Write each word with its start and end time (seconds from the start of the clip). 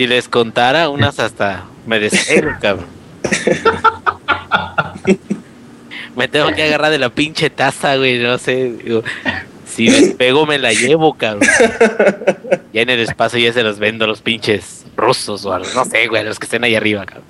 Si 0.00 0.06
les 0.06 0.30
contara 0.30 0.88
unas 0.88 1.20
hasta 1.20 1.64
me 1.86 2.00
despego, 2.00 2.52
cabrón. 2.62 2.86
me 6.16 6.26
tengo 6.26 6.50
que 6.54 6.62
agarrar 6.62 6.90
de 6.90 6.98
la 6.98 7.10
pinche 7.10 7.50
taza, 7.50 7.96
güey, 7.96 8.18
no 8.18 8.38
sé. 8.38 8.76
si 9.66 9.90
despego 9.90 10.46
me 10.46 10.56
la 10.56 10.72
llevo, 10.72 11.12
cabrón. 11.18 11.46
Ya 12.72 12.80
en 12.80 12.88
el 12.88 13.00
espacio 13.00 13.38
ya 13.40 13.52
se 13.52 13.62
los 13.62 13.78
vendo 13.78 14.06
a 14.06 14.08
los 14.08 14.22
pinches 14.22 14.86
rusos 14.96 15.44
o 15.44 15.52
a 15.52 15.58
los, 15.58 15.74
no 15.74 15.84
sé, 15.84 16.06
güey, 16.06 16.22
a 16.22 16.24
los 16.24 16.38
que 16.38 16.46
estén 16.46 16.64
ahí 16.64 16.74
arriba, 16.74 17.04
cabrón. 17.04 17.26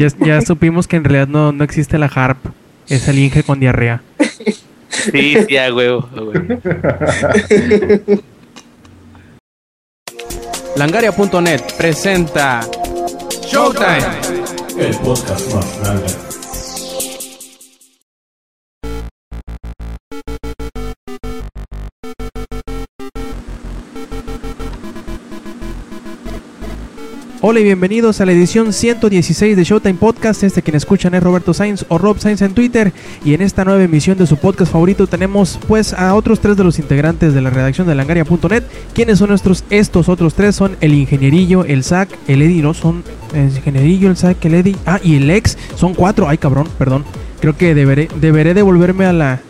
Ya, 0.00 0.08
ya 0.26 0.40
supimos 0.40 0.88
que 0.88 0.96
en 0.96 1.04
realidad 1.04 1.28
no, 1.28 1.52
no 1.52 1.62
existe 1.62 1.98
la 1.98 2.06
harp. 2.06 2.46
Es 2.88 3.06
el 3.06 3.16
Inge 3.20 3.44
con 3.44 3.60
diarrea. 3.60 4.02
Sí, 4.90 5.36
sí, 5.48 5.56
a 5.56 5.72
huevo. 5.72 6.08
a 6.16 6.22
huevo. 6.22 6.60
Langaria.net 10.76 11.62
presenta 11.76 12.60
Showtime. 13.46 14.04
El 14.78 14.96
podcast 14.98 15.54
más 15.54 15.80
grande. 15.80 16.29
Hola 27.42 27.60
y 27.60 27.64
bienvenidos 27.64 28.20
a 28.20 28.26
la 28.26 28.32
edición 28.32 28.70
116 28.70 29.56
de 29.56 29.64
Showtime 29.64 29.94
Podcast. 29.94 30.42
Este 30.42 30.60
quien 30.60 30.76
escuchan 30.76 31.14
es 31.14 31.22
Roberto 31.22 31.54
Sainz 31.54 31.86
o 31.88 31.96
Rob 31.96 32.18
Sainz 32.18 32.42
en 32.42 32.52
Twitter. 32.52 32.92
Y 33.24 33.32
en 33.32 33.40
esta 33.40 33.64
nueva 33.64 33.82
emisión 33.82 34.18
de 34.18 34.26
su 34.26 34.36
podcast 34.36 34.70
favorito 34.70 35.06
tenemos 35.06 35.58
pues 35.66 35.94
a 35.94 36.14
otros 36.14 36.40
tres 36.40 36.58
de 36.58 36.64
los 36.64 36.78
integrantes 36.78 37.32
de 37.32 37.40
la 37.40 37.48
redacción 37.48 37.86
de 37.86 37.94
langaria.net. 37.94 38.64
¿Quiénes 38.92 39.20
son 39.20 39.30
nuestros? 39.30 39.64
Estos 39.70 40.10
otros 40.10 40.34
tres 40.34 40.54
son 40.54 40.76
el 40.82 40.92
ingenierillo, 40.92 41.64
el 41.64 41.82
SAC, 41.82 42.10
el 42.28 42.42
Eddie, 42.42 42.60
no 42.60 42.74
son 42.74 43.04
el 43.32 43.44
ingenierillo, 43.44 44.10
el 44.10 44.18
SAC, 44.18 44.44
el 44.44 44.54
Eddie. 44.56 44.76
Ah, 44.84 45.00
y 45.02 45.16
el 45.16 45.30
ex. 45.30 45.56
Son 45.76 45.94
cuatro. 45.94 46.28
Ay, 46.28 46.36
cabrón, 46.36 46.68
perdón. 46.76 47.06
Creo 47.40 47.56
que 47.56 47.74
deberé, 47.74 48.10
deberé 48.20 48.52
devolverme 48.52 49.06
a 49.06 49.14
la, 49.14 49.40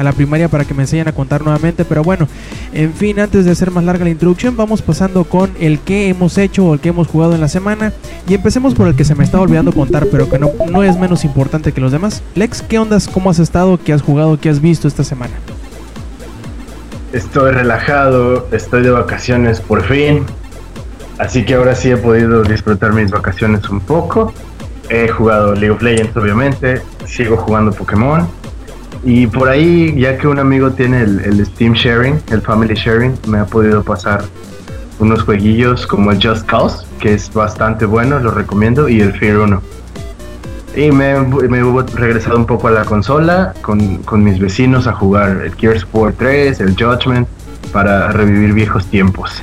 a 0.00 0.02
la 0.02 0.12
primaria 0.12 0.48
para 0.48 0.64
que 0.64 0.72
me 0.72 0.82
enseñen 0.82 1.08
a 1.08 1.12
contar 1.12 1.42
nuevamente. 1.42 1.84
Pero 1.84 2.02
bueno, 2.02 2.26
en 2.72 2.92
fin, 2.94 3.20
antes 3.20 3.44
de 3.44 3.50
hacer 3.50 3.70
más 3.70 3.84
larga 3.84 4.04
la 4.04 4.10
introducción, 4.10 4.56
vamos 4.56 4.80
pasando 4.80 5.24
con 5.24 5.50
el 5.60 5.78
que 5.78 6.08
hemos 6.08 6.38
hecho 6.38 6.64
o 6.64 6.74
el 6.74 6.80
que 6.80 6.88
hemos 6.88 7.06
jugado 7.06 7.34
en 7.34 7.40
la 7.40 7.48
semana. 7.48 7.92
Y 8.26 8.34
empecemos 8.34 8.74
por 8.74 8.88
el 8.88 8.96
que 8.96 9.04
se 9.04 9.14
me 9.14 9.24
estaba 9.24 9.42
olvidando 9.42 9.72
contar, 9.72 10.06
pero 10.10 10.28
que 10.28 10.38
no, 10.38 10.50
no 10.70 10.82
es 10.82 10.98
menos 10.98 11.24
importante 11.24 11.72
que 11.72 11.82
los 11.82 11.92
demás. 11.92 12.22
Lex, 12.34 12.62
¿qué 12.62 12.78
ondas? 12.78 13.08
¿Cómo 13.08 13.28
has 13.28 13.38
estado? 13.38 13.78
¿Qué 13.78 13.92
has 13.92 14.00
jugado? 14.00 14.40
¿Qué 14.40 14.48
has 14.48 14.62
visto 14.62 14.88
esta 14.88 15.04
semana? 15.04 15.34
Estoy 17.12 17.52
relajado, 17.52 18.48
estoy 18.52 18.82
de 18.82 18.90
vacaciones 18.90 19.60
por 19.60 19.82
fin. 19.82 20.24
Así 21.18 21.44
que 21.44 21.54
ahora 21.54 21.74
sí 21.74 21.90
he 21.90 21.98
podido 21.98 22.42
disfrutar 22.42 22.94
mis 22.94 23.10
vacaciones 23.10 23.68
un 23.68 23.80
poco. 23.80 24.32
He 24.88 25.08
jugado 25.08 25.54
League 25.54 25.70
of 25.70 25.82
Legends, 25.82 26.16
obviamente. 26.16 26.80
Sigo 27.06 27.36
jugando 27.36 27.72
Pokémon. 27.72 28.39
Y 29.02 29.26
por 29.26 29.48
ahí, 29.48 29.94
ya 29.98 30.18
que 30.18 30.28
un 30.28 30.38
amigo 30.38 30.70
tiene 30.72 31.02
el, 31.02 31.20
el 31.20 31.46
Steam 31.46 31.72
Sharing, 31.72 32.20
el 32.30 32.42
Family 32.42 32.74
Sharing, 32.74 33.14
me 33.26 33.38
ha 33.38 33.46
podido 33.46 33.82
pasar 33.82 34.24
unos 34.98 35.22
jueguillos 35.22 35.86
como 35.86 36.12
el 36.12 36.22
Just 36.22 36.46
Cause, 36.46 36.86
que 36.98 37.14
es 37.14 37.32
bastante 37.32 37.86
bueno, 37.86 38.18
lo 38.20 38.30
recomiendo, 38.30 38.88
y 38.88 39.00
el 39.00 39.12
Fear 39.14 39.38
1. 39.38 39.62
Y 40.76 40.92
me, 40.92 41.18
me 41.18 41.58
he 41.58 41.82
regresado 41.96 42.36
un 42.36 42.46
poco 42.46 42.68
a 42.68 42.70
la 42.70 42.84
consola 42.84 43.54
con, 43.62 43.98
con 44.02 44.22
mis 44.22 44.38
vecinos 44.38 44.86
a 44.86 44.92
jugar 44.92 45.40
el 45.44 45.54
Gears 45.54 45.84
4 45.86 46.16
3, 46.18 46.60
el 46.60 46.76
Judgment, 46.76 47.26
para 47.72 48.12
revivir 48.12 48.52
viejos 48.52 48.86
tiempos. 48.86 49.42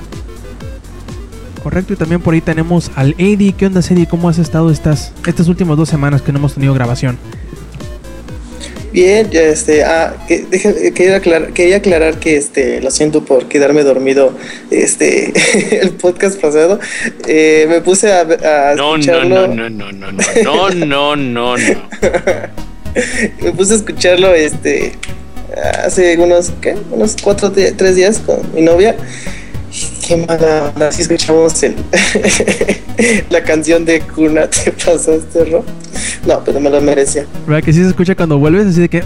Correcto, 1.63 1.93
y 1.93 1.95
también 1.95 2.21
por 2.21 2.33
ahí 2.33 2.41
tenemos 2.41 2.91
al 2.95 3.15
Eddie. 3.17 3.53
¿Qué 3.53 3.65
onda, 3.65 3.81
Eddie? 3.81 4.07
¿Cómo 4.07 4.29
has 4.29 4.37
estado 4.37 4.69
estas, 4.69 5.11
estas 5.25 5.47
últimas 5.49 5.75
dos 5.75 5.89
semanas 5.89 6.21
que 6.21 6.31
no 6.31 6.37
hemos 6.37 6.53
tenido 6.53 6.73
grabación? 6.73 7.17
Bien, 8.93 9.29
ya 9.29 9.41
este, 9.43 9.83
ah, 9.83 10.15
que, 10.27 10.45
deje- 10.45 10.93
quería, 10.93 11.17
aclarar, 11.17 11.53
quería 11.53 11.77
aclarar 11.77 12.19
que 12.19 12.37
este, 12.37 12.81
lo 12.81 12.89
siento 12.89 13.23
por 13.25 13.47
quedarme 13.47 13.83
dormido 13.83 14.35
este, 14.71 15.33
el 15.81 15.91
podcast 15.91 16.39
pasado. 16.39 16.79
Eh, 17.27 17.65
me 17.69 17.81
puse 17.81 18.11
a, 18.11 18.21
a 18.21 18.75
No, 18.75 18.91
no, 18.91 18.95
escucharlo. 18.97 19.47
no, 19.47 19.69
no, 19.69 19.91
no, 19.91 19.91
no, 19.91 20.11
no, 20.43 20.69
no, 20.69 21.15
no, 21.15 21.57
no. 21.57 21.77
Me 23.43 23.51
puse 23.51 23.73
a 23.73 23.75
escucharlo 23.77 24.33
este, 24.33 24.93
hace 25.83 26.17
unos, 26.17 26.51
¿qué? 26.61 26.75
Unos 26.89 27.15
cuatro, 27.21 27.51
tres 27.51 27.95
días 27.95 28.17
con 28.19 28.39
mi 28.55 28.61
novia. 28.61 28.95
Qué 30.05 30.17
mala 30.17 30.71
onda, 30.73 30.91
si 30.91 31.01
escuchamos 31.03 31.61
el- 31.63 31.75
la 33.29 33.43
canción 33.43 33.85
de 33.85 34.01
Kuna, 34.01 34.49
te 34.49 34.71
pasaste, 34.71 35.45
Ro. 35.45 35.63
No, 36.25 36.43
pero 36.43 36.59
me 36.59 36.69
lo 36.69 36.79
merecía. 36.81 37.25
¿Verdad 37.45 37.63
que 37.63 37.73
sí 37.73 37.81
se 37.83 37.89
escucha 37.89 38.15
cuando 38.15 38.37
vuelves? 38.39 38.67
Así 38.67 38.81
de 38.81 38.89
que. 38.89 39.03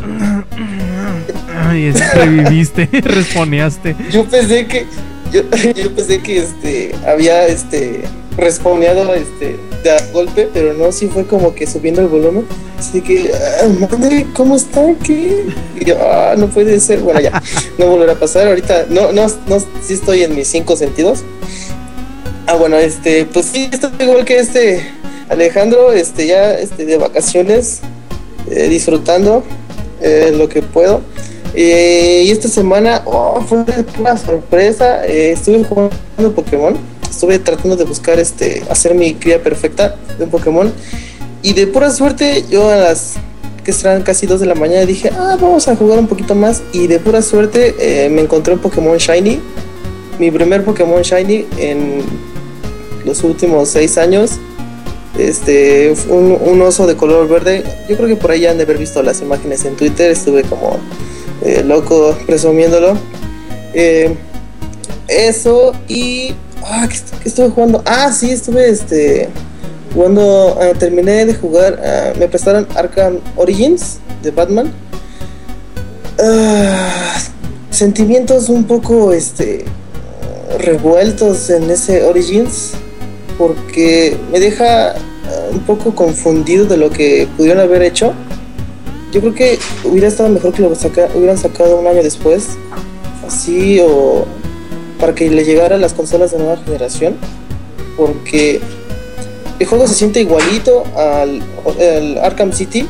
Ay, 1.67 1.91
reviviste, 1.91 2.87
responeaste. 3.03 3.95
Yo 4.11 4.25
pensé 4.25 4.65
que 4.65 4.85
yo, 5.31 5.41
yo 5.75 5.91
pensé 5.95 6.19
que 6.21 6.37
este 6.39 6.91
había 7.07 7.47
este 7.47 8.01
respawneado 8.37 9.13
este 9.13 9.57
de 9.83 10.11
golpe, 10.13 10.49
pero 10.53 10.73
no, 10.73 10.91
sí 10.91 11.07
fue 11.07 11.25
como 11.25 11.53
que 11.53 11.67
subiendo 11.67 12.01
el 12.01 12.07
volumen. 12.07 12.45
Así 12.77 13.01
que, 13.01 13.31
ah, 13.33 13.67
madre, 13.79 14.25
¿cómo 14.35 14.55
está? 14.55 14.81
¿Qué? 15.03 15.45
Y 15.79 15.85
yo, 15.85 15.97
ah, 16.01 16.35
no 16.37 16.47
puede 16.47 16.79
ser. 16.79 16.99
Bueno, 16.99 17.19
ya, 17.19 17.41
no 17.77 17.87
volverá 17.87 18.13
a 18.13 18.19
pasar. 18.19 18.47
Ahorita, 18.47 18.85
no, 18.89 19.11
no, 19.11 19.27
no, 19.47 19.59
sí 19.81 19.93
estoy 19.93 20.23
en 20.23 20.35
mis 20.35 20.47
cinco 20.47 20.75
sentidos. 20.75 21.19
Ah, 22.47 22.55
bueno, 22.55 22.77
este, 22.77 23.25
pues 23.25 23.47
sí, 23.47 23.69
estoy 23.71 23.91
igual 23.99 24.25
que 24.25 24.39
este 24.39 24.87
Alejandro, 25.29 25.91
este, 25.91 26.27
ya 26.27 26.53
este, 26.53 26.85
de 26.85 26.97
vacaciones, 26.97 27.81
eh, 28.49 28.67
disfrutando 28.67 29.43
eh, 30.01 30.33
lo 30.35 30.49
que 30.49 30.61
puedo. 30.61 31.01
Eh, 31.53 32.23
y 32.25 32.31
esta 32.31 32.47
semana 32.47 33.01
oh, 33.05 33.41
fue 33.41 33.63
una 33.99 34.17
sorpresa. 34.17 35.05
eh, 35.05 35.33
estuve 35.33 35.63
jugando 35.63 36.33
Pokémon. 36.35 36.90
Estuve 37.11 37.39
tratando 37.39 37.75
de 37.75 37.83
buscar 37.83 38.19
este 38.19 38.63
hacer 38.69 38.95
mi 38.95 39.15
cría 39.15 39.43
perfecta 39.43 39.97
de 40.17 40.23
un 40.23 40.29
Pokémon. 40.31 40.71
Y 41.43 41.53
de 41.53 41.67
pura 41.67 41.91
suerte, 41.91 42.45
yo 42.49 42.69
a 42.69 42.77
las 42.77 43.15
que 43.65 43.73
serán 43.73 44.01
casi 44.01 44.25
2 44.25 44.39
de 44.39 44.45
la 44.45 44.55
mañana 44.55 44.85
dije, 44.85 45.11
ah, 45.13 45.37
vamos 45.39 45.67
a 45.67 45.75
jugar 45.75 45.99
un 45.99 46.07
poquito 46.07 46.35
más. 46.35 46.63
Y 46.71 46.87
de 46.87 46.99
pura 46.99 47.21
suerte 47.21 47.75
eh, 47.79 48.09
me 48.09 48.21
encontré 48.21 48.53
un 48.53 48.59
Pokémon 48.59 48.97
Shiny. 48.97 49.41
Mi 50.19 50.31
primer 50.31 50.63
Pokémon 50.63 51.01
Shiny 51.01 51.45
en 51.57 52.01
los 53.05 53.23
últimos 53.25 53.67
6 53.69 53.97
años. 53.97 54.31
Este, 55.19 55.93
un, 56.07 56.61
oso 56.61 56.87
de 56.87 56.95
color 56.95 57.27
verde. 57.27 57.65
Yo 57.89 57.97
creo 57.97 58.07
que 58.07 58.15
por 58.15 58.31
ahí 58.31 58.45
han 58.45 58.55
de 58.55 58.63
haber 58.63 58.77
visto 58.77 59.03
las 59.03 59.21
imágenes 59.21 59.65
en 59.65 59.75
Twitter. 59.75 60.09
Estuve 60.11 60.43
como 60.43 60.77
eh, 61.43 61.61
loco 61.65 62.15
presumiéndolo. 62.25 62.97
Eh, 63.73 64.15
eso 65.09 65.73
y. 65.89 66.33
Ah, 66.63 66.87
¿qué, 66.89 66.97
qué 67.21 67.29
estuve 67.29 67.49
jugando? 67.49 67.81
Ah, 67.85 68.11
sí, 68.11 68.31
estuve 68.31 68.69
este, 68.69 69.29
jugando. 69.93 70.57
ah, 70.59 70.77
terminé 70.77 71.25
de 71.25 71.33
jugar. 71.33 71.79
ah, 71.83 72.13
me 72.19 72.27
prestaron 72.27 72.67
Arkham 72.75 73.19
Origins 73.35 73.99
de 74.21 74.31
Batman. 74.31 74.71
Ah, 76.19 77.17
sentimientos 77.69 78.49
un 78.49 78.65
poco 78.65 79.11
este, 79.11 79.65
revueltos 80.59 81.49
en 81.49 81.69
ese 81.69 82.03
Origins. 82.03 82.71
Porque 83.37 84.17
me 84.31 84.39
deja 84.39 84.93
un 85.51 85.59
poco 85.61 85.95
confundido 85.95 86.65
de 86.65 86.77
lo 86.77 86.89
que 86.89 87.27
pudieron 87.37 87.59
haber 87.59 87.81
hecho. 87.81 88.13
Yo 89.11 89.19
creo 89.19 89.33
que 89.33 89.59
hubiera 89.83 90.07
estado 90.07 90.29
mejor 90.29 90.53
que 90.53 90.61
lo 90.61 90.69
hubieran 90.69 91.37
sacado 91.37 91.79
un 91.79 91.87
año 91.87 92.01
después, 92.01 92.49
así 93.27 93.79
o 93.81 94.25
para 95.01 95.15
que 95.15 95.29
le 95.29 95.43
llegara 95.43 95.75
a 95.75 95.79
las 95.79 95.93
consolas 95.93 96.31
de 96.31 96.37
nueva 96.37 96.57
generación, 96.57 97.15
porque 97.97 98.61
el 99.59 99.65
juego 99.65 99.87
se 99.87 99.95
siente 99.95 100.21
igualito 100.21 100.83
al, 100.95 101.41
Arkham 102.21 102.53
City. 102.53 102.87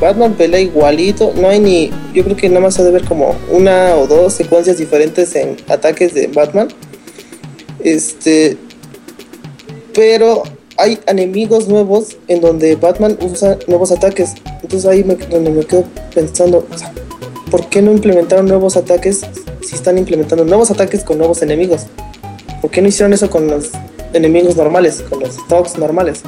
Batman 0.00 0.34
pelea 0.34 0.58
igualito, 0.58 1.32
no 1.36 1.48
hay 1.48 1.60
ni, 1.60 1.90
yo 2.12 2.24
creo 2.24 2.36
que 2.36 2.48
nada 2.48 2.60
más 2.60 2.78
ha 2.80 2.82
de 2.82 2.90
ver 2.90 3.04
como 3.04 3.36
una 3.50 3.94
o 3.94 4.08
dos 4.08 4.32
secuencias 4.32 4.78
diferentes 4.78 5.36
en 5.36 5.56
ataques 5.68 6.12
de 6.12 6.26
Batman. 6.26 6.66
Este, 7.78 8.56
pero 9.94 10.42
hay 10.76 10.98
enemigos 11.06 11.68
nuevos 11.68 12.16
en 12.26 12.40
donde 12.40 12.74
Batman 12.74 13.16
usa 13.20 13.56
nuevos 13.68 13.92
ataques. 13.92 14.34
Entonces 14.62 14.86
ahí 14.86 15.04
me, 15.04 15.14
donde 15.14 15.50
me 15.50 15.64
quedo 15.64 15.84
pensando, 16.12 16.66
¿por 17.52 17.68
qué 17.68 17.82
no 17.82 17.92
implementaron 17.92 18.46
nuevos 18.48 18.76
ataques 18.76 19.20
si 19.64 19.74
están 19.76 19.96
implementando 19.98 20.44
nuevos 20.44 20.70
ataques 20.72 21.04
con 21.04 21.18
nuevos 21.18 21.40
enemigos? 21.42 21.82
¿Por 22.60 22.70
qué 22.72 22.82
no 22.82 22.88
hicieron 22.88 23.12
eso 23.12 23.30
con 23.30 23.46
los 23.46 23.68
enemigos 24.12 24.56
normales, 24.56 25.04
con 25.08 25.20
los 25.20 25.36
dogs 25.48 25.78
normales? 25.78 26.22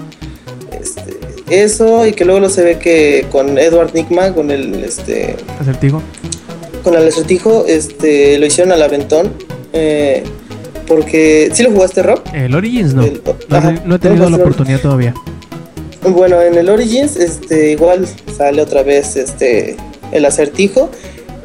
Este, 0.81 1.15
eso 1.51 2.07
y 2.07 2.13
que 2.13 2.25
luego 2.25 2.41
lo 2.41 2.49
se 2.51 2.63
ve 2.63 2.79
que 2.79 3.27
con 3.33 3.59
Edward 3.59 3.93
Nigma, 3.95 4.33
con 4.35 4.51
el 4.51 4.85
este 4.85 5.35
Acertijo. 5.61 6.01
con 6.83 6.95
el 6.95 7.09
acertijo, 7.09 7.65
este, 7.67 8.39
lo 8.39 8.47
hicieron 8.47 8.73
al 8.73 8.83
aventón. 8.83 9.33
eh, 9.73 10.23
porque, 10.87 11.51
¿sí 11.55 11.63
lo 11.63 11.71
jugaste, 11.71 12.03
Rob? 12.03 12.21
El 12.35 12.55
Origins 12.55 12.93
no. 12.93 13.05
El- 13.05 13.23
No, 13.49 13.57
he- 13.57 13.59
ajá, 13.59 13.83
no 13.87 13.95
he 13.95 13.99
tenido 13.99 14.29
la 14.29 14.37
oportunidad 14.37 14.81
todavía. 14.83 15.15
Bueno, 16.07 16.43
en 16.43 16.55
el 16.57 16.69
Origins, 16.69 17.17
este, 17.17 17.71
igual 17.73 18.07
sale 18.37 18.61
otra 18.61 18.83
vez 18.83 19.17
este 19.17 19.77
el 20.13 20.27
acertijo, 20.27 20.91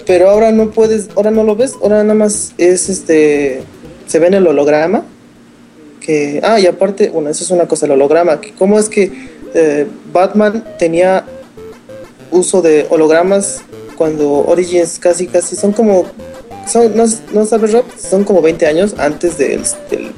pero 0.09 0.27
ahora 0.27 0.51
no 0.51 0.71
puedes, 0.71 1.07
ahora 1.15 1.29
no 1.29 1.44
lo 1.44 1.56
ves, 1.56 1.75
ahora 1.83 2.01
nada 2.01 2.15
más 2.15 2.56
es 2.57 2.89
este, 2.89 3.61
se 4.07 4.17
ve 4.17 4.25
en 4.25 4.33
el 4.33 4.47
holograma. 4.47 5.03
Que, 6.00 6.41
ah, 6.44 6.59
y 6.59 6.65
aparte, 6.65 7.09
bueno, 7.09 7.29
eso 7.29 7.44
es 7.44 7.51
una 7.51 7.67
cosa, 7.67 7.85
el 7.85 7.91
holograma. 7.91 8.41
Que 8.41 8.51
¿Cómo 8.53 8.79
es 8.79 8.89
que 8.89 9.11
eh, 9.53 9.85
Batman 10.11 10.65
tenía 10.79 11.25
uso 12.31 12.63
de 12.63 12.88
hologramas 12.89 13.61
cuando 13.97 14.31
Origins 14.47 14.97
casi, 14.97 15.27
casi 15.27 15.56
son 15.56 15.73
como, 15.73 16.06
son, 16.65 16.97
no, 16.97 17.06
no 17.31 17.45
sabes, 17.45 17.71
Rob, 17.71 17.85
son 17.95 18.23
como 18.23 18.41
20 18.41 18.65
años 18.65 18.95
antes 18.97 19.38
del, 19.38 19.61
del 19.91 20.11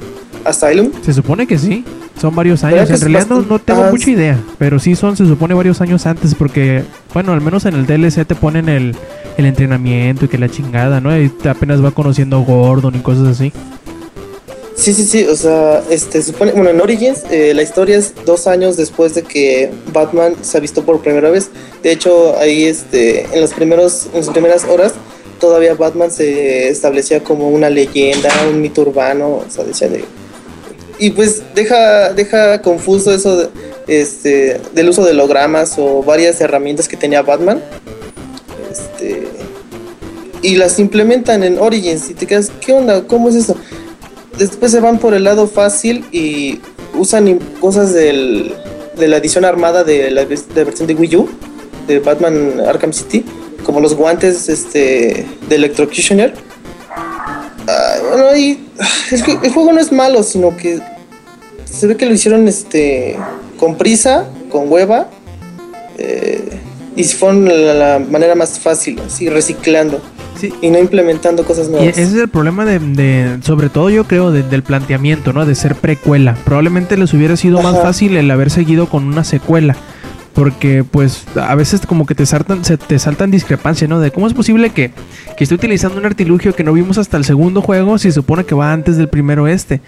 Asylum. 0.46 0.94
Se 1.04 1.12
supone 1.12 1.46
que 1.46 1.58
sí. 1.58 1.84
Son 2.18 2.34
varios 2.34 2.64
años. 2.64 2.76
¿Verdad 2.76 2.88
que 2.88 2.94
En 2.94 3.02
realidad 3.02 3.28
no, 3.28 3.42
no 3.42 3.60
tengo 3.60 3.84
ah, 3.84 3.90
mucha 3.92 4.10
idea. 4.10 4.40
Pero 4.58 4.80
sí 4.80 4.96
son, 4.96 5.18
se 5.18 5.26
supone, 5.26 5.54
varios 5.54 5.82
años 5.82 6.06
antes. 6.06 6.36
Porque, 6.36 6.84
bueno, 7.14 7.34
al 7.34 7.42
menos 7.42 7.66
en 7.66 7.74
el 7.74 7.88
DLC 7.88 8.26
te 8.28 8.36
ponen 8.36 8.70
el, 8.70 8.96
el 9.42 9.48
entrenamiento 9.48 10.26
y 10.26 10.28
que 10.28 10.38
la 10.38 10.50
chingada, 10.50 11.02
¿no? 11.02 11.16
Y 11.20 11.32
apenas 11.48 11.84
va 11.84 11.92
conociendo 11.92 12.38
a 12.38 12.40
Gordon 12.44 12.96
y 12.96 13.00
cosas 13.00 13.28
así. 13.28 13.52
Sí, 14.76 14.94
sí, 14.96 15.04
sí, 15.06 15.26
o 15.26 15.36
sea, 15.36 15.84
este, 15.92 16.24
supone, 16.24 16.54
bueno, 16.54 16.72
en 16.72 16.82
Origins 16.82 17.24
eh, 17.30 17.54
la 17.54 17.62
historia 17.62 17.98
es 17.98 18.14
dos 18.26 18.48
años 18.48 18.78
después 18.78 19.14
de 19.14 19.22
que 19.22 19.70
Batman 19.94 20.34
se 20.42 20.58
avistó 20.58 20.84
por 20.84 21.02
primera 21.02 21.30
vez. 21.30 21.50
De 21.84 21.92
hecho, 21.92 22.36
ahí, 22.40 22.64
este, 22.64 23.28
en 23.32 23.42
los 23.42 23.54
primeros, 23.54 24.08
en 24.14 24.22
las 24.22 24.30
primeras 24.30 24.64
horas, 24.64 24.94
todavía 25.40 25.76
Batman 25.76 26.10
se 26.10 26.70
establecía 26.70 27.24
como 27.24 27.50
una 27.50 27.70
leyenda, 27.70 28.30
un 28.50 28.60
mito 28.62 28.82
urbano, 28.82 29.28
o 29.28 29.46
sea, 29.50 29.66
decía 29.66 29.88
de... 29.88 30.04
Y 30.98 31.12
pues 31.12 31.44
deja, 31.54 32.14
deja 32.14 32.62
confuso 32.62 33.14
eso 33.14 33.38
de- 33.38 33.50
este, 33.88 34.62
del 34.74 34.90
uso 34.90 35.04
de 35.04 35.12
hologramas 35.12 35.76
o 35.78 36.02
varias 36.02 36.40
herramientas 36.42 36.88
que 36.88 36.96
tenía 36.98 37.22
Batman. 37.22 37.62
Y 40.42 40.56
las 40.56 40.80
implementan 40.80 41.44
en 41.44 41.60
Origins 41.60 42.10
y 42.10 42.14
te 42.14 42.26
quedas, 42.26 42.52
¿qué 42.60 42.74
onda? 42.74 43.06
¿Cómo 43.08 43.30
es 43.30 43.36
eso? 43.36 43.56
después 44.38 44.72
se 44.72 44.80
van 44.80 44.98
por 44.98 45.14
el 45.14 45.24
lado 45.24 45.48
fácil 45.48 46.06
y 46.12 46.60
usan 46.98 47.40
cosas 47.60 47.94
del, 47.94 48.54
de 48.98 49.08
la 49.08 49.18
edición 49.18 49.46
armada 49.46 49.84
de 49.84 50.12
la, 50.12 50.26
de 50.26 50.38
la 50.56 50.64
versión 50.64 50.88
de 50.88 50.96
Wii 50.96 51.16
U, 51.16 51.30
de 51.88 52.00
Batman 52.00 52.60
Arkham 52.68 52.94
City, 52.94 53.24
como 53.64 53.80
los 53.80 53.96
guantes 53.96 54.50
este, 54.50 55.26
de 55.48 55.56
Electrocutioner. 55.56 56.34
Ah, 57.68 57.96
bueno, 58.10 58.36
y 58.36 58.60
es 59.12 59.22
que 59.24 59.34
el 59.44 59.52
juego 59.52 59.72
no 59.74 59.80
es 59.80 59.92
malo, 59.92 60.24
sino 60.24 60.58
que 60.58 60.80
se 61.66 61.88
ve 61.88 61.96
que 61.96 62.06
lo 62.06 62.14
hicieron 62.14 62.48
este, 62.48 63.18
con 63.58 63.78
prisa, 63.78 64.26
con 64.50 64.72
hueva, 64.72 65.08
eh, 65.98 66.50
y 66.96 67.06
la, 67.24 67.74
la 67.74 68.00
manera 68.00 68.36
más 68.36 68.60
fácil, 68.60 69.00
así 69.06 69.30
reciclando 69.30 70.02
Sí. 70.42 70.54
y 70.62 70.70
no 70.70 70.80
implementando 70.80 71.46
cosas 71.46 71.68
Y 71.68 71.72
nuevas. 71.72 71.88
ese 71.98 72.02
es 72.04 72.14
el 72.16 72.28
problema 72.28 72.66
de, 72.66 72.80
de- 72.80 73.38
sobre 73.44 73.70
todo 73.70 73.90
yo 73.90 74.04
creo, 74.06 74.32
de- 74.32 74.44
del 74.44 74.64
planteamiento, 74.64 75.32
¿no? 75.34 75.46
De 75.46 75.56
ser 75.56 75.76
precuela. 75.76 76.36
Probablemente 76.44 76.98
les 76.98 77.14
hubiera 77.14 77.38
sido 77.38 77.62
más 77.62 77.80
fácil 77.82 78.18
el 78.18 78.30
haber 78.32 78.50
seguido 78.50 78.88
con 78.90 79.06
una 79.06 79.24
secuela. 79.24 79.76
Porque 80.34 80.86
pues 80.90 81.26
a 81.36 81.56
veces 81.56 81.82
como 81.86 82.06
que 82.06 82.16
te 82.16 82.26
saltan, 82.26 82.64
se 82.64 82.78
te 82.78 82.98
saltan 83.00 83.32
discrepancias, 83.32 83.90
¿no? 83.90 84.00
De 84.00 84.12
cómo 84.12 84.28
es 84.28 84.34
posible 84.34 84.70
que, 84.70 84.92
que 85.38 85.44
esté 85.44 85.54
utilizando 85.56 85.98
un 86.00 86.06
artilugio 86.06 86.56
que 86.56 86.64
no 86.64 86.72
vimos 86.72 86.98
hasta 86.98 87.18
el 87.18 87.26
segundo 87.26 87.62
juego 87.62 87.98
si 87.98 88.08
se 88.10 88.14
supone 88.16 88.46
que 88.46 88.56
va 88.56 88.72
antes 88.72 88.96
del 88.96 89.10
primero 89.10 89.48
este. 89.50 89.82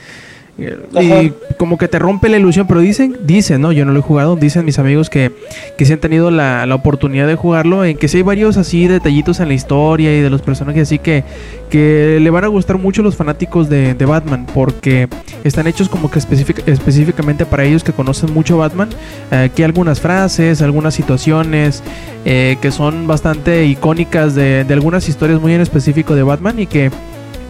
Y 0.55 1.33
como 1.57 1.79
que 1.79 1.87
te 1.87 1.97
rompe 1.97 2.29
la 2.29 2.37
ilusión, 2.37 2.67
pero 2.67 2.79
dicen, 2.79 3.17
dicen, 3.25 3.59
¿no? 3.59 3.71
Yo 3.71 3.85
no 3.85 3.91
lo 3.91 3.99
he 3.99 4.03
jugado, 4.03 4.35
dicen 4.35 4.65
mis 4.65 4.77
amigos 4.77 5.09
que, 5.09 5.31
que 5.77 5.85
sí 5.85 5.93
han 5.93 5.99
tenido 5.99 6.29
la, 6.29 6.67
la 6.67 6.75
oportunidad 6.75 7.25
de 7.25 7.35
jugarlo, 7.35 7.83
en 7.83 7.97
que 7.97 8.07
sí 8.07 8.17
hay 8.17 8.23
varios 8.23 8.57
así 8.57 8.87
detallitos 8.87 9.39
en 9.39 9.47
la 9.47 9.55
historia 9.55 10.15
y 10.15 10.21
de 10.21 10.29
los 10.29 10.43
personajes 10.43 10.83
así 10.83 10.99
que, 10.99 11.23
que 11.71 12.19
le 12.21 12.29
van 12.29 12.43
a 12.43 12.47
gustar 12.47 12.77
mucho 12.77 13.01
los 13.01 13.15
fanáticos 13.15 13.67
de, 13.67 13.95
de 13.95 14.05
Batman, 14.05 14.45
porque 14.53 15.07
están 15.43 15.65
hechos 15.65 15.89
como 15.89 16.11
que 16.11 16.19
específic- 16.19 16.61
específicamente 16.67 17.47
para 17.47 17.63
ellos 17.63 17.83
que 17.83 17.91
conocen 17.91 18.31
mucho 18.31 18.57
Batman. 18.57 18.89
Eh, 19.31 19.49
hay 19.57 19.63
algunas 19.63 19.99
frases, 19.99 20.61
algunas 20.61 20.93
situaciones 20.93 21.81
eh, 22.25 22.57
que 22.61 22.69
son 22.69 23.07
bastante 23.07 23.65
icónicas 23.65 24.35
de, 24.35 24.65
de 24.65 24.73
algunas 24.75 25.09
historias 25.09 25.41
muy 25.41 25.53
en 25.53 25.61
específico 25.61 26.13
de 26.13 26.21
Batman 26.21 26.59
y 26.59 26.67
que 26.67 26.91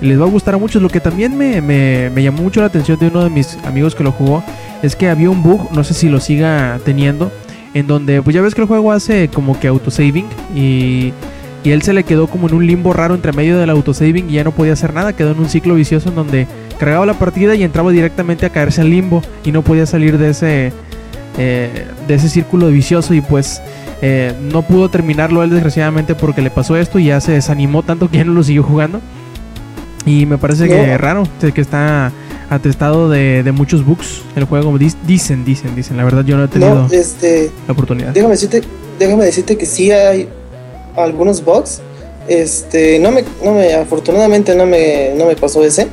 les 0.04 0.20
va 0.20 0.26
a 0.26 0.30
gustar 0.30 0.54
a 0.54 0.58
muchos. 0.58 0.82
Lo 0.82 0.90
que 0.90 1.00
también 1.00 1.36
me, 1.38 1.62
me- 1.62 2.24
llamó 2.24 2.44
mucho 2.44 2.60
la 2.60 2.68
atención 2.68 3.00
de 3.00 3.08
uno 3.08 3.24
de 3.24 3.30
mis 3.30 3.58
amigos 3.66 3.96
que 3.96 4.04
lo 4.04 4.12
jugó 4.12 4.44
es 4.84 4.96
que 4.96 5.10
había 5.10 5.30
un 5.30 5.42
bug, 5.42 5.72
no 5.74 5.84
sé 5.84 5.94
si 5.94 6.10
lo 6.10 6.20
siga 6.20 6.80
teniendo, 6.86 7.32
en 7.74 7.88
donde 7.88 8.22
pues 8.22 8.34
ya 8.36 8.42
ves 8.42 8.54
que 8.54 8.62
el 8.62 8.68
juego 8.68 8.92
hace 8.92 9.30
como 9.30 9.60
que 9.60 9.68
autosaving 9.68 10.26
y, 10.56 11.14
y 11.64 11.72
él 11.72 11.82
se 11.82 11.94
le 11.94 12.04
quedó 12.04 12.28
como 12.28 12.48
en 12.48 12.54
un 12.54 12.68
limbo 12.68 12.94
raro 12.94 13.16
entre 13.16 13.32
medio 13.32 13.58
del 13.58 13.70
autosaving 13.70 14.30
y 14.30 14.34
ya 14.34 14.44
no 14.44 14.52
podía 14.52 14.74
hacer 14.74 14.94
nada, 14.94 15.14
quedó 15.14 15.32
en 15.32 15.40
un 15.40 15.50
ciclo 15.50 15.76
vicioso 15.76 16.10
en 16.10 16.16
donde 16.16 16.48
cargaba 16.78 17.06
la 17.06 17.14
partida 17.14 17.56
y 17.56 17.64
entraba 17.64 17.92
directamente 17.92 18.46
a 18.46 18.50
caerse 18.50 18.82
al 18.82 18.90
limbo 18.90 19.22
y 19.46 19.52
no 19.52 19.62
podía 19.64 19.86
salir 19.86 20.18
de 20.18 20.30
ese, 20.32 20.74
eh, 21.38 21.86
de 22.08 22.14
ese 22.14 22.30
círculo 22.30 22.68
vicioso 22.68 23.14
y 23.14 23.22
pues... 23.22 23.62
eh, 24.02 24.34
no 24.52 24.64
pudo 24.64 24.90
terminarlo 24.90 25.44
él 25.44 25.50
desgraciadamente 25.50 26.14
porque 26.14 26.42
le 26.42 26.52
pasó 26.52 26.76
esto 26.76 27.00
y 27.00 27.06
ya 27.06 27.22
se 27.22 27.32
desanimó 27.32 27.84
tanto 27.84 28.10
que 28.10 28.18
ya 28.18 28.26
no 28.26 28.34
lo 28.34 28.44
siguió 28.44 28.62
jugando. 28.64 29.00
Y 30.06 30.26
me 30.26 30.38
parece 30.38 30.68
que 30.68 30.98
raro, 30.98 31.24
que 31.54 31.62
está 31.62 32.12
atestado 32.50 33.10
de, 33.10 33.42
de 33.44 33.52
muchos 33.52 33.86
bugs 33.86 34.22
el 34.36 34.44
juego. 34.46 34.78
Dicen, 34.78 35.46
dicen, 35.46 35.76
dicen. 35.76 35.98
La 35.98 36.04
verdad 36.04 36.24
yo 36.26 36.38
no 36.38 36.44
he 36.46 36.48
tenido 36.48 36.76
No, 36.76 36.88
este, 36.92 37.52
la 37.68 37.74
oportunidad. 37.74 38.10
déjame 38.10 38.34
decirte, 38.34 38.62
déjame 39.00 39.26
decirte 39.26 39.58
que 39.58 39.66
sí 39.66 39.92
hay 39.92 40.28
algunos 40.96 41.44
bugs. 41.44 41.82
Este, 42.28 43.00
no 43.00 43.12
me, 43.12 43.24
no 43.44 43.54
me, 43.54 43.74
afortunadamente 43.74 44.56
no 44.56 44.66
me, 44.66 45.14
no 45.18 45.26
me 45.26 45.36
pasó 45.36 45.64
ese. 45.64 45.88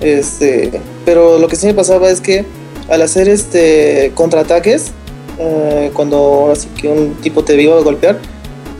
Este, 0.00 0.80
pero 1.04 1.38
lo 1.38 1.48
que 1.48 1.56
sí 1.56 1.66
me 1.66 1.74
pasaba 1.74 2.10
es 2.10 2.20
que 2.20 2.44
al 2.88 3.02
hacer 3.02 3.28
este 3.28 4.10
contraataques, 4.14 4.90
eh, 5.38 5.90
cuando 5.94 6.16
ahora 6.16 6.56
sí 6.56 6.68
que 6.76 6.88
un 6.88 7.14
tipo 7.14 7.44
te 7.44 7.60
iba 7.60 7.76
a 7.76 7.80
golpear, 7.80 8.18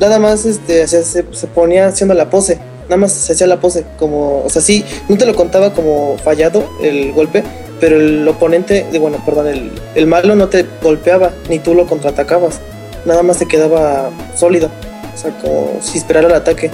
nada 0.01 0.19
más 0.19 0.45
este, 0.45 0.87
se, 0.89 1.05
se 1.05 1.47
ponía 1.55 1.87
haciendo 1.87 2.15
la 2.15 2.29
pose. 2.29 2.59
Nada 2.85 2.97
más 2.97 3.31
hacía 3.31 3.47
la 3.47 3.61
pose, 3.61 3.85
como, 3.99 4.43
o 4.45 4.51
sea, 4.51 4.61
sí, 4.61 4.85
no 5.09 5.17
te 5.17 5.27
lo 5.27 5.35
contaba 5.35 5.73
como 5.73 6.19
fallado 6.19 6.69
el 6.83 7.13
golpe, 7.13 7.43
pero 7.81 7.99
el 7.99 8.27
oponente, 8.29 8.87
de, 8.93 8.99
bueno, 8.99 9.19
perdón, 9.25 9.49
el, 9.49 9.73
el 9.95 10.07
malo 10.07 10.35
no 10.35 10.49
te 10.49 10.67
golpeaba, 10.83 11.33
ni 11.49 11.59
tú 11.59 11.75
lo 11.75 11.87
contraatacabas. 11.87 12.61
Nada 13.05 13.23
más 13.23 13.39
te 13.39 13.47
quedaba 13.47 14.11
sólido. 14.37 14.71
O 15.15 15.17
sea, 15.17 15.37
como 15.41 15.79
si 15.81 15.99
esperara 15.99 16.29
el 16.29 16.35
ataque. 16.35 16.71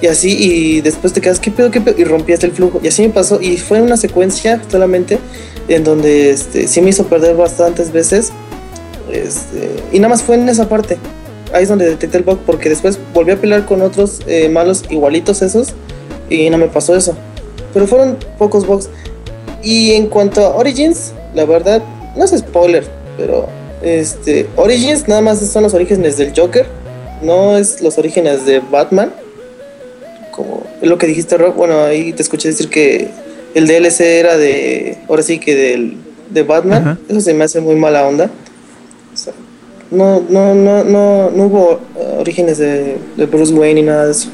Y 0.00 0.06
así, 0.06 0.36
y 0.38 0.80
después 0.80 1.12
te 1.12 1.20
quedas, 1.20 1.38
¿qué 1.40 1.50
pedo, 1.50 1.70
qué 1.70 1.80
pedo? 1.80 1.94
Y 1.98 2.04
rompías 2.04 2.42
el 2.44 2.52
flujo. 2.52 2.80
Y 2.82 2.88
así 2.88 3.02
me 3.02 3.10
pasó. 3.10 3.40
Y 3.40 3.56
fue 3.56 3.80
una 3.80 3.96
secuencia 3.96 4.60
solamente 4.70 5.18
en 5.68 5.84
donde 5.84 6.30
este, 6.30 6.68
sí 6.68 6.80
me 6.80 6.90
hizo 6.90 7.06
perder 7.06 7.36
bastantes 7.36 7.92
veces. 7.92 8.32
Este, 9.10 9.70
y 9.92 9.98
nada 9.98 10.10
más 10.10 10.22
fue 10.22 10.34
en 10.34 10.48
esa 10.48 10.68
parte. 10.68 10.98
Ahí 11.52 11.64
es 11.64 11.68
donde 11.68 11.86
detecté 11.86 12.18
el 12.18 12.24
bug, 12.24 12.38
porque 12.46 12.68
después 12.68 12.98
volví 13.12 13.32
a 13.32 13.36
pelear 13.36 13.66
con 13.66 13.82
otros 13.82 14.20
eh, 14.26 14.48
malos 14.48 14.84
igualitos 14.90 15.42
esos. 15.42 15.74
Y 16.30 16.48
no 16.50 16.58
me 16.58 16.68
pasó 16.68 16.96
eso. 16.96 17.16
Pero 17.72 17.86
fueron 17.86 18.16
pocos 18.38 18.66
bugs. 18.66 18.88
Y 19.62 19.92
en 19.92 20.08
cuanto 20.08 20.44
a 20.44 20.56
Origins, 20.56 21.12
la 21.34 21.44
verdad, 21.44 21.82
no 22.16 22.24
es 22.24 22.30
spoiler, 22.32 22.84
pero 23.16 23.48
este 23.82 24.48
Origins 24.56 25.08
nada 25.08 25.20
más 25.20 25.40
son 25.40 25.62
los 25.62 25.74
orígenes 25.74 26.16
del 26.16 26.32
Joker, 26.34 26.66
no 27.22 27.56
es 27.56 27.80
los 27.80 27.98
orígenes 27.98 28.46
de 28.46 28.60
Batman. 28.60 29.12
Como 30.32 30.64
es 30.80 30.88
lo 30.88 30.98
que 30.98 31.06
dijiste, 31.06 31.36
Rob. 31.36 31.54
Bueno, 31.54 31.84
ahí 31.84 32.12
te 32.12 32.22
escuché 32.22 32.48
decir 32.48 32.68
que 32.68 33.08
el 33.54 33.66
DLC 33.66 34.00
era 34.00 34.36
de. 34.36 34.98
Ahora 35.08 35.22
sí 35.22 35.38
que 35.38 35.54
del, 35.54 35.96
de 36.30 36.42
Batman. 36.42 36.98
Eso 37.08 37.20
se 37.20 37.34
me 37.34 37.44
hace 37.44 37.60
muy 37.60 37.76
mala 37.76 38.06
onda. 38.06 38.30
No, 39.94 40.22
no, 40.28 40.54
no, 40.54 40.84
no, 40.84 41.30
no 41.30 41.42
hubo 41.44 41.80
eh, 41.96 42.16
orígenes 42.18 42.58
de, 42.58 42.98
de 43.16 43.26
Bruce 43.26 43.52
Wayne 43.54 43.80
ni 43.80 43.86
nada 43.86 44.06
de 44.06 44.10
eso. 44.12 44.28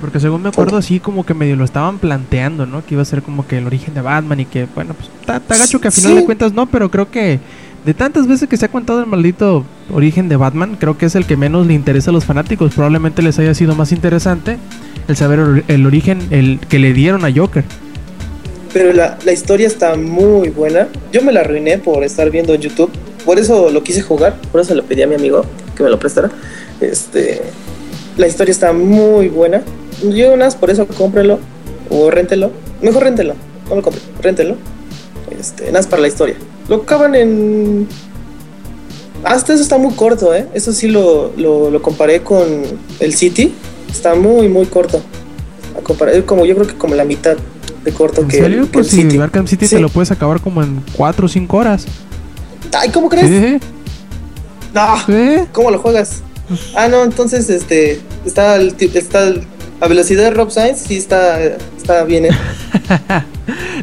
Porque 0.00 0.20
según 0.20 0.42
me 0.42 0.48
acuerdo, 0.50 0.76
así 0.76 1.00
como 1.00 1.26
que 1.26 1.34
medio 1.34 1.56
lo 1.56 1.64
estaban 1.64 1.98
planteando, 1.98 2.66
¿no? 2.66 2.86
Que 2.86 2.94
iba 2.94 3.02
a 3.02 3.04
ser 3.04 3.20
como 3.22 3.46
que 3.46 3.58
el 3.58 3.66
origen 3.66 3.94
de 3.94 4.00
Batman 4.00 4.38
y 4.40 4.44
que, 4.44 4.66
bueno, 4.74 4.94
pues 4.94 5.10
está 5.20 5.40
gacho 5.58 5.80
que 5.80 5.88
a 5.88 5.90
final 5.90 6.12
Sí. 6.12 6.18
de 6.18 6.24
cuentas 6.24 6.52
no, 6.52 6.66
pero 6.66 6.88
creo 6.90 7.10
que 7.10 7.40
de 7.84 7.94
tantas 7.94 8.28
veces 8.28 8.48
que 8.48 8.56
se 8.56 8.66
ha 8.66 8.68
contado 8.68 9.00
el 9.00 9.06
maldito 9.06 9.64
origen 9.92 10.28
de 10.28 10.36
Batman, 10.36 10.76
creo 10.78 10.96
que 10.96 11.06
es 11.06 11.16
el 11.16 11.26
que 11.26 11.36
menos 11.36 11.66
le 11.66 11.74
interesa 11.74 12.10
a 12.10 12.12
los 12.12 12.24
fanáticos. 12.24 12.74
Probablemente 12.74 13.22
les 13.22 13.38
haya 13.40 13.54
sido 13.54 13.74
más 13.74 13.90
interesante 13.90 14.58
el 15.08 15.16
saber 15.16 15.40
el, 15.40 15.64
el 15.66 15.86
origen 15.86 16.20
el 16.30 16.60
que 16.68 16.78
le 16.78 16.92
dieron 16.92 17.24
a 17.24 17.32
Joker. 17.34 17.64
Pero 18.72 18.92
la, 18.92 19.18
la 19.24 19.32
historia 19.32 19.66
está 19.66 19.96
muy 19.96 20.50
buena. 20.50 20.86
Yo 21.12 21.22
me 21.22 21.32
la 21.32 21.40
arruiné 21.40 21.78
por 21.78 22.04
estar 22.04 22.30
viendo 22.30 22.54
en 22.54 22.60
YouTube. 22.60 22.90
Por 23.28 23.38
eso 23.38 23.68
lo 23.70 23.82
quise 23.82 24.00
jugar. 24.00 24.40
Por 24.50 24.62
eso 24.62 24.74
le 24.74 24.82
pedí 24.82 25.02
a 25.02 25.06
mi 25.06 25.14
amigo 25.14 25.44
que 25.76 25.82
me 25.82 25.90
lo 25.90 25.98
prestara. 25.98 26.30
Este. 26.80 27.42
La 28.16 28.26
historia 28.26 28.52
está 28.52 28.72
muy 28.72 29.28
buena. 29.28 29.60
Yo 30.02 30.32
unas 30.32 30.56
por 30.56 30.70
eso 30.70 30.86
cómprelo 30.86 31.38
o 31.90 32.10
réntelo. 32.10 32.50
Mejor 32.80 33.02
réntelo. 33.02 33.34
No 33.68 33.76
lo 33.76 33.82
compre, 33.82 34.00
réntelo. 34.22 34.56
Este, 35.38 35.70
nada 35.70 35.86
para 35.90 36.00
la 36.00 36.08
historia. 36.08 36.36
Lo 36.70 36.76
acaban 36.76 37.14
en. 37.14 37.86
Hasta 39.24 39.52
eso 39.52 39.62
está 39.62 39.76
muy 39.76 39.92
corto, 39.92 40.34
¿eh? 40.34 40.46
Eso 40.54 40.72
sí 40.72 40.88
lo, 40.88 41.32
lo, 41.36 41.70
lo 41.70 41.82
comparé 41.82 42.22
con 42.22 42.46
el 42.98 43.12
City. 43.12 43.52
Está 43.90 44.14
muy, 44.14 44.48
muy 44.48 44.64
corto. 44.64 45.02
A 45.78 45.82
comparar, 45.82 46.24
como 46.24 46.46
yo 46.46 46.54
creo 46.54 46.66
que 46.66 46.76
como 46.76 46.94
la 46.94 47.04
mitad 47.04 47.36
de 47.84 47.92
corto 47.92 48.22
¿En 48.22 48.28
que, 48.28 48.38
serio? 48.38 48.62
que 48.62 48.68
Pues 48.68 48.86
el 48.86 49.00
si 49.00 49.02
City. 49.02 49.18
Arkham 49.18 49.46
City 49.46 49.66
Sí. 49.66 49.76
te 49.76 49.82
lo 49.82 49.90
puedes 49.90 50.10
acabar 50.10 50.40
como 50.40 50.62
en 50.62 50.82
4 50.96 51.26
o 51.26 51.28
5 51.28 51.56
horas. 51.58 51.84
Ay, 52.72 52.90
¿cómo 52.90 53.08
crees? 53.08 53.60
No. 54.74 54.96
¿Cómo 55.52 55.70
lo 55.70 55.78
juegas? 55.78 56.22
Ah, 56.74 56.88
no, 56.88 57.04
entonces 57.04 57.48
este 57.50 58.00
está 58.24 58.56
el, 58.56 58.74
ti- 58.74 58.90
está 58.94 59.24
el- 59.24 59.42
a 59.80 59.86
velocidad 59.88 60.24
de 60.24 60.30
Rob 60.30 60.50
Sainz 60.50 60.78
sí 60.80 60.96
está 60.96 61.40
está 61.42 62.04
bien. 62.04 62.26
¿eh? 62.26 62.30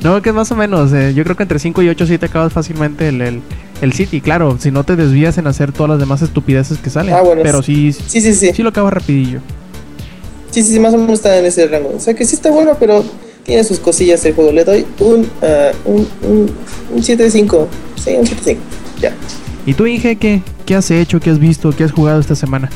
No, 0.03 0.21
que 0.21 0.29
es 0.29 0.35
más 0.35 0.51
o 0.51 0.55
menos. 0.55 0.93
eh, 0.93 1.13
yo 1.15 1.23
creo 1.23 1.35
que 1.35 1.43
entre 1.43 1.57
5 1.57 1.81
y 1.81 1.89
8 1.89 2.05
sí 2.05 2.17
te 2.19 2.27
acabas 2.27 2.53
fácilmente 2.53 3.07
el, 3.07 3.21
el, 3.21 3.41
el 3.81 3.93
City. 3.93 4.21
Claro, 4.21 4.57
si 4.59 4.69
no 4.69 4.83
te 4.83 4.95
desvías 4.95 5.37
en 5.39 5.47
hacer 5.47 5.71
todas 5.71 5.89
las 5.91 5.99
demás 5.99 6.21
estupideces 6.21 6.77
que 6.77 6.89
salen. 6.91 7.15
Ah, 7.15 7.21
bueno, 7.21 7.41
Pero 7.43 7.63
sí, 7.63 7.91
Sí, 7.93 8.21
sí, 8.21 8.33
sí. 8.35 8.51
sí 8.53 8.61
lo 8.61 8.69
acabas 8.69 8.93
rapidillo. 8.93 9.39
Sí, 10.51 10.61
sí, 10.61 10.73
sí, 10.73 10.79
más 10.79 10.93
o 10.93 10.97
menos 10.97 11.13
está 11.13 11.37
en 11.39 11.45
ese 11.45 11.65
rango. 11.67 11.93
O 11.95 11.99
sea 11.99 12.13
que 12.13 12.25
sí 12.25 12.35
está 12.35 12.51
bueno, 12.51 12.73
pero 12.79 13.03
tiene 13.45 13.63
sus 13.63 13.79
cosillas 13.79 14.25
el 14.25 14.33
juego. 14.33 14.51
Le 14.51 14.63
doy 14.65 14.85
un 14.99 15.29
ah, 15.41 15.71
un, 15.85 16.07
un, 16.23 16.55
un 16.91 17.03
7 17.03 17.23
de 17.23 17.31
5. 17.31 17.69
Sí, 18.03 18.09
un 18.15 18.25
7 18.27 18.41
de 18.43 18.51
5. 18.55 18.61
Ya. 19.01 19.13
¿Y 19.65 19.73
tú, 19.73 19.85
Inge, 19.85 20.17
qué, 20.17 20.41
qué 20.65 20.75
has 20.75 20.91
hecho, 20.91 21.19
qué 21.19 21.29
has 21.29 21.39
visto, 21.39 21.71
qué 21.71 21.83
has 21.83 21.91
jugado 21.91 22.19
esta 22.19 22.35
semana? 22.35 22.69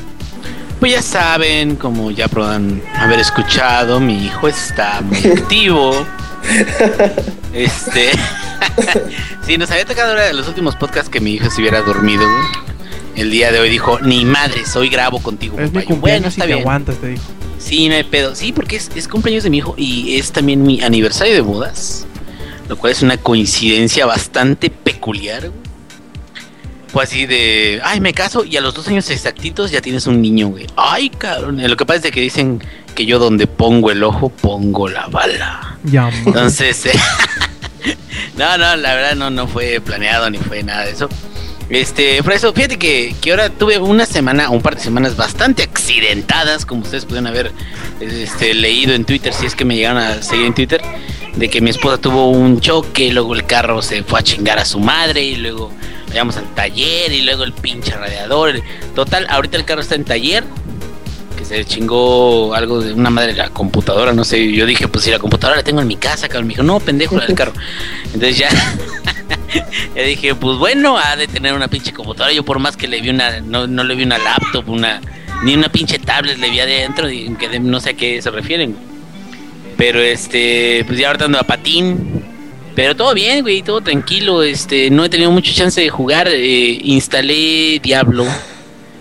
Pues 0.80 0.94
ya 0.94 1.02
saben, 1.02 1.76
como 1.76 2.10
ya 2.10 2.28
podrán 2.30 2.82
haber 2.96 3.20
escuchado, 3.20 4.00
mi 4.00 4.26
hijo 4.26 4.48
está 4.48 5.02
muy 5.02 5.18
activo. 5.38 5.92
Este. 7.54 8.12
sí, 9.46 9.58
nos 9.58 9.70
había 9.72 9.86
tocado 9.86 10.12
ahora 10.12 10.26
de 10.26 10.34
los 10.34 10.48
últimos 10.48 10.76
podcasts 10.76 11.10
que 11.10 11.20
mi 11.20 11.34
hijo 11.34 11.50
se 11.50 11.62
hubiera 11.62 11.82
dormido. 11.82 12.24
El 13.16 13.30
día 13.32 13.52
de 13.52 13.60
hoy 13.60 13.70
dijo, 13.70 14.00
ni 14.00 14.24
madres, 14.24 14.74
hoy 14.78 14.88
grabo 14.88 15.20
contigo. 15.22 15.58
Es 15.60 15.64
mi 15.64 15.80
papá". 15.80 15.82
Yo, 15.82 15.88
cumpleaños 15.88 16.22
bueno, 16.22 16.28
y 16.28 16.30
está 16.30 16.42
te 16.44 16.48
bien. 16.48 16.60
aguantas, 16.60 16.96
te 16.98 17.08
dijo. 17.08 17.24
Sí, 17.60 17.90
no 17.90 17.96
hay 17.96 18.04
pedo. 18.04 18.36
Sí, 18.36 18.52
porque 18.54 18.78
es, 18.78 18.90
es 18.96 19.08
cumpleaños 19.08 19.44
de 19.44 19.50
mi 19.50 19.58
hijo 19.58 19.76
y 19.78 20.18
es 20.18 20.32
también 20.32 20.64
mi 20.64 20.82
aniversario 20.82 21.34
de 21.34 21.42
bodas. 21.42 22.08
Lo 22.68 22.78
cual 22.78 22.94
es 22.94 23.02
una 23.04 23.18
coincidencia 23.18 24.06
bastante 24.06 24.70
peculiar. 24.70 25.50
güey. 25.50 25.70
Fue 26.92 27.04
así 27.04 27.28
de, 27.28 27.82
ay, 27.84 28.00
me 28.00 28.14
caso 28.14 28.44
y 28.44 28.58
a 28.58 28.62
los 28.62 28.74
dos 28.74 28.88
años 28.88 29.10
exactitos 29.12 29.70
ya 29.70 29.80
tienes 29.80 30.08
un 30.08 30.22
niño, 30.22 30.48
güey. 30.48 30.66
Ay, 30.76 31.10
cabrón. 31.12 31.62
Lo 31.62 31.78
que 31.78 31.86
pasa 31.86 32.08
es 32.08 32.14
que 32.14 32.22
dicen 32.22 32.64
que 32.96 33.06
yo 33.06 33.20
donde 33.20 33.46
pongo 33.46 33.92
el 33.92 34.04
ojo, 34.04 34.30
pongo 34.30 34.88
la 34.90 35.06
bala. 35.08 35.78
Ya. 35.84 36.10
Entonces, 36.26 36.88
eh, 36.88 37.00
no, 38.38 38.58
no, 38.58 38.76
la 38.76 38.96
verdad 38.96 39.16
no, 39.16 39.30
no 39.30 39.48
fue 39.48 39.80
planeado 39.82 40.30
ni 40.32 40.40
fue 40.40 40.64
nada 40.64 40.86
de 40.86 40.92
eso. 40.92 41.10
Este, 41.70 42.24
por 42.24 42.34
eso, 42.34 42.52
fíjate 42.52 42.80
que, 42.80 43.16
que 43.22 43.30
ahora 43.30 43.50
tuve 43.50 43.78
una 43.78 44.08
semana, 44.08 44.50
un 44.50 44.62
par 44.62 44.76
de 44.76 44.82
semanas 44.82 45.16
bastante 45.16 45.62
accidentadas, 45.62 46.66
como 46.66 46.82
ustedes 46.82 47.06
pudieron 47.06 47.28
haber 47.28 47.52
este, 48.00 48.56
leído 48.56 48.94
en 48.94 49.06
Twitter, 49.06 49.34
si 49.34 49.46
es 49.46 49.56
que 49.56 49.66
me 49.66 49.76
llegaron 49.76 50.02
a 50.02 50.22
seguir 50.24 50.48
en 50.48 50.56
Twitter, 50.56 50.82
de 51.36 51.50
que 51.50 51.62
mi 51.62 51.70
esposa 51.70 52.00
tuvo 52.00 52.32
un 52.32 52.60
choque, 52.60 53.14
luego 53.14 53.36
el 53.36 53.46
carro 53.46 53.84
se 53.84 54.04
fue 54.04 54.20
a 54.20 54.24
chingar 54.24 54.58
a 54.58 54.66
su 54.66 54.80
madre, 54.80 55.24
y 55.24 55.36
luego 55.36 55.72
vayamos 56.08 56.38
al 56.38 56.54
taller, 56.56 57.12
y 57.12 57.22
luego 57.22 57.44
el 57.44 57.54
pinche 57.54 57.92
radiador. 57.92 58.62
Total, 58.96 59.28
ahorita 59.30 59.58
el 59.58 59.66
carro 59.66 59.82
está 59.82 59.94
en 59.94 60.06
taller, 60.06 60.44
se 61.50 61.66
chingó 61.66 62.54
algo 62.54 62.80
de 62.80 62.94
una 62.94 63.10
madre 63.10 63.32
de 63.34 63.38
la 63.40 63.50
computadora, 63.50 64.14
no 64.14 64.24
sé. 64.24 64.52
Yo 64.54 64.66
dije, 64.68 64.88
pues 64.88 65.04
si 65.04 65.10
la 65.12 65.18
computadora 65.20 65.58
la 65.58 65.64
tengo 65.64 65.82
en 65.82 65.88
mi 65.88 65.96
casa, 65.96 66.28
cabrón. 66.30 66.46
Me 66.48 66.54
dijo, 66.54 66.64
no, 66.64 66.80
pendejo, 66.80 67.18
la 67.18 67.26
del 67.26 67.36
carro. 67.36 67.54
Entonces 68.14 68.38
ya, 68.38 68.50
ya 69.96 70.04
dije, 70.04 70.36
pues 70.36 70.58
bueno, 70.60 70.98
ha 70.98 71.16
de 71.16 71.28
tener 71.28 71.54
una 71.54 71.68
pinche 71.68 71.92
computadora. 71.92 72.34
Yo 72.34 72.44
por 72.46 72.60
más 72.60 72.78
que 72.78 72.88
le 72.88 73.02
vi 73.02 73.10
una, 73.10 73.40
no, 73.42 73.66
no 73.68 73.84
le 73.84 73.96
vi 73.96 74.04
una 74.04 74.20
laptop, 74.20 74.70
una, 74.70 75.02
ni 75.44 75.56
una 75.56 75.70
pinche 75.70 75.98
tablet 76.00 76.38
le 76.38 76.50
vi 76.52 76.60
adentro, 76.60 77.10
y 77.10 77.34
que 77.36 77.50
de- 77.50 77.60
no 77.60 77.80
sé 77.82 77.90
a 77.90 77.94
qué 77.94 78.22
se 78.22 78.30
refieren. 78.30 78.76
Pero 79.76 80.00
este, 80.02 80.84
pues 80.86 81.00
ya 81.00 81.08
ahorita 81.08 81.26
ando 81.26 81.40
a 81.40 81.44
patín. 81.44 82.24
Pero 82.76 82.96
todo 82.96 83.14
bien, 83.16 83.42
güey, 83.42 83.62
todo 83.64 83.82
tranquilo. 83.82 84.44
Este, 84.44 84.90
no 84.92 85.04
he 85.04 85.10
tenido 85.10 85.32
mucha 85.32 85.52
chance 85.54 85.82
de 85.82 85.90
jugar. 85.90 86.28
eh, 86.30 86.80
instalé 86.84 87.80
Diablo, 87.82 88.26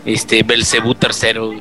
este, 0.06 0.42
Belcebú 0.44 0.94
tercero. 0.94 1.52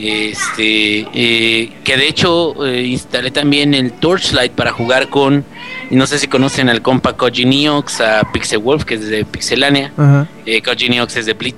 Este, 0.00 1.06
eh, 1.12 1.72
que 1.82 1.96
de 1.96 2.08
hecho 2.08 2.64
eh, 2.64 2.84
instalé 2.84 3.32
también 3.32 3.74
el 3.74 3.92
Torchlight 3.92 4.52
para 4.52 4.70
jugar 4.70 5.08
con, 5.08 5.44
no 5.90 6.06
sé 6.06 6.20
si 6.20 6.28
conocen 6.28 6.68
al 6.68 6.82
compa 6.82 7.16
Koji 7.16 7.44
Neox, 7.44 8.00
a 8.00 8.32
Pixel 8.32 8.60
Wolf, 8.60 8.84
que 8.84 8.94
es 8.94 9.08
de 9.08 9.24
Pixelania. 9.24 9.92
Ajá. 9.96 10.28
Eh, 10.46 10.62
Koji 10.62 10.88
Neox 10.88 11.16
es 11.16 11.26
de 11.26 11.32
Blit. 11.32 11.56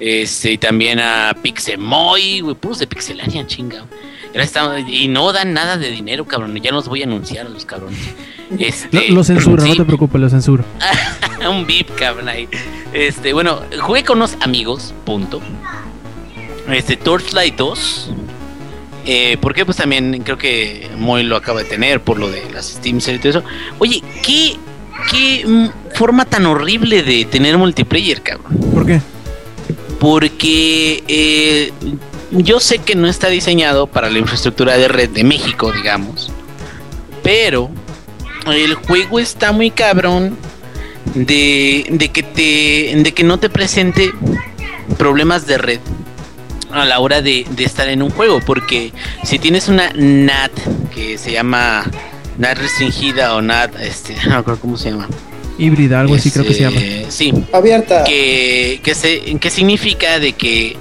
Este, 0.00 0.52
y 0.52 0.58
también 0.58 0.98
a 0.98 1.36
Pixemoy, 1.42 2.40
güey, 2.40 2.54
puros 2.54 2.78
de 2.78 2.86
Pixelania, 2.86 3.46
chinga. 3.46 3.84
Y 4.88 5.08
no 5.08 5.32
dan 5.32 5.52
nada 5.52 5.76
de 5.76 5.90
dinero, 5.90 6.26
cabrón. 6.26 6.54
Ya 6.56 6.70
los 6.70 6.88
voy 6.88 7.02
a 7.02 7.04
anunciar 7.06 7.46
a 7.46 7.50
los 7.50 7.64
cabrones. 7.64 7.98
Este, 8.60 9.08
Lo, 9.08 9.16
lo 9.16 9.24
censuro, 9.24 9.60
sí, 9.60 9.70
no 9.70 9.74
te 9.74 9.84
preocupes, 9.84 10.20
lo 10.20 10.30
censuro. 10.30 10.62
un 11.50 11.66
beep, 11.66 11.92
cabrón, 11.96 12.28
ahí. 12.28 12.48
Este, 12.92 13.32
bueno, 13.32 13.60
jugué 13.80 14.04
con 14.04 14.18
unos 14.18 14.36
amigos, 14.40 14.94
punto. 15.04 15.42
Este, 16.70 16.96
Torchlight 16.96 17.56
2. 17.56 18.10
Eh, 19.08 19.38
porque 19.40 19.64
pues 19.64 19.76
también 19.76 20.22
creo 20.24 20.36
que 20.36 20.90
Moy 20.98 21.22
lo 21.22 21.36
acaba 21.36 21.60
de 21.62 21.68
tener 21.68 22.00
por 22.00 22.18
lo 22.18 22.28
de 22.28 22.42
las 22.52 22.66
Steam 22.66 23.00
Sales 23.00 23.20
y 23.20 23.22
todo 23.22 23.38
eso. 23.38 23.44
Oye, 23.78 24.02
¿qué, 24.24 24.56
qué 25.10 25.70
forma 25.94 26.24
tan 26.24 26.44
horrible 26.44 27.04
de 27.04 27.24
tener 27.24 27.56
multiplayer, 27.56 28.20
cabrón? 28.22 28.58
¿Por 28.72 28.84
qué? 28.84 29.00
porque 29.98 31.02
eh, 31.08 31.72
yo 32.30 32.60
sé 32.60 32.78
que 32.78 32.94
no 32.94 33.08
está 33.08 33.28
diseñado 33.28 33.86
para 33.86 34.10
la 34.10 34.18
infraestructura 34.18 34.76
de 34.76 34.88
red 34.88 35.10
de 35.10 35.24
México, 35.24 35.72
digamos, 35.72 36.30
pero 37.22 37.70
el 38.46 38.74
juego 38.74 39.18
está 39.18 39.52
muy 39.52 39.70
cabrón 39.70 40.36
de, 41.14 41.86
de 41.90 42.08
que 42.10 42.22
te 42.22 43.02
de 43.02 43.12
que 43.14 43.24
no 43.24 43.38
te 43.38 43.48
presente 43.48 44.12
problemas 44.98 45.46
de 45.46 45.58
red 45.58 45.80
a 46.72 46.84
la 46.84 46.98
hora 47.00 47.22
de, 47.22 47.46
de 47.50 47.64
estar 47.64 47.88
en 47.88 48.02
un 48.02 48.10
juego, 48.10 48.40
porque 48.44 48.92
si 49.24 49.38
tienes 49.38 49.68
una 49.68 49.90
NAT 49.94 50.52
que 50.94 51.18
se 51.18 51.32
llama 51.32 51.84
NAT 52.38 52.58
restringida 52.58 53.34
o 53.34 53.42
NAT, 53.42 53.74
este, 53.80 54.14
no 54.24 54.30
me 54.30 54.36
acuerdo 54.36 54.60
cómo 54.60 54.76
se 54.76 54.90
llama. 54.90 55.08
Híbrida, 55.58 56.00
algo 56.00 56.14
así 56.16 56.30
creo 56.30 56.44
que 56.44 56.54
se 56.54 56.60
llama. 56.62 56.76
Este, 56.80 57.10
Sí, 57.10 57.32
Abierta. 57.52 58.04
que, 58.04 58.80
que, 58.82 58.94
se, 58.94 59.20
que 59.38 59.48
significa 59.50 60.18
de 60.18 60.34
que, 60.34 60.76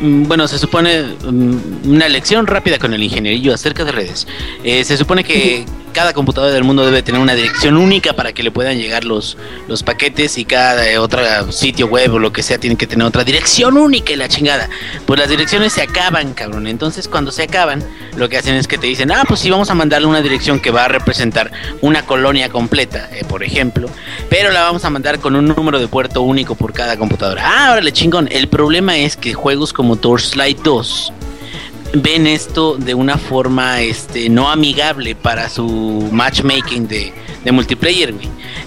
mm, 0.00 0.24
bueno, 0.28 0.46
se 0.46 0.56
supone 0.58 1.02
mm, 1.02 1.90
una 1.90 2.08
lección 2.08 2.46
rápida 2.46 2.78
con 2.78 2.94
el 2.94 3.02
ingenierillo 3.02 3.52
acerca 3.52 3.84
de 3.84 3.90
redes. 3.92 4.28
Eh, 4.62 4.84
se 4.84 4.96
supone 4.96 5.24
que 5.24 5.64
cada 5.92 6.12
computadora 6.12 6.52
del 6.52 6.64
mundo 6.64 6.84
debe 6.84 7.02
tener 7.02 7.20
una 7.20 7.34
dirección 7.34 7.76
única 7.76 8.12
para 8.14 8.32
que 8.32 8.42
le 8.42 8.50
puedan 8.50 8.78
llegar 8.78 9.04
los, 9.04 9.36
los 9.68 9.82
paquetes 9.82 10.38
y 10.38 10.44
cada 10.44 10.88
eh, 10.88 10.98
otro 10.98 11.20
sitio 11.52 11.86
web 11.86 12.14
o 12.14 12.18
lo 12.18 12.32
que 12.32 12.42
sea 12.42 12.58
tiene 12.58 12.76
que 12.76 12.86
tener 12.86 13.06
otra 13.06 13.24
dirección 13.24 13.76
única 13.76 14.12
y 14.12 14.16
la 14.16 14.28
chingada. 14.28 14.68
Pues 15.06 15.18
las 15.18 15.28
direcciones 15.28 15.72
se 15.72 15.82
acaban, 15.82 16.34
cabrón. 16.34 16.66
Entonces 16.66 17.08
cuando 17.08 17.32
se 17.32 17.44
acaban, 17.44 17.84
lo 18.16 18.28
que 18.28 18.36
hacen 18.36 18.54
es 18.54 18.68
que 18.68 18.78
te 18.78 18.86
dicen, 18.86 19.10
ah, 19.12 19.24
pues 19.26 19.40
sí, 19.40 19.50
vamos 19.50 19.70
a 19.70 19.74
mandarle 19.74 20.06
una 20.06 20.22
dirección 20.22 20.60
que 20.60 20.70
va 20.70 20.84
a 20.84 20.88
representar 20.88 21.50
una 21.80 22.04
colonia 22.04 22.48
completa, 22.48 23.08
eh, 23.12 23.24
por 23.28 23.42
ejemplo, 23.42 23.88
pero 24.28 24.50
la 24.50 24.62
vamos 24.62 24.84
a 24.84 24.90
mandar 24.90 25.18
con 25.20 25.36
un 25.36 25.46
número 25.46 25.78
de 25.78 25.88
puerto 25.88 26.22
único 26.22 26.54
por 26.54 26.72
cada 26.72 26.96
computadora. 26.96 27.42
Ah, 27.44 27.72
órale, 27.72 27.92
chingón. 27.92 28.28
El 28.30 28.48
problema 28.48 28.96
es 28.96 29.16
que 29.16 29.34
juegos 29.34 29.72
como 29.72 29.96
Torchlight 29.96 30.58
2 30.62 31.12
ven 31.92 32.26
esto 32.26 32.76
de 32.76 32.94
una 32.94 33.18
forma 33.18 33.80
este 33.80 34.28
no 34.28 34.50
amigable 34.50 35.14
para 35.14 35.48
su 35.48 36.08
matchmaking 36.12 36.86
de, 36.88 37.12
de 37.44 37.52
multiplayer. 37.52 38.14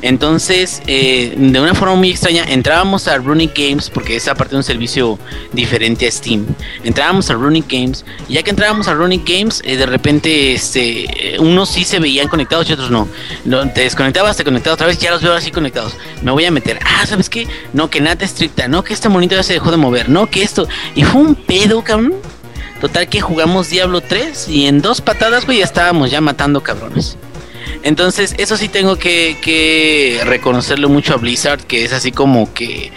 Entonces, 0.01 0.81
eh, 0.87 1.33
de 1.37 1.59
una 1.61 1.73
forma 1.73 1.95
muy 1.95 2.11
extraña, 2.11 2.43
entrábamos 2.45 3.07
a 3.07 3.17
Runic 3.17 3.57
Games, 3.57 3.89
porque 3.89 4.17
es 4.17 4.27
aparte 4.27 4.51
de 4.51 4.57
un 4.57 4.63
servicio 4.63 5.17
diferente 5.53 6.07
a 6.07 6.11
Steam. 6.11 6.45
Entrábamos 6.83 7.29
a 7.29 7.35
Runic 7.35 7.71
Games, 7.71 8.03
y 8.27 8.33
ya 8.33 8.43
que 8.43 8.49
entrábamos 8.49 8.87
a 8.87 8.93
Runic 8.93 9.27
Games, 9.27 9.61
eh, 9.63 9.77
de 9.77 9.85
repente 9.85 10.53
este, 10.53 11.35
eh, 11.35 11.39
unos 11.39 11.69
sí 11.69 11.83
se 11.85 11.99
veían 11.99 12.27
conectados 12.27 12.69
y 12.69 12.73
otros 12.73 12.91
no. 12.91 13.07
No, 13.45 13.69
Te 13.71 13.81
desconectabas, 13.81 14.35
te 14.35 14.43
conectabas 14.43 14.75
otra 14.75 14.87
vez, 14.87 14.97
ya 14.97 15.11
los 15.11 15.21
veo 15.21 15.33
así 15.33 15.51
conectados. 15.51 15.95
Me 16.21 16.31
voy 16.31 16.45
a 16.45 16.51
meter. 16.51 16.79
Ah, 16.83 17.05
¿sabes 17.05 17.29
qué? 17.29 17.47
No, 17.71 17.89
que 17.89 18.01
nada 18.01 18.25
estricta, 18.25 18.67
no, 18.67 18.83
que 18.83 18.93
este 18.93 19.09
monito 19.09 19.35
ya 19.35 19.43
se 19.43 19.53
dejó 19.53 19.71
de 19.71 19.77
mover, 19.77 20.09
no, 20.09 20.29
que 20.29 20.43
esto. 20.43 20.67
Y 20.95 21.03
fue 21.03 21.21
un 21.21 21.35
pedo, 21.35 21.81
cabrón. 21.83 22.15
Total 22.83 23.07
que 23.07 23.21
jugamos 23.21 23.69
Diablo 23.69 24.01
3 24.01 24.49
y 24.49 24.65
en 24.65 24.81
dos 24.81 24.99
patadas, 24.99 25.45
güey, 25.45 25.59
ya 25.59 25.63
estábamos 25.63 26.11
ya 26.11 26.19
matando 26.19 26.61
cabrones. 26.63 27.15
Entonces, 27.81 28.35
eso 28.37 28.57
sí 28.57 28.67
tengo 28.67 28.97
que, 28.97 30.19
reconocerlo 30.25 30.89
mucho 30.89 31.13
a 31.13 31.15
Blizzard, 31.15 31.61
que 31.61 31.85
es 31.85 31.93
así 31.93 32.11
como 32.11 32.53
que 32.53 32.91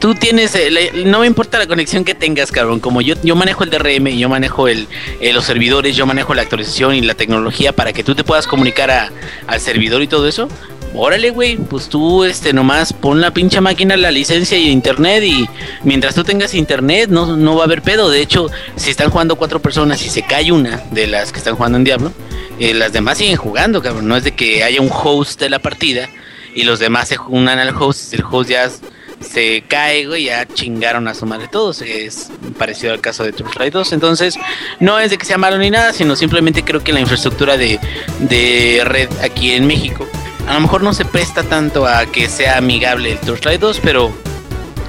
tú 0.00 0.16
tienes, 0.16 0.56
eh, 0.56 0.90
no 1.06 1.20
me 1.20 1.28
importa 1.28 1.56
la 1.56 1.68
conexión 1.68 2.02
que 2.02 2.16
tengas, 2.16 2.50
cabrón. 2.50 2.80
Como 2.80 3.00
yo, 3.00 3.14
yo 3.22 3.36
manejo 3.36 3.62
el 3.62 3.70
DRM, 3.70 4.08
yo 4.18 4.28
manejo 4.28 4.66
eh, 4.66 4.88
los 5.32 5.44
servidores, 5.44 5.94
yo 5.94 6.04
manejo 6.04 6.34
la 6.34 6.42
actualización 6.42 6.96
y 6.96 7.02
la 7.02 7.14
tecnología 7.14 7.72
para 7.72 7.92
que 7.92 8.02
tú 8.02 8.16
te 8.16 8.24
puedas 8.24 8.48
comunicar 8.48 8.90
al 8.90 9.60
servidor 9.60 10.02
y 10.02 10.08
todo 10.08 10.26
eso. 10.26 10.48
Órale, 10.94 11.30
güey, 11.30 11.56
pues 11.56 11.88
tú, 11.88 12.24
este, 12.24 12.52
nomás 12.52 12.92
pon 12.92 13.20
la 13.20 13.30
pinche 13.32 13.60
máquina, 13.60 13.96
la 13.96 14.10
licencia 14.10 14.56
y 14.56 14.70
internet 14.70 15.22
y 15.22 15.48
mientras 15.84 16.14
tú 16.14 16.24
tengas 16.24 16.54
internet 16.54 17.10
no, 17.10 17.36
no 17.36 17.56
va 17.56 17.62
a 17.62 17.66
haber 17.66 17.82
pedo. 17.82 18.10
De 18.10 18.20
hecho, 18.20 18.48
si 18.76 18.90
están 18.90 19.10
jugando 19.10 19.36
cuatro 19.36 19.60
personas 19.60 20.04
y 20.04 20.08
se 20.08 20.22
cae 20.22 20.50
una 20.50 20.82
de 20.90 21.06
las 21.06 21.30
que 21.30 21.38
están 21.38 21.56
jugando 21.56 21.78
en 21.78 21.84
Diablo, 21.84 22.12
eh, 22.58 22.74
las 22.74 22.92
demás 22.92 23.18
siguen 23.18 23.36
jugando, 23.36 23.82
cabrón. 23.82 24.08
No 24.08 24.16
es 24.16 24.24
de 24.24 24.32
que 24.32 24.64
haya 24.64 24.80
un 24.80 24.90
host 24.90 25.40
de 25.40 25.50
la 25.50 25.58
partida 25.58 26.08
y 26.54 26.64
los 26.64 26.78
demás 26.78 27.08
se 27.08 27.18
unan 27.28 27.58
al 27.58 27.76
host, 27.76 28.14
el 28.14 28.24
host 28.28 28.50
ya 28.50 28.70
se 29.20 29.64
cae, 29.68 30.06
güey, 30.06 30.24
ya 30.24 30.46
chingaron 30.46 31.06
a 31.06 31.14
su 31.14 31.26
madre 31.26 31.48
todos. 31.48 31.82
Es 31.82 32.30
parecido 32.58 32.92
al 32.94 33.00
caso 33.00 33.24
de 33.24 33.32
Triple 33.32 33.70
2. 33.70 33.92
Entonces, 33.92 34.36
no 34.80 34.98
es 34.98 35.10
de 35.10 35.18
que 35.18 35.26
sea 35.26 35.38
malo 35.38 35.58
ni 35.58 35.70
nada, 35.70 35.92
sino 35.92 36.16
simplemente 36.16 36.64
creo 36.64 36.82
que 36.82 36.92
la 36.92 37.00
infraestructura 37.00 37.56
de, 37.56 37.78
de 38.20 38.82
red 38.84 39.08
aquí 39.22 39.52
en 39.52 39.66
México 39.66 40.08
a 40.48 40.54
lo 40.54 40.60
mejor 40.60 40.82
no 40.82 40.92
se 40.94 41.04
presta 41.04 41.42
tanto 41.42 41.86
a 41.86 42.06
que 42.06 42.28
sea 42.28 42.58
amigable 42.58 43.12
el 43.12 43.18
Torchlight 43.18 43.60
2, 43.60 43.80
pero 43.82 44.12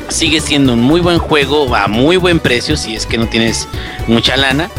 sigue 0.09 0.41
siendo 0.41 0.73
un 0.73 0.81
muy 0.81 1.01
buen 1.01 1.19
juego 1.19 1.75
a 1.75 1.87
muy 1.87 2.17
buen 2.17 2.39
precio 2.39 2.75
si 2.77 2.95
es 2.95 3.05
que 3.05 3.17
no 3.17 3.27
tienes 3.27 3.67
mucha 4.07 4.37
lana. 4.37 4.69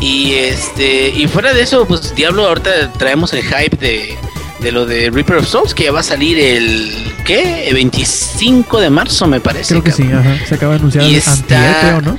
Y 0.00 0.32
este 0.34 1.10
y 1.10 1.26
fuera 1.28 1.52
de 1.52 1.62
eso, 1.62 1.84
pues 1.86 2.14
Diablo 2.14 2.46
ahorita 2.48 2.92
traemos 2.94 3.32
el 3.34 3.42
hype 3.42 3.76
de, 3.76 4.16
de 4.60 4.72
lo 4.72 4.86
de 4.86 5.10
Reaper 5.10 5.36
of 5.36 5.46
Souls 5.48 5.74
que 5.74 5.84
ya 5.84 5.92
va 5.92 6.00
a 6.00 6.04
salir 6.04 6.38
el 6.38 6.90
¿qué? 7.26 7.68
El 7.68 7.74
25 7.74 8.80
de 8.80 8.88
marzo 8.88 9.26
me 9.26 9.40
parece. 9.40 9.74
Creo 9.74 9.84
que 9.84 9.92
sí, 9.92 10.04
ajá. 10.10 10.38
Se 10.48 10.54
acaba 10.54 10.72
de 10.74 10.78
anunciar 10.78 11.04
Y 11.04 11.10
el 11.10 11.16
está- 11.16 11.80
creo, 11.82 12.00
¿no? 12.00 12.18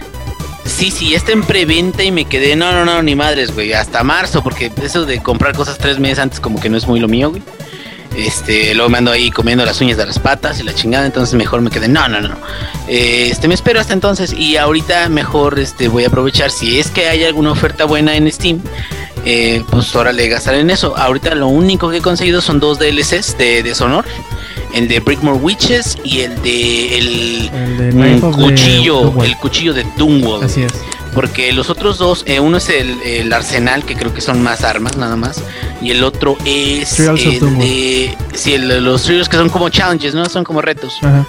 Sí, 0.64 0.92
sí, 0.92 1.16
está 1.16 1.32
en 1.32 1.42
preventa 1.42 2.04
y 2.04 2.12
me 2.12 2.26
quedé, 2.26 2.56
no, 2.56 2.72
no, 2.72 2.86
no, 2.86 3.02
ni 3.02 3.16
madres, 3.16 3.52
güey, 3.54 3.74
hasta 3.74 4.04
marzo, 4.04 4.44
porque 4.44 4.72
eso 4.84 5.06
de 5.06 5.20
comprar 5.22 5.56
cosas 5.56 5.80
tres 5.80 5.98
meses 5.98 6.20
antes 6.20 6.40
como 6.40 6.60
que 6.62 6.70
no 6.70 6.78
es 6.78 6.86
muy 6.88 7.00
lo 7.00 7.08
mío, 7.08 7.32
güey. 7.32 7.42
Este, 8.16 8.74
luego 8.76 8.90
me 8.90 8.98
ando 8.98 9.12
ahí 9.12 9.32
comiendo 9.32 9.64
las 9.66 9.80
uñas 9.80 9.98
de 9.98 10.06
las 10.06 10.20
patas 10.20 10.60
y 10.60 10.64
la 10.64 10.74
chingada, 10.76 11.06
entonces 11.06 11.34
mejor 11.36 11.62
me 11.62 11.70
quedé, 11.70 11.88
no, 11.88 12.08
no, 12.10 12.20
no. 12.22 12.36
Eh, 12.88 13.30
Este, 13.32 13.48
me 13.48 13.54
espero 13.54 13.80
hasta 13.80 13.94
entonces 13.94 14.34
y 14.34 14.58
ahorita 14.58 15.08
mejor 15.10 15.60
este, 15.60 15.88
voy 15.88 16.04
a 16.04 16.08
aprovechar 16.08 16.52
si 16.52 16.78
es 16.80 16.92
que 16.92 17.08
hay 17.08 17.24
alguna 17.24 17.52
oferta 17.52 17.86
buena 17.86 18.16
en 18.16 18.30
Steam. 18.32 18.60
eh, 19.26 19.64
pues 19.70 19.96
ahora 19.96 20.12
le 20.12 20.28
gastaré 20.28 20.60
en 20.60 20.70
eso. 20.72 20.98
Ahorita 20.98 21.36
lo 21.36 21.48
único 21.48 21.90
que 21.90 21.98
he 21.98 22.02
conseguido 22.02 22.42
son 22.42 22.60
dos 22.60 22.80
DLCs 22.80 23.38
de 23.38 23.64
Deshonor. 23.64 24.04
El 24.74 24.88
de 24.88 25.00
Brickmore 25.02 25.38
Witches 25.38 25.98
y 26.04 26.22
el 26.22 26.42
de 26.42 26.98
el, 26.98 27.50
El 27.54 27.78
de 27.78 27.92
mm, 28.18 28.32
cuchillo, 28.32 29.02
Dunwall. 29.02 29.26
el 29.28 29.38
cuchillo 29.38 29.74
de 29.74 29.86
Dunwall. 29.98 30.44
Así 30.46 30.64
es. 30.64 30.72
Porque 31.14 31.52
los 31.52 31.70
otros 31.70 31.98
dos, 31.98 32.24
eh, 32.26 32.40
uno 32.40 32.58
es 32.58 32.70
el, 32.70 33.02
el 33.04 33.34
arsenal, 33.34 33.84
que 33.84 33.96
creo 33.96 34.14
que 34.14 34.22
son 34.22 34.42
más 34.42 34.64
armas 34.64 34.96
nada 34.98 35.16
más, 35.18 35.44
y 35.82 35.92
el 35.92 36.04
otro 36.06 36.38
es 36.46 36.98
el 37.18 37.40
de, 37.60 38.18
sí, 38.34 38.54
el- 38.54 38.84
los 38.84 39.04
trials 39.04 39.28
que 39.28 39.36
son 39.38 39.50
como 39.50 39.68
challenges, 39.70 40.14
¿no? 40.16 40.26
Son 40.30 40.44
como 40.44 40.62
retos. 40.62 40.94
Ajá. 41.02 41.26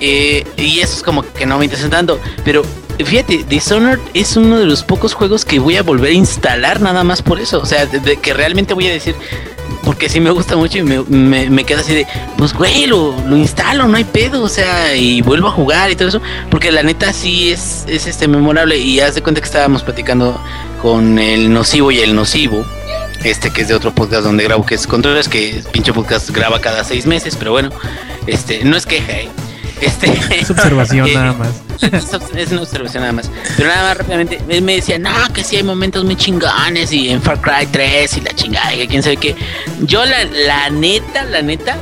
Eh, 0.00 0.44
y 0.56 0.80
eso 0.80 0.96
es 0.96 1.02
como 1.02 1.22
que 1.22 1.46
no 1.46 1.58
me 1.58 1.64
interesa 1.66 1.88
tanto. 1.90 2.18
Pero 2.44 2.62
fíjate, 3.04 3.44
Dishonored 3.48 4.00
es 4.14 4.36
uno 4.36 4.58
de 4.58 4.64
los 4.66 4.82
pocos 4.82 5.12
juegos 5.14 5.44
que 5.44 5.58
voy 5.58 5.76
a 5.76 5.82
volver 5.82 6.10
a 6.10 6.14
instalar 6.14 6.80
nada 6.80 7.04
más 7.04 7.22
por 7.22 7.38
eso. 7.38 7.60
O 7.60 7.66
sea, 7.66 7.86
de, 7.86 8.00
de 8.00 8.16
que 8.16 8.32
realmente 8.34 8.74
voy 8.74 8.88
a 8.88 8.92
decir, 8.92 9.14
porque 9.84 10.08
sí 10.08 10.20
me 10.20 10.30
gusta 10.30 10.56
mucho 10.56 10.78
y 10.78 10.82
me, 10.82 11.02
me, 11.02 11.50
me 11.50 11.64
queda 11.64 11.80
así 11.80 11.94
de, 11.94 12.06
pues 12.38 12.52
güey, 12.52 12.86
lo, 12.86 13.14
lo 13.26 13.36
instalo, 13.36 13.88
no 13.88 13.96
hay 13.96 14.04
pedo. 14.04 14.42
O 14.42 14.48
sea, 14.48 14.94
y 14.94 15.22
vuelvo 15.22 15.48
a 15.48 15.50
jugar 15.50 15.90
y 15.90 15.96
todo 15.96 16.08
eso. 16.08 16.22
Porque 16.50 16.70
la 16.70 16.82
neta 16.82 17.12
sí 17.12 17.50
es, 17.50 17.84
es 17.88 18.06
este 18.06 18.28
memorable. 18.28 18.78
Y 18.78 19.00
haz 19.00 19.14
de 19.14 19.22
cuenta 19.22 19.40
que 19.40 19.46
estábamos 19.46 19.82
platicando 19.82 20.40
con 20.80 21.18
el 21.18 21.52
nocivo 21.52 21.90
y 21.90 22.00
el 22.00 22.14
nocivo. 22.14 22.64
Este 23.24 23.50
que 23.50 23.62
es 23.62 23.68
de 23.68 23.74
otro 23.74 23.94
podcast 23.94 24.24
donde 24.24 24.42
grabo 24.44 24.66
que 24.66 24.74
es 24.74 24.86
Controles, 24.86 25.28
que 25.28 25.62
pinche 25.70 25.92
podcast 25.92 26.30
graba 26.30 26.60
cada 26.60 26.82
seis 26.82 27.06
meses, 27.06 27.36
pero 27.36 27.52
bueno, 27.52 27.70
este, 28.26 28.64
no 28.64 28.76
es 28.76 28.84
queja, 28.84 29.12
¿eh? 29.12 29.28
Este, 29.82 30.12
Es 30.38 30.50
observación 30.50 31.08
eh, 31.08 31.14
nada 31.14 31.32
más. 31.32 31.50
es, 32.36 32.52
una 32.52 32.62
observación 32.62 33.02
nada 33.02 33.12
más. 33.12 33.30
Pero 33.56 33.68
nada 33.68 33.88
más 33.88 33.96
rápidamente, 33.98 34.40
él 34.48 34.62
me 34.62 34.76
decía, 34.76 34.98
no, 34.98 35.10
que 35.34 35.44
sí 35.44 35.56
hay 35.56 35.62
momentos 35.62 36.04
muy 36.04 36.16
chingones 36.16 36.92
y 36.92 37.10
en 37.10 37.20
Far 37.20 37.40
Cry 37.40 37.66
3 37.70 38.16
y 38.16 38.20
la 38.20 38.34
chingada, 38.34 38.74
y 38.74 38.86
quién 38.86 39.02
sabe 39.02 39.16
qué. 39.16 39.36
Yo 39.80 40.04
la, 40.04 40.24
la 40.24 40.70
neta, 40.70 41.24
la 41.24 41.42
neta, 41.42 41.76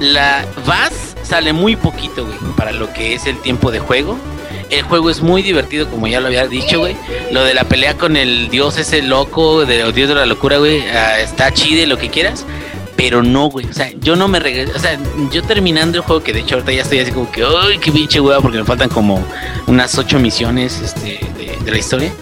la 0.00 0.44
vas 0.66 1.06
sale 1.26 1.52
muy 1.52 1.76
poquito, 1.76 2.24
güey, 2.24 2.38
para 2.56 2.72
lo 2.72 2.92
que 2.92 3.14
es 3.14 3.26
el 3.26 3.38
tiempo 3.40 3.70
de 3.70 3.80
juego. 3.80 4.18
El 4.70 4.82
juego 4.82 5.10
es 5.10 5.20
muy 5.20 5.42
divertido, 5.42 5.88
como 5.88 6.06
ya 6.08 6.20
lo 6.20 6.26
había 6.26 6.46
dicho, 6.46 6.80
güey. 6.80 6.96
Lo 7.30 7.44
de 7.44 7.54
la 7.54 7.64
pelea 7.64 7.96
con 7.96 8.16
el 8.16 8.48
dios 8.48 8.78
ese 8.78 9.02
loco, 9.02 9.64
de 9.64 9.82
los 9.82 9.94
dios 9.94 10.08
de 10.08 10.16
la 10.16 10.26
locura, 10.26 10.58
güey, 10.58 10.80
ah, 10.88 11.20
está 11.20 11.52
chido 11.52 11.82
y 11.82 11.86
lo 11.86 11.98
que 11.98 12.10
quieras. 12.10 12.44
Pero 12.96 13.22
no, 13.22 13.50
güey. 13.50 13.66
O 13.66 13.72
sea, 13.72 13.90
yo 14.00 14.16
no 14.16 14.26
me 14.26 14.40
regreso. 14.40 14.72
O 14.74 14.78
sea, 14.78 14.98
yo 15.30 15.42
terminando 15.42 15.98
el 15.98 16.02
juego, 16.02 16.22
que 16.22 16.32
de 16.32 16.40
hecho 16.40 16.54
ahorita 16.56 16.72
ya 16.72 16.82
estoy 16.82 17.00
así 17.00 17.12
como 17.12 17.30
que, 17.30 17.44
¡ay, 17.44 17.78
qué 17.78 17.92
pinche 17.92 18.20
güey! 18.20 18.40
Porque 18.40 18.58
me 18.58 18.64
faltan 18.64 18.88
como 18.88 19.22
unas 19.66 19.96
ocho 19.98 20.18
misiones 20.18 20.80
este, 20.80 21.20
de, 21.36 21.56
de 21.64 21.70
la 21.70 21.78
historia. 21.78 22.12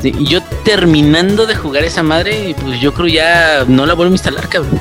Sí, 0.00 0.14
y 0.18 0.26
yo 0.26 0.42
terminando 0.64 1.46
de 1.46 1.54
jugar 1.54 1.84
esa 1.84 2.02
madre, 2.02 2.54
pues 2.62 2.80
yo 2.80 2.94
creo 2.94 3.06
ya 3.06 3.64
no 3.66 3.86
la 3.86 3.94
vuelvo 3.94 4.12
a 4.12 4.14
instalar, 4.14 4.48
cabrón. 4.48 4.80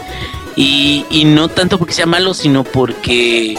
Y, 0.55 1.05
y 1.09 1.25
no 1.25 1.47
tanto 1.47 1.77
porque 1.77 1.93
sea 1.93 2.05
malo, 2.05 2.33
sino 2.33 2.63
porque 2.63 3.57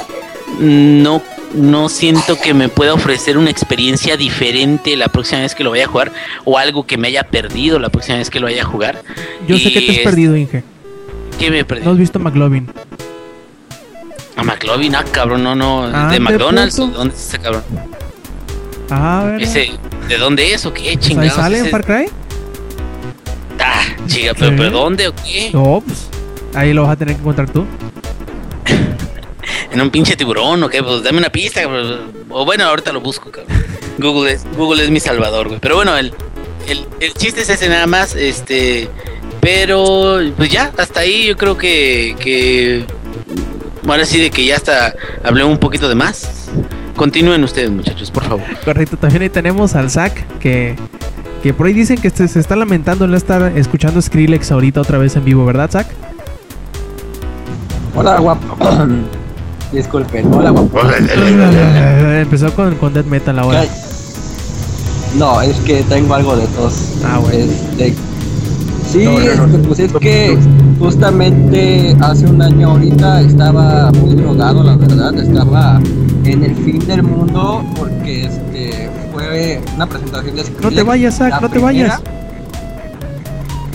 no, 0.58 1.22
no 1.54 1.88
siento 1.88 2.38
que 2.38 2.54
me 2.54 2.68
pueda 2.68 2.94
ofrecer 2.94 3.38
una 3.38 3.50
experiencia 3.50 4.16
diferente 4.16 4.96
la 4.96 5.08
próxima 5.08 5.40
vez 5.40 5.54
que 5.54 5.64
lo 5.64 5.70
vaya 5.70 5.84
a 5.84 5.88
jugar 5.88 6.12
o 6.44 6.58
algo 6.58 6.86
que 6.86 6.98
me 6.98 7.08
haya 7.08 7.24
perdido 7.24 7.78
la 7.78 7.88
próxima 7.88 8.18
vez 8.18 8.28
que 8.30 8.40
lo 8.40 8.46
vaya 8.46 8.62
a 8.62 8.66
jugar. 8.66 9.02
Yo 9.46 9.58
sé 9.58 9.72
que 9.72 9.80
te 9.80 9.92
has 9.92 9.98
perdido, 9.98 10.36
Inge. 10.36 10.62
¿Qué 11.40 11.50
me 11.50 11.64
perdí? 11.64 11.84
¿No 11.84 11.92
has 11.92 11.96
visto 11.96 12.18
McLovin? 12.18 12.70
A 14.36 14.42
McLovin, 14.44 14.94
ah, 14.94 15.04
cabrón, 15.10 15.42
no, 15.42 15.54
no. 15.54 15.84
Ande, 15.84 16.14
¿De 16.14 16.20
McDonald's? 16.20 16.76
puto. 16.76 16.98
¿Dónde 16.98 17.14
es 17.14 17.28
ese 17.28 17.38
cabrón? 17.38 17.62
Ah, 18.90 19.22
¿verdad? 19.24 19.40
Ese, 19.40 19.70
¿De 20.06 20.18
dónde 20.18 20.52
es 20.52 20.66
o 20.66 20.74
qué? 20.74 20.92
Pues 20.94 21.06
Chingados. 21.06 21.32
sale 21.32 21.58
en 21.60 21.70
Far 21.70 21.86
Cry. 21.86 22.10
Ah, 23.58 23.82
chica, 24.06 24.34
pero, 24.38 24.54
pero 24.54 24.70
¿dónde 24.70 25.08
o 25.08 25.14
qué? 25.14 25.50
No, 25.54 25.82
pues 25.86 26.08
ahí 26.54 26.74
lo 26.74 26.82
vas 26.82 26.92
a 26.92 26.96
tener 26.96 27.14
que 27.14 27.20
encontrar 27.22 27.48
tú. 27.50 27.64
¿En 29.72 29.80
un 29.80 29.88
pinche 29.88 30.16
tiburón 30.16 30.62
o 30.62 30.68
qué? 30.68 30.82
Pues 30.82 31.02
dame 31.02 31.18
una 31.18 31.30
pista, 31.30 31.62
cabrón. 31.62 32.12
O 32.28 32.44
bueno, 32.44 32.64
ahorita 32.64 32.92
lo 32.92 33.00
busco, 33.00 33.30
cabrón. 33.30 33.56
Google 33.96 34.32
es, 34.32 34.44
Google 34.58 34.84
es 34.84 34.90
mi 34.90 35.00
salvador, 35.00 35.48
güey. 35.48 35.60
Pero 35.60 35.76
bueno, 35.76 35.96
el, 35.96 36.12
el, 36.68 36.86
el 37.00 37.14
chiste 37.14 37.40
es 37.40 37.48
ese 37.48 37.68
nada 37.70 37.86
más, 37.86 38.14
este... 38.14 38.90
Pero, 39.40 40.18
pues 40.36 40.50
ya, 40.50 40.70
hasta 40.76 41.00
ahí 41.00 41.26
yo 41.26 41.36
creo 41.36 41.56
que... 41.56 42.14
que 42.18 42.84
ahora 43.86 44.04
sí 44.04 44.20
de 44.20 44.30
que 44.30 44.44
ya 44.44 44.56
hasta 44.56 44.94
hablé 45.24 45.44
un 45.44 45.58
poquito 45.58 45.88
de 45.88 45.94
más. 45.94 46.48
Continúen 46.96 47.42
ustedes, 47.44 47.70
muchachos, 47.70 48.10
por 48.10 48.24
favor. 48.24 48.44
Correcto, 48.64 48.96
también 48.96 49.22
ahí 49.22 49.30
tenemos 49.30 49.74
al 49.74 49.90
Zack 49.90 50.38
que, 50.38 50.76
que 51.42 51.54
por 51.54 51.66
ahí 51.66 51.72
dicen 51.72 51.98
que 51.98 52.10
se, 52.10 52.28
se 52.28 52.38
está 52.38 52.56
lamentando 52.56 53.06
en 53.06 53.12
no 53.12 53.16
estar 53.16 53.56
escuchando 53.56 54.00
Skrillex 54.02 54.52
ahorita 54.52 54.80
otra 54.82 54.98
vez 54.98 55.16
en 55.16 55.24
vivo, 55.24 55.44
¿verdad, 55.46 55.70
Zack? 55.70 55.88
Hola, 57.96 58.18
guapo. 58.18 58.56
Disculpen, 59.72 60.32
hola, 60.34 60.50
guapo. 60.50 60.80
Empezó 62.20 62.52
con, 62.54 62.74
con 62.76 62.92
Death 62.92 63.06
Metal 63.06 63.38
ahora. 63.38 63.64
No, 65.16 65.40
es 65.42 65.56
que 65.58 65.82
tengo 65.84 66.14
algo 66.14 66.36
de 66.36 66.46
tos. 66.48 66.96
Ah, 67.04 67.18
bueno. 67.18 67.38
Este, 67.38 67.94
sí, 68.90 69.04
No, 69.04 69.12
no, 69.12 69.18
no. 69.18 69.22
este, 69.46 69.58
pues 69.68 69.78
es 69.80 69.92
que 69.94 70.38
justamente 70.78 71.96
hace 72.00 72.26
un 72.26 72.42
año 72.42 72.70
ahorita 72.72 73.20
estaba 73.22 73.90
muy 73.92 74.14
drogado, 74.14 74.62
la 74.62 74.76
verdad. 74.76 75.14
Estaba 75.18 75.80
en 76.24 76.44
el 76.44 76.54
fin 76.56 76.78
del 76.86 77.02
mundo 77.02 77.64
porque 77.76 78.26
este 78.26 78.90
fue 79.12 79.60
una 79.76 79.86
presentación 79.86 80.36
de 80.36 80.42
No 80.42 80.48
te 80.48 80.54
Skrillex, 80.56 80.86
vayas, 80.86 81.16
Zack, 81.16 81.30
la 81.30 81.40
no 81.40 81.48
te 81.50 81.58
vayas. 81.58 82.00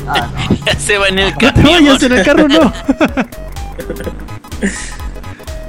Ah, 0.07 0.27
Ya 0.65 0.75
se 0.79 0.97
va 0.97 1.07
en 1.07 1.19
el 1.19 1.33
No 1.41 1.53
te 1.53 1.61
vayas 1.63 2.03
en 2.03 2.11
el 2.11 2.23
carro, 2.25 2.47
no. 2.47 2.73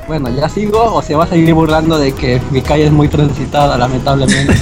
bueno, 0.08 0.28
ya 0.30 0.48
sigo 0.48 0.94
o 0.94 1.02
se 1.02 1.14
va 1.14 1.24
a 1.24 1.26
seguir 1.26 1.52
burlando 1.54 1.98
de 1.98 2.12
que 2.12 2.40
mi 2.50 2.60
calle 2.62 2.86
es 2.86 2.92
muy 2.92 3.08
transitada, 3.08 3.76
lamentablemente. 3.78 4.54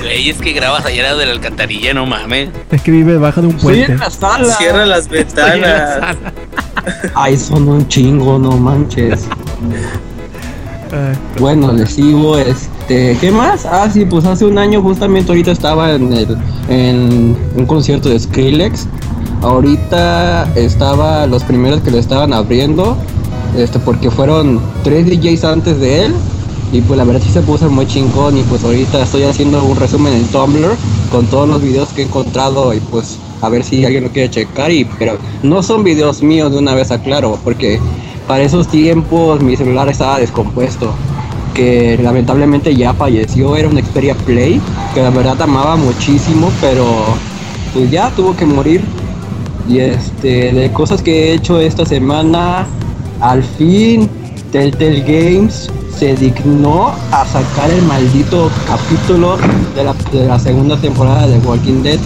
Güey, 0.00 0.30
es 0.30 0.38
que 0.38 0.52
grabas 0.52 0.84
allá 0.86 1.14
de 1.14 1.26
la 1.26 1.32
alcantarilla, 1.32 1.94
no 1.94 2.06
mames. 2.06 2.50
Es 2.70 2.82
que 2.82 2.90
vive 2.90 3.12
debajo 3.12 3.40
de 3.40 3.48
un 3.48 3.56
Estoy 3.56 3.74
puente. 3.76 3.92
en 3.92 3.98
la 3.98 4.10
sala. 4.10 4.54
Cierra 4.54 4.86
las 4.86 5.06
la 5.06 5.10
ventanas. 5.12 5.90
sala. 5.94 6.16
Ay, 7.14 7.36
son 7.36 7.68
un 7.68 7.86
chingo, 7.88 8.38
no 8.38 8.52
manches. 8.52 9.26
Bueno, 11.40 11.72
les 11.72 11.90
sigo, 11.90 12.38
este, 12.38 13.16
¿qué 13.20 13.30
más? 13.30 13.66
Ah, 13.66 13.90
sí, 13.92 14.04
pues 14.06 14.24
hace 14.24 14.44
un 14.44 14.56
año 14.56 14.80
justamente 14.80 15.30
ahorita 15.32 15.50
estaba 15.50 15.92
en 15.92 16.12
el, 16.12 16.36
en 16.68 17.36
un 17.56 17.66
concierto 17.66 18.08
de 18.08 18.18
Skrillex. 18.18 18.86
Ahorita 19.42 20.48
estaba 20.54 21.26
los 21.26 21.42
primeros 21.44 21.80
que 21.80 21.90
lo 21.90 21.98
estaban 21.98 22.32
abriendo, 22.32 22.96
este, 23.56 23.78
porque 23.80 24.10
fueron 24.10 24.60
tres 24.84 25.06
DJs 25.06 25.44
antes 25.44 25.78
de 25.80 26.06
él 26.06 26.14
Y 26.72 26.80
pues 26.80 26.98
la 26.98 27.04
verdad 27.04 27.22
sí 27.24 27.30
se 27.30 27.42
puso 27.42 27.70
muy 27.70 27.86
chingón 27.86 28.36
y 28.36 28.42
pues 28.42 28.64
ahorita 28.64 29.02
estoy 29.02 29.22
haciendo 29.22 29.64
un 29.64 29.76
resumen 29.76 30.12
en 30.12 30.26
Tumblr 30.26 30.76
con 31.10 31.26
todos 31.26 31.48
los 31.48 31.62
videos 31.62 31.90
que 31.90 32.02
he 32.02 32.04
encontrado 32.04 32.74
y 32.74 32.80
pues 32.80 33.18
a 33.40 33.48
ver 33.48 33.62
si 33.62 33.84
alguien 33.84 34.04
lo 34.04 34.10
quiere 34.10 34.30
checar 34.30 34.70
y 34.70 34.84
pero 34.98 35.18
no 35.42 35.62
son 35.62 35.84
videos 35.84 36.22
míos 36.22 36.50
de 36.50 36.58
una 36.58 36.74
vez 36.74 36.90
aclaro 36.90 37.38
porque 37.44 37.78
para 38.26 38.42
esos 38.42 38.66
tiempos 38.66 39.40
mi 39.42 39.56
celular 39.56 39.88
estaba 39.88 40.18
descompuesto 40.18 40.92
que 41.54 41.98
lamentablemente 42.02 42.74
ya 42.74 42.92
falleció 42.94 43.56
era 43.56 43.68
un 43.68 43.78
Xperia 43.78 44.14
Play 44.14 44.60
que 44.94 45.02
la 45.02 45.10
verdad 45.10 45.40
amaba 45.40 45.76
muchísimo 45.76 46.50
pero 46.60 46.84
pues 47.76 47.90
ya 47.90 48.10
tuvo 48.10 48.34
que 48.34 48.46
morir. 48.46 48.80
Y 49.68 49.80
este 49.80 50.52
de 50.52 50.72
cosas 50.72 51.02
que 51.02 51.30
he 51.30 51.34
hecho 51.34 51.60
esta 51.60 51.84
semana 51.84 52.66
al 53.20 53.42
fin 53.42 54.08
Telltale 54.52 55.00
Games 55.00 55.70
se 55.98 56.14
dignó 56.14 56.92
a 57.10 57.24
sacar 57.26 57.70
el 57.70 57.82
maldito 57.82 58.50
capítulo 58.66 59.36
de 59.74 59.84
la, 59.84 59.94
de 60.12 60.26
la 60.26 60.38
segunda 60.38 60.76
temporada 60.76 61.26
de 61.26 61.38
Walking 61.38 61.82
Dead. 61.82 61.98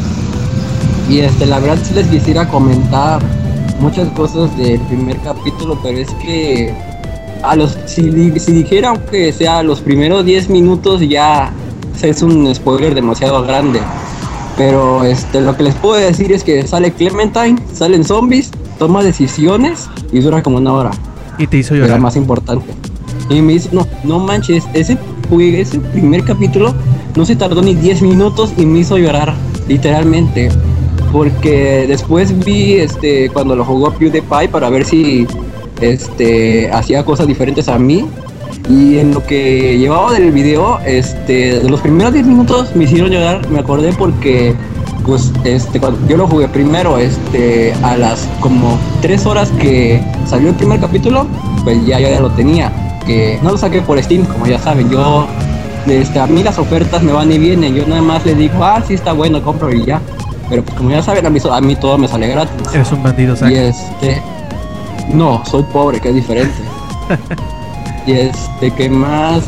Y 1.09 1.21
este, 1.21 1.47
la 1.47 1.59
verdad 1.59 1.79
sí 1.83 1.95
les 1.95 2.07
quisiera 2.07 2.49
comentar 2.49 3.21
muchas 3.81 4.09
cosas 4.11 4.57
del 4.57 4.79
primer 4.83 5.17
capítulo, 5.19 5.79
pero 5.83 5.99
es 5.99 6.09
que 6.23 6.73
a 7.43 7.57
los 7.57 7.77
si, 7.87 8.03
di- 8.03 8.39
si 8.39 8.53
dijera 8.53 8.93
que 9.11 9.33
sea 9.33 9.63
los 9.63 9.81
primeros 9.81 10.25
10 10.25 10.51
minutos 10.51 11.01
ya 11.01 11.51
es 12.03 12.23
un 12.23 12.55
spoiler 12.55 12.95
demasiado 12.95 13.43
grande. 13.43 13.81
Pero 14.57 15.05
este 15.05 15.41
lo 15.41 15.57
que 15.57 15.65
les 15.65 15.75
puedo 15.75 15.95
decir 15.97 16.31
es 16.33 16.45
que 16.45 16.67
sale 16.67 16.93
Clementine, 16.93 17.57
salen 17.73 18.05
zombies, 18.05 18.51
toma 18.79 19.03
decisiones 19.03 19.89
y 20.13 20.21
dura 20.21 20.43
como 20.43 20.59
una 20.59 20.73
hora 20.75 20.91
Y 21.39 21.47
te 21.47 21.57
hizo 21.59 21.75
es 21.75 21.81
la 21.81 21.87
llorar. 21.87 22.01
más 22.01 22.17
importante. 22.17 22.67
Y 23.31 23.41
me 23.41 23.53
dice, 23.53 23.69
no, 23.71 23.87
no 24.03 24.19
manches, 24.19 24.65
ese, 24.75 24.99
ese 25.31 25.79
primer 25.79 26.25
capítulo 26.25 26.75
no 27.17 27.25
se 27.25 27.37
tardó 27.37 27.63
ni 27.63 27.75
10 27.75 28.03
minutos 28.03 28.53
y 28.57 28.67
me 28.67 28.81
hizo 28.81 28.99
llorar, 28.99 29.35
literalmente. 29.69 30.49
Porque 31.13 31.87
después 31.87 32.37
vi 32.45 32.75
este 32.75 33.31
cuando 33.31 33.55
lo 33.55 33.65
jugó 33.65 33.93
PewDiePie 33.93 34.49
para 34.49 34.69
ver 34.69 34.85
si 34.85 35.29
este 35.81 36.71
hacía 36.73 37.05
cosas 37.05 37.29
diferentes 37.29 37.69
a 37.69 37.79
mí. 37.79 38.07
Y 38.69 38.99
en 38.99 39.15
lo 39.15 39.25
que 39.25 39.79
llevaba 39.79 40.13
del 40.13 40.33
video, 40.33 40.81
este, 40.85 41.63
los 41.69 41.81
primeros 41.81 42.13
10 42.13 42.27
minutos 42.27 42.75
me 42.75 42.85
hicieron 42.85 43.11
llorar, 43.11 43.49
me 43.49 43.61
acordé 43.61 43.93
porque 43.93 44.55
pues 45.07 45.33
este 45.45 45.81
cuando 45.81 45.99
yo 46.09 46.17
lo 46.17 46.29
jugué 46.29 46.47
primero 46.49 46.99
este 46.99 47.73
a 47.83 47.97
las 47.97 48.29
como 48.41 48.79
3 49.01 49.25
horas 49.27 49.51
que 49.53 50.01
salió 50.27 50.51
el 50.51 50.55
primer 50.57 50.79
capítulo 50.79 51.27
pues 51.65 51.85
ya 51.87 51.99
ya 51.99 52.21
lo 52.21 52.31
tenía 52.33 52.90
no 53.43 53.53
lo 53.53 53.59
saqué 53.59 53.81
por 53.83 54.03
Steam 54.03 54.25
como 54.25 54.47
ya 54.47 54.59
saben 54.59 54.91
yo 54.91 55.27
este, 55.87 56.21
a 56.21 56.27
mí 56.27 56.43
las 56.43 56.59
ofertas 56.59 57.03
me 57.03 57.13
van 57.13 57.33
y 57.33 57.39
vienen 57.39 57.75
yo 57.75 57.87
nada 57.87 58.03
más 58.03 58.25
le 58.27 58.35
digo 58.35 58.63
ah 58.65 58.83
sí 58.87 58.95
está 58.95 59.13
bueno 59.13 59.43
compro 59.43 59.73
y 59.73 59.85
ya 59.85 60.01
pero 60.51 60.65
pues 60.65 60.77
como 60.77 60.91
ya 60.91 61.01
saben 61.01 61.25
a 61.25 61.31
mí, 61.31 61.39
a 61.49 61.61
mí 61.61 61.77
todo 61.77 61.97
me 61.97 62.09
sale 62.09 62.27
gratis 62.27 62.75
Eres 62.75 62.91
un 62.91 63.03
bandido, 63.03 63.37
Zack. 63.37 63.53
y 63.53 63.55
este. 63.55 64.21
No, 65.15 65.43
soy 65.47 65.63
pobre, 65.73 66.01
que 66.01 66.09
es 66.09 66.15
diferente. 66.17 66.55
y 68.07 68.13
este, 68.13 68.73
¿qué 68.73 68.91
más? 68.91 69.45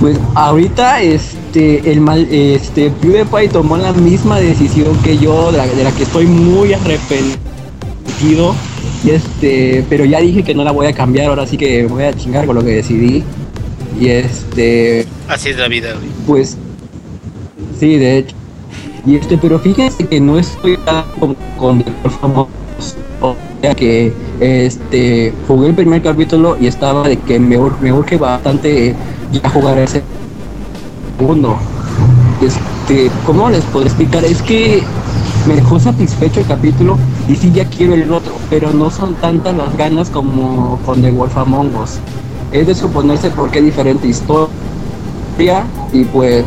Pues 0.00 0.18
ahorita 0.34 1.00
este 1.02 1.92
el 1.92 2.00
mal 2.00 2.26
este 2.30 2.90
PewDiePie 2.90 3.48
tomó 3.48 3.76
la 3.76 3.92
misma 3.92 4.38
decisión 4.38 4.96
que 5.02 5.18
yo, 5.18 5.52
de 5.52 5.58
la, 5.58 5.66
de 5.66 5.84
la 5.84 5.92
que 5.92 6.04
estoy 6.04 6.26
muy 6.26 6.72
arrepentido. 6.72 8.54
Este, 9.06 9.84
pero 9.88 10.04
ya 10.04 10.20
dije 10.20 10.42
que 10.42 10.54
no 10.54 10.62
la 10.64 10.72
voy 10.72 10.86
a 10.86 10.92
cambiar, 10.92 11.28
ahora 11.28 11.46
sí 11.46 11.56
que 11.56 11.86
voy 11.86 12.04
a 12.04 12.12
chingar 12.12 12.46
con 12.46 12.54
lo 12.56 12.64
que 12.64 12.70
decidí. 12.76 13.22
Y 13.98 14.08
este, 14.08 15.06
Así 15.28 15.50
es 15.50 15.58
la 15.58 15.68
vida, 15.68 15.92
güey. 15.94 16.08
pues 16.26 16.56
sí, 17.78 17.96
de 17.96 18.18
hecho. 18.18 18.36
Y 19.06 19.16
este, 19.16 19.38
pero 19.38 19.58
fíjense 19.58 20.06
que 20.06 20.20
no 20.20 20.38
estoy 20.38 20.76
tan 20.78 21.04
con, 21.18 21.34
con 21.58 21.80
el 21.80 22.10
famoso. 22.20 22.48
O 23.22 23.36
sea 23.60 23.74
que 23.74 24.12
este 24.40 25.32
jugué 25.46 25.68
el 25.68 25.74
primer 25.74 26.02
capítulo 26.02 26.56
y 26.58 26.66
estaba 26.66 27.06
de 27.06 27.18
que 27.18 27.38
me, 27.38 27.58
me 27.80 27.92
urge 27.92 28.16
bastante 28.16 28.94
ya 29.32 29.48
jugar 29.50 29.78
ese 29.78 30.02
segundo. 31.18 31.56
Este, 32.42 33.10
¿cómo 33.26 33.50
les 33.50 33.62
puedo 33.64 33.84
explicar? 33.84 34.24
Es 34.24 34.40
que 34.42 34.82
me 35.46 35.54
dejó 35.56 35.78
satisfecho 35.78 36.40
el 36.40 36.46
capítulo 36.46 36.98
y 37.28 37.36
sí 37.36 37.50
ya 37.54 37.64
quiero 37.66 37.94
el 37.94 38.10
otro, 38.12 38.29
pero 38.50 38.72
no 38.72 38.90
son 38.90 39.14
tantas 39.14 39.56
las 39.56 39.76
ganas 39.76 40.10
como 40.10 40.78
con 40.84 41.00
The 41.00 41.10
Wolf 41.12 41.36
Among 41.36 41.74
Us. 41.76 41.98
Es 42.52 42.66
de 42.66 42.74
suponerse 42.74 43.30
por 43.30 43.50
qué 43.50 43.62
diferente 43.62 44.08
historia 44.08 45.64
y 45.92 46.04
pues 46.04 46.44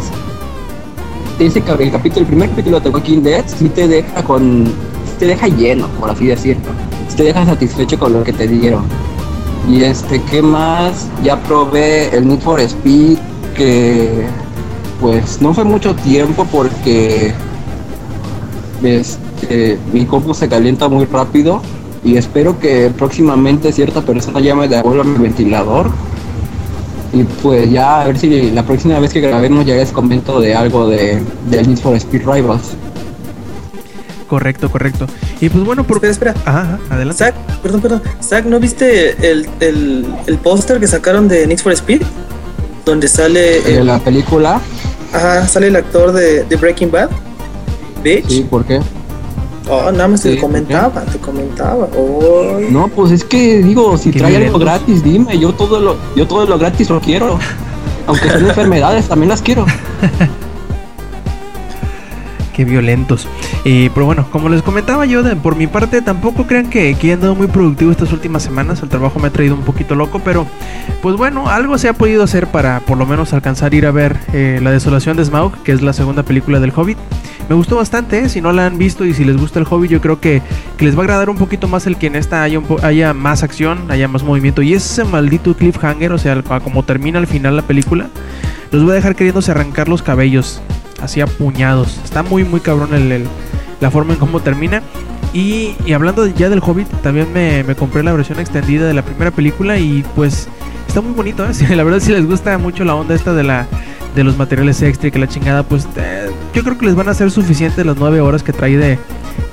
ese 1.39 1.61
cap- 1.61 1.79
el 1.79 1.91
capítulo, 1.91 2.21
el 2.21 2.27
primer 2.27 2.49
capítulo 2.49 2.79
de 2.81 2.89
Walking 2.89 3.21
Dead 3.23 3.43
sí 3.47 3.69
te 3.69 3.87
deja 3.87 4.21
con, 4.23 4.65
te 5.17 5.27
deja 5.27 5.47
lleno, 5.47 5.87
por 5.99 6.09
así 6.09 6.27
decirlo. 6.27 6.71
Te 7.15 7.23
deja 7.23 7.45
satisfecho 7.45 7.97
con 7.97 8.13
lo 8.13 8.23
que 8.23 8.33
te 8.33 8.47
dieron. 8.47 8.83
Y 9.69 9.83
este, 9.83 10.21
¿qué 10.23 10.41
más? 10.41 11.07
Ya 11.23 11.39
probé 11.41 12.15
el 12.15 12.27
Need 12.27 12.41
for 12.41 12.59
Speed, 12.59 13.17
que 13.55 14.25
pues 14.99 15.41
no 15.41 15.53
fue 15.53 15.63
mucho 15.63 15.95
tiempo 15.95 16.45
porque 16.51 17.33
este, 18.83 19.77
mi 19.93 20.05
compu 20.05 20.33
se 20.33 20.47
calienta 20.49 20.87
muy 20.89 21.05
rápido 21.05 21.61
y 22.03 22.17
espero 22.17 22.59
que 22.59 22.91
próximamente 22.97 23.71
cierta 23.71 24.01
persona 24.01 24.39
ya 24.39 24.55
me 24.55 24.67
devuelva 24.67 25.03
mi 25.03 25.17
ventilador 25.17 25.89
y 27.13 27.23
pues 27.23 27.69
ya 27.71 28.01
a 28.01 28.07
ver 28.07 28.17
si 28.17 28.51
la 28.51 28.63
próxima 28.63 28.99
vez 28.99 29.13
que 29.13 29.21
grabemos 29.21 29.65
ya 29.65 29.75
les 29.75 29.91
comento 29.91 30.41
de 30.41 30.55
algo 30.55 30.87
de 30.87 31.21
del 31.49 31.67
Need 31.67 31.77
for 31.77 31.95
Speed 31.95 32.21
Rivals. 32.25 32.71
Correcto, 34.27 34.71
correcto. 34.71 35.05
Y 35.39 35.49
pues 35.49 35.63
bueno, 35.63 35.83
por... 35.83 36.03
Espera, 36.03 36.31
espera. 36.31 36.33
Ajá, 36.45 36.61
ajá, 36.61 36.79
adelante. 36.95 37.23
Zack, 37.23 37.35
perdón, 37.61 37.81
perdón. 37.81 38.01
Zack, 38.19 38.45
¿no 38.45 38.59
viste 38.59 39.29
el, 39.29 39.47
el, 39.59 40.07
el 40.25 40.37
póster 40.39 40.79
que 40.79 40.87
sacaron 40.87 41.27
de 41.27 41.45
Need 41.45 41.59
for 41.59 41.71
Speed? 41.73 42.01
Donde 42.83 43.07
sale 43.07 43.61
De 43.61 43.77
el, 43.77 43.85
la 43.85 43.99
película, 43.99 44.59
ajá, 45.13 45.47
sale 45.47 45.67
el 45.67 45.75
actor 45.75 46.13
de, 46.13 46.45
de 46.45 46.55
Breaking 46.55 46.89
Bad. 46.89 47.09
Bitch. 48.03 48.27
sí, 48.27 48.47
¿por 48.49 48.65
qué? 48.65 48.81
Oh, 49.69 49.91
nada 49.91 50.07
más 50.09 50.21
Sí, 50.21 50.35
te 50.35 50.41
comentaba, 50.41 51.01
te 51.01 51.17
comentaba. 51.19 51.87
Oh, 51.95 52.59
No, 52.69 52.87
pues 52.89 53.11
es 53.11 53.23
que 53.23 53.59
digo, 53.59 53.97
si 53.97 54.11
trae 54.11 54.35
algo 54.37 54.59
gratis, 54.59 55.03
dime, 55.03 55.37
yo 55.39 55.53
todo 55.53 55.79
lo 55.79 55.95
yo 56.15 56.27
todo 56.27 56.45
lo 56.45 56.57
gratis 56.57 56.89
lo 56.89 56.99
quiero. 56.99 57.39
Aunque 58.07 58.27
sean 58.29 58.45
enfermedades, 58.49 59.07
también 59.07 59.29
las 59.29 59.41
quiero. 59.41 59.65
Qué 62.53 62.65
violentos. 62.65 63.27
Eh, 63.65 63.89
pero 63.93 64.05
bueno, 64.05 64.27
como 64.29 64.47
les 64.47 64.61
comentaba 64.61 65.05
yo, 65.05 65.23
por 65.37 65.55
mi 65.55 65.65
parte, 65.65 66.01
tampoco 66.01 66.45
crean 66.45 66.69
que, 66.69 66.93
que 66.95 67.09
he 67.09 67.13
andado 67.13 67.33
muy 67.33 67.47
productivo 67.47 67.91
estas 67.91 68.11
últimas 68.11 68.43
semanas. 68.43 68.83
El 68.83 68.89
trabajo 68.89 69.19
me 69.19 69.27
ha 69.27 69.31
traído 69.31 69.55
un 69.55 69.63
poquito 69.63 69.95
loco, 69.95 70.21
pero 70.23 70.45
pues 71.01 71.15
bueno, 71.15 71.49
algo 71.49 71.77
se 71.77 71.89
ha 71.89 71.93
podido 71.93 72.23
hacer 72.23 72.47
para 72.47 72.79
por 72.81 72.97
lo 72.97 73.05
menos 73.05 73.33
alcanzar 73.33 73.73
ir 73.73 73.87
a 73.87 73.91
ver 73.91 74.17
eh, 74.33 74.59
La 74.61 74.71
Desolación 74.71 75.17
de 75.17 75.25
Smaug, 75.25 75.63
que 75.63 75.71
es 75.71 75.81
la 75.81 75.93
segunda 75.93 76.23
película 76.23 76.59
del 76.59 76.71
Hobbit. 76.75 76.97
Me 77.49 77.55
gustó 77.55 77.75
bastante, 77.75 78.19
¿eh? 78.19 78.29
si 78.29 78.39
no 78.39 78.53
la 78.53 78.65
han 78.65 78.77
visto 78.77 79.03
y 79.03 79.13
si 79.13 79.25
les 79.25 79.35
gusta 79.35 79.59
el 79.59 79.65
Hobbit, 79.69 79.91
yo 79.91 80.01
creo 80.01 80.21
que, 80.21 80.41
que 80.77 80.85
les 80.85 80.95
va 80.95 80.99
a 80.99 81.03
agradar 81.03 81.29
un 81.29 81.37
poquito 81.37 81.67
más 81.67 81.87
el 81.87 81.97
que 81.97 82.07
en 82.07 82.15
esta 82.15 82.43
haya, 82.43 82.61
haya 82.83 83.13
más 83.13 83.43
acción, 83.43 83.91
haya 83.91 84.07
más 84.07 84.23
movimiento. 84.23 84.61
Y 84.61 84.73
ese 84.73 85.03
maldito 85.03 85.55
cliffhanger, 85.55 86.13
o 86.13 86.17
sea, 86.17 86.41
a 86.49 86.59
como 86.59 86.83
termina 86.83 87.19
al 87.19 87.27
final 87.27 87.55
la 87.55 87.63
película, 87.63 88.07
los 88.71 88.83
voy 88.83 88.91
a 88.93 88.95
dejar 88.95 89.15
queriéndose 89.15 89.51
arrancar 89.51 89.89
los 89.89 90.01
cabellos, 90.01 90.61
así 91.03 91.21
a 91.21 91.27
puñados. 91.27 91.99
Está 92.03 92.23
muy, 92.23 92.43
muy 92.43 92.59
cabrón 92.59 92.93
el, 92.93 93.25
la 93.79 93.91
forma 93.91 94.13
en 94.13 94.19
cómo 94.19 94.39
termina. 94.39 94.81
Y, 95.33 95.75
hablando 95.93 96.27
ya 96.27 96.49
del 96.49 96.59
Hobbit, 96.59 96.87
también 97.01 97.33
me, 97.33 97.63
compré 97.75 98.03
la 98.03 98.13
versión 98.13 98.39
extendida 98.39 98.85
de 98.85 98.93
la 98.93 99.03
primera 99.03 99.31
película 99.31 99.79
y 99.79 100.03
pues 100.15 100.47
está 100.87 101.01
muy 101.01 101.13
bonito, 101.13 101.43
¿eh? 101.45 101.75
La 101.75 101.83
verdad 101.83 101.99
si 101.99 102.11
les 102.11 102.25
gusta 102.25 102.57
mucho 102.59 102.83
la 102.83 102.93
onda 102.95 103.15
esta 103.15 103.33
de 103.33 103.43
la 103.43 103.67
de 104.15 104.23
los 104.23 104.37
materiales 104.37 104.79
extra 104.83 105.07
y 105.07 105.11
que 105.11 105.17
la 105.17 105.27
chingada, 105.27 105.63
pues 105.63 105.87
eh, 105.95 106.29
yo 106.53 106.63
creo 106.63 106.77
que 106.77 106.85
les 106.85 106.93
van 106.93 107.09
a 107.09 107.15
ser 107.15 107.31
suficientes 107.31 107.83
las 107.83 107.97
9 107.97 108.21
horas 108.21 108.43
que 108.43 108.53
trae 108.53 108.77
de, 108.77 108.99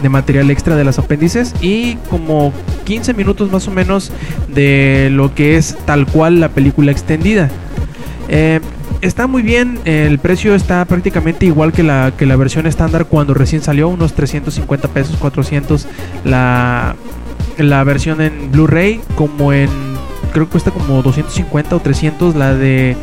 de 0.03 0.09
material 0.11 0.51
extra 0.51 0.77
de 0.77 0.85
las 0.85 0.99
apéndices 0.99 1.55
y 1.63 1.95
como 2.11 2.53
15 2.85 3.15
minutos 3.15 3.51
más 3.51 3.67
o 3.69 3.71
menos 3.71 4.13
de 4.49 5.09
lo 5.11 5.35
que 5.35 5.57
es 5.57 5.79
tal 5.87 6.07
cual 6.07 6.41
la 6.41 6.51
película 6.51 6.93
extendida. 6.93 7.49
Eh, 8.29 8.61
está 9.01 9.27
muy 9.27 9.43
bien, 9.43 9.79
el 9.85 10.19
precio 10.19 10.55
está 10.55 10.85
prácticamente 10.85 11.47
igual 11.47 11.73
que 11.73 11.83
la, 11.83 12.13
que 12.17 12.27
la 12.27 12.37
versión 12.37 12.67
estándar 12.67 13.07
cuando 13.07 13.35
recién 13.35 13.63
salió, 13.63 13.89
unos 13.89 14.15
350 14.15 14.89
pesos, 14.89 15.17
400 15.17 15.87
la, 16.25 16.97
la 17.59 17.85
versión 17.85 18.21
en 18.21 18.51
Blu-ray, 18.51 19.01
como 19.17 19.53
en, 19.53 19.71
creo 20.33 20.47
que 20.47 20.53
cuesta 20.53 20.71
como 20.71 21.03
250 21.03 21.77
o 21.77 21.81
300 21.81 22.35
la 22.35 22.55
de 22.55 22.97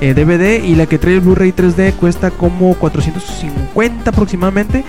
eh, 0.00 0.12
DVD 0.12 0.62
y 0.64 0.74
la 0.74 0.86
que 0.86 0.98
trae 0.98 1.14
el 1.14 1.20
Blu-ray 1.20 1.52
3D 1.52 1.94
cuesta 1.94 2.30
como 2.30 2.74
450 2.74 4.10
aproximadamente. 4.10 4.84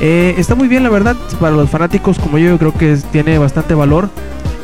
Eh, 0.00 0.34
está 0.38 0.54
muy 0.54 0.68
bien 0.68 0.82
la 0.82 0.90
verdad, 0.90 1.16
para 1.40 1.56
los 1.56 1.68
fanáticos 1.70 2.18
como 2.18 2.38
yo, 2.38 2.56
creo 2.58 2.72
que 2.72 2.96
tiene 3.10 3.38
bastante 3.38 3.74
valor. 3.74 4.10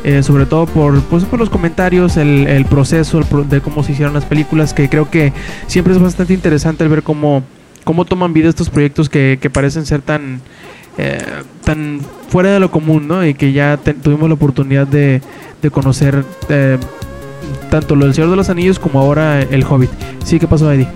Eh, 0.07 0.23
sobre 0.23 0.45
todo 0.45 0.65
por, 0.65 0.99
pues, 1.01 1.25
por 1.25 1.37
los 1.37 1.49
comentarios, 1.49 2.15
el, 2.15 2.47
el 2.47 2.65
proceso 2.65 3.19
el 3.19 3.25
pro- 3.25 3.43
de 3.43 3.59
cómo 3.61 3.83
se 3.83 3.91
hicieron 3.91 4.13
las 4.13 4.23
películas, 4.25 4.73
que 4.73 4.87
creo 4.89 5.09
que 5.11 5.33
siempre 5.67 5.93
es 5.93 5.99
bastante 5.99 6.33
interesante 6.33 6.83
el 6.83 6.89
ver 6.89 7.03
cómo, 7.03 7.43
cómo 7.83 8.05
toman 8.05 8.31
vida 8.33 8.47
estos 8.49 8.69
proyectos 8.69 9.09
que, 9.09 9.37
que 9.41 9.49
parecen 9.49 9.85
ser 9.85 10.01
tan, 10.01 10.39
eh, 10.97 11.19
tan 11.65 11.99
fuera 12.29 12.51
de 12.51 12.59
lo 12.61 12.71
común, 12.71 13.07
¿no? 13.07 13.25
Y 13.25 13.33
que 13.33 13.51
ya 13.51 13.75
te- 13.77 13.93
tuvimos 13.93 14.29
la 14.29 14.35
oportunidad 14.35 14.87
de, 14.87 15.21
de 15.61 15.71
conocer 15.71 16.23
eh, 16.47 16.77
tanto 17.69 17.95
lo 17.97 18.05
del 18.05 18.13
Señor 18.13 18.29
de 18.29 18.37
los 18.37 18.49
Anillos 18.49 18.79
como 18.79 19.01
ahora 19.01 19.41
el 19.41 19.63
Hobbit. 19.65 19.89
Sí, 20.23 20.39
¿qué 20.39 20.47
pasó, 20.47 20.71
Eddie? 20.71 20.87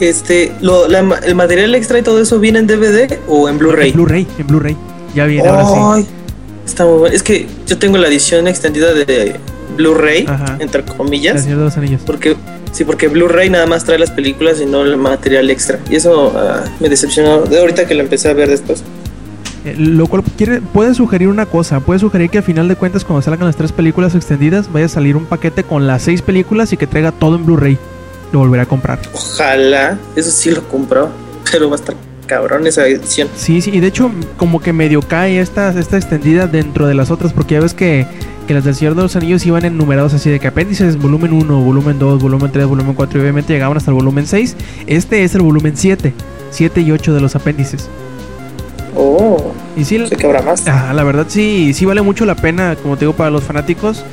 Este, 0.00 0.52
lo, 0.60 0.88
la 0.88 1.00
el 1.24 1.34
material 1.34 1.74
extra 1.74 1.98
y 1.98 2.02
todo 2.02 2.20
eso 2.20 2.38
viene 2.38 2.58
en 2.60 2.66
DVD 2.66 3.18
o 3.28 3.48
en 3.48 3.58
Blu-ray. 3.58 3.90
En 3.90 3.94
Blu-ray, 3.96 4.26
en 4.38 4.46
Blu-ray. 4.46 4.76
Ya 5.14 5.24
viene, 5.24 5.48
ahora 5.48 5.64
sí. 6.00 6.06
Está 6.66 6.84
muy 6.84 6.98
bueno. 6.98 7.14
Es 7.14 7.22
que 7.22 7.46
yo 7.66 7.78
tengo 7.78 7.96
la 7.96 8.08
edición 8.08 8.48
extendida 8.48 8.92
de 8.92 9.36
Blu-ray, 9.76 10.26
entre 10.58 10.82
El 10.82 10.86
comillas, 10.86 11.42
Señor 11.42 11.58
de 11.58 11.64
los 11.64 11.76
Anillos. 11.76 12.02
porque 12.04 12.36
sí, 12.72 12.84
porque 12.84 13.08
Blu-ray 13.08 13.50
nada 13.50 13.66
más 13.66 13.84
trae 13.84 13.98
las 13.98 14.10
películas 14.10 14.60
y 14.60 14.66
no 14.66 14.82
el 14.82 14.96
material 14.96 15.48
extra. 15.50 15.78
Y 15.90 15.96
eso 15.96 16.32
ah, 16.36 16.64
me 16.80 16.88
decepcionó 16.88 17.42
de 17.42 17.60
ahorita 17.60 17.86
que 17.86 17.94
lo 17.94 18.02
empecé 18.02 18.28
a 18.28 18.34
ver 18.34 18.48
después. 18.48 18.82
Eh, 19.64 19.74
lo 19.76 20.06
cual 20.06 20.22
quiere, 20.36 20.60
puede 20.60 20.94
sugerir 20.94 21.28
una 21.28 21.46
cosa, 21.46 21.80
puede 21.80 21.98
sugerir 21.98 22.30
que 22.30 22.38
al 22.38 22.44
final 22.44 22.68
de 22.68 22.76
cuentas 22.76 23.04
cuando 23.04 23.22
salgan 23.22 23.46
las 23.46 23.56
tres 23.56 23.72
películas 23.72 24.14
extendidas 24.14 24.72
vaya 24.72 24.86
a 24.86 24.88
salir 24.88 25.16
un 25.16 25.26
paquete 25.26 25.64
con 25.64 25.86
las 25.86 26.02
seis 26.02 26.22
películas 26.22 26.72
y 26.72 26.76
que 26.76 26.86
traiga 26.86 27.12
todo 27.12 27.36
en 27.36 27.46
Blu-ray. 27.46 27.78
Lo 28.32 28.40
volveré 28.40 28.62
a 28.62 28.66
comprar. 28.66 28.98
Ojalá, 29.12 29.98
eso 30.14 30.30
sí 30.30 30.50
lo 30.50 30.66
compró, 30.68 31.10
pero 31.50 31.68
va 31.68 31.76
a 31.76 31.78
estar 31.78 31.94
cabrón 32.26 32.66
esa 32.66 32.86
edición. 32.86 33.28
Sí, 33.36 33.60
sí, 33.60 33.70
y 33.72 33.80
de 33.80 33.86
hecho 33.86 34.10
como 34.36 34.60
que 34.60 34.72
medio 34.72 35.00
cae 35.00 35.40
esta, 35.40 35.68
esta 35.78 35.96
extendida 35.96 36.46
dentro 36.46 36.86
de 36.86 36.94
las 36.94 37.10
otras 37.10 37.32
porque 37.32 37.54
ya 37.54 37.60
ves 37.60 37.74
que, 37.74 38.06
que 38.46 38.54
las 38.54 38.64
del 38.64 38.74
Señor 38.74 38.94
de 38.94 39.02
los 39.02 39.16
Anillos 39.16 39.46
iban 39.46 39.64
enumerados 39.64 40.14
así 40.14 40.30
de 40.30 40.38
que 40.40 40.48
apéndices 40.48 40.96
volumen 40.96 41.32
1, 41.32 41.60
volumen 41.60 41.98
2, 41.98 42.22
volumen 42.22 42.52
3, 42.52 42.66
volumen 42.66 42.94
4 42.94 43.18
y 43.18 43.22
obviamente 43.22 43.52
llegaban 43.52 43.76
hasta 43.76 43.90
el 43.90 43.94
volumen 43.94 44.26
6. 44.26 44.56
Este 44.86 45.24
es 45.24 45.34
el 45.34 45.42
volumen 45.42 45.76
7, 45.76 46.12
7 46.50 46.80
y 46.80 46.90
8 46.90 47.14
de 47.14 47.20
los 47.20 47.36
apéndices. 47.36 47.88
Oh, 48.96 49.52
Y 49.76 49.84
sí, 49.84 50.04
sé 50.06 50.16
que 50.16 50.26
habrá 50.26 50.40
más. 50.42 50.66
Ah, 50.66 50.92
la 50.94 51.04
verdad 51.04 51.26
sí, 51.28 51.72
sí 51.74 51.84
vale 51.84 52.00
mucho 52.00 52.24
la 52.24 52.34
pena, 52.34 52.76
como 52.82 52.96
te 52.96 53.00
digo, 53.00 53.12
para 53.12 53.30
los 53.30 53.44
fanáticos, 53.44 54.04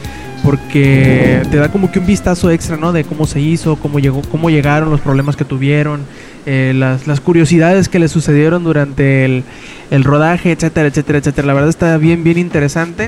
porque 0.44 1.42
te 1.50 1.58
da 1.58 1.72
como 1.72 1.90
que 1.90 2.00
un 2.00 2.06
vistazo 2.06 2.52
extra, 2.52 2.76
¿no? 2.76 2.92
De 2.92 3.06
cómo 3.06 3.26
se 3.26 3.40
hizo, 3.40 3.78
cómo 3.78 4.00
llegó, 4.00 4.22
cómo 4.30 4.50
llegaron, 4.50 4.90
los 4.90 5.00
problemas 5.00 5.38
que 5.38 5.46
tuvieron, 5.46 6.02
eh, 6.46 6.74
las, 6.76 7.08
las 7.08 7.20
curiosidades 7.22 7.90
que 7.90 8.00
le 8.00 8.08
sucedieron 8.08 8.64
durante 8.64 9.26
el, 9.26 9.44
el 9.92 10.04
rodaje, 10.04 10.52
etcétera, 10.52 10.88
etcétera, 10.88 11.20
etcétera. 11.20 11.48
La 11.48 11.54
verdad 11.54 11.70
está 11.70 11.98
bien, 11.98 12.24
bien 12.24 12.38
interesante. 12.38 13.06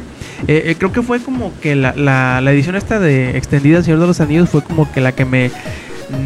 Eh, 0.48 0.64
eh, 0.68 0.76
creo 0.78 0.92
que 0.92 1.02
fue 1.02 1.20
como 1.20 1.52
que 1.62 1.76
la, 1.76 1.94
la, 1.96 2.42
la 2.42 2.52
edición 2.52 2.76
esta 2.76 3.00
de 3.00 3.38
extendida 3.38 3.82
Señor 3.84 4.00
de 4.00 4.08
los 4.08 4.20
Anillos 4.22 4.50
fue 4.50 4.62
como 4.64 4.92
que 4.92 5.02
la 5.02 5.12
que 5.14 5.26
me 5.26 5.52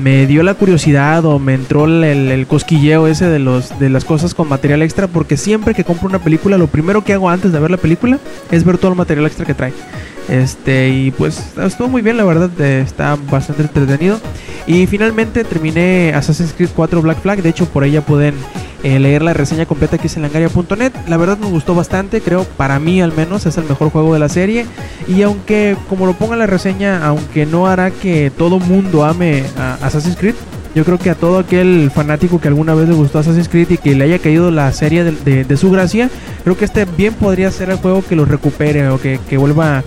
me 0.02 0.28
dio 0.28 0.43
la 0.43 0.56
curiosidad 0.56 1.24
o 1.24 1.39
me 1.39 1.54
entró 1.54 1.86
el, 1.86 2.04
el- 2.04 2.48
cosquilleo 2.48 3.08
ese 3.08 3.28
de 3.28 3.39
los 3.39 3.80
de 3.80 3.89
las 3.89 4.04
cosas 4.04 4.34
con 4.34 4.50
material 4.50 4.82
extra 4.82 5.08
porque 5.08 5.38
siempre 5.38 5.74
que 5.74 5.86
compro 5.86 6.10
una 6.10 6.19
película 6.19 6.58
lo 6.58 6.67
primero 6.67 7.06
que 7.06 7.13
hago 7.13 7.30
antes 7.30 7.54
de 7.54 7.60
ver 7.62 7.72
la 7.72 7.78
película 7.78 8.19
es 8.52 8.65
ver 8.65 8.78
todo 8.78 8.91
el 8.91 8.98
material 8.98 9.26
extra 9.26 9.45
que 9.45 9.54
trae 9.54 9.72
este 10.30 10.89
y 10.89 11.12
pues 11.12 11.54
estuvo 11.58 11.88
muy 11.88 12.02
bien 12.02 12.18
la 12.18 12.24
verdad 12.24 12.50
eh, 12.60 12.82
está 12.86 13.18
bastante 13.30 13.63
entretenido. 13.63 14.20
Y 14.68 14.86
finalmente 14.88 15.44
terminé 15.44 16.13
Assassin's 16.13 16.54
Creed 16.54 16.70
4 16.76 17.02
Black 17.02 17.22
Flag. 17.22 17.42
De 17.42 17.50
hecho 17.50 17.65
por 17.65 17.84
ahí 17.84 18.00
pueden 18.02 18.36
eh, 18.84 19.00
leer 19.00 19.22
la 19.24 19.34
reseña 19.34 19.65
completa 19.65 19.98
que 19.98 20.08
es 20.08 20.15
en 20.15 20.22
langaria.net 20.22 20.94
la 21.08 21.18
verdad 21.18 21.38
me 21.38 21.48
gustó 21.48 21.76
bastante 21.76 22.22
creo 22.22 22.46
para 22.46 22.80
mí 22.80 23.02
al 23.02 23.12
menos 23.13 23.46
es 23.46 23.58
el 23.58 23.65
mejor 23.65 23.89
juego 23.89 24.13
de 24.13 24.20
la 24.20 24.30
serie. 24.30 24.65
Y 25.08 25.24
aunque, 25.24 25.76
como 25.89 26.06
lo 26.06 26.13
ponga 26.13 26.36
la 26.36 26.46
reseña, 26.46 27.04
aunque 27.06 27.46
no 27.48 27.65
hará 27.68 27.89
que 27.92 28.32
todo 28.36 28.60
mundo 28.60 29.04
ame 29.06 29.44
a 29.58 29.74
Assassin's 29.86 30.15
Creed, 30.18 30.36
yo 30.76 30.86
creo 30.86 31.00
que 31.00 31.10
a 31.10 31.15
todo 31.15 31.39
aquel 31.39 31.89
fanático 31.94 32.39
que 32.39 32.48
alguna 32.48 32.76
vez 32.76 32.88
le 32.88 32.94
gustó 32.94 33.18
Assassin's 33.18 33.50
Creed 33.50 33.72
y 33.72 33.78
que 33.78 33.96
le 33.96 34.04
haya 34.04 34.20
caído 34.20 34.52
la 34.52 34.72
serie 34.72 35.04
de, 35.04 35.44
de- 35.44 35.58
su 35.58 35.72
gracia, 35.72 36.12
creo 36.44 36.56
que 36.56 36.65
este 36.65 36.86
bien 36.86 37.15
podría 37.15 37.50
ser 37.50 37.72
el 37.72 37.78
juego 37.78 38.04
que 38.08 38.15
los 38.15 38.28
recupere 38.28 38.88
o 38.89 39.02
que, 39.02 39.20
que 39.28 39.38
vuelva 39.38 39.84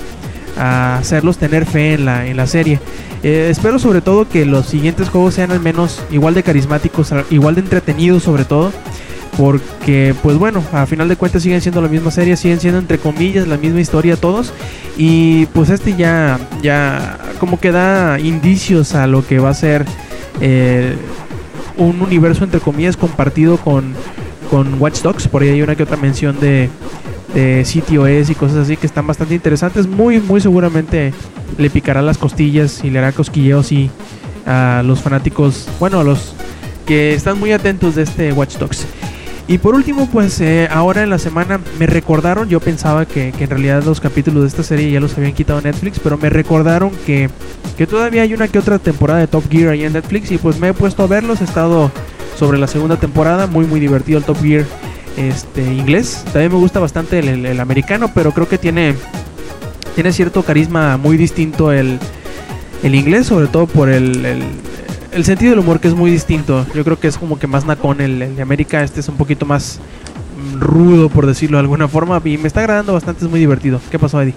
a 0.56 0.98
hacerlos 0.98 1.38
tener 1.38 1.66
fe 1.66 1.94
en 1.94 2.04
la, 2.04 2.26
en 2.26 2.36
la 2.36 2.46
serie. 2.46 2.80
Eh, 3.22 3.48
espero 3.50 3.78
sobre 3.78 4.00
todo 4.00 4.28
que 4.28 4.44
los 4.44 4.66
siguientes 4.66 5.08
juegos 5.08 5.34
sean 5.34 5.52
al 5.52 5.60
menos 5.60 6.02
igual 6.10 6.34
de 6.34 6.42
carismáticos, 6.42 7.12
igual 7.30 7.54
de 7.54 7.60
entretenidos 7.60 8.22
sobre 8.22 8.44
todo. 8.44 8.72
Porque, 9.36 10.14
pues 10.22 10.36
bueno, 10.36 10.62
a 10.72 10.84
final 10.84 11.08
de 11.08 11.16
cuentas 11.16 11.42
siguen 11.42 11.62
siendo 11.62 11.80
la 11.80 11.88
misma 11.88 12.10
serie, 12.10 12.36
siguen 12.36 12.60
siendo 12.60 12.78
entre 12.78 12.98
comillas 12.98 13.48
la 13.48 13.56
misma 13.56 13.80
historia 13.80 14.16
todos. 14.16 14.52
Y 14.98 15.46
pues 15.46 15.70
este 15.70 15.96
ya, 15.96 16.38
ya 16.60 17.18
como 17.38 17.58
que 17.58 17.72
da 17.72 18.20
indicios 18.20 18.94
a 18.94 19.06
lo 19.06 19.26
que 19.26 19.38
va 19.38 19.48
a 19.48 19.54
ser 19.54 19.86
eh, 20.42 20.96
un 21.78 22.02
universo 22.02 22.44
entre 22.44 22.60
comillas 22.60 22.98
compartido 22.98 23.56
con, 23.56 23.94
con 24.50 24.78
Watch 24.78 25.00
Dogs. 25.00 25.28
Por 25.28 25.42
ahí 25.42 25.48
hay 25.48 25.62
una 25.62 25.76
que 25.76 25.84
otra 25.84 25.96
mención 25.96 26.38
de, 26.38 26.68
de 27.34 27.64
CTOS 27.64 28.30
y 28.30 28.34
cosas 28.34 28.58
así 28.58 28.76
que 28.76 28.86
están 28.86 29.06
bastante 29.06 29.34
interesantes. 29.34 29.86
Muy, 29.86 30.20
muy 30.20 30.40
seguramente 30.40 31.12
le 31.58 31.70
picará 31.70 32.02
las 32.02 32.18
costillas 32.18 32.84
y 32.84 32.90
le 32.90 32.98
hará 32.98 33.12
cosquilleos 33.12 33.72
y 33.72 33.90
a 34.46 34.82
los 34.84 35.00
fanáticos, 35.00 35.68
bueno, 35.78 36.00
a 36.00 36.04
los 36.04 36.34
que 36.86 37.14
están 37.14 37.38
muy 37.38 37.52
atentos 37.52 37.94
de 37.94 38.02
este 38.02 38.32
Watch 38.32 38.56
Dogs. 38.56 38.86
Y 39.48 39.58
por 39.58 39.74
último, 39.74 40.08
pues 40.10 40.40
eh, 40.40 40.68
ahora 40.70 41.02
en 41.02 41.10
la 41.10 41.18
semana 41.18 41.60
me 41.78 41.86
recordaron, 41.86 42.48
yo 42.48 42.60
pensaba 42.60 43.06
que, 43.06 43.32
que 43.32 43.44
en 43.44 43.50
realidad 43.50 43.82
los 43.82 44.00
capítulos 44.00 44.42
de 44.42 44.48
esta 44.48 44.62
serie 44.62 44.90
ya 44.90 45.00
los 45.00 45.16
habían 45.18 45.32
quitado 45.32 45.60
Netflix, 45.60 45.98
pero 45.98 46.16
me 46.16 46.30
recordaron 46.30 46.90
que, 47.06 47.28
que 47.76 47.86
todavía 47.86 48.22
hay 48.22 48.34
una 48.34 48.48
que 48.48 48.58
otra 48.58 48.78
temporada 48.78 49.20
de 49.20 49.26
Top 49.26 49.44
Gear 49.50 49.70
ahí 49.70 49.84
en 49.84 49.94
Netflix 49.94 50.30
y 50.30 50.38
pues 50.38 50.58
me 50.58 50.68
he 50.68 50.74
puesto 50.74 51.02
a 51.02 51.06
verlos, 51.06 51.40
he 51.40 51.44
estado 51.44 51.90
sobre 52.38 52.58
la 52.58 52.66
segunda 52.66 52.96
temporada, 52.96 53.46
muy 53.46 53.66
muy 53.66 53.80
divertido 53.80 54.18
el 54.18 54.24
Top 54.24 54.40
Gear 54.40 54.64
este, 55.16 55.62
inglés, 55.62 56.22
también 56.32 56.52
me 56.52 56.58
gusta 56.58 56.80
bastante 56.80 57.18
el, 57.18 57.28
el- 57.28 57.46
el 57.46 57.60
americano, 57.60 58.10
pero 58.14 58.32
creo 58.32 58.48
que 58.48 58.58
tiene, 58.58 58.94
tiene 59.94 60.12
cierto 60.12 60.42
carisma 60.42 60.96
muy 60.96 61.16
distinto 61.16 61.72
el, 61.72 61.98
el 62.82 62.94
inglés, 62.94 63.26
sobre 63.26 63.46
todo 63.46 63.66
por 63.66 63.88
el, 63.88 64.24
el, 64.24 64.42
el 65.12 65.24
sentido 65.24 65.50
del 65.50 65.58
humor 65.60 65.80
que 65.80 65.88
es 65.88 65.94
muy 65.94 66.10
distinto. 66.10 66.66
Yo 66.74 66.84
creo 66.84 66.98
que 66.98 67.08
es 67.08 67.18
como 67.18 67.38
que 67.38 67.46
más 67.46 67.64
nacón 67.66 68.00
el, 68.00 68.22
el 68.22 68.36
de 68.36 68.42
América, 68.42 68.82
este 68.82 69.00
es 69.00 69.08
un 69.08 69.16
poquito 69.16 69.44
más 69.46 69.78
mm, 70.54 70.60
rudo, 70.60 71.08
por 71.08 71.26
decirlo 71.26 71.58
de 71.58 71.60
alguna 71.62 71.88
forma, 71.88 72.20
y 72.24 72.38
me 72.38 72.48
está 72.48 72.60
agradando 72.60 72.92
bastante, 72.94 73.24
es 73.24 73.30
muy 73.30 73.40
divertido. 73.40 73.80
¿Qué 73.90 73.98
pasó, 73.98 74.20
Eddie? 74.22 74.34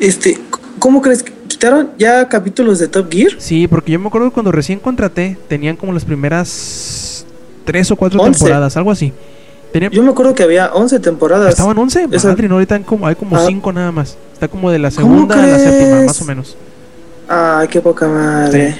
Este, 0.00 0.38
¿cómo 0.78 1.02
crees 1.02 1.24
que 1.24 1.32
quitaron 1.48 1.90
ya 1.98 2.28
capítulos 2.28 2.78
de 2.78 2.86
Top 2.86 3.10
Gear? 3.12 3.32
Sí, 3.38 3.66
porque 3.66 3.90
yo 3.92 3.98
me 3.98 4.06
acuerdo 4.06 4.30
cuando 4.30 4.52
recién 4.52 4.78
contraté, 4.78 5.36
tenían 5.48 5.74
como 5.76 5.92
las 5.92 6.04
primeras 6.04 7.26
tres 7.64 7.90
o 7.90 7.96
cuatro 7.96 8.20
temporadas, 8.38 8.76
algo 8.76 8.92
así. 8.92 9.12
Yo 9.90 10.02
me 10.02 10.10
acuerdo 10.10 10.34
que 10.34 10.42
había 10.42 10.72
11 10.72 10.98
temporadas. 11.00 11.50
estaban 11.50 11.76
11, 11.78 12.08
Esa- 12.10 12.28
madre, 12.28 12.48
no, 12.48 12.54
ahorita 12.54 12.74
hay 12.76 12.82
como, 12.82 13.06
hay 13.06 13.14
como 13.14 13.36
Ah. 13.36 13.44
5 13.46 13.72
nada 13.72 13.92
más. 13.92 14.16
Está 14.32 14.48
como 14.48 14.70
de 14.70 14.78
la 14.78 14.90
¿Cómo 14.90 15.00
segunda 15.14 15.42
a 15.42 15.46
la 15.46 15.58
séptima, 15.58 16.02
más 16.06 16.22
o 16.22 16.24
menos. 16.24 16.56
Ay, 17.28 17.68
qué 17.68 17.80
poca 17.80 18.08
madre. 18.08 18.76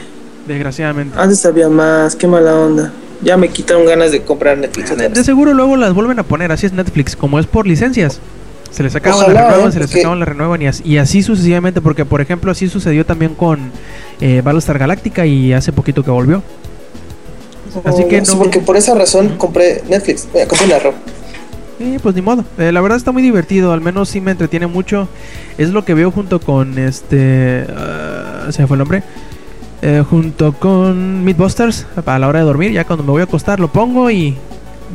Desgraciadamente. 0.47 1.19
Antes 1.19 1.45
había 1.45 1.69
más, 1.69 2.17
qué 2.17 2.27
mala 2.27 2.55
onda. 2.55 2.93
Ya 3.21 3.37
me 3.37 3.49
quitaron 3.49 3.85
ganas 3.85 4.13
de 4.13 4.23
comprar 4.23 4.57
Netflix. 4.57 4.97
De, 4.97 5.09
de 5.09 5.25
seguro 5.25 5.53
luego 5.53 5.77
las 5.77 5.93
vuelven 5.93 6.19
a 6.21 6.23
poner, 6.23 6.53
así 6.53 6.67
es 6.67 6.73
Netflix, 6.73 7.17
como 7.17 7.39
es 7.39 7.47
por 7.47 7.67
licencias. 7.67 8.21
Se 8.71 8.83
les 8.83 8.95
acaban, 8.95 9.19
Ojalá, 9.19 9.33
las 9.35 9.43
renuevan, 9.45 9.69
¿eh? 9.69 9.73
se 9.73 9.79
les 9.81 9.89
Porque- 9.89 10.01
acaban, 10.01 10.19
las 10.21 10.29
renuevan 10.29 10.63
y 10.63 10.67
así, 10.69 10.83
y 10.87 10.97
así 10.99 11.23
sucesivamente, 11.23 11.81
porque 11.81 12.05
por 12.05 12.21
ejemplo 12.21 12.51
así 12.53 12.69
sucedió 12.69 13.05
también 13.05 13.35
con 13.35 13.71
eh, 14.21 14.41
Battlestar 14.45 14.79
Galactica 14.79 15.27
y 15.27 15.53
hace 15.53 15.73
poquito 15.73 16.03
que 16.05 16.11
volvió. 16.11 16.43
Así 17.85 18.05
que 18.05 18.25
Sí, 18.25 18.33
no- 18.33 18.39
porque 18.39 18.61
por 18.61 18.77
esa 18.77 18.95
razón 18.95 19.37
compré 19.39 19.83
Netflix. 19.89 20.29
Mira, 20.33 20.47
compré 20.47 20.67
una 20.67 20.79
ROM. 20.79 20.95
Sí, 21.79 21.97
pues 22.03 22.15
ni 22.15 22.23
modo. 22.23 22.45
Eh, 22.59 22.73
la 22.73 22.81
verdad 22.81 22.97
está 22.99 23.13
muy 23.13 23.23
divertido, 23.23 23.73
al 23.73 23.81
menos 23.81 24.09
sí 24.09 24.21
me 24.21 24.33
entretiene 24.33 24.67
mucho. 24.67 25.09
Es 25.59 25.71
lo 25.71 25.85
que 25.85 25.95
veo 25.95 26.11
junto 26.11 26.41
con 26.41 26.77
este... 26.79 27.67
ah, 27.77 28.47
se 28.51 28.63
me 28.63 28.69
fue 28.69 28.75
el 28.75 28.79
nombre. 28.81 29.03
Eh, 29.81 30.03
junto 30.09 30.53
con 30.55 31.25
Mythbusters, 31.25 31.87
a 32.05 32.19
la 32.19 32.27
hora 32.27 32.41
de 32.41 32.45
dormir, 32.45 32.73
ya 32.73 32.85
cuando 32.85 33.05
me 33.05 33.11
voy 33.13 33.21
a 33.21 33.25
acostar 33.25 33.61
lo 33.61 33.69
pongo 33.69 34.11
y 34.11 34.37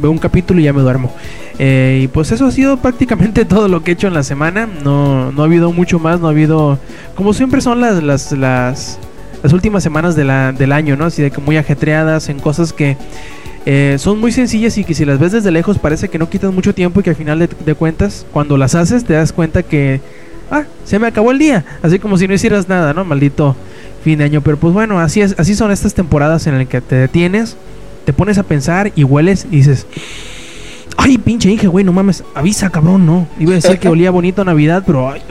veo 0.01 0.11
un 0.11 0.17
capítulo 0.17 0.59
y 0.59 0.63
ya 0.63 0.73
me 0.73 0.81
duermo. 0.81 1.09
Eh, 1.57 2.01
y 2.03 2.07
pues 2.09 2.31
eso 2.33 2.47
ha 2.47 2.51
sido 2.51 2.75
prácticamente 2.75 3.45
todo 3.45 3.69
lo 3.69 3.81
que 3.81 3.91
he 3.91 3.93
hecho 3.93 4.07
en 4.07 4.13
la 4.13 4.23
semana. 4.23 4.67
No, 4.83 5.31
no 5.31 5.41
ha 5.41 5.45
habido 5.45 5.71
mucho 5.71 5.99
más, 5.99 6.19
no 6.19 6.27
ha 6.27 6.31
habido... 6.31 6.77
Como 7.15 7.33
siempre 7.33 7.61
son 7.61 7.79
las, 7.79 8.03
las, 8.03 8.33
las, 8.33 8.99
las 9.43 9.53
últimas 9.53 9.83
semanas 9.83 10.15
de 10.15 10.23
la- 10.23 10.51
del 10.53 10.71
año, 10.71 10.95
¿no? 10.95 11.05
Así 11.05 11.21
de 11.21 11.29
que 11.29 11.39
muy 11.41 11.57
ajetreadas 11.57 12.29
en 12.29 12.39
cosas 12.39 12.73
que... 12.73 12.97
eh, 13.65 13.95
son 13.97 14.19
muy 14.19 14.31
sencillas 14.31 14.77
y 14.77 14.83
que 14.83 14.93
si 14.93 15.05
las 15.05 15.19
ves 15.19 15.31
desde 15.31 15.51
lejos 15.51 15.77
parece 15.77 16.09
que 16.09 16.17
no 16.19 16.29
quitan 16.29 16.53
mucho 16.53 16.73
tiempo 16.73 16.99
y 16.99 17.03
que 17.03 17.11
al 17.11 17.15
final 17.15 17.39
de, 17.39 17.75
cuentas, 17.75 18.25
cuando 18.33 18.57
las 18.57 18.75
haces, 18.75 19.05
te 19.05 19.13
das 19.13 19.31
cuenta 19.31 19.63
que, 19.63 20.01
ah, 20.51 20.63
se 20.83 20.99
me 20.99 21.07
acabó 21.07 21.31
el 21.31 21.39
día. 21.39 21.63
Así 21.81 21.97
como 21.99 22.17
si 22.17 22.27
no 22.27 22.33
hicieras 22.33 22.67
nada, 22.67 22.93
¿no? 22.93 23.05
Maldito 23.05 23.55
fin 24.03 24.17
de 24.19 24.25
año. 24.25 24.41
Pero 24.41 24.57
pues 24.57 24.73
bueno, 24.73 24.99
así 24.99 25.21
es, 25.21 25.35
así 25.37 25.55
son 25.55 25.71
estas 25.71 25.93
temporadas 25.93 26.45
en 26.47 26.57
las 26.57 26.67
que 26.67 26.81
te 26.81 26.95
detienes, 26.95 27.55
te 28.05 28.11
pones 28.11 28.37
a 28.37 28.43
pensar 28.43 28.91
y 28.95 29.05
hueles 29.05 29.45
y 29.49 29.57
dices, 29.57 29.87
ay, 30.97 31.17
pinche 31.17 31.49
Inge, 31.49 31.67
güey, 31.67 31.85
no 31.85 31.93
mames, 31.93 32.21
avisa, 32.35 32.69
cabrón, 32.69 33.05
no. 33.05 33.27
Iba 33.39 33.53
a 33.53 33.55
decir 33.55 33.79
que 33.79 33.87
olía 33.87 34.11
bonito 34.11 34.43
Navidad, 34.43 34.83
pero 34.85 35.09
ay, 35.09 35.21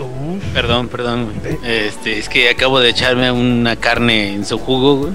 Perdón, 0.52 0.88
perdón. 0.88 1.32
Este, 1.64 2.18
es 2.18 2.28
que 2.28 2.48
acabo 2.48 2.80
de 2.80 2.90
echarme 2.90 3.30
una 3.30 3.76
carne 3.76 4.34
en 4.34 4.44
su 4.44 4.58
jugo, 4.58 4.96
güey. 4.96 5.12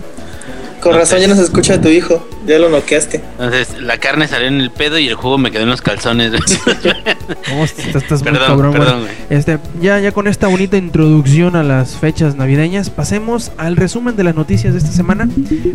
Con 0.82 0.94
razón 0.94 1.20
ya 1.20 1.28
no 1.28 1.36
se 1.36 1.44
escucha 1.44 1.76
a 1.76 1.82
tu 1.82 1.90
hijo. 1.90 2.26
Ya 2.46 2.60
lo 2.60 2.70
noqueaste. 2.70 3.22
Entonces, 3.32 3.82
la 3.82 3.98
carne 3.98 4.28
salió 4.28 4.48
en 4.48 4.62
el 4.62 4.72
pedo 4.72 4.98
y 4.98 5.08
el 5.08 5.16
jugo 5.16 5.38
me 5.38 5.52
quedó 5.52 5.64
en 5.64 5.70
los 5.70 5.82
calzones. 5.82 6.32
¿Cómo 7.50 7.66
estás, 7.66 7.96
estás 7.96 8.24
muy 8.24 8.32
Perdón, 8.32 8.48
cabrón, 8.48 8.74
perdón. 8.74 9.08
Este, 9.30 9.58
ya, 9.82 10.00
ya 10.00 10.12
con 10.12 10.28
esta 10.28 10.48
bonita 10.48 10.78
introducción 10.78 11.56
a 11.56 11.64
las 11.64 11.98
fechas 11.98 12.36
navideñas, 12.36 12.90
pasemos 12.90 13.52
al 13.58 13.76
resumen 13.76 14.16
de 14.16 14.24
las 14.24 14.36
noticias 14.36 14.74
de 14.74 14.80
esta 14.80 14.92
semana. 14.92 15.28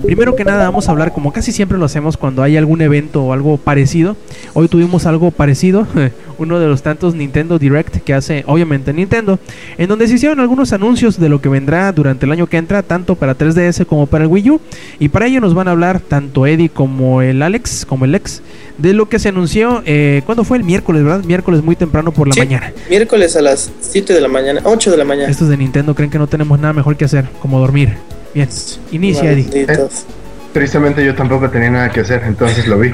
Primero 0.05 0.35
que 0.35 0.45
nada, 0.45 0.65
vamos 0.65 0.89
a 0.89 0.93
hablar, 0.93 1.13
como 1.13 1.33
casi 1.33 1.53
siempre 1.53 1.77
lo 1.77 1.85
hacemos 1.85 2.17
cuando 2.17 2.43
hay 2.43 2.57
algún 2.57 2.81
evento 2.81 3.23
o 3.23 3.33
algo 3.33 3.59
parecido. 3.59 4.17
Hoy 4.55 4.69
tuvimos 4.69 5.05
algo 5.05 5.31
parecido, 5.31 5.87
uno 6.39 6.59
de 6.59 6.69
los 6.69 6.83
tantos 6.83 7.15
Nintendo 7.15 7.59
Direct 7.59 7.99
que 7.99 8.15
hace, 8.15 8.45
obviamente, 8.47 8.93
Nintendo, 8.93 9.39
en 9.77 9.89
donde 9.89 10.09
se 10.09 10.15
hicieron 10.15 10.41
algunos 10.41 10.73
anuncios 10.73 11.21
de 11.21 11.29
lo 11.29 11.41
que 11.41 11.49
vendrá 11.49 11.93
durante 11.93 12.25
el 12.25 12.33
año 12.33 12.47
que 12.47 12.57
entra, 12.57 12.83
tanto 12.83 13.15
para 13.15 13.37
3DS 13.37 13.85
como 13.85 14.07
para 14.07 14.25
el 14.25 14.31
Wii 14.31 14.51
U. 14.51 14.61
Y 15.03 15.09
para 15.09 15.27
ello 15.27 15.41
nos 15.41 15.53
van 15.53 15.67
a 15.67 15.73
hablar 15.73 15.99
tanto 15.99 16.47
Eddie 16.47 16.69
como 16.69 17.23
el 17.23 17.43
Alex, 17.43 17.85
como 17.85 18.05
el 18.05 18.15
ex, 18.15 18.41
de 18.79 18.93
lo 18.93 19.09
que 19.09 19.19
se 19.19 19.31
anunció, 19.31 19.83
eh, 19.85 20.23
¿cuándo 20.25 20.45
fue? 20.45 20.59
El 20.59 20.63
miércoles, 20.63 21.03
¿verdad? 21.03 21.25
Miércoles 21.25 21.61
muy 21.65 21.75
temprano 21.75 22.13
por 22.13 22.29
la 22.29 22.35
Sí, 22.35 22.39
mañana. 22.39 22.73
Miércoles 22.89 23.35
a 23.35 23.43
las 23.43 23.73
7 23.81 24.15
de 24.15 24.21
la 24.21 24.29
mañana, 24.29 24.61
8 24.63 24.93
de 24.93 24.97
la 24.97 25.05
mañana. 25.05 25.29
Estos 25.29 25.49
de 25.49 25.57
Nintendo 25.57 25.97
creen 25.97 26.09
que 26.09 26.21
no 26.21 26.29
tenemos 26.29 26.61
nada 26.61 26.73
mejor 26.73 26.97
que 26.97 27.05
hacer, 27.05 27.29
como 27.41 27.59
dormir. 27.59 27.97
Bien, 28.33 28.49
inicia 28.93 29.33
Eddie. 29.33 29.67
Malditos. 29.67 30.05
Tristemente 30.53 31.05
yo 31.05 31.17
tampoco 31.17 31.51
tenía 31.51 31.71
nada 31.71 31.91
que 31.91 31.99
hacer, 31.99 32.23
entonces 32.25 32.69
lo 32.69 32.79
vi. 32.79 32.91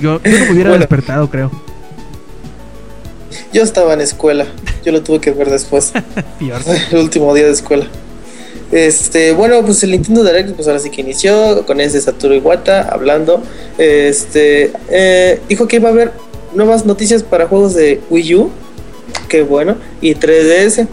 Yo, 0.00 0.22
yo 0.22 0.38
no 0.38 0.44
me 0.44 0.52
hubiera 0.52 0.70
Bueno. 0.70 0.78
despertado, 0.78 1.28
creo. 1.28 1.50
Yo 3.52 3.64
estaba 3.64 3.94
en 3.94 4.00
escuela. 4.00 4.46
Yo 4.84 4.92
lo 4.92 5.02
tuve 5.02 5.20
que 5.20 5.32
ver 5.32 5.50
después. 5.50 5.92
El 6.92 6.98
último 6.98 7.34
día 7.34 7.46
de 7.46 7.50
escuela. 7.52 7.86
Este, 8.72 9.32
bueno, 9.32 9.62
pues 9.64 9.82
el 9.84 9.92
Nintendo 9.92 10.24
Direct, 10.24 10.50
pues 10.50 10.66
ahora 10.66 10.80
sí 10.80 10.90
que 10.90 11.00
inició 11.00 11.64
con 11.66 11.80
ese 11.80 12.00
Satoru 12.00 12.34
Iwata 12.34 12.82
hablando. 12.82 13.42
Este, 13.78 14.72
eh, 14.90 15.40
dijo 15.48 15.68
que 15.68 15.76
iba 15.76 15.88
a 15.88 15.92
haber 15.92 16.12
nuevas 16.54 16.84
noticias 16.84 17.22
para 17.22 17.46
juegos 17.46 17.74
de 17.74 18.00
Wii 18.10 18.34
U, 18.34 18.50
que 19.28 19.42
bueno, 19.42 19.76
y 20.00 20.14
3DS. 20.14 20.88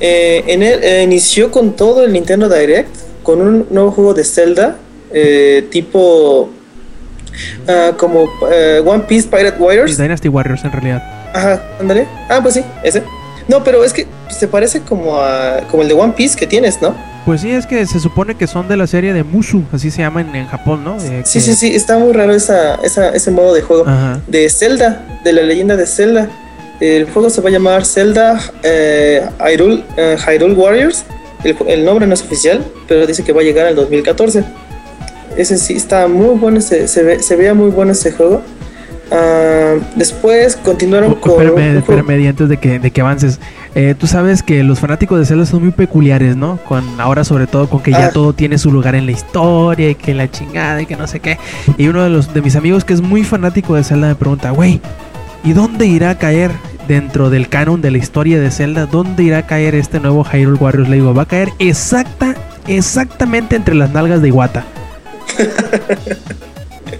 Eh, 0.00 0.44
en 0.46 0.62
él 0.62 0.80
eh, 0.82 1.02
inició 1.02 1.50
con 1.50 1.74
todo 1.74 2.04
el 2.04 2.12
Nintendo 2.12 2.48
Direct, 2.48 2.94
con 3.22 3.40
un 3.40 3.66
nuevo 3.70 3.90
juego 3.90 4.14
de 4.14 4.24
Zelda, 4.24 4.76
eh, 5.12 5.66
tipo 5.70 6.50
ah, 7.66 7.92
como 7.98 8.28
One 8.84 9.04
Piece 9.08 9.28
Pirate 9.28 9.60
Warriors. 9.60 9.98
Dynasty 9.98 10.28
Warriors 10.28 10.64
en 10.64 10.72
realidad. 10.72 11.02
Ajá, 11.34 11.62
ándale. 11.80 12.06
Ah, 12.28 12.40
pues 12.42 12.54
sí, 12.54 12.64
ese. 12.82 13.02
No, 13.48 13.64
pero 13.64 13.82
es 13.84 13.92
que 13.92 14.06
se 14.30 14.46
parece 14.46 14.80
como 14.82 15.20
a 15.20 15.62
como 15.70 15.82
el 15.82 15.88
de 15.88 15.94
One 15.94 16.12
Piece 16.16 16.36
que 16.38 16.46
tienes, 16.46 16.80
¿no? 16.82 16.94
Pues 17.24 17.40
sí, 17.42 17.50
es 17.50 17.66
que 17.66 17.84
se 17.86 17.98
supone 18.00 18.34
que 18.36 18.46
son 18.46 18.68
de 18.68 18.76
la 18.76 18.86
serie 18.86 19.12
de 19.12 19.22
Musu, 19.24 19.62
así 19.72 19.90
se 19.90 19.98
llama 20.02 20.20
en, 20.20 20.34
en 20.34 20.46
Japón, 20.46 20.84
¿no? 20.84 20.96
Eh, 20.96 21.22
Sí, 21.24 21.38
que- 21.38 21.44
sí, 21.44 21.54
sí, 21.54 21.74
está 21.74 21.98
muy 21.98 22.12
raro 22.12 22.34
esa, 22.34 22.76
esa, 22.76 23.10
ese 23.10 23.30
modo 23.30 23.52
de 23.54 23.62
juego. 23.62 23.84
Ajá. 23.86 24.20
De 24.26 24.48
Zelda, 24.50 25.20
de 25.24 25.32
la 25.32 25.42
leyenda 25.42 25.76
de 25.76 25.86
Zelda. 25.86 26.28
El 26.80 27.10
juego 27.10 27.28
se 27.28 27.40
va 27.40 27.48
a 27.48 27.52
llamar 27.52 27.84
Zelda 27.84 28.38
eh, 28.62 29.26
Hyrule, 29.40 29.82
eh, 29.96 30.16
Hyrule 30.26 30.54
Warriors. 30.54 31.04
El, 31.44 31.56
el 31.66 31.84
nombre 31.84 32.06
no 32.06 32.14
es 32.14 32.22
oficial, 32.22 32.64
pero 32.86 33.06
dice 33.06 33.24
que 33.24 33.32
va 33.32 33.40
a 33.40 33.44
llegar 33.44 33.66
al 33.66 33.74
2014. 33.76 34.44
Ese 35.36 35.56
sí 35.58 35.74
está 35.74 36.06
muy 36.08 36.36
bueno, 36.38 36.60
se, 36.60 36.88
se, 36.88 37.02
ve, 37.02 37.22
se 37.22 37.36
veía 37.36 37.54
muy 37.54 37.70
bueno 37.70 37.92
ese 37.92 38.10
juego. 38.12 38.42
Ah, 39.10 39.74
después 39.96 40.56
continuaron 40.56 41.14
con... 41.14 41.32
espérame, 41.42 41.78
espérame, 41.78 42.28
antes 42.28 42.48
de 42.48 42.56
que, 42.58 42.78
de 42.78 42.90
que 42.90 43.00
avances. 43.00 43.40
Eh, 43.74 43.94
tú 43.98 44.06
sabes 44.06 44.42
que 44.42 44.62
los 44.64 44.80
fanáticos 44.80 45.18
de 45.18 45.24
Zelda 45.26 45.46
son 45.46 45.62
muy 45.62 45.70
peculiares, 45.72 46.36
¿no? 46.36 46.58
Con 46.58 47.00
ahora 47.00 47.24
sobre 47.24 47.46
todo 47.46 47.68
con 47.68 47.80
que 47.80 47.90
ya 47.92 48.06
Ah. 48.06 48.10
todo 48.12 48.32
tiene 48.32 48.58
su 48.58 48.70
lugar 48.70 48.94
en 48.94 49.06
la 49.06 49.12
historia 49.12 49.90
y 49.90 49.94
que 49.94 50.14
la 50.14 50.30
chingada 50.30 50.82
y 50.82 50.86
que 50.86 50.96
no 50.96 51.06
sé 51.06 51.20
qué. 51.20 51.38
Y 51.78 51.88
uno 51.88 52.02
de 52.02 52.10
los 52.10 52.34
de 52.34 52.42
mis 52.42 52.56
amigos 52.56 52.84
que 52.84 52.92
es 52.94 53.00
muy 53.00 53.24
fanático 53.24 53.74
de 53.74 53.84
Zelda 53.84 54.08
me 54.08 54.14
pregunta, 54.14 54.50
güey, 54.50 54.80
¿y 55.44 55.52
dónde 55.52 55.86
irá 55.86 56.10
a 56.10 56.18
caer 56.18 56.50
dentro 56.86 57.30
del 57.30 57.48
canon 57.48 57.80
de 57.80 57.90
la 57.90 57.98
historia 57.98 58.40
de 58.40 58.50
Zelda? 58.50 58.86
¿Dónde 58.86 59.22
irá 59.22 59.38
a 59.38 59.46
caer 59.46 59.74
este 59.74 60.00
nuevo 60.00 60.24
Hyrule 60.24 60.58
Warriors? 60.58 60.88
Le 60.88 60.96
digo, 60.96 61.14
va 61.14 61.22
a 61.22 61.26
caer 61.26 61.50
exacta, 61.58 62.34
exactamente 62.66 63.56
entre 63.56 63.74
las 63.74 63.90
nalgas 63.92 64.20
de 64.22 64.28
Iwata. 64.28 64.64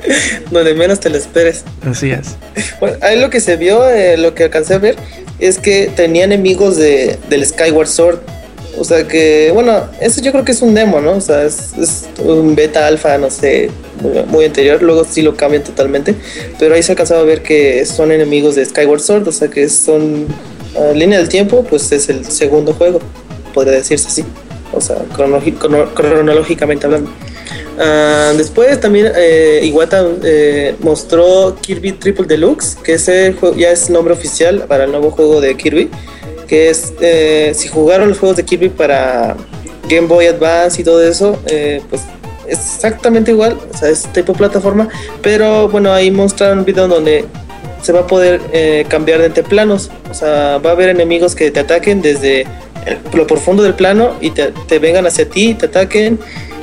donde 0.50 0.74
menos 0.74 1.00
te 1.00 1.10
lo 1.10 1.16
esperes. 1.16 1.64
Así 1.88 2.10
es. 2.10 2.36
Bueno, 2.80 2.96
ahí 3.02 3.18
lo 3.20 3.30
que 3.30 3.40
se 3.40 3.56
vio, 3.56 3.88
eh, 3.88 4.16
lo 4.16 4.34
que 4.34 4.44
alcancé 4.44 4.74
a 4.74 4.78
ver, 4.78 4.96
es 5.38 5.58
que 5.58 5.90
tenía 5.94 6.24
enemigos 6.24 6.76
de, 6.76 7.18
del 7.28 7.44
Skyward 7.46 7.88
Sword. 7.88 8.18
O 8.80 8.84
sea 8.84 9.08
que, 9.08 9.50
bueno, 9.52 9.88
eso 10.00 10.20
yo 10.20 10.30
creo 10.30 10.44
que 10.44 10.52
es 10.52 10.62
un 10.62 10.72
demo, 10.74 11.00
¿no? 11.00 11.12
O 11.12 11.20
sea, 11.20 11.42
es, 11.44 11.72
es 11.80 12.04
un 12.24 12.54
beta 12.54 12.86
alfa, 12.86 13.18
no 13.18 13.28
sé, 13.28 13.70
muy, 14.00 14.22
muy 14.28 14.44
anterior. 14.44 14.80
Luego 14.82 15.04
sí 15.04 15.22
lo 15.22 15.36
cambian 15.36 15.64
totalmente. 15.64 16.14
Pero 16.60 16.74
ahí 16.76 16.82
se 16.84 16.92
alcanzaba 16.92 17.20
a 17.22 17.24
ver 17.24 17.42
que 17.42 17.84
son 17.86 18.12
enemigos 18.12 18.54
de 18.54 18.64
Skyward 18.64 19.00
Sword, 19.00 19.26
o 19.26 19.32
sea 19.32 19.48
que 19.48 19.68
son 19.68 20.26
a 20.78 20.92
línea 20.92 21.18
del 21.18 21.28
tiempo, 21.28 21.64
pues 21.68 21.90
es 21.90 22.08
el 22.08 22.24
segundo 22.30 22.72
juego, 22.72 23.00
podría 23.52 23.72
decirse 23.78 24.06
así. 24.06 24.24
O 24.72 24.80
sea, 24.80 24.96
crono- 25.16 25.42
cronológicamente 25.94 26.86
hablando. 26.86 27.10
Ah, 27.78 28.32
después 28.36 28.80
también 28.80 29.12
eh, 29.14 29.60
Iwata 29.64 30.04
eh, 30.24 30.74
mostró 30.80 31.56
Kirby 31.60 31.92
Triple 31.92 32.26
Deluxe, 32.26 32.76
que 32.82 32.94
ese 32.94 33.34
ya 33.56 33.70
es 33.70 33.88
nombre 33.88 34.12
oficial 34.14 34.64
para 34.66 34.84
el 34.84 34.90
nuevo 34.90 35.10
juego 35.10 35.40
de 35.40 35.56
Kirby. 35.56 35.88
Que 36.48 36.70
es, 36.70 36.92
eh, 37.00 37.52
si 37.54 37.68
jugaron 37.68 38.08
los 38.08 38.18
juegos 38.18 38.36
de 38.38 38.44
Kirby 38.44 38.70
para 38.70 39.36
Game 39.88 40.06
Boy 40.06 40.26
Advance 40.26 40.80
y 40.80 40.84
todo 40.84 41.02
eso, 41.06 41.38
eh, 41.46 41.82
pues 41.90 42.02
es 42.48 42.58
exactamente 42.58 43.30
igual, 43.32 43.58
o 43.72 43.76
sea, 43.76 43.90
es 43.90 44.04
tipo 44.14 44.32
plataforma, 44.32 44.88
pero 45.22 45.68
bueno, 45.68 45.92
ahí 45.92 46.10
mostraron 46.10 46.60
un 46.60 46.64
video 46.64 46.88
donde 46.88 47.26
se 47.82 47.92
va 47.92 48.00
a 48.00 48.06
poder 48.06 48.40
eh, 48.54 48.86
cambiar 48.88 49.20
de 49.20 49.26
entre 49.26 49.42
planos, 49.42 49.90
o 50.10 50.14
sea, 50.14 50.56
va 50.56 50.70
a 50.70 50.72
haber 50.72 50.88
enemigos 50.88 51.34
que 51.34 51.50
te 51.50 51.60
ataquen 51.60 52.00
desde 52.00 52.46
el- 52.86 52.98
lo 53.12 53.26
profundo 53.26 53.62
del 53.62 53.74
plano 53.74 54.14
y 54.22 54.30
te, 54.30 54.52
te 54.66 54.78
vengan 54.78 55.06
hacia 55.06 55.28
ti, 55.28 55.52
te 55.52 55.66
ataquen. 55.66 56.18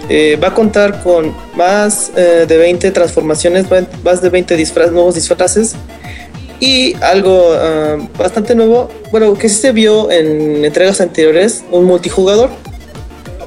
Eh, 0.09 0.37
va 0.41 0.49
a 0.49 0.53
contar 0.53 1.01
con 1.01 1.33
más 1.55 2.11
eh, 2.15 2.45
de 2.47 2.57
20 2.57 2.91
transformaciones, 2.91 3.65
más 4.03 4.21
de 4.21 4.29
20 4.29 4.55
disfraz- 4.57 4.91
nuevos 4.91 5.15
disfraces 5.15 5.73
y 6.59 6.95
algo 7.01 7.53
ah, 7.53 7.97
bastante 8.17 8.53
nuevo, 8.55 8.89
bueno, 9.11 9.33
que 9.33 9.49
sí 9.49 9.55
se 9.55 9.71
vio 9.71 10.11
en 10.11 10.63
entregas 10.63 11.01
anteriores, 11.01 11.63
un 11.71 11.85
multijugador, 11.85 12.49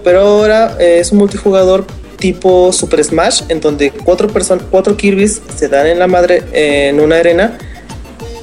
pero 0.02 0.20
ahora 0.20 0.76
eh, 0.80 0.98
es 1.00 1.12
un 1.12 1.18
multijugador 1.18 1.86
tipo 2.18 2.72
Super 2.72 3.04
Smash, 3.04 3.42
en 3.48 3.60
donde 3.60 3.92
cuatro 3.92 4.28
cuatro 4.70 4.96
Kirby's 4.96 5.40
se 5.56 5.68
dan 5.68 5.86
en 5.86 6.00
la 6.00 6.08
madre 6.08 6.42
en 6.52 6.98
una 6.98 7.18
arena, 7.18 7.56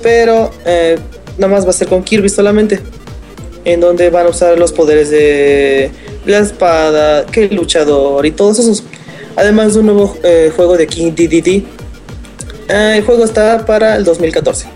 pero 0.02 0.52
eh, 0.66 0.98
nada 1.38 1.52
más 1.54 1.66
va 1.66 1.72
a 1.72 1.74
ser 1.74 1.90
con 1.90 2.02
Kirby 2.02 2.30
solamente, 2.30 2.80
en 3.66 3.82
donde 3.82 4.10
van 4.10 4.28
a 4.28 4.30
usar 4.30 4.58
los 4.58 4.72
poderes 4.72 5.10
de 5.10 5.92
la 6.26 6.40
espada, 6.40 7.26
que 7.26 7.46
el 7.46 7.56
luchador 7.56 8.26
y 8.26 8.32
todos 8.32 8.60
esos. 8.60 8.84
Además 9.36 9.74
de 9.74 9.82
un 9.82 9.86
nuevo 9.88 10.18
eh, 10.24 10.52
juego 10.56 10.78
de 10.78 10.88
King 10.88 11.12
DDD. 11.12 11.64
Eh, 12.68 12.98
el 12.98 13.04
juego 13.04 13.26
está 13.26 13.66
para 13.66 13.96
el 13.96 14.04
2014. 14.04 14.68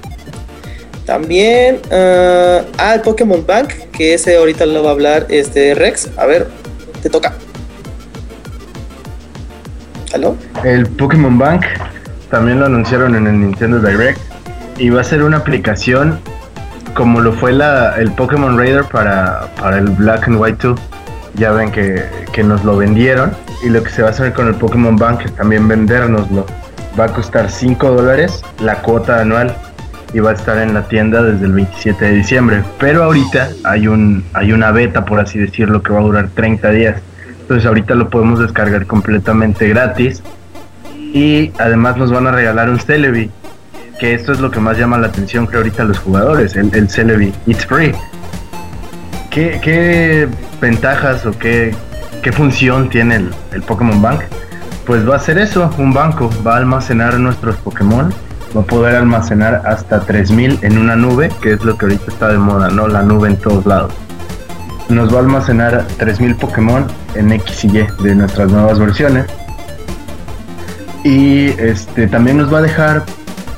También 1.06 1.80
ah, 1.92 2.62
ah, 2.78 2.96
el 2.96 3.02
Pokémon 3.02 3.44
Bank, 3.46 3.70
que 3.92 4.14
ese 4.14 4.38
ahorita 4.38 4.66
lo 4.66 4.84
va 4.84 4.90
a 4.90 4.94
hablar 4.94 5.26
este 5.30 5.74
Rex. 5.74 6.10
A 6.18 6.26
ver, 6.26 6.48
te 7.02 7.10
toca. 7.10 7.34
¿Aló? 10.14 10.36
El 10.64 10.88
Pokémon 10.88 11.38
Bank 11.38 11.66
también 12.30 12.60
lo 12.60 12.66
anunciaron 12.66 13.16
en 13.16 13.28
el 13.28 13.40
Nintendo 13.40 13.80
Direct 13.80 14.20
y 14.78 14.90
va 14.90 15.02
a 15.02 15.04
ser 15.04 15.24
una 15.24 15.38
aplicación 15.38 16.20
como 16.94 17.22
lo 17.22 17.34
fue 17.34 17.54
la, 17.54 17.96
el 17.98 18.12
Pokémon 18.12 18.58
Raider 18.58 18.84
para, 18.84 19.50
para 19.60 19.78
el 19.78 19.88
Black 19.88 20.28
and 20.28 20.40
White 20.40 20.68
2. 20.68 20.80
Ya 21.40 21.52
ven 21.52 21.72
que, 21.72 22.06
que 22.34 22.44
nos 22.44 22.66
lo 22.66 22.76
vendieron 22.78 23.32
y 23.64 23.70
lo 23.70 23.82
que 23.82 23.90
se 23.90 24.02
va 24.02 24.10
a 24.10 24.12
hacer 24.12 24.34
con 24.34 24.48
el 24.48 24.56
Pokémon 24.56 24.98
Bank 24.98 25.22
es 25.26 25.36
también 25.36 25.68
vendérnoslo. 25.68 26.46
Va 27.00 27.06
a 27.06 27.14
costar 27.14 27.50
5 27.50 27.92
dólares 27.92 28.44
la 28.60 28.76
cuota 28.82 29.22
anual 29.22 29.56
y 30.14 30.20
va 30.20 30.32
a 30.32 30.34
estar 30.34 30.58
en 30.58 30.74
la 30.74 30.88
tienda 30.88 31.24
desde 31.24 31.46
el 31.46 31.54
27 31.54 32.06
de 32.06 32.12
diciembre. 32.12 32.64
Pero 32.80 33.04
ahorita 33.04 33.50
hay, 33.64 33.88
un, 33.88 34.24
hay 34.34 34.52
una 34.52 34.72
beta, 34.72 35.06
por 35.06 35.20
así 35.20 35.40
decirlo, 35.40 35.82
que 35.82 35.94
va 35.94 36.00
a 36.00 36.04
durar 36.04 36.30
30 36.34 36.70
días. 36.72 37.02
Entonces 37.42 37.66
ahorita 37.66 37.96
lo 37.96 38.10
podemos 38.10 38.40
descargar 38.40 38.86
completamente 38.86 39.68
gratis. 39.70 40.22
Y 41.14 41.52
además 41.58 41.98
nos 41.98 42.12
van 42.12 42.28
a 42.28 42.32
regalar 42.32 42.70
un 42.70 42.80
Celebi. 42.80 43.32
Que 44.00 44.14
esto 44.14 44.32
es 44.32 44.40
lo 44.40 44.50
que 44.52 44.60
más 44.60 44.78
llama 44.78 44.98
la 44.98 45.08
atención 45.08 45.46
creo 45.46 45.60
ahorita 45.60 45.84
a 45.84 45.86
los 45.86 46.00
jugadores. 46.00 46.56
El, 46.56 46.74
el 46.74 46.90
Celebi. 46.90 47.34
It's 47.48 47.66
free. 47.66 47.94
¿Qué, 49.30 50.28
ventajas 50.60 51.26
o 51.26 51.32
qué, 51.32 51.76
función 52.34 52.90
tiene 52.90 53.16
el, 53.16 53.32
el 53.54 53.62
Pokémon 53.62 54.02
Bank? 54.02 54.22
Pues 54.86 55.08
va 55.08 55.16
a 55.16 55.20
ser 55.20 55.38
eso, 55.38 55.70
un 55.78 55.94
banco. 55.94 56.30
Va 56.46 56.56
a 56.56 56.58
almacenar 56.58 57.20
nuestros 57.20 57.56
Pokémon 57.58 58.14
va 58.56 58.62
a 58.62 58.66
poder 58.66 58.96
almacenar 58.96 59.62
hasta 59.66 60.02
3000 60.02 60.60
en 60.62 60.78
una 60.78 60.96
nube, 60.96 61.30
que 61.42 61.54
es 61.54 61.64
lo 61.64 61.78
que 61.78 61.86
ahorita 61.86 62.06
está 62.08 62.30
de 62.30 62.38
moda, 62.38 62.70
¿no? 62.70 62.88
La 62.88 63.04
nube 63.04 63.30
en 63.30 63.38
todos 63.38 63.66
lados. 63.66 63.94
Nos 64.90 65.14
va 65.14 65.18
a 65.18 65.22
almacenar 65.22 65.86
3000 65.98 66.36
Pokémon 66.36 66.88
en 67.16 67.32
X 67.32 67.66
y 67.66 67.80
Y 67.80 67.88
de 68.02 68.16
nuestras 68.16 68.52
nuevas 68.52 68.80
versiones. 68.80 69.26
Y 71.04 71.50
este 71.60 72.08
también 72.08 72.38
nos 72.38 72.54
va 72.54 72.60
a 72.60 72.62
dejar 72.62 73.06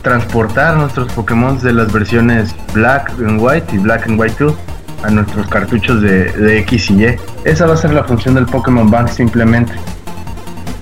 transportar 0.01 0.77
nuestros 0.77 1.11
Pokémon 1.13 1.59
de 1.59 1.73
las 1.73 1.91
versiones 1.91 2.53
Black 2.73 3.11
and 3.19 3.39
White 3.41 3.75
y 3.75 3.77
Black 3.77 4.07
and 4.07 4.19
White 4.19 4.35
2 4.39 4.53
a 5.03 5.09
nuestros 5.09 5.47
cartuchos 5.47 6.01
de, 6.01 6.31
de 6.31 6.59
X 6.59 6.91
y 6.91 7.05
Y. 7.05 7.15
Esa 7.43 7.65
va 7.65 7.73
a 7.73 7.77
ser 7.77 7.93
la 7.93 8.03
función 8.03 8.35
del 8.35 8.45
Pokémon 8.45 8.89
Bank 8.89 9.09
simplemente. 9.09 9.73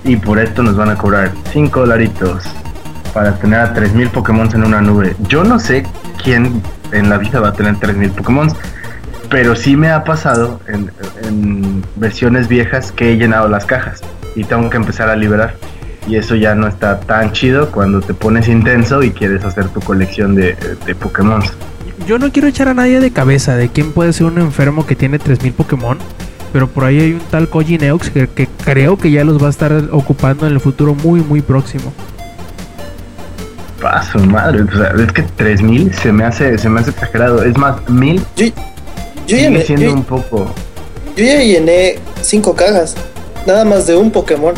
Y 0.04 0.16
por 0.16 0.38
esto 0.38 0.62
nos 0.62 0.76
van 0.76 0.90
a 0.90 0.96
cobrar 0.96 1.32
5 1.52 1.80
dolaritos 1.80 2.44
para 3.12 3.34
tener 3.36 3.60
a 3.60 3.74
3000 3.74 4.08
Pokémon 4.08 4.48
en 4.54 4.64
una 4.64 4.80
nube. 4.80 5.16
Yo 5.28 5.44
no 5.44 5.58
sé 5.58 5.84
quién 6.22 6.62
en 6.92 7.08
la 7.08 7.18
vida 7.18 7.40
va 7.40 7.48
a 7.48 7.52
tener 7.52 7.76
3000 7.76 8.10
Pokémon, 8.10 8.48
pero 9.28 9.54
sí 9.54 9.76
me 9.76 9.90
ha 9.90 10.04
pasado 10.04 10.60
en, 10.68 10.90
en 11.22 11.84
versiones 11.96 12.48
viejas 12.48 12.92
que 12.92 13.12
he 13.12 13.16
llenado 13.16 13.48
las 13.48 13.64
cajas 13.64 14.00
y 14.34 14.44
tengo 14.44 14.70
que 14.70 14.76
empezar 14.76 15.08
a 15.08 15.16
liberar. 15.16 15.54
Y 16.06 16.16
eso 16.16 16.34
ya 16.34 16.54
no 16.54 16.66
está 16.66 17.00
tan 17.00 17.32
chido 17.32 17.70
cuando 17.70 18.00
te 18.00 18.14
pones 18.14 18.48
intenso 18.48 19.02
y 19.02 19.10
quieres 19.10 19.44
hacer 19.44 19.68
tu 19.68 19.80
colección 19.80 20.34
de, 20.34 20.56
de 20.86 20.94
Pokémon. 20.94 21.42
Yo 22.06 22.18
no 22.18 22.32
quiero 22.32 22.48
echar 22.48 22.68
a 22.68 22.74
nadie 22.74 23.00
de 23.00 23.10
cabeza 23.10 23.56
de 23.56 23.68
quién 23.68 23.92
puede 23.92 24.12
ser 24.12 24.26
un 24.26 24.38
enfermo 24.38 24.86
que 24.86 24.96
tiene 24.96 25.18
3000 25.18 25.52
Pokémon. 25.52 25.98
Pero 26.52 26.68
por 26.68 26.84
ahí 26.84 26.98
hay 26.98 27.12
un 27.12 27.20
tal 27.30 27.48
Koji 27.48 27.78
Neox 27.78 28.10
que, 28.10 28.26
que 28.28 28.48
creo 28.64 28.98
que 28.98 29.10
ya 29.10 29.22
los 29.22 29.40
va 29.40 29.46
a 29.46 29.50
estar 29.50 29.72
ocupando 29.92 30.46
en 30.46 30.52
el 30.52 30.60
futuro 30.60 30.94
muy, 30.94 31.20
muy 31.20 31.42
próximo. 31.42 31.92
Paso, 33.80 34.18
madre. 34.18 34.62
O 34.62 34.76
sea, 34.76 34.92
es 35.02 35.12
que 35.12 35.22
3000 35.22 35.94
se 35.94 36.12
me 36.12 36.24
hace, 36.24 36.58
se 36.58 36.68
me 36.68 36.80
hace 36.80 36.90
exagerado. 36.90 37.44
Es 37.44 37.56
más, 37.56 37.88
1000 37.88 38.22
Yo, 38.36 38.46
yo, 38.46 38.52
sigue 39.26 39.42
llené, 39.42 39.62
siendo 39.62 39.86
yo, 39.86 39.94
un 39.94 40.04
poco. 40.04 40.52
yo 41.16 41.24
ya 41.24 41.38
llené 41.38 41.98
cinco 42.20 42.54
cajas. 42.54 42.96
Nada 43.46 43.64
más 43.64 43.86
de 43.86 43.96
un 43.96 44.10
Pokémon. 44.10 44.54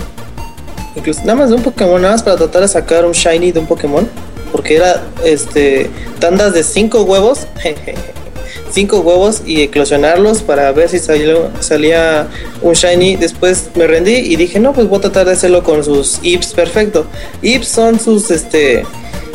Incluso 0.97 1.20
nada 1.20 1.36
más 1.36 1.51
de 1.51 1.57
un 1.57 1.62
Pokémon, 1.62 2.01
nada 2.01 2.14
más 2.14 2.22
para 2.22 2.36
tratar 2.36 2.62
de 2.62 2.68
sacar 2.68 3.05
un 3.05 3.12
Shiny 3.12 3.53
de 3.53 3.61
un 3.61 3.66
Pokémon. 3.66 4.09
Porque 4.62 4.76
era 4.76 5.02
este 5.24 5.90
tandas 6.20 6.54
de 6.54 6.62
cinco 6.62 7.02
huevos. 7.02 7.48
cinco 8.70 9.00
huevos 9.00 9.42
y 9.44 9.62
eclosionarlos 9.62 10.40
para 10.42 10.70
ver 10.72 10.88
si 10.88 10.98
salió, 11.00 11.50
salía 11.60 12.28
un 12.62 12.72
shiny. 12.74 13.16
Después 13.16 13.64
me 13.74 13.88
rendí 13.88 14.12
y 14.14 14.36
dije, 14.36 14.60
no, 14.60 14.72
pues 14.72 14.88
voy 14.88 14.98
a 14.98 15.02
tratar 15.02 15.26
de 15.26 15.32
hacerlo 15.32 15.64
con 15.64 15.82
sus 15.82 16.20
IPs 16.22 16.54
perfecto. 16.54 17.06
IPs 17.42 17.66
son 17.68 17.98
sus, 18.00 18.30
este, 18.30 18.84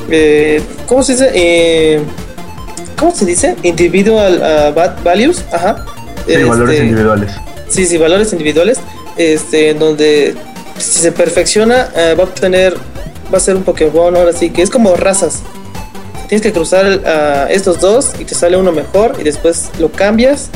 eh, 0.09 0.61
¿cómo 0.87 1.03
se 1.03 1.11
dice? 1.13 1.31
Eh, 1.33 1.99
¿Cómo 2.97 3.13
se 3.13 3.25
dice? 3.25 3.55
Individual 3.63 4.37
uh, 4.37 4.73
va- 4.75 4.95
values, 5.03 5.43
ajá. 5.51 5.85
Sí, 6.25 6.35
valores 6.43 6.75
Este, 6.75 6.85
individuales. 6.87 7.31
Sí, 7.67 7.85
sí, 7.85 7.97
valores 7.97 8.31
individuales. 8.31 8.79
Este, 9.17 9.71
en 9.71 9.79
donde 9.79 10.35
si 10.79 11.01
se 11.01 11.11
perfecciona, 11.11 11.89
eh, 11.95 12.15
va 12.17 12.23
a 12.23 12.27
obtener, 12.27 12.75
va 13.33 13.37
a 13.37 13.41
ser 13.41 13.55
un 13.55 13.63
Pokémon 13.63 14.15
ahora 14.15 14.33
sí, 14.33 14.49
que 14.49 14.61
es 14.61 14.69
como 14.69 14.95
razas. 14.95 15.41
Tienes 16.27 16.41
que 16.41 16.51
cruzar 16.51 16.85
a 17.05 17.47
estos 17.49 17.79
dos 17.79 18.11
y 18.19 18.25
te 18.25 18.35
sale 18.35 18.57
uno 18.57 18.71
mejor 18.71 19.15
y 19.19 19.23
después 19.23 19.69
lo 19.79 19.89
cambias 19.91 20.49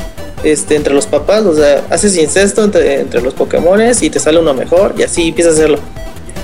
este, 0.43 0.75
entre 0.75 0.93
los 0.93 1.05
papás, 1.05 1.45
o 1.45 1.55
sea, 1.55 1.85
haces 1.89 2.17
incesto 2.17 2.63
entre, 2.63 3.01
entre 3.01 3.21
los 3.21 3.33
Pokémones 3.33 4.01
y 4.01 4.09
te 4.09 4.19
sale 4.19 4.39
uno 4.39 4.53
mejor 4.53 4.95
y 4.97 5.03
así 5.03 5.29
empiezas 5.29 5.53
a 5.53 5.57
hacerlo. 5.57 5.79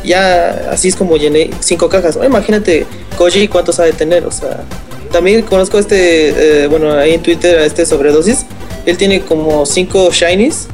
Ya 0.03 0.69
así 0.71 0.87
es 0.87 0.95
como 0.95 1.17
llené 1.17 1.49
cinco 1.59 1.89
cajas. 1.89 2.15
O 2.15 2.23
imagínate 2.23 2.85
Koji 3.17 3.47
cuántos 3.47 3.79
ha 3.79 3.83
de 3.83 3.91
tener, 3.91 4.25
o 4.25 4.31
sea, 4.31 4.63
también 5.11 5.41
conozco 5.41 5.79
este, 5.79 6.63
eh, 6.63 6.67
bueno, 6.67 6.93
ahí 6.93 7.13
en 7.13 7.21
Twitter 7.21 7.59
a 7.59 7.65
este 7.65 7.85
sobredosis. 7.85 8.45
Él 8.85 8.97
tiene 8.97 9.21
como 9.21 9.65
cinco 9.65 10.09
shinies 10.11 10.67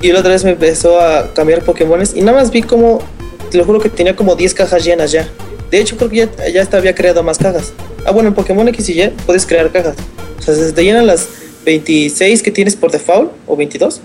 y 0.00 0.12
la 0.12 0.20
otra 0.20 0.32
vez 0.32 0.44
me 0.44 0.52
empezó 0.52 1.00
a 1.00 1.32
cambiar 1.34 1.62
Pokémones 1.62 2.14
y 2.14 2.22
nada 2.22 2.40
más 2.40 2.50
vi 2.50 2.62
como, 2.62 3.00
te 3.48 3.58
lo 3.58 3.64
juro 3.64 3.80
que 3.80 3.88
tenía 3.88 4.14
como 4.16 4.34
10 4.36 4.54
cajas 4.54 4.84
llenas 4.84 5.12
ya. 5.12 5.28
De 5.70 5.80
hecho, 5.80 5.96
creo 5.96 6.08
que 6.08 6.16
ya, 6.16 6.48
ya 6.48 6.62
hasta 6.62 6.78
había 6.78 6.94
creado 6.94 7.22
más 7.22 7.38
cajas. 7.38 7.72
Ah, 8.04 8.12
bueno, 8.12 8.28
en 8.28 8.34
Pokémon 8.34 8.66
X 8.68 8.88
y 8.88 9.02
Y 9.02 9.08
puedes 9.26 9.44
crear 9.46 9.70
cajas. 9.70 9.96
O 10.38 10.42
sea, 10.42 10.54
se 10.54 10.72
te 10.72 10.84
llenan 10.84 11.06
las 11.06 11.28
26 11.64 12.42
que 12.42 12.50
tienes 12.50 12.76
por 12.76 12.90
default 12.90 13.32
o 13.46 13.56
22 13.56 14.00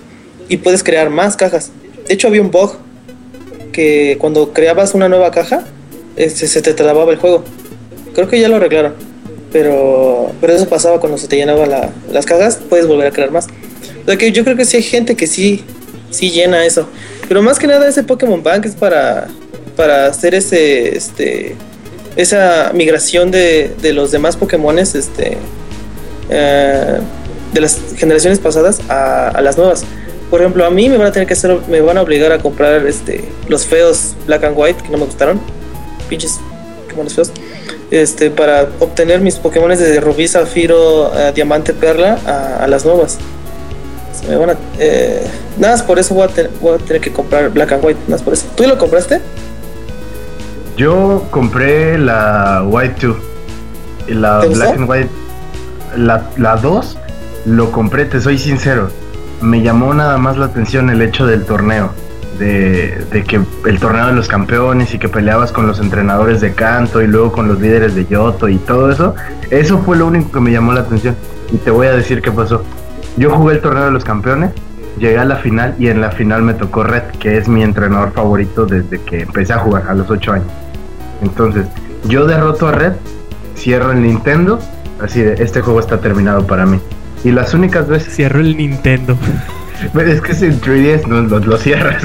y 0.49 0.57
puedes 0.57 0.83
crear 0.83 1.09
más 1.09 1.37
cajas. 1.37 1.71
De 2.07 2.13
hecho, 2.13 2.27
había 2.27 2.41
un 2.41 2.51
bug 2.51 2.75
que 3.71 4.17
cuando 4.19 4.51
creabas 4.51 4.93
una 4.93 5.07
nueva 5.07 5.31
caja, 5.31 5.65
este, 6.15 6.47
se 6.47 6.61
te 6.61 6.73
trababa 6.73 7.11
el 7.11 7.17
juego. 7.17 7.43
Creo 8.13 8.27
que 8.27 8.39
ya 8.39 8.49
lo 8.49 8.57
arreglaron. 8.57 8.93
Pero, 9.51 10.31
pero 10.41 10.53
eso 10.53 10.67
pasaba 10.67 10.99
cuando 10.99 11.17
se 11.17 11.27
te 11.27 11.35
llenaban 11.35 11.69
las 12.11 12.25
cajas, 12.25 12.59
puedes 12.69 12.87
volver 12.87 13.07
a 13.07 13.11
crear 13.11 13.31
más. 13.31 13.47
O 14.03 14.05
sea 14.05 14.17
que 14.17 14.31
yo 14.31 14.43
creo 14.43 14.57
que 14.57 14.65
sí 14.65 14.77
hay 14.77 14.83
gente 14.83 15.15
que 15.15 15.27
sí, 15.27 15.63
sí 16.09 16.31
llena 16.31 16.65
eso. 16.65 16.87
Pero 17.33 17.41
más 17.41 17.57
que 17.57 17.65
nada 17.65 17.87
ese 17.87 18.03
Pokémon 18.03 18.43
Bank 18.43 18.63
es 18.67 18.75
para, 18.75 19.27
para 19.75 20.05
hacer 20.05 20.35
ese, 20.35 20.95
este, 20.95 21.55
esa 22.15 22.69
migración 22.75 23.31
de, 23.31 23.71
de 23.81 23.91
los 23.91 24.11
demás 24.11 24.37
Pokémones, 24.37 24.93
este, 24.93 25.39
eh, 26.29 26.99
de 27.51 27.59
las 27.59 27.79
generaciones 27.97 28.37
pasadas 28.37 28.81
a, 28.87 29.41
las 29.41 29.57
nuevas. 29.57 29.83
Por 30.29 30.41
ejemplo, 30.41 30.63
a 30.63 30.69
mí 30.69 30.89
me 30.89 30.97
van 30.97 31.07
a 31.07 31.11
tener 31.11 31.27
que 31.27 31.33
hacer, 31.33 31.57
me 31.67 31.81
van 31.81 31.97
a 31.97 32.03
obligar 32.03 32.31
a 32.31 32.37
comprar 32.37 32.85
este, 32.85 33.25
los 33.47 33.65
feos 33.65 34.13
Black 34.27 34.43
and 34.43 34.55
White 34.55 34.83
que 34.83 34.89
no 34.89 34.99
me 34.99 35.05
gustaron, 35.05 35.41
pinches 36.09 36.39
Pokémones 36.83 37.15
feos, 37.15 37.31
este, 37.89 38.29
para 38.29 38.69
obtener 38.79 39.21
mis 39.21 39.37
Pokémones 39.37 39.79
de 39.79 39.99
Rubí, 39.99 40.27
Zafiro, 40.27 41.11
eh, 41.17 41.31
Diamante, 41.33 41.73
Perla 41.73 42.59
a 42.59 42.67
las 42.67 42.85
nuevas. 42.85 43.17
Se 44.13 44.27
me 44.27 44.35
van 44.37 44.51
a- 44.51 44.57
eh, 44.79 45.25
nada 45.57 45.73
más 45.73 45.83
por 45.83 45.97
eso 45.99 46.13
voy 46.13 46.23
a, 46.25 46.27
tener, 46.27 46.51
voy 46.61 46.75
a 46.75 46.77
tener 46.77 47.01
que 47.01 47.11
comprar 47.11 47.49
Black 47.49 47.71
and 47.73 47.83
White, 47.83 47.99
nada 48.01 48.11
más 48.11 48.21
por 48.21 48.33
eso. 48.33 48.45
¿Tú 48.55 48.63
lo 48.67 48.77
compraste? 48.77 49.19
Yo 50.77 51.25
compré 51.29 51.97
la 51.97 52.63
White 52.65 53.07
2 53.07 53.17
y 54.07 54.13
la. 54.13 54.39
Black 54.39 54.75
and 54.77 54.89
White. 54.89 55.09
La, 55.97 56.23
la 56.37 56.55
2 56.55 56.97
lo 57.45 57.71
compré, 57.71 58.05
te 58.05 58.19
soy 58.19 58.37
sincero. 58.39 58.89
Me 59.41 59.61
llamó 59.61 59.93
nada 59.93 60.17
más 60.17 60.37
la 60.37 60.45
atención 60.45 60.89
el 60.89 61.01
hecho 61.01 61.25
del 61.27 61.43
torneo. 61.45 61.91
De, 62.39 63.05
de 63.11 63.23
que 63.23 63.39
el 63.67 63.79
torneo 63.79 64.07
de 64.07 64.13
los 64.13 64.27
campeones 64.27 64.91
y 64.95 64.97
que 64.97 65.07
peleabas 65.07 65.51
con 65.51 65.67
los 65.67 65.79
entrenadores 65.79 66.41
de 66.41 66.53
canto 66.55 66.99
y 67.03 67.05
luego 67.05 67.31
con 67.31 67.47
los 67.47 67.61
líderes 67.61 67.93
de 67.93 68.07
Yoto 68.07 68.49
y 68.49 68.57
todo 68.57 68.91
eso. 68.91 69.13
Eso 69.51 69.77
fue 69.85 69.97
lo 69.97 70.07
único 70.07 70.31
que 70.31 70.39
me 70.39 70.51
llamó 70.51 70.73
la 70.73 70.79
atención. 70.81 71.15
Y 71.51 71.57
te 71.57 71.69
voy 71.69 71.85
a 71.85 71.91
decir 71.91 72.23
qué 72.23 72.31
pasó. 72.31 72.63
Yo 73.17 73.29
jugué 73.31 73.55
el 73.55 73.61
torneo 73.61 73.85
de 73.85 73.91
los 73.91 74.03
campeones, 74.03 74.51
llegué 74.97 75.17
a 75.17 75.25
la 75.25 75.37
final 75.37 75.75
y 75.77 75.87
en 75.87 76.01
la 76.01 76.11
final 76.11 76.41
me 76.41 76.53
tocó 76.53 76.83
Red, 76.83 77.03
que 77.19 77.37
es 77.37 77.47
mi 77.47 77.63
entrenador 77.63 78.11
favorito 78.11 78.65
desde 78.65 78.99
que 79.01 79.21
empecé 79.21 79.53
a 79.53 79.59
jugar 79.59 79.85
a 79.87 79.93
los 79.93 80.09
8 80.09 80.33
años. 80.33 80.47
Entonces, 81.21 81.67
yo 82.05 82.25
derroto 82.25 82.67
a 82.67 82.71
Red, 82.71 82.93
cierro 83.55 83.91
el 83.91 84.01
Nintendo, 84.01 84.59
así 85.01 85.21
de, 85.21 85.33
este 85.43 85.61
juego 85.61 85.79
está 85.79 85.99
terminado 85.99 86.45
para 86.47 86.65
mí. 86.65 86.79
Y 87.23 87.31
las 87.31 87.53
únicas 87.53 87.87
veces, 87.87 88.13
Cierro 88.13 88.41
el 88.41 88.57
Nintendo 88.57 89.17
Pero 89.93 90.11
es 90.11 90.21
que 90.21 90.33
es 90.33 90.41
en 90.41 90.59
3DS, 90.59 91.07
no, 91.07 91.21
lo, 91.21 91.39
lo 91.39 91.57
cierras. 91.57 92.03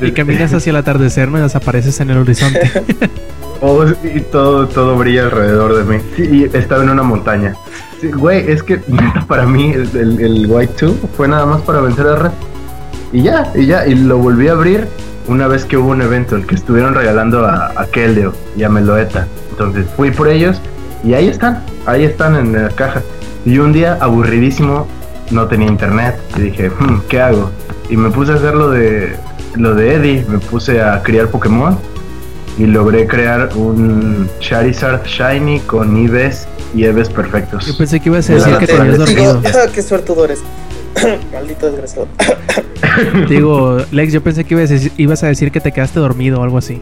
y 0.00 0.12
caminas 0.12 0.52
hacia 0.52 0.70
el 0.70 0.76
atardecer, 0.76 1.28
¿no? 1.28 1.40
Desapareces 1.40 2.00
en 2.00 2.10
el 2.10 2.18
horizonte. 2.18 2.60
Oh, 3.64 3.84
y 4.02 4.20
todo, 4.22 4.66
todo 4.66 4.96
brilla 4.96 5.24
alrededor 5.24 5.76
de 5.76 5.84
mí. 5.84 6.02
Sí, 6.16 6.28
y 6.52 6.56
estaba 6.56 6.82
en 6.82 6.90
una 6.90 7.04
montaña. 7.04 7.54
Sí, 8.00 8.10
es 8.48 8.62
que 8.64 8.80
para 9.28 9.46
mí 9.46 9.70
el, 9.70 9.88
el- 9.96 10.20
el 10.20 10.46
White 10.48 10.86
2 10.86 10.94
fue 11.16 11.28
nada 11.28 11.46
más 11.46 11.62
para 11.62 11.80
vencer 11.80 12.06
a 12.08 12.16
Red. 12.16 12.30
Y 13.12 13.22
ya, 13.22 13.52
y 13.54 13.66
ya, 13.66 13.86
y 13.86 13.94
lo 13.94 14.18
volví 14.18 14.48
a 14.48 14.52
abrir 14.52 14.88
una 15.28 15.46
vez 15.46 15.64
que 15.64 15.76
hubo 15.76 15.90
un 15.90 16.02
evento, 16.02 16.34
el 16.34 16.44
que 16.46 16.56
estuvieron 16.56 16.94
regalando 16.94 17.46
a, 17.46 17.72
a 17.76 17.86
Keldeo 17.86 18.32
y 18.56 18.64
a 18.64 18.68
Meloeta. 18.68 19.28
Entonces 19.50 19.86
fui 19.96 20.10
por 20.10 20.26
ellos 20.28 20.60
y 21.04 21.14
ahí 21.14 21.28
están, 21.28 21.62
ahí 21.86 22.02
están 22.04 22.34
en 22.34 22.52
la 22.54 22.68
caja. 22.70 23.02
Y 23.44 23.58
un 23.58 23.72
día, 23.72 23.96
aburridísimo, 24.00 24.88
no 25.30 25.46
tenía 25.46 25.68
internet 25.68 26.16
y 26.36 26.40
dije, 26.40 26.68
"Hmm, 26.70 27.00
¿qué 27.08 27.20
hago? 27.20 27.50
Y 27.88 27.96
me 27.96 28.10
puse 28.10 28.32
a 28.32 28.34
hacer 28.34 28.54
lo 28.56 28.70
de, 28.70 29.14
lo 29.54 29.74
de 29.76 29.94
Eddie, 29.94 30.24
me 30.28 30.38
puse 30.38 30.82
a 30.82 31.00
criar 31.04 31.28
Pokémon 31.28 31.78
y 32.58 32.66
logré 32.66 33.06
crear 33.06 33.50
un 33.56 34.28
Charizard 34.40 35.04
Shiny 35.04 35.60
con 35.60 35.96
Ives 35.96 36.46
y 36.74 36.84
Eves 36.84 37.08
perfectos. 37.08 37.66
Yo 37.66 37.76
pensé 37.76 38.00
que 38.00 38.08
ibas 38.08 38.28
a 38.28 38.34
De 38.34 38.38
decir 38.40 38.58
que 38.58 38.66
te 38.66 38.72
habías 38.72 38.98
dormido. 38.98 39.42
Qué 39.74 39.82
suertudo 39.82 40.24
eres. 40.24 40.40
Maldito 41.32 41.66
desgraciado. 41.66 42.08
Digo, 43.28 43.78
Lex, 43.90 44.12
yo 44.12 44.22
pensé 44.22 44.44
que 44.44 44.54
ibas 44.54 44.70
a, 44.70 44.74
decir, 44.74 44.92
ibas 44.96 45.22
a 45.22 45.28
decir 45.28 45.50
que 45.50 45.60
te 45.60 45.72
quedaste 45.72 46.00
dormido 46.00 46.40
o 46.40 46.44
algo 46.44 46.58
así. 46.58 46.80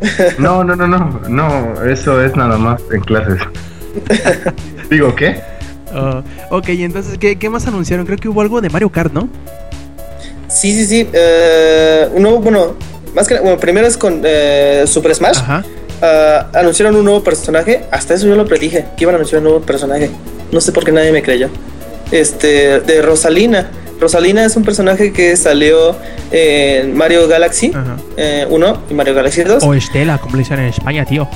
No, 0.38 0.62
no, 0.62 0.76
no, 0.76 0.86
no, 0.86 1.20
no, 1.28 1.84
eso 1.84 2.22
es 2.22 2.36
nada 2.36 2.56
más 2.56 2.80
en 2.92 3.00
clases. 3.00 3.40
Digo, 4.90 5.14
¿qué? 5.16 5.40
Ah, 5.92 6.22
ok, 6.50 6.68
y 6.68 6.84
entonces, 6.84 7.18
¿qué, 7.18 7.36
qué 7.36 7.50
más 7.50 7.66
anunciaron? 7.66 8.06
Creo 8.06 8.18
que 8.18 8.28
hubo 8.28 8.40
algo 8.40 8.60
de 8.60 8.70
Mario 8.70 8.90
Kart, 8.90 9.12
¿no? 9.12 9.28
Sí, 10.46 10.72
sí, 10.72 10.86
sí. 10.86 11.08
eh, 11.12 12.08
uno, 12.14 12.38
bueno, 12.38 12.76
más 13.14 13.28
que 13.28 13.38
bueno, 13.40 13.58
primero 13.58 13.86
es 13.86 13.96
con 13.96 14.22
eh, 14.24 14.84
Super 14.86 15.14
Smash. 15.14 15.38
Ajá. 15.38 15.64
ah, 16.02 16.46
anunciaron 16.54 16.96
un 16.96 17.04
nuevo 17.04 17.22
personaje. 17.22 17.84
Hasta 17.90 18.14
eso 18.14 18.26
yo 18.26 18.36
lo 18.36 18.46
predije, 18.46 18.86
que 18.96 19.04
iban 19.04 19.14
a 19.14 19.16
anunciar 19.16 19.38
un 19.40 19.44
nuevo 19.44 19.60
personaje. 19.60 20.10
No 20.52 20.60
sé 20.60 20.72
por 20.72 20.84
qué 20.84 20.92
nadie 20.92 21.12
me 21.12 21.22
creyó. 21.22 21.48
Este, 22.10 22.80
de 22.80 23.02
Rosalina. 23.02 23.70
Rosalina 24.00 24.44
es 24.44 24.54
un 24.56 24.62
personaje 24.62 25.12
que 25.12 25.36
salió 25.36 25.96
en 26.30 26.96
Mario 26.96 27.26
Galaxy 27.26 27.72
eh, 28.16 28.46
1 28.48 28.82
y 28.90 28.94
Mario 28.94 29.14
Galaxy 29.14 29.42
2. 29.42 29.62
O 29.64 29.74
Estela, 29.74 30.18
como 30.18 30.36
le 30.36 30.42
dicen 30.42 30.60
en 30.60 30.66
España, 30.66 31.04
tío. 31.04 31.28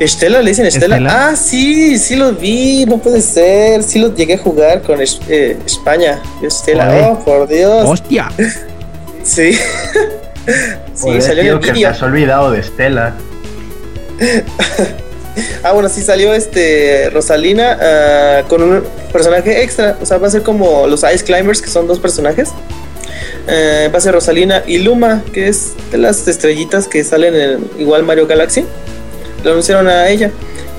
Estela, 0.00 0.40
le 0.40 0.50
dicen 0.50 0.66
Estela. 0.66 0.96
Estela. 0.96 1.28
Ah, 1.28 1.36
sí, 1.36 1.98
sí 1.98 2.16
lo 2.16 2.32
vi, 2.32 2.86
no 2.86 2.98
puede 2.98 3.20
ser. 3.20 3.82
Sí 3.82 3.98
lo 3.98 4.14
llegué 4.14 4.34
a 4.34 4.38
jugar 4.38 4.82
con 4.82 4.98
eh, 5.00 5.58
España. 5.64 6.20
Estela, 6.42 7.10
oh, 7.12 7.24
por 7.24 7.46
Dios. 7.46 7.88
¡Hostia! 7.88 8.28
Sí. 9.22 9.52
sí, 10.46 11.02
Joder, 11.02 11.22
salió 11.22 11.42
en 11.42 11.60
tío, 11.60 11.70
el 11.70 11.74
que 11.74 11.80
te 11.80 11.86
has 11.86 12.02
olvidado 12.02 12.50
de 12.50 12.60
Estela. 12.60 13.14
Ah, 15.62 15.72
bueno, 15.72 15.88
sí 15.88 16.02
salió 16.02 16.34
este 16.34 17.08
Rosalina 17.10 17.78
ah, 17.80 18.42
con 18.48 18.62
un 18.62 18.82
personaje 19.12 19.62
extra. 19.62 19.96
O 20.00 20.06
sea, 20.06 20.18
va 20.18 20.26
a 20.26 20.30
ser 20.30 20.42
como 20.42 20.86
los 20.86 21.04
Ice 21.04 21.24
Climbers, 21.24 21.62
que 21.62 21.70
son 21.70 21.86
dos 21.86 21.98
personajes. 21.98 22.50
Eh, 23.46 23.90
va 23.92 23.98
a 23.98 24.00
ser 24.00 24.12
Rosalina 24.12 24.62
y 24.66 24.78
Luma, 24.78 25.22
que 25.32 25.48
es 25.48 25.72
de 25.90 25.98
las 25.98 26.26
estrellitas 26.28 26.88
que 26.88 27.02
salen 27.04 27.34
en 27.34 27.70
igual 27.78 28.02
Mario 28.02 28.26
Galaxy. 28.26 28.64
Lo 29.44 29.52
anunciaron 29.52 29.88
a 29.88 30.08
ella. 30.08 30.30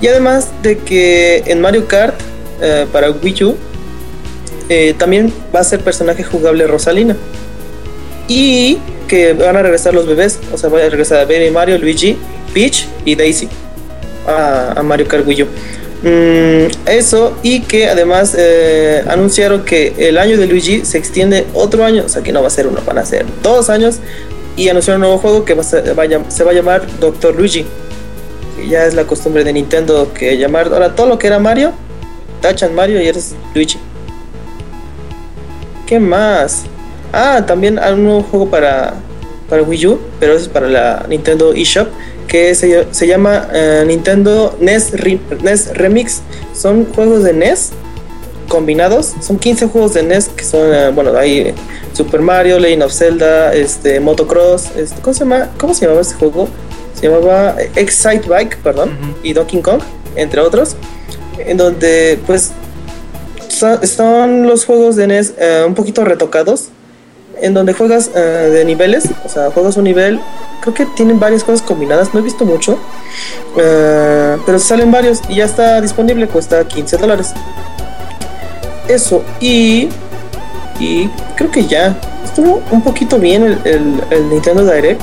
Y 0.02 0.08
además 0.08 0.50
de 0.64 0.78
que 0.78 1.44
en 1.46 1.62
Mario 1.62 1.88
Kart 1.88 2.16
eh, 2.62 2.88
para 2.92 3.12
Wii 3.12 3.44
U 3.44 3.58
eh, 4.70 4.96
también 4.98 5.34
va 5.54 5.60
a 5.60 5.64
ser 5.64 5.82
personaje 5.82 6.24
jugable 6.24 6.66
Rosalina. 6.68 7.16
Y 8.28 8.80
que 9.12 9.34
van 9.34 9.58
a 9.58 9.62
regresar 9.62 9.94
los 9.94 10.08
bebés. 10.08 10.40
O 10.54 10.58
sea, 10.58 10.70
va 10.70 10.78
a 10.78 10.90
regresar 10.90 11.28
Baby 11.28 11.52
Mario, 11.52 11.78
Luigi, 11.78 12.18
Peach 12.54 12.88
y 13.04 13.16
Daisy 13.16 13.50
a, 14.26 14.72
a 14.78 14.84
Mario 14.84 15.06
Kart. 15.06 15.26
Mm, 15.28 16.88
eso 16.88 17.38
y 17.44 17.60
que 17.60 17.90
además 17.90 18.34
eh, 18.38 19.04
anunciaron 19.10 19.66
que 19.66 19.94
el 19.98 20.18
año 20.18 20.38
de 20.38 20.48
Luigi 20.48 20.86
se 20.86 20.98
extiende 20.98 21.46
otro 21.54 21.84
año, 21.84 22.04
o 22.06 22.10
sea 22.10 22.24
que 22.24 22.32
no 22.32 22.42
va 22.42 22.48
a 22.48 22.52
ser 22.52 22.68
uno, 22.68 22.80
van 22.86 23.00
a 23.00 23.06
ser 23.06 23.26
dos 23.44 23.70
años 23.70 23.98
y 24.56 24.70
anunciaron 24.70 25.02
un 25.02 25.10
nuevo 25.10 25.22
juego 25.22 25.44
que 25.44 25.54
a 25.54 25.60
a 25.60 26.32
se 26.32 26.44
va 26.44 26.52
a 26.52 26.54
llamar 26.54 26.88
Doctor 27.02 27.36
Luigi. 27.36 27.66
Ya 28.70 28.86
es 28.86 28.94
la 28.94 29.04
costumbre 29.06 29.44
de 29.44 29.52
Nintendo 29.52 30.14
que 30.14 30.38
llamar 30.38 30.70
ahora 30.72 30.96
todo 30.96 31.08
lo 31.08 31.20
que 31.20 31.28
era 31.28 31.38
Mario, 31.38 31.74
tachan 32.42 32.74
Mario 32.74 33.02
y 33.02 33.08
eres 33.08 33.36
Luigi. 33.54 33.78
¿Qué 35.86 36.00
más? 36.00 36.64
Ah, 37.14 37.44
también 37.46 37.78
hay 37.80 37.94
un 37.94 38.04
nuevo 38.04 38.24
juego 38.24 38.50
para, 38.50 38.94
para 39.50 39.64
Wii 39.64 39.88
U, 39.88 40.00
pero 40.20 40.34
es 40.34 40.48
para 40.48 40.68
la 40.68 41.06
Nintendo 41.10 41.54
eShop, 41.54 41.88
que 42.28 42.56
se, 42.56 42.88
se 42.92 43.08
llama 43.08 43.48
eh, 43.54 43.84
Nintendo 43.86 44.56
NES, 44.60 44.92
Re- 44.94 45.20
NES 45.44 45.76
Remix. 45.76 46.22
Son 46.54 46.86
juegos 46.86 47.24
de 47.24 47.34
NES 47.34 47.72
combinados. 48.48 49.14
Son 49.22 49.38
15 49.38 49.68
juegos 49.68 49.94
de 49.94 50.04
NES 50.04 50.30
que 50.30 50.44
son, 50.44 50.74
eh, 50.74 50.92
bueno, 50.94 51.16
hay 51.18 51.54
Super 51.94 52.22
Mario, 52.22 52.60
Legend 52.60 52.84
of 52.84 52.94
Zelda, 52.94 53.54
este, 53.54 54.00
Motocross, 54.00 54.72
este, 54.78 55.02
¿cómo 55.02 55.14
se 55.14 55.20
llama? 55.22 55.50
¿Cómo 55.58 55.74
se 55.74 55.82
llamaba 55.82 56.02
este 56.02 56.16
juego? 56.16 56.48
Se 56.94 57.08
llamaba 57.10 57.56
eh, 57.60 57.72
Excite 57.76 58.28
Bike, 58.30 58.58
perdón, 58.64 58.92
y 59.24 59.34
Donkey 59.34 59.62
Kong, 59.62 59.82
entre 60.16 60.40
otros, 60.42 60.76
en 61.38 61.58
donde 61.58 62.20
pues 62.28 62.52
son, 63.50 63.86
son 63.86 64.44
los 64.48 64.66
juegos 64.66 64.96
de 64.96 65.08
NES 65.08 65.34
eh, 65.38 65.64
un 65.68 65.74
poquito 65.76 66.04
retocados, 66.06 66.70
en 67.42 67.54
donde 67.54 67.74
juegas 67.74 68.12
eh, 68.16 68.20
de 68.20 68.66
niveles, 68.66 69.06
o 69.26 69.30
sea, 69.30 69.52
juegas 69.52 69.76
un 69.78 69.84
nivel, 69.86 70.20
creo 70.62 70.74
que 70.74 70.86
tienen 70.86 71.20
varias 71.20 71.44
cosas 71.44 71.62
combinadas, 71.62 72.14
no 72.14 72.20
he 72.20 72.24
visto 72.24 72.46
mucho, 72.46 72.78
eh, 73.58 74.38
pero 74.46 74.60
salen 74.60 74.92
varios 74.92 75.20
y 75.30 75.36
ya 75.36 75.46
está 75.46 75.82
disponible, 75.82 76.28
cuesta 76.28 76.64
15 76.66 76.98
dólares. 76.98 77.34
Eso, 78.88 79.24
y, 79.40 79.90
y 80.80 81.08
creo 81.36 81.52
que 81.52 81.66
ya, 81.66 81.96
estuvo 82.26 82.62
un 82.72 82.82
poquito 82.82 83.18
bien 83.20 83.60
el, 83.64 84.30
Nintendo 84.30 84.66
Direct. 84.66 85.02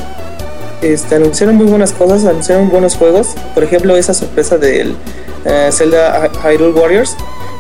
Este, 0.83 1.17
anunciaron 1.17 1.57
muy 1.57 1.67
buenas 1.67 1.93
cosas, 1.93 2.25
anunciaron 2.25 2.69
buenos 2.71 2.95
juegos, 2.97 3.35
por 3.55 3.65
ejemplo, 3.65 3.97
esa 3.97 4.15
sorpresa 4.15 4.59
del 4.59 4.95
eh, 5.45 5.71
Zelda 5.73 6.29
Hy- 6.31 6.55
Hyrule 6.55 6.73
Warriors. 6.79 7.17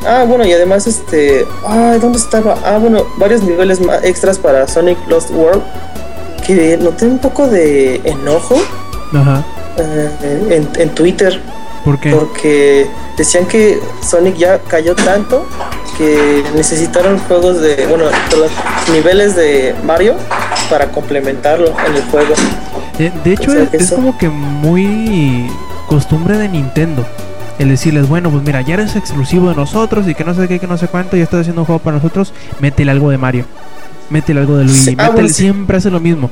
Ah, 0.07 0.25
bueno, 0.27 0.45
y 0.47 0.53
además, 0.53 0.87
este. 0.87 1.47
Ay, 1.67 1.99
¿dónde 1.99 2.19
estaba? 2.19 2.57
Ah, 2.65 2.79
bueno, 2.79 3.07
varios 3.17 3.43
niveles 3.43 3.81
más 3.81 4.05
extras 4.05 4.39
para 4.39 4.67
Sonic 4.69 4.99
Lost 5.09 5.31
World. 5.31 5.63
Que 6.47 6.77
noté 6.79 7.07
un 7.07 7.19
poco 7.19 7.47
de 7.47 7.97
enojo 8.05 8.57
Ajá. 9.13 9.45
eh, 9.77 10.11
en, 10.51 10.81
en 10.81 10.95
Twitter. 10.95 11.41
¿Por 11.85 11.99
qué? 12.01 12.11
Porque 12.11 12.87
decían 13.17 13.47
que 13.47 13.81
Sonic 14.09 14.37
ya 14.37 14.59
cayó 14.61 14.95
tanto 14.95 15.47
que 15.99 16.43
necesitaron 16.55 17.19
juegos 17.19 17.61
de. 17.61 17.87
Bueno, 17.87 18.05
perdón, 18.31 18.49
niveles 18.93 19.37
de 19.37 19.75
Mario 19.85 20.15
para 20.71 20.91
complementarlo 20.91 21.75
en 21.87 21.97
el 21.97 22.03
juego. 22.05 22.35
De, 22.97 23.11
de 23.25 23.33
hecho, 23.33 23.51
O 23.51 23.55
sea, 23.55 23.69
es, 23.73 23.91
como 23.91 24.17
que 24.17 24.29
muy 24.29 25.51
costumbre 25.87 26.39
de 26.39 26.49
Nintendo. 26.49 27.05
El 27.59 27.69
decirles, 27.71 28.09
bueno, 28.09 28.31
pues 28.31 28.43
mira, 28.45 28.61
ya 28.61 28.75
eres 28.75 28.95
exclusivo 28.95 29.49
de 29.49 29.57
nosotros 29.57 30.07
y 30.07 30.15
que 30.15 30.25
no 30.25 30.33
sé 30.35 30.47
qué, 30.47 30.61
que 30.61 30.67
no 30.69 30.79
sé 30.79 30.87
cuánto, 30.87 31.17
ya 31.17 31.25
estás 31.25 31.41
haciendo 31.41 31.63
un 31.63 31.67
juego 31.67 31.81
para 31.81 31.97
nosotros, 31.97 32.33
métele 32.61 32.91
algo 32.93 33.11
de 33.11 33.19
Mario. 33.19 33.45
Métele 34.11 34.41
algo 34.41 34.57
de 34.57 34.65
Luigi. 34.65 34.79
Sí, 34.79 34.95
ah, 34.99 35.09
métele, 35.11 35.29
sí. 35.29 35.35
siempre 35.35 35.77
hace 35.77 35.91
lo 35.91 36.01
mismo. 36.01 36.31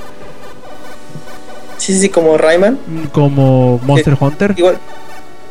Sí, 1.79 1.93
sí, 1.95 2.01
sí, 2.01 2.09
como 2.09 2.39
Rayman. 2.39 2.79
Mm, 2.87 3.07
Como 3.13 3.81
Monster 3.85 4.17
Hunter. 4.19 4.55
Igual. 4.57 4.79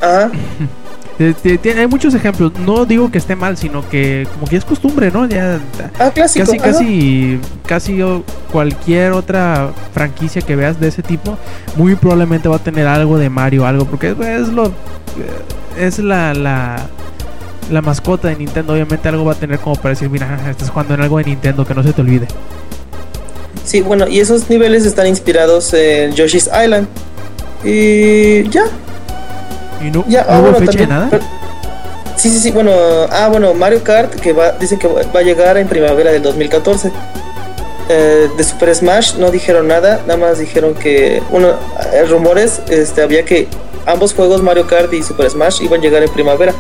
Ajá. 0.02 0.32
Eh, 1.18 1.34
hay 1.78 1.88
muchos 1.88 2.14
ejemplos. 2.14 2.52
No 2.66 2.86
digo 2.86 3.10
que 3.10 3.18
esté 3.18 3.36
mal, 3.36 3.56
sino 3.58 3.88
que 3.88 4.28
como 4.34 4.48
que 4.48 4.58
es 4.58 4.66
costumbre, 4.66 5.12
¿no? 5.12 5.26
Ya 5.28 5.60
Ah, 6.00 6.12
clásico. 6.14 6.46
casi, 6.46 6.58
ajá. 6.58 6.72
casi, 6.72 7.40
casi 7.66 8.00
cualquier 8.52 9.14
otra 9.14 9.72
franquicia 9.94 10.42
que 10.42 10.56
veas 10.56 10.80
de 10.80 10.90
ese 10.90 11.02
tipo, 11.04 11.38
muy 11.78 11.96
probablemente 11.96 12.50
va 12.50 12.58
a 12.58 12.64
tener 12.64 12.86
algo 12.88 13.18
de 13.18 13.30
Mario, 13.30 13.66
algo, 13.66 13.86
porque 13.86 14.10
es, 14.12 14.20
es 14.20 14.48
lo, 14.50 14.72
es 15.80 16.00
la, 16.00 16.34
la, 16.34 16.86
la 17.72 17.82
mascota 17.82 18.28
de 18.28 18.36
Nintendo. 18.36 18.74
Obviamente 18.74 19.08
algo 19.08 19.24
va 19.24 19.32
a 19.32 19.36
tener 19.36 19.60
como 19.60 19.76
para 19.78 19.90
decir, 19.92 20.10
mira, 20.10 20.38
estás 20.50 20.70
jugando 20.70 20.96
en 20.96 21.02
algo 21.02 21.18
de 21.20 21.24
Nintendo 21.26 21.66
que 21.66 21.74
no 21.74 21.82
se 21.84 21.94
te 21.94 22.02
olvide. 22.02 22.28
Sí, 23.64 23.82
bueno, 23.82 24.08
y 24.08 24.20
esos 24.20 24.50
niveles 24.50 24.86
están 24.86 25.08
inspirados 25.08 25.74
en 25.74 26.12
Yoshi's 26.12 26.50
Island. 26.62 26.88
Y 27.64 28.48
ya, 28.50 28.64
Y 29.86 29.92
no, 29.92 30.04
ya. 30.08 30.22
¿no 30.24 30.28
ah, 30.30 30.40
hubo 30.40 30.52
bueno, 30.52 30.60
fecha 30.66 30.80
de 30.80 30.88
nada. 30.88 31.08
pero- 31.12 31.24
sí, 32.18 32.30
sí, 32.30 32.40
sí, 32.40 32.52
bueno. 32.52 32.72
Ah, 33.12 33.28
bueno, 33.30 33.54
Mario 33.54 33.84
Kart, 33.84 34.14
que 34.16 34.34
va, 34.34 34.52
dicen 34.54 34.80
que 34.80 34.88
va 34.88 35.20
a 35.20 35.24
llegar 35.24 35.58
en 35.58 35.68
primavera 35.68 36.12
del 36.12 36.22
2014. 36.22 36.92
Eh, 37.88 38.30
de 38.36 38.44
Super 38.44 38.74
Smash 38.74 39.16
no 39.18 39.30
dijeron 39.30 39.68
nada, 39.68 40.00
nada 40.08 40.18
más 40.18 40.40
dijeron 40.40 40.74
que, 40.74 41.22
bueno, 41.30 41.50
eh, 41.94 42.04
rumores, 42.10 42.62
este, 42.70 43.04
había 43.04 43.24
que 43.26 43.48
ambos 43.86 44.12
juegos, 44.16 44.42
Mario 44.42 44.66
Kart 44.66 44.92
y 44.92 45.04
Super 45.04 45.30
Smash, 45.30 45.62
iban 45.62 45.82
a 45.82 45.84
llegar 45.84 46.02
en 46.02 46.10
primavera. 46.10 46.52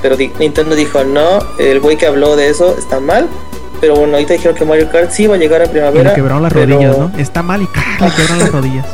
Pero 0.00 0.16
di- 0.16 0.32
Nintendo 0.38 0.74
dijo, 0.74 1.04
no, 1.04 1.38
el 1.58 1.80
güey 1.80 1.96
que 1.98 2.06
habló 2.06 2.34
de 2.36 2.48
eso 2.48 2.74
está 2.78 2.98
mal. 3.00 3.28
Pero 3.80 3.96
bueno, 3.96 4.14
ahorita 4.14 4.32
dijeron 4.32 4.56
que 4.56 4.64
Mario 4.64 4.88
Kart 4.90 5.10
sí 5.10 5.26
va 5.26 5.34
a 5.34 5.38
llegar 5.38 5.60
en 5.60 5.66
Y 5.68 5.72
primavera. 5.72 6.10
le 6.10 6.14
quebraron 6.16 6.42
las 6.42 6.52
pero- 6.54 6.66
rodillas, 6.76 6.96
¿no? 6.96 7.12
Está 7.18 7.42
mal 7.42 7.60
y 7.60 7.64
le 8.02 8.10
quebran 8.12 8.38
las 8.38 8.50
rodillas. 8.52 8.86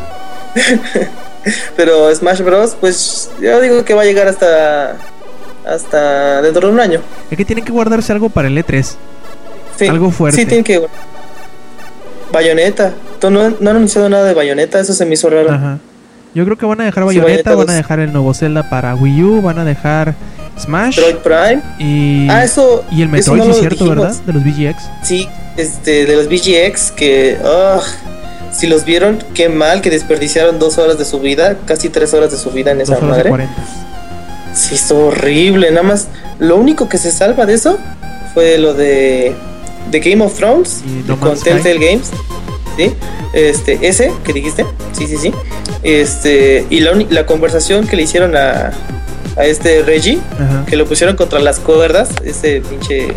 Pero 1.77 2.15
Smash 2.15 2.43
Bros, 2.43 2.77
pues 2.81 3.31
yo 3.41 3.61
digo 3.61 3.85
que 3.85 3.95
va 3.95 4.03
a 4.03 4.05
llegar 4.05 4.29
hasta 4.29 4.97
hasta 5.67 6.43
dentro 6.43 6.69
de 6.69 6.73
un 6.75 6.81
año. 6.81 7.01
Es 7.31 7.37
que 7.37 7.45
tienen 7.45 7.65
que 7.65 7.73
guardarse 7.73 8.13
algo 8.13 8.29
para 8.31 8.49
el 8.49 8.59
E 8.59 8.65
E3. 8.65 8.95
Sí, 9.77 9.87
Algo 9.89 10.11
fuerte. 10.11 10.41
Sí, 10.41 10.47
tiene 10.47 10.65
que. 10.65 10.87
Bayonetta. 12.33 12.93
No, 13.23 13.31
no 13.31 13.45
han 13.47 13.69
anunciado 13.69 14.09
nada 14.09 14.25
de 14.25 14.35
Bayonetta, 14.35 14.81
eso 14.81 14.93
se 14.93 15.05
me 15.05 15.15
hizo 15.15 15.29
raro. 15.31 15.51
Ajá. 15.53 15.79
Yo 16.35 16.45
creo 16.45 16.57
que 16.57 16.65
van 16.65 16.81
a 16.81 16.85
dejar 16.85 17.05
Bayonetta, 17.05 17.55
van 17.55 17.71
a 17.71 17.75
dejar 17.75 17.99
el 18.01 18.13
nuevo 18.13 18.33
Zelda 18.35 18.69
para 18.71 18.95
Wii 18.95 19.23
U, 19.25 19.43
van 19.43 19.59
a 19.59 19.65
dejar 19.65 20.15
Smash 20.59 20.97
Metroid 20.99 21.17
Prime. 21.17 21.63
y, 21.79 22.29
ah, 22.31 22.45
eso. 22.45 22.85
y 22.91 23.03
el 23.03 23.13
eso 23.15 23.33
Metroid, 23.33 23.39
no 23.41 23.45
lo 23.47 23.51
es 23.53 23.59
cierto, 23.59 23.85
dijimos. 23.85 24.07
¿verdad? 24.07 24.23
De 24.27 24.33
los 24.33 24.45
VGX. 24.45 24.83
Sí, 25.03 25.29
este, 25.57 26.07
de 26.07 26.17
los 26.17 26.29
BGX 26.29 26.93
que. 26.93 27.37
Si 28.53 28.67
los 28.67 28.85
vieron, 28.85 29.19
qué 29.35 29.49
mal 29.49 29.81
que 29.81 29.91
desperdiciaron 29.91 30.59
dos 30.59 30.79
horas 30.79 30.99
de 30.99 31.05
su 31.05 31.21
vida, 31.21 31.57
casi 31.67 31.89
tres 31.89 32.13
horas 32.15 32.31
de 32.31 32.37
su 32.37 32.51
vida 32.51 32.71
en 32.73 32.81
esa 32.81 32.95
Dos 32.95 33.03
horas 33.05 33.17
madre. 33.17 33.29
40. 33.31 33.55
Sí, 34.55 34.75
estuvo 34.75 35.07
horrible. 35.07 35.71
Nada 35.71 35.83
más, 35.85 36.09
lo 36.39 36.57
único 36.57 36.89
que 36.89 36.99
se 36.99 37.11
salva 37.13 37.47
de 37.47 37.55
eso 37.55 37.79
fue 38.35 38.59
lo 38.59 38.75
de, 38.75 39.35
de 39.91 40.01
Game 40.01 40.25
of 40.25 40.35
Thrones 40.37 40.83
No 41.07 41.19
con. 41.21 41.39
Telltale 41.39 41.79
Games. 41.79 42.11
¿Sí? 42.77 42.93
Este, 43.33 43.79
ese 43.87 44.13
que 44.25 44.33
dijiste. 44.33 44.67
Sí, 44.93 45.07
sí, 45.07 45.17
sí. 45.17 45.33
Este, 45.83 46.67
y 46.71 46.81
la, 46.81 46.93
la 47.11 47.27
conversación 47.27 47.87
que 47.87 47.97
le 47.97 48.03
hicieron 48.03 48.37
a, 48.37 48.73
a 49.37 49.45
este 49.45 49.83
Reggie, 49.83 50.19
Ajá. 50.35 50.65
que 50.67 50.77
lo 50.77 50.87
pusieron 50.87 51.17
contra 51.17 51.39
las 51.39 51.61
cuerdas, 51.61 52.09
ese 52.25 52.61
pinche 52.61 53.09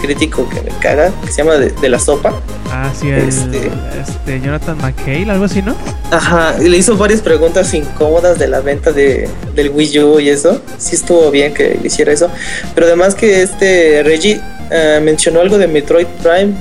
crítico 0.00 0.48
que 0.48 0.60
me 0.62 0.70
caga, 0.80 1.10
que 1.24 1.30
se 1.30 1.38
llama 1.42 1.54
De, 1.56 1.70
de 1.70 1.88
la 1.88 1.98
Sopa. 1.98 2.32
Ah, 2.70 2.90
sí, 2.98 3.08
el, 3.08 3.28
Este- 3.28 3.70
este, 4.00 4.40
Jonathan 4.40 4.78
McHale, 4.78 5.30
algo 5.30 5.44
así, 5.44 5.62
¿no? 5.62 5.74
Ajá, 6.10 6.54
y 6.60 6.68
le 6.68 6.76
hizo 6.78 6.96
varias 6.96 7.20
preguntas 7.20 7.72
incómodas 7.74 8.38
de 8.38 8.48
la 8.48 8.60
venta 8.60 8.92
de, 8.92 9.28
del 9.54 9.70
Wii 9.70 9.98
U 10.00 10.20
y 10.20 10.28
eso. 10.30 10.62
Sí 10.78 10.94
estuvo 10.96 11.30
bien 11.30 11.52
que 11.54 11.78
hiciera 11.84 12.12
eso. 12.12 12.30
Pero 12.74 12.86
además 12.86 13.14
que 13.14 13.42
este 13.42 14.02
Reggie 14.02 14.40
eh, 14.70 15.00
mencionó 15.02 15.40
algo 15.40 15.58
de 15.58 15.66
Metroid 15.68 16.06
Prime, 16.22 16.54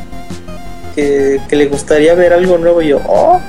que, 0.95 1.39
que 1.47 1.55
le 1.55 1.67
gustaría 1.67 2.13
ver 2.15 2.33
algo 2.33 2.57
nuevo. 2.57 2.81
Y 2.81 2.89
yo, 2.89 3.01
oh. 3.07 3.39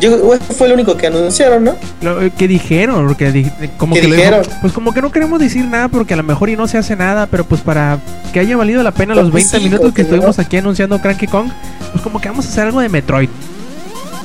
Yo, 0.00 0.18
fue 0.56 0.68
lo 0.68 0.74
único 0.74 0.96
que 0.96 1.06
anunciaron, 1.08 1.64
¿no? 1.64 1.74
Eh, 2.22 2.30
¿Qué 2.36 2.48
dijeron? 2.48 3.06
Porque 3.06 3.30
di- 3.32 3.50
como 3.76 3.94
¿Qué 3.94 4.00
que 4.00 4.06
dijeron? 4.06 4.42
dijo- 4.42 4.54
pues 4.60 4.72
como 4.72 4.92
que 4.92 5.02
no 5.02 5.12
queremos 5.12 5.38
decir 5.40 5.64
nada 5.66 5.88
porque 5.88 6.14
a 6.14 6.16
lo 6.16 6.22
mejor 6.22 6.48
y 6.48 6.56
no 6.56 6.66
se 6.68 6.78
hace 6.78 6.96
nada, 6.96 7.26
pero 7.26 7.44
pues 7.44 7.60
para 7.60 7.98
que 8.32 8.40
haya 8.40 8.56
valido 8.56 8.82
la 8.82 8.92
pena 8.92 9.14
Pues 9.14 9.24
los 9.26 9.34
20 9.34 9.58
sí, 9.58 9.62
minutos 9.64 9.88
que 9.88 9.96
que 9.96 10.02
no. 10.02 10.08
estuvimos 10.08 10.38
aquí 10.38 10.56
anunciando 10.56 10.98
Cranky 11.00 11.26
Kong, 11.26 11.48
pues 11.92 12.02
como 12.02 12.20
que 12.20 12.28
vamos 12.28 12.46
a 12.46 12.48
hacer 12.48 12.64
algo 12.66 12.80
de 12.80 12.88
Metroid. 12.88 13.28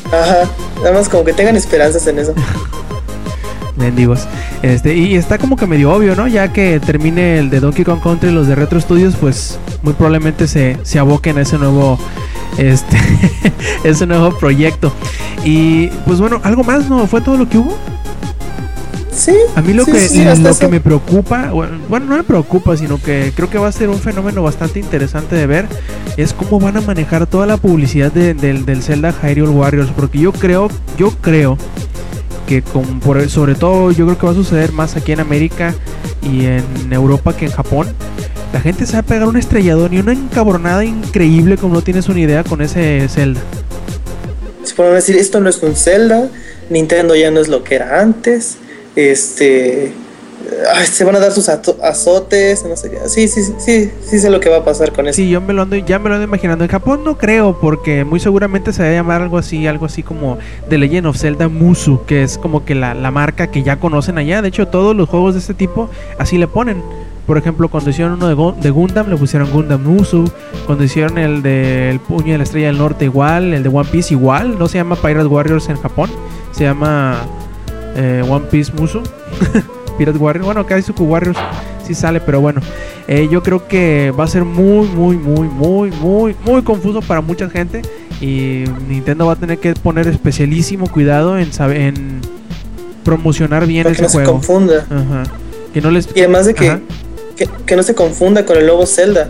Ajá, 0.08 0.50
nada 0.82 0.94
más 0.94 1.10
como 1.10 1.24
que 1.26 1.34
tengan 1.34 1.56
esperanzas 1.58 2.06
en 2.08 2.20
eso. 2.20 2.34
Mendigos. 3.78 4.22
Este, 4.62 4.96
y 4.96 5.16
está 5.16 5.38
como 5.38 5.58
que 5.58 5.68
medio 5.68 5.92
obvio, 5.92 6.16
¿no? 6.16 6.28
Ya 6.28 6.54
que 6.54 6.80
termine 6.80 7.40
el 7.40 7.50
de 7.50 7.60
Donkey 7.60 7.84
Kong 7.84 8.00
Country 8.02 8.30
y 8.30 8.32
los 8.32 8.48
de 8.48 8.56
Retro 8.56 8.80
Studios, 8.80 9.16
pues 9.20 9.60
muy 9.82 9.94
probablemente 9.94 10.48
se, 10.48 10.78
se 10.84 10.98
aboquen 10.98 11.38
a 11.38 11.42
ese 11.42 11.58
nuevo 11.58 12.00
este 12.58 12.98
ese 13.84 14.06
nuevo 14.06 14.38
proyecto. 14.38 14.92
Y 15.44 15.88
pues 16.06 16.20
bueno, 16.20 16.40
algo 16.44 16.64
más, 16.64 16.90
¿no? 16.90 17.06
¿Fue 17.08 17.22
todo 17.22 17.38
lo 17.38 17.48
que 17.50 17.58
hubo? 17.58 17.78
Sí. 19.12 19.34
A 19.56 19.62
mí 19.62 19.74
lo 19.74 19.86
sí, 19.86 19.92
que 19.94 20.00
sí, 20.10 20.24
lo 20.26 20.32
eso. 20.34 20.60
que 20.60 20.68
me 20.68 20.82
preocupa, 20.82 21.52
bueno, 21.52 21.78
no 22.06 22.18
me 22.18 22.24
preocupa, 22.24 22.76
sino 22.76 23.02
que 23.02 23.32
creo 23.34 23.50
que 23.50 23.58
va 23.58 23.70
a 23.70 23.72
ser 23.72 23.88
un 23.88 23.98
fenómeno 24.00 24.44
bastante 24.44 24.80
interesante 24.80 25.36
de 25.36 25.48
ver, 25.48 25.68
es 26.18 26.34
cómo 26.34 26.60
van 26.60 26.76
a 26.76 26.82
manejar 26.82 27.26
toda 27.26 27.46
la 27.46 27.56
publicidad 27.56 28.12
de- 28.12 28.34
del, 28.34 28.66
del 28.66 28.84
Zelda 28.84 29.14
Hyrule 29.14 29.52
Warriors, 29.54 29.90
porque 29.96 30.20
yo 30.20 30.34
creo, 30.34 30.68
yo 30.98 31.12
creo 31.22 31.58
que 32.46 32.62
con, 32.62 33.00
por, 33.00 33.28
sobre 33.30 33.56
todo 33.56 33.92
yo 33.92 34.06
creo 34.06 34.18
que 34.18 34.26
va 34.26 34.34
a 34.34 34.36
suceder 34.36 34.74
más 34.74 34.98
aquí 34.98 35.14
en 35.14 35.22
América 35.22 35.74
y 36.22 36.46
en 36.46 36.64
Europa 36.92 37.34
que 37.34 37.46
en 37.46 37.52
Japón. 37.54 37.88
La 38.56 38.62
gente 38.62 38.86
se 38.86 38.94
va 38.94 39.00
a 39.00 39.04
pegar 39.04 39.28
un 39.28 39.36
estrelladón 39.36 39.94
y 39.94 40.00
una 40.00 40.14
encabronada 40.14 40.86
increíble 40.86 41.58
como 41.58 41.74
no 41.74 41.82
tienes 41.82 42.08
una 42.08 42.22
idea 42.22 42.42
con 42.46 42.62
ese 42.62 43.06
Zelda. 43.10 43.42
Se 44.64 44.82
a 44.82 44.86
decir, 44.86 45.18
esto 45.18 45.42
no 45.42 45.50
es 45.50 45.62
un 45.62 45.76
Zelda, 45.76 46.30
Nintendo 46.70 47.18
ya 47.18 47.32
no 47.32 47.42
es 47.42 47.50
lo 47.50 47.66
que 47.66 47.76
era 47.76 48.00
antes, 48.00 48.56
este... 48.96 49.92
ay, 50.74 50.88
se 50.88 51.04
van 51.04 51.18
a 51.18 51.20
dar 51.20 51.34
sus 51.34 51.50
azotes, 51.50 52.64
no 52.64 52.78
sé 52.78 52.92
qué. 52.92 53.00
Sí, 53.10 53.28
sí, 53.28 53.44
sí, 53.44 53.54
sí, 53.58 53.92
sí 54.02 54.20
sé 54.20 54.30
lo 54.30 54.40
que 54.40 54.48
va 54.48 54.60
a 54.60 54.64
pasar 54.64 54.94
con 54.94 55.06
eso. 55.06 55.18
Sí, 55.18 55.30
yo 55.30 55.42
me 55.42 55.52
lo 55.52 55.64
ando, 55.64 55.76
ya 55.76 56.00
me 56.00 56.08
lo 56.08 56.16
ando 56.16 56.26
imaginando. 56.26 56.64
En 56.64 56.72
Japón 56.72 57.04
no 57.04 57.18
creo, 57.18 57.60
porque 57.60 58.06
muy 58.06 58.22
seguramente 58.22 58.72
se 58.72 58.84
va 58.84 58.88
a 58.88 58.94
llamar 58.94 59.22
algo 59.22 59.38
así, 59.38 59.68
algo 59.68 59.86
así 59.86 60.02
como 60.02 60.38
The 60.70 60.78
Legend 60.78 61.08
of 61.08 61.18
Zelda 61.18 61.50
Musu, 61.50 62.06
que 62.06 62.24
es 62.24 62.38
como 62.38 62.64
que 62.64 62.74
la, 62.74 62.94
la 62.94 63.12
marca 63.12 63.48
que 63.48 63.64
ya 63.64 63.82
conocen 63.82 64.18
allá. 64.18 64.42
De 64.42 64.48
hecho, 64.48 64.70
todos 64.70 64.96
los 64.96 65.10
juegos 65.10 65.34
de 65.34 65.42
este 65.42 65.54
tipo 65.54 65.90
así 66.18 66.38
le 66.38 66.48
ponen. 66.48 66.82
Por 67.26 67.38
ejemplo, 67.38 67.68
cuando 67.70 67.90
hicieron 67.90 68.14
uno 68.14 68.28
de, 68.28 68.36
Gu- 68.36 68.56
de 68.60 68.70
Gundam, 68.70 69.10
le 69.10 69.18
pusieron 69.18 69.50
Gundam 69.52 69.82
Musu. 69.84 70.30
Cuando 70.66 70.84
hicieron 70.84 71.18
el 71.18 71.42
del 71.42 72.00
Puño 72.00 72.34
de 72.34 72.38
la 72.38 72.44
Estrella 72.44 72.68
del 72.68 72.78
Norte, 72.78 73.06
igual. 73.06 73.54
El 73.54 73.64
de 73.64 73.70
One 73.70 73.90
Piece, 73.92 74.14
igual. 74.14 74.58
No 74.60 74.68
se 74.68 74.78
llama 74.78 74.96
Pirate 74.96 75.26
Warriors 75.26 75.68
en 75.70 75.78
Japón, 75.78 76.10
se 76.52 76.64
llama 76.66 77.18
eh, 77.96 78.24
One 78.30 78.46
Piece 78.52 78.72
Musu. 78.74 79.02
Pirate 79.98 80.18
Warriors, 80.20 80.46
bueno, 80.46 80.66
Kaisuku 80.66 81.04
Warriors 81.06 81.38
sí 81.88 81.94
sale, 81.96 82.20
pero 82.20 82.42
bueno. 82.42 82.60
Eh, 83.08 83.28
yo 83.32 83.42
creo 83.42 83.66
que 83.68 84.12
va 84.12 84.26
a 84.26 84.28
ser 84.28 84.44
muy, 84.44 84.88
muy, 84.88 85.16
muy, 85.16 85.48
muy, 85.48 85.92
muy, 85.92 86.36
muy 86.46 86.62
confuso 86.64 87.02
para 87.02 87.22
mucha 87.22 87.50
gente. 87.50 87.82
Y 88.22 88.66
Nintendo 88.90 89.26
va 89.28 89.34
a 89.34 89.36
tener 89.36 89.58
que 89.60 89.74
poner 89.74 90.08
especialísimo 90.08 90.88
cuidado 90.88 91.38
en, 91.38 91.50
en 91.72 92.22
promocionar 93.04 93.66
bien 93.68 93.84
para 93.84 93.96
que 93.96 94.02
ese 94.02 94.04
no 94.04 94.10
se 94.10 94.18
juego. 94.18 94.32
confunda. 94.34 94.86
Ajá. 94.90 95.24
Que 95.74 95.82
no 95.82 95.92
les. 95.92 96.08
Y 96.16 96.20
además 96.20 96.46
de 96.46 96.54
que, 96.54 96.70
Ajá. 96.70 96.80
Que, 97.36 97.48
que 97.66 97.76
no 97.76 97.84
se 97.84 97.96
confunda 97.96 98.46
con 98.46 98.58
el 98.58 98.66
nuevo 98.66 98.86
Zelda 98.86 99.30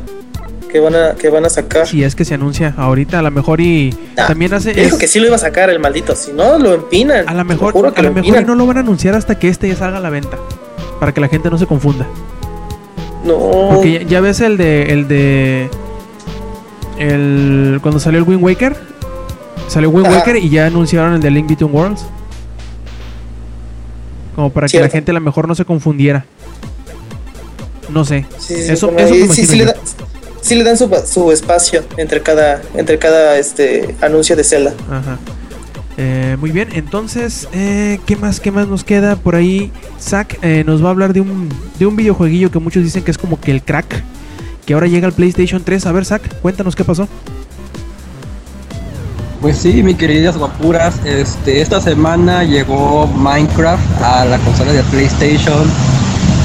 que 0.71 0.79
van 0.79 0.95
a, 0.95 1.13
que 1.15 1.29
van 1.29 1.45
a 1.45 1.49
sacar. 1.49 1.87
Si 1.87 2.03
es 2.03 2.15
que 2.15 2.25
se 2.25 2.33
anuncia 2.33 2.73
ahorita, 2.77 3.19
a 3.19 3.21
lo 3.21 3.31
mejor 3.31 3.61
y 3.61 3.95
Ah, 4.17 4.27
también 4.27 4.53
hace. 4.53 4.73
Dijo 4.73 4.95
es- 4.95 5.01
que 5.01 5.07
sí 5.07 5.19
lo 5.19 5.27
iba 5.27 5.35
a 5.35 5.39
sacar 5.39 5.69
el 5.69 5.79
maldito, 5.79 6.15
si 6.15 6.33
no 6.33 6.57
lo 6.59 6.73
empinan. 6.73 7.27
a 7.29 7.33
lo 7.33 7.45
mejor, 7.45 7.71
juro 7.71 7.93
que 7.93 7.99
a 8.01 8.03
lo 8.03 8.09
lo 8.09 8.15
mejor 8.21 8.45
no 8.45 8.55
lo 8.55 8.65
van 8.65 8.77
a 8.77 8.79
anunciar 8.81 9.15
hasta 9.15 9.39
que 9.39 9.47
este 9.47 9.67
ya 9.69 9.75
salga 9.75 9.97
a 9.97 10.01
la 10.01 10.09
venta. 10.09 10.37
Para 10.99 11.13
que 11.13 11.21
la 11.21 11.27
gente 11.29 11.49
no 11.49 11.57
se 11.57 11.65
confunda. 11.65 12.05
No. 13.23 13.69
Porque 13.73 13.91
ya, 13.93 14.01
ya 14.03 14.21
ves 14.21 14.41
el 14.41 14.57
de. 14.57 14.83
El 14.93 15.07
de. 15.07 15.69
El. 16.97 17.79
Cuando 17.81 17.99
salió 17.99 18.19
el 18.19 18.27
Wind 18.27 18.43
Waker. 18.43 18.75
Salió 19.67 19.89
Wind 19.89 20.07
Ajá. 20.07 20.17
Waker 20.17 20.35
y 20.37 20.49
ya 20.49 20.67
anunciaron 20.67 21.13
el 21.15 21.21
de 21.21 21.31
Link 21.31 21.47
Between 21.49 21.73
Worlds. 21.73 22.05
Como 24.35 24.49
para 24.51 24.67
que 24.67 24.79
la 24.79 24.89
gente 24.89 25.11
a 25.11 25.13
lo 25.13 25.21
mejor 25.21 25.47
no 25.47 25.55
se 25.55 25.63
confundiera. 25.65 26.25
No 27.89 28.03
sé. 28.05 28.25
Sí, 28.39 28.55
sí, 28.55 28.71
Eso- 28.71 28.91
eso 28.97 29.13
ahí 29.13 29.27
sí, 29.29 29.55
le 29.55 29.65
da- 29.65 29.75
sí 30.41 30.55
le 30.55 30.63
dan 30.63 30.77
su, 30.77 30.89
su 31.05 31.31
espacio 31.31 31.83
entre 31.97 32.21
cada, 32.21 32.61
entre 32.75 32.97
cada 32.99 33.37
este 33.37 33.95
anuncio 34.01 34.35
de 34.35 34.43
Zelda. 34.43 34.73
Ajá. 34.89 35.17
Eh, 35.97 36.35
muy 36.41 36.51
bien, 36.51 36.67
entonces, 36.73 37.47
eh, 37.53 37.99
¿qué 38.05 38.17
más, 38.17 38.41
qué 38.41 38.51
más 38.51 38.67
nos 38.67 38.83
queda 38.83 39.15
por 39.15 39.33
ahí? 39.35 39.71
Zack 40.01 40.39
eh, 40.41 40.63
nos 40.65 40.83
va 40.83 40.87
a 40.87 40.91
hablar 40.91 41.13
de 41.13 41.21
un, 41.21 41.47
de 41.79 41.85
un 41.85 41.95
videojueguillo 41.95 42.51
que 42.51 42.59
muchos 42.59 42.83
dicen 42.83 43.01
que 43.03 43.11
es 43.11 43.17
como 43.17 43.39
que 43.39 43.51
el 43.51 43.61
crack, 43.63 44.03
que 44.65 44.73
ahora 44.73 44.87
llega 44.87 45.07
al 45.07 45.13
PlayStation 45.13 45.63
3. 45.63 45.85
A 45.85 45.91
ver, 45.93 46.03
Zack, 46.05 46.41
cuéntanos 46.41 46.75
qué 46.75 46.83
pasó. 46.83 47.07
Pues 49.41 49.57
sí, 49.57 49.83
mi 49.83 49.93
queridas 49.93 50.37
guapuras, 50.37 50.95
este, 51.05 51.61
esta 51.61 51.79
semana 51.79 52.43
llegó 52.43 53.05
Minecraft 53.07 54.01
a 54.01 54.25
la 54.25 54.37
consola 54.39 54.73
de 54.73 54.81
PlayStation, 54.83 55.69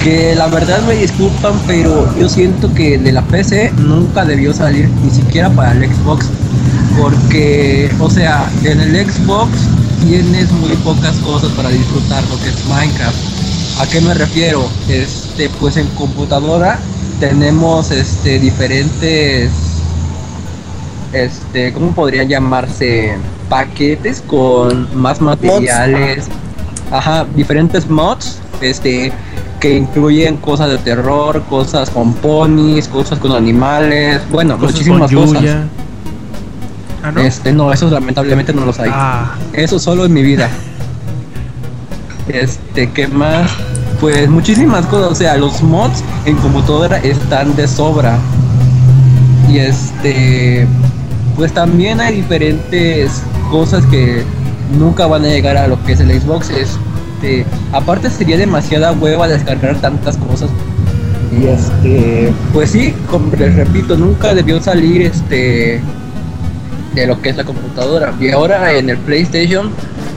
que 0.02 0.34
la 0.34 0.46
verdad 0.48 0.80
me 0.82 0.94
disculpan, 0.94 1.52
pero 1.66 2.08
yo 2.18 2.28
siento 2.28 2.72
que 2.72 2.98
de 2.98 3.12
la 3.12 3.22
PC 3.22 3.72
nunca 3.78 4.24
debió 4.24 4.52
salir, 4.52 4.88
ni 5.04 5.10
siquiera 5.10 5.50
para 5.50 5.72
el 5.72 5.92
Xbox, 5.92 6.26
porque, 6.98 7.90
o 7.98 8.08
sea, 8.08 8.50
en 8.64 8.80
el 8.80 9.10
Xbox 9.10 9.50
tienes 10.06 10.50
muy 10.52 10.70
pocas 10.84 11.16
cosas 11.18 11.50
para 11.52 11.68
disfrutar 11.68 12.22
lo 12.24 12.38
que 12.38 12.48
es 12.48 12.64
Minecraft. 12.66 13.16
¿A 13.80 13.86
qué 13.86 14.00
me 14.00 14.14
refiero? 14.14 14.68
Este, 14.88 15.48
pues 15.60 15.76
en 15.76 15.86
computadora 15.88 16.78
tenemos 17.18 17.90
este 17.90 18.38
diferentes 18.38 19.50
este, 21.12 21.72
¿cómo 21.72 21.92
podrían 21.92 22.28
llamarse? 22.28 23.16
Paquetes 23.48 24.22
con 24.26 24.88
más 24.96 25.20
materiales. 25.20 26.28
Ajá, 26.90 27.26
diferentes 27.34 27.88
mods, 27.88 28.38
este, 28.60 29.12
que 29.60 29.76
incluyen 29.76 30.38
cosas 30.38 30.70
de 30.70 30.78
terror, 30.78 31.42
cosas 31.48 31.90
con 31.90 32.14
ponis, 32.14 32.88
cosas 32.88 33.18
con 33.18 33.32
animales, 33.32 34.20
bueno, 34.30 34.56
Cosas 34.58 34.72
muchísimas 34.72 35.12
cosas. 35.12 35.44
Ah, 37.02 37.12
¿no? 37.12 37.20
Este, 37.20 37.52
no, 37.52 37.72
esos 37.72 37.92
lamentablemente 37.92 38.52
no 38.52 38.64
los 38.64 38.78
hay. 38.80 38.90
Ah, 38.92 39.34
Eso 39.52 39.78
solo 39.78 40.06
en 40.06 40.12
mi 40.12 40.22
vida. 40.22 40.48
Este, 42.28 42.90
¿qué 42.90 43.06
más? 43.08 43.50
Pues 44.00 44.28
muchísimas 44.30 44.86
cosas, 44.86 45.12
o 45.12 45.14
sea, 45.14 45.36
los 45.36 45.62
mods 45.62 46.02
en 46.24 46.36
computadora 46.36 46.98
están 46.98 47.54
de 47.54 47.68
sobra. 47.68 48.18
Y 49.48 49.58
este, 49.58 50.66
pues 51.36 51.52
también 51.52 52.00
hay 52.00 52.16
diferentes 52.16 53.22
cosas 53.50 53.84
que 53.86 54.22
nunca 54.78 55.06
van 55.06 55.24
a 55.24 55.28
llegar 55.28 55.56
a 55.56 55.66
lo 55.66 55.82
que 55.84 55.92
es 55.92 56.00
el 56.00 56.18
Xbox. 56.18 56.50
Este, 57.20 57.44
aparte 57.72 58.08
sería 58.08 58.38
demasiada 58.38 58.92
hueva 58.92 59.28
descargar 59.28 59.78
tantas 59.78 60.16
cosas. 60.16 60.48
Y 61.38 61.46
este, 61.46 62.32
pues 62.54 62.70
sí, 62.70 62.94
como 63.10 63.30
les 63.36 63.54
repito, 63.56 63.94
nunca 63.96 64.34
debió 64.34 64.60
salir 64.60 65.02
este 65.02 65.82
de 66.94 67.06
lo 67.06 67.20
que 67.20 67.28
es 67.28 67.36
la 67.36 67.44
computadora. 67.44 68.14
Y 68.18 68.30
ahora 68.30 68.72
en 68.72 68.88
el 68.88 68.96
PlayStation, 68.96 69.70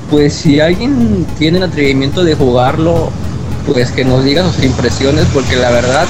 pues 0.09 0.33
si 0.33 0.61
alguien 0.61 1.27
tiene 1.37 1.57
el 1.57 1.65
atrevimiento 1.65 2.23
de 2.23 2.35
jugarlo, 2.35 3.09
pues 3.67 3.91
que 3.91 4.05
nos 4.05 4.23
diga 4.23 4.49
sus 4.49 4.63
impresiones, 4.63 5.25
porque 5.33 5.57
la 5.57 5.71
verdad, 5.71 6.07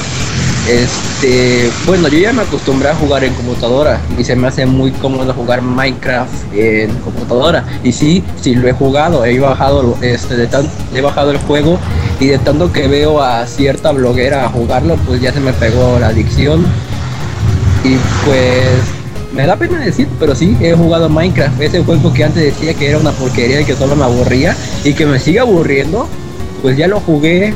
este, 0.69 1.69
bueno, 1.85 2.07
yo 2.07 2.19
ya 2.19 2.31
me 2.31 2.43
acostumbré 2.43 2.89
a 2.89 2.95
jugar 2.95 3.23
en 3.23 3.33
computadora 3.33 3.99
y 4.17 4.23
se 4.23 4.35
me 4.35 4.47
hace 4.47 4.65
muy 4.65 4.91
cómodo 4.91 5.33
jugar 5.33 5.61
Minecraft 5.61 6.53
en 6.53 6.95
computadora. 6.99 7.65
Y 7.83 7.91
sí, 7.91 8.23
sí 8.41 8.55
lo 8.55 8.67
he 8.67 8.71
jugado, 8.71 9.25
he 9.25 9.39
bajado, 9.39 9.97
este, 10.01 10.37
de 10.37 10.47
he 10.93 11.01
bajado 11.01 11.31
el 11.31 11.37
juego 11.39 11.79
y 12.19 12.27
de 12.27 12.37
tanto 12.37 12.71
que 12.71 12.87
veo 12.87 13.21
a 13.21 13.45
cierta 13.45 13.91
bloguera 13.91 14.47
jugarlo, 14.49 14.95
pues 15.05 15.21
ya 15.21 15.33
se 15.33 15.41
me 15.41 15.51
pegó 15.51 15.99
la 15.99 16.07
adicción. 16.07 16.65
Y 17.83 17.97
pues 18.25 18.79
me 19.33 19.45
da 19.45 19.57
pena 19.57 19.79
decir, 19.79 20.07
pero 20.17 20.33
sí, 20.33 20.55
he 20.61 20.73
jugado 20.73 21.09
Minecraft, 21.09 21.59
ese 21.59 21.83
juego 21.83 22.13
que 22.13 22.23
antes 22.23 22.41
decía 22.41 22.73
que 22.73 22.87
era 22.87 22.99
una 22.99 23.11
porquería 23.11 23.59
y 23.59 23.65
que 23.65 23.75
solo 23.75 23.97
me 23.97 24.05
aburría 24.05 24.55
y 24.85 24.93
que 24.93 25.05
me 25.05 25.19
sigue 25.19 25.39
aburriendo, 25.39 26.07
pues 26.61 26.77
ya 26.77 26.87
lo 26.87 27.01
jugué 27.01 27.53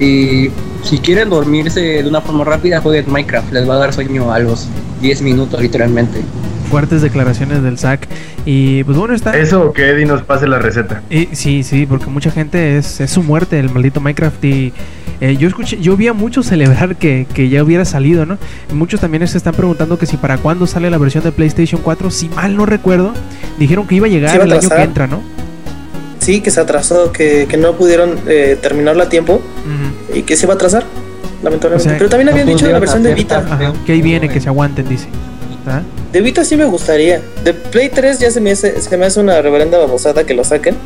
y 0.00 0.50
Si 0.88 0.96
quieren 1.00 1.28
dormirse 1.28 1.80
de 1.82 2.08
una 2.08 2.22
forma 2.22 2.44
rápida, 2.44 2.80
jueguen 2.80 3.12
Minecraft. 3.12 3.52
Les 3.52 3.68
va 3.68 3.74
a 3.74 3.76
dar 3.76 3.92
sueño 3.92 4.32
a 4.32 4.38
los 4.38 4.68
10 5.02 5.20
minutos, 5.20 5.60
literalmente. 5.60 6.22
Fuertes 6.70 7.02
declaraciones 7.02 7.62
del 7.62 7.76
SAC. 7.76 8.08
Y 8.46 8.84
pues 8.84 8.96
bueno, 8.96 9.12
está. 9.12 9.36
Eso 9.36 9.74
que 9.74 9.90
Eddie 9.90 10.06
nos 10.06 10.22
pase 10.22 10.46
la 10.46 10.58
receta. 10.58 11.02
Y, 11.10 11.28
sí, 11.32 11.62
sí, 11.62 11.84
porque 11.84 12.06
mucha 12.06 12.30
gente 12.30 12.78
es, 12.78 13.02
es 13.02 13.10
su 13.10 13.22
muerte, 13.22 13.60
el 13.60 13.68
maldito 13.68 14.00
Minecraft. 14.00 14.42
Y 14.46 14.72
eh, 15.20 15.36
yo 15.36 15.48
escuché, 15.48 15.78
yo 15.78 15.94
vi 15.94 16.08
a 16.08 16.14
muchos 16.14 16.46
celebrar 16.46 16.96
que, 16.96 17.26
que 17.34 17.50
ya 17.50 17.62
hubiera 17.62 17.84
salido, 17.84 18.24
¿no? 18.24 18.38
Y 18.72 18.74
muchos 18.74 18.98
también 18.98 19.28
se 19.28 19.36
están 19.36 19.52
preguntando 19.52 19.98
que 19.98 20.06
si 20.06 20.16
para 20.16 20.38
cuándo 20.38 20.66
sale 20.66 20.88
la 20.88 20.96
versión 20.96 21.22
de 21.22 21.32
PlayStation 21.32 21.82
4. 21.82 22.10
Si 22.10 22.30
mal 22.30 22.56
no 22.56 22.64
recuerdo, 22.64 23.12
dijeron 23.58 23.86
que 23.86 23.94
iba 23.96 24.06
a 24.06 24.10
llegar 24.10 24.40
el 24.40 24.50
año 24.50 24.68
que 24.70 24.82
entra, 24.82 25.06
¿no? 25.06 25.20
Sí, 26.28 26.42
que 26.42 26.50
se 26.50 26.60
atrasó, 26.60 27.10
que, 27.10 27.46
que 27.48 27.56
no 27.56 27.72
pudieron 27.78 28.20
eh, 28.28 28.58
terminarla 28.60 29.04
a 29.04 29.08
tiempo 29.08 29.40
y 30.12 30.24
que 30.24 30.36
se 30.36 30.44
iba 30.44 30.52
a 30.52 30.56
atrasar, 30.56 30.84
lamentablemente. 31.42 31.88
O 31.88 31.90
sea, 31.90 31.96
Pero 31.96 32.10
también 32.10 32.26
no 32.26 32.32
habían 32.32 32.46
dicho 32.46 32.66
de 32.66 32.72
la 32.74 32.80
versión 32.80 33.02
de 33.02 33.14
Vita. 33.14 33.38
Ajá, 33.38 33.72
que 33.86 33.92
ahí 33.92 34.02
viene, 34.02 34.28
que 34.28 34.38
se 34.38 34.48
aguanten, 34.50 34.86
dice. 34.86 35.06
De 36.12 36.20
Vita 36.20 36.44
sí 36.44 36.58
me 36.58 36.66
gustaría. 36.66 37.22
De 37.44 37.54
Play 37.54 37.88
3 37.88 38.18
ya 38.18 38.30
se 38.30 38.42
me 38.42 38.50
hace, 38.50 38.78
se 38.78 38.96
me 38.98 39.06
hace 39.06 39.20
una 39.20 39.40
reverenda 39.40 39.78
babosada 39.78 40.24
que 40.24 40.34
lo 40.34 40.44
saquen. 40.44 40.76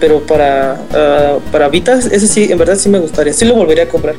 Pero 0.00 0.22
para, 0.22 0.78
ah, 0.94 1.36
para 1.52 1.68
Vita, 1.68 1.98
ese 1.98 2.26
sí, 2.26 2.50
en 2.50 2.56
verdad 2.56 2.76
sí 2.76 2.88
me 2.88 3.00
gustaría. 3.00 3.34
Sí 3.34 3.44
lo 3.44 3.56
volvería 3.56 3.84
a 3.84 3.88
comprar. 3.88 4.14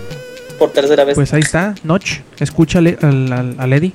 Por 0.58 0.72
tercera 0.72 1.04
vez. 1.04 1.14
Pues 1.14 1.32
ahí 1.34 1.42
está, 1.42 1.76
Notch. 1.84 2.18
Escúchale 2.40 2.98
al, 3.00 3.32
al, 3.32 3.54
al 3.60 3.72
Eddie. 3.72 3.92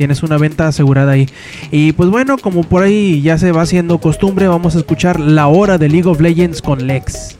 Tienes 0.00 0.22
una 0.22 0.38
venta 0.38 0.66
asegurada 0.66 1.12
ahí. 1.12 1.28
Y 1.70 1.92
pues 1.92 2.08
bueno, 2.08 2.38
como 2.38 2.62
por 2.64 2.82
ahí 2.82 3.20
ya 3.20 3.36
se 3.36 3.52
va 3.52 3.60
haciendo 3.60 3.98
costumbre, 3.98 4.48
vamos 4.48 4.74
a 4.74 4.78
escuchar 4.78 5.20
la 5.20 5.46
hora 5.48 5.76
de 5.76 5.90
League 5.90 6.08
of 6.08 6.22
Legends 6.22 6.62
con 6.62 6.86
Lex. 6.86 7.36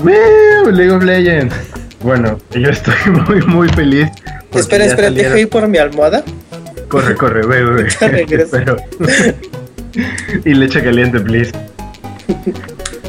¡Woo! 0.00 0.70
League 0.70 0.90
of 0.92 1.02
Legends. 1.02 1.54
Bueno, 2.02 2.36
yo 2.52 2.68
estoy 2.68 2.92
muy, 3.26 3.40
muy 3.46 3.68
feliz. 3.70 4.08
espera, 4.52 4.84
espera, 4.84 5.08
salieron- 5.08 5.14
deja 5.14 5.38
ir 5.38 5.48
por 5.48 5.66
mi 5.66 5.78
almohada. 5.78 6.22
Corre, 6.88 7.14
corre, 7.14 7.46
ve, 7.46 7.64
ve. 7.64 7.88
Ya 7.98 8.08
regreso. 8.08 8.58
Espero. 8.58 8.76
y 10.44 10.52
leche 10.52 10.82
caliente, 10.84 11.20
please. 11.20 11.52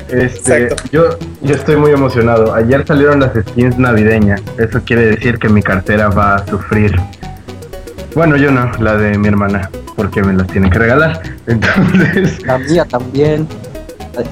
Este, 0.08 0.68
Exacto. 0.68 0.84
yo, 0.94 1.20
yo 1.42 1.54
estoy 1.56 1.76
muy 1.76 1.92
emocionado. 1.92 2.54
Ayer 2.56 2.88
salieron 2.88 3.20
las 3.20 3.32
skins 3.50 3.78
navideñas. 3.78 4.42
Eso 4.58 4.80
quiere 4.86 5.08
decir 5.08 5.38
que 5.38 5.50
mi 5.50 5.62
cartera 5.62 6.08
va 6.08 6.36
a 6.36 6.48
sufrir. 6.48 6.96
Bueno, 8.16 8.36
yo 8.36 8.52
no, 8.52 8.70
la 8.80 8.98
de 8.98 9.18
mi 9.18 9.28
hermana, 9.30 9.70
porque 9.96 10.22
me 10.22 10.34
las 10.34 10.48
tiene 10.48 10.70
que 10.70 10.80
regalar. 10.80 11.22
Entonces, 11.48 12.46
La 12.46 12.58
mía 12.58 12.86
también. 12.86 13.48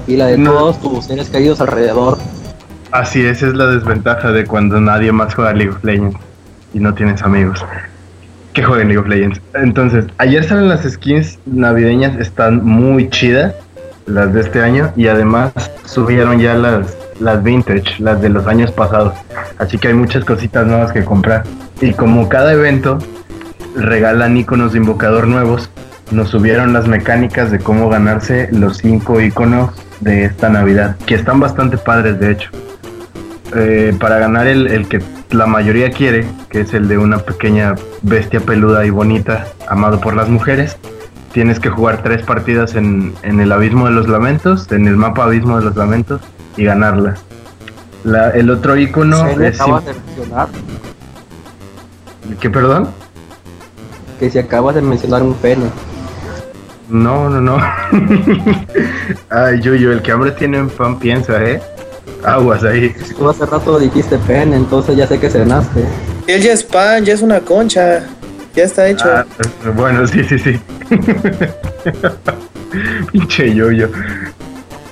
Y 0.06 0.16
la 0.16 0.26
de 0.26 0.36
No. 0.38 0.52
todos 0.52 0.80
tus 0.80 1.04
seres 1.06 1.30
caídos 1.30 1.60
alrededor. 1.60 2.18
así 2.92 3.24
esa 3.24 3.46
es 3.46 3.54
la 3.54 3.66
desventaja 3.66 4.30
de 4.32 4.44
cuando 4.44 4.80
nadie 4.80 5.10
más 5.12 5.34
juega 5.34 5.52
League 5.54 5.70
of 5.72 5.82
Legends 5.84 6.16
y 6.74 6.80
no 6.80 6.92
tienes 6.94 7.22
amigos 7.22 7.64
que 8.52 8.62
jueguen 8.62 8.88
League 8.88 8.98
of 9.00 9.06
Legends. 9.08 9.40
Entonces, 9.54 10.04
ayer 10.18 10.44
salen 10.44 10.68
las 10.68 10.82
skins 10.82 11.38
navideñas, 11.46 12.18
están 12.20 12.62
muy 12.64 13.08
chidas, 13.08 13.54
las 14.06 14.34
de 14.34 14.40
este 14.40 14.60
año, 14.60 14.92
y 14.96 15.06
además 15.06 15.52
subieron 15.86 16.40
ya 16.40 16.54
las, 16.54 16.96
las 17.20 17.42
vintage, 17.44 18.00
las 18.00 18.20
de 18.20 18.28
los 18.28 18.46
años 18.48 18.72
pasados. 18.72 19.14
Así 19.58 19.78
que 19.78 19.88
hay 19.88 19.94
muchas 19.94 20.24
cositas 20.24 20.66
nuevas 20.66 20.90
que 20.92 21.04
comprar. 21.04 21.44
Y 21.80 21.92
como 21.92 22.28
cada 22.28 22.52
evento 22.52 22.98
regalan 23.74 24.36
iconos 24.36 24.72
de 24.72 24.78
invocador 24.78 25.26
nuevos, 25.26 25.70
nos 26.10 26.30
subieron 26.30 26.72
las 26.72 26.88
mecánicas 26.88 27.50
de 27.50 27.58
cómo 27.58 27.88
ganarse 27.88 28.48
los 28.52 28.78
cinco 28.78 29.20
iconos 29.20 29.70
de 30.00 30.24
esta 30.24 30.48
Navidad, 30.48 30.96
que 31.06 31.14
están 31.14 31.40
bastante 31.40 31.76
padres 31.78 32.18
de 32.18 32.32
hecho. 32.32 32.50
Eh, 33.54 33.96
para 33.98 34.18
ganar 34.18 34.46
el, 34.46 34.68
el 34.68 34.88
que 34.88 35.02
la 35.30 35.46
mayoría 35.46 35.90
quiere, 35.90 36.26
que 36.50 36.60
es 36.62 36.72
el 36.74 36.88
de 36.88 36.98
una 36.98 37.18
pequeña 37.18 37.74
bestia 38.02 38.40
peluda 38.40 38.84
y 38.84 38.90
bonita, 38.90 39.46
amado 39.68 40.00
por 40.00 40.14
las 40.14 40.28
mujeres, 40.28 40.76
tienes 41.32 41.60
que 41.60 41.68
jugar 41.68 42.02
tres 42.02 42.22
partidas 42.22 42.74
en, 42.74 43.14
en 43.22 43.40
el 43.40 43.52
Abismo 43.52 43.86
de 43.86 43.92
los 43.92 44.08
Lamentos, 44.08 44.70
en 44.72 44.86
el 44.88 44.96
mapa 44.96 45.24
Abismo 45.24 45.58
de 45.58 45.64
los 45.64 45.76
Lamentos, 45.76 46.20
y 46.56 46.64
ganarlas. 46.64 47.22
La- 48.02 48.30
el 48.30 48.50
otro 48.50 48.76
icono 48.76 49.26
es... 49.28 49.38
de 49.38 49.52
¿Qué, 52.40 52.50
perdón? 52.50 52.88
Que 54.20 54.30
si 54.30 54.38
acabas 54.38 54.74
de 54.74 54.82
mencionar 54.82 55.22
un 55.22 55.34
pene. 55.34 55.64
No, 56.90 57.30
no, 57.30 57.40
no. 57.40 57.56
Ay, 59.30 59.60
Yuyo, 59.60 59.92
el 59.92 60.02
que 60.02 60.12
hambre 60.12 60.32
tiene 60.32 60.58
en 60.58 60.68
pan 60.68 60.98
piensa, 60.98 61.42
¿eh? 61.42 61.60
Aguas 62.22 62.62
ahí. 62.64 62.94
Tú 63.16 63.30
hace 63.30 63.46
rato 63.46 63.78
dijiste 63.78 64.18
pene, 64.18 64.56
entonces 64.56 64.96
ya 64.96 65.06
sé 65.06 65.18
que 65.18 65.30
cenaste. 65.30 65.84
Él 66.26 66.42
ya 66.42 66.52
es 66.52 66.62
pan, 66.62 67.02
ya 67.04 67.14
es 67.14 67.22
una 67.22 67.40
concha. 67.40 68.04
Ya 68.54 68.64
está 68.64 68.88
hecho. 68.88 69.06
Ah, 69.06 69.24
bueno, 69.74 70.06
sí, 70.06 70.22
sí, 70.24 70.38
sí. 70.38 70.60
Pinche 73.12 73.54
Yuyo. 73.54 73.88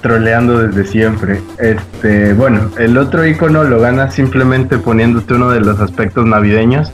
Troleando 0.01 0.67
desde 0.67 0.91
siempre. 0.91 1.43
Este, 1.59 2.33
bueno, 2.33 2.71
el 2.79 2.97
otro 2.97 3.27
icono 3.27 3.65
lo 3.65 3.81
ganas 3.81 4.15
simplemente 4.15 4.79
poniéndote 4.79 5.35
uno 5.35 5.51
de 5.51 5.61
los 5.61 5.81
aspectos 5.81 6.25
navideños. 6.25 6.93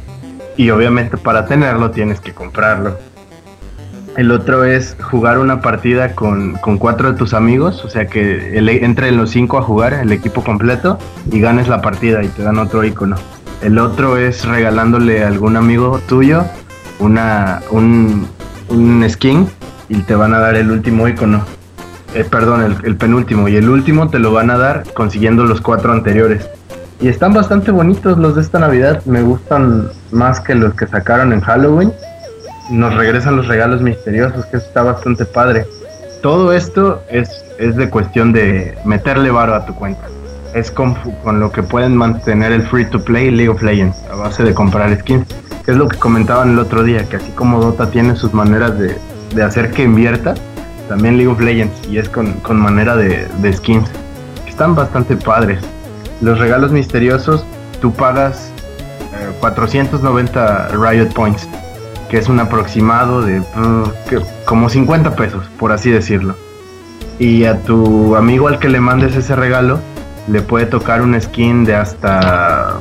Y 0.57 0.71
obviamente 0.71 1.17
para 1.17 1.47
tenerlo 1.47 1.91
tienes 1.91 2.21
que 2.21 2.33
comprarlo. 2.33 2.97
El 4.17 4.31
otro 4.31 4.65
es 4.65 4.97
jugar 5.01 5.39
una 5.39 5.61
partida 5.61 6.15
con, 6.15 6.55
con 6.55 6.79
cuatro 6.79 7.11
de 7.11 7.19
tus 7.19 7.35
amigos, 7.35 7.85
o 7.85 7.89
sea 7.91 8.07
que 8.07 8.57
el- 8.57 8.69
entren 8.69 9.17
los 9.17 9.31
cinco 9.31 9.59
a 9.59 9.63
jugar, 9.63 9.93
el 9.95 10.13
equipo 10.13 10.45
completo, 10.45 10.99
y 11.33 11.41
ganes 11.41 11.67
la 11.67 11.83
partida 11.83 12.23
y 12.23 12.29
te 12.29 12.45
dan 12.45 12.59
otro 12.59 12.85
icono. 12.85 13.17
El 13.61 13.79
otro 13.79 14.17
es 14.17 14.45
regalándole 14.45 15.25
a 15.25 15.27
algún 15.29 15.57
amigo 15.57 16.01
tuyo 16.07 16.45
una, 17.01 17.61
un, 17.71 18.29
un 18.69 19.05
skin 19.09 19.49
y 19.89 19.97
te 20.03 20.15
van 20.15 20.33
a 20.35 20.39
dar 20.39 20.55
el 20.55 20.71
último 20.71 21.09
icono. 21.09 21.45
Eh, 22.15 22.23
perdón, 22.23 22.63
el, 22.63 22.77
el 22.85 22.97
penúltimo. 22.97 23.49
Y 23.49 23.57
el 23.57 23.69
último 23.69 24.09
te 24.11 24.21
lo 24.21 24.33
van 24.33 24.51
a 24.51 24.59
dar 24.59 24.85
consiguiendo 24.95 25.45
los 25.45 25.61
cuatro 25.61 25.93
anteriores. 25.93 26.49
Y 27.01 27.09
están 27.09 27.35
bastante 27.35 27.71
bonitos 27.71 28.17
los 28.19 28.37
de 28.37 28.43
esta 28.43 28.59
Navidad. 28.59 29.03
Me 29.05 29.23
gustan 29.23 29.89
más 30.11 30.41
que 30.41 30.55
los 30.55 30.75
que 30.75 30.87
sacaron 30.87 31.33
en 31.33 31.41
Halloween. 31.41 31.93
Nos 32.71 32.95
regresan 32.95 33.37
los 33.37 33.47
regalos 33.47 33.83
misteriosos, 33.83 34.47
que 34.47 34.57
está 34.57 34.83
bastante 34.83 35.25
padre. 35.25 35.67
Todo 36.23 36.53
esto 36.53 37.03
es, 37.11 37.29
es 37.59 37.77
de 37.77 37.91
cuestión 37.91 38.33
de 38.33 38.79
meterle 38.85 39.31
varo 39.31 39.55
a 39.55 39.67
tu 39.67 39.75
cuenta. 39.75 40.03
Es 40.55 40.71
con, 40.71 40.95
con 41.23 41.41
lo 41.41 41.51
que 41.51 41.63
pueden 41.63 41.97
mantener 41.97 42.53
el 42.53 42.63
free 42.63 42.87
to 42.87 43.05
play 43.05 43.31
League 43.31 43.51
of 43.51 43.63
Legends 43.63 43.97
a 44.11 44.15
base 44.15 44.45
de 44.45 44.55
comprar 44.55 44.97
skins. 44.99 45.27
Que 45.65 45.73
es 45.73 45.77
lo 45.77 45.89
que 45.89 45.99
comentaban 45.99 46.53
el 46.53 46.59
otro 46.59 46.85
día, 46.85 47.09
que 47.09 47.17
así 47.17 47.31
como 47.33 47.61
Dota 47.61 47.91
tiene 47.91 48.17
sus 48.17 48.33
maneras 48.33 48.79
de, 48.79 48.97
de 49.35 49.43
hacer 49.43 49.73
que 49.73 49.83
invierta, 49.83 50.35
también 50.89 51.17
League 51.17 51.31
of 51.31 51.41
Legends 51.41 51.89
y 51.89 51.99
es 51.99 52.09
con, 52.09 52.35
con 52.41 52.59
manera 52.59 52.97
de, 52.97 53.27
de 53.39 53.53
skins. 53.53 53.89
Están 54.47 54.75
bastante 54.75 55.17
padres. 55.17 55.59
Los 56.25 56.39
regalos 56.39 56.73
misteriosos, 56.73 57.45
tú 57.83 57.93
pagas 57.93 58.51
eh, 59.13 59.31
490 59.41 60.69
Riot 60.69 61.13
Points, 61.15 61.47
que 62.09 62.17
es 62.17 62.29
un 62.31 62.41
aproximado 62.41 63.21
de 63.21 63.43
que- 64.09 64.21
como 64.47 64.69
50 64.71 65.15
pesos, 65.17 65.45
por 65.59 65.71
así 65.73 65.91
decirlo. 65.91 66.35
Y 67.19 67.45
a 67.45 67.59
tu 67.61 68.17
amigo 68.17 68.49
al 68.49 68.59
que 68.59 68.69
le 68.71 68.81
mandes 68.81 69.15
ese 69.17 69.37
regalo, 69.37 69.81
le 70.27 70.41
puede 70.41 70.65
tocar 70.67 71.03
una 71.03 71.21
skin 71.21 71.65
de 71.65 71.75
hasta 71.77 72.77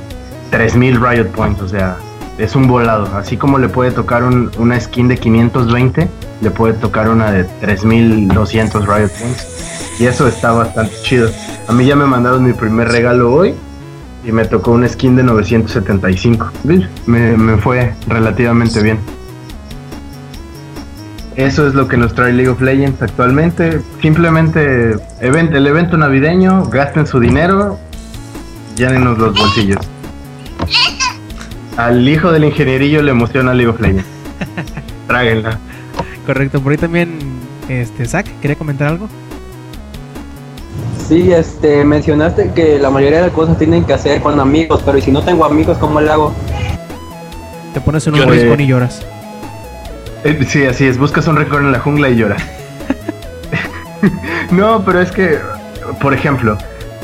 3000 0.50 1.00
Riot 1.02 1.28
Points, 1.36 1.62
o 1.62 1.68
sea, 1.68 1.98
es 2.38 2.56
un 2.56 2.68
volado. 2.68 3.16
Así 3.16 3.38
como 3.38 3.58
le 3.60 3.70
puede 3.70 3.92
tocar 3.92 4.24
un- 4.24 4.50
una 4.58 4.80
skin 4.80 5.08
de 5.08 5.18
520, 5.18 6.08
le 6.42 6.52
puede 6.52 6.74
tocar 6.74 7.10
una 7.10 7.32
de 7.32 7.44
3200 7.44 8.86
Riot 8.86 9.10
Points. 9.20 9.48
Y 10.00 10.06
eso 10.06 10.28
está 10.28 10.52
bastante 10.52 10.94
chido. 11.04 11.30
A 11.68 11.72
mí 11.74 11.86
ya 11.86 11.96
me 11.96 12.06
mandaron 12.06 12.44
mi 12.44 12.54
primer 12.54 12.90
regalo 12.90 13.32
hoy 13.34 13.54
y 14.26 14.32
me 14.32 14.46
tocó 14.46 14.72
una 14.72 14.88
skin 14.90 15.16
de 15.16 15.24
975. 15.24 16.52
¿Ves? 16.64 16.82
Me, 17.06 17.58
fue 17.58 17.94
relativamente 18.08 18.82
bien. 18.82 18.98
Eso 21.36 21.68
es 21.68 21.74
lo 21.74 21.88
que 21.88 21.98
nos 21.98 22.14
trae 22.14 22.32
League 22.32 22.50
of 22.50 22.62
Legends 22.62 23.02
actualmente. 23.02 23.82
Simplemente 24.02 24.96
el 25.20 25.68
evento 25.68 25.98
navideño, 25.98 26.66
gasten 26.66 27.08
su 27.08 27.20
dinero, 27.20 27.80
llénenos 28.76 29.18
los 29.18 29.36
bolsillos. 29.38 29.80
Al 31.78 32.07
hijo 32.07 32.32
del 32.32 32.45
ingenierillo 32.45 33.01
le 33.01 33.11
emociona 33.11 33.53
League 33.53 33.69
of 33.69 33.80
Legends. 33.80 34.05
Tráguenla. 35.07 35.57
Correcto, 36.26 36.61
por 36.61 36.71
ahí 36.71 36.78
también, 36.78 37.19
este, 37.67 38.05
Zach, 38.05 38.26
¿quería 38.41 38.55
comentar 38.55 38.88
algo? 38.88 39.09
Sí, 41.07 41.32
este, 41.34 41.84
mencionaste 41.84 42.51
que 42.53 42.80
la 42.80 42.89
mayoría 42.89 43.17
de 43.17 43.26
las 43.26 43.34
cosas 43.34 43.57
tienen 43.57 43.84
que 43.84 43.93
hacer 43.93 44.21
con 44.21 44.39
amigos, 44.39 44.82
pero 44.86 44.97
¿y 44.97 45.01
si 45.01 45.11
no 45.11 45.21
tengo 45.21 45.45
amigos, 45.45 45.78
cómo 45.78 45.99
le 45.99 46.09
hago? 46.09 46.34
Te 47.74 47.82
pones 47.82 48.07
en 48.07 48.13
un 48.13 48.30
rincón 48.30 48.61
y 48.61 48.67
lloras. 48.67 49.01
Eh, 50.24 50.39
Sí, 50.47 50.65
así 50.65 50.86
es, 50.86 50.97
buscas 50.97 51.28
un 51.28 51.36
rencor 51.36 51.61
en 51.61 51.71
la 51.71 51.80
jungla 51.80 52.09
y 52.09 52.15
lloras. 52.15 52.41
no, 54.51 54.86
pero 54.86 55.01
es 55.01 55.11
que, 55.11 55.39
por 55.99 56.13
ejemplo, 56.13 56.57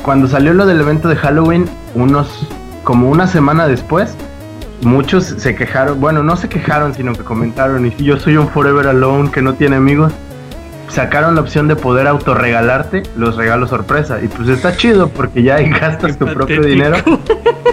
cuando 0.04 0.28
salió 0.28 0.54
lo 0.54 0.66
del 0.66 0.80
evento 0.80 1.10
de 1.10 1.16
Halloween, 1.16 1.66
unos 1.96 2.48
como 2.84 3.10
una 3.10 3.28
semana 3.28 3.68
después, 3.68 4.16
muchos 4.82 5.26
se 5.26 5.56
quejaron, 5.56 6.00
bueno, 6.00 6.24
no 6.24 6.36
se 6.36 6.50
quejaron, 6.50 6.94
sino 6.94 7.14
que 7.14 7.24
comentaron, 7.24 7.86
y 7.86 7.92
si 7.92 8.04
yo 8.04 8.20
soy 8.20 8.38
un 8.38 8.48
Forever 8.50 8.88
Alone 8.88 9.32
que 9.32 9.42
no 9.42 9.54
tiene 9.54 9.76
amigos, 9.76 10.14
sacaron 10.90 11.36
la 11.36 11.42
opción 11.42 11.68
de 11.68 11.76
poder 11.76 12.08
autorregalarte 12.08 13.04
los 13.16 13.36
regalos 13.36 13.70
sorpresa. 13.70 14.20
Y 14.22 14.28
pues 14.28 14.50
está 14.50 14.76
chido 14.76 15.10
porque 15.10 15.44
ya 15.44 15.62
gastas 15.80 16.18
tu 16.18 16.26
propio 16.26 16.62
dinero. 16.62 16.98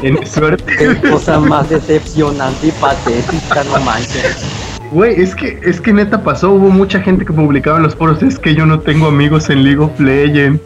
Tienes 0.01 0.31
suerte. 0.31 0.77
Qué 0.77 1.09
cosa 1.09 1.41
más 1.41 1.69
decepcionante 1.71 2.69
y 2.69 2.71
patética, 2.73 3.65
no 3.65 3.81
manches. 3.81 4.45
Güey, 4.93 5.21
es 5.21 5.35
que, 5.35 5.59
es 5.65 5.81
que 5.81 5.93
neta 5.93 6.23
pasó, 6.23 6.53
hubo 6.53 6.69
mucha 6.69 7.01
gente 7.01 7.25
que 7.25 7.33
publicaba 7.33 7.79
en 7.79 7.83
los 7.83 7.97
foros, 7.97 8.23
es 8.23 8.39
que 8.39 8.55
yo 8.55 8.67
no 8.67 8.81
tengo 8.81 9.09
amigos 9.09 9.51
en 9.51 9.65
League 9.65 9.81
of 9.81 9.99
Legends. 9.99 10.61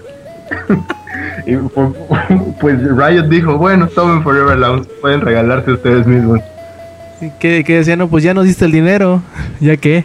y 1.47 1.57
pues 2.61 2.79
Riot 2.83 3.29
dijo, 3.29 3.57
bueno, 3.59 3.87
tomen 3.89 4.23
Forever 4.23 4.53
Alone, 4.55 4.83
pueden 5.01 5.21
regalarse 5.21 5.73
ustedes 5.73 6.07
mismos. 6.07 6.41
Que, 7.39 7.65
que 7.65 7.77
decían, 7.77 7.99
no, 7.99 8.09
pues 8.09 8.25
ya 8.25 8.33
nos 8.35 8.45
diste 8.47 8.65
el 8.65 8.73
dinero. 8.73 9.23
¿Ya 9.61 9.77
qué? 9.77 10.05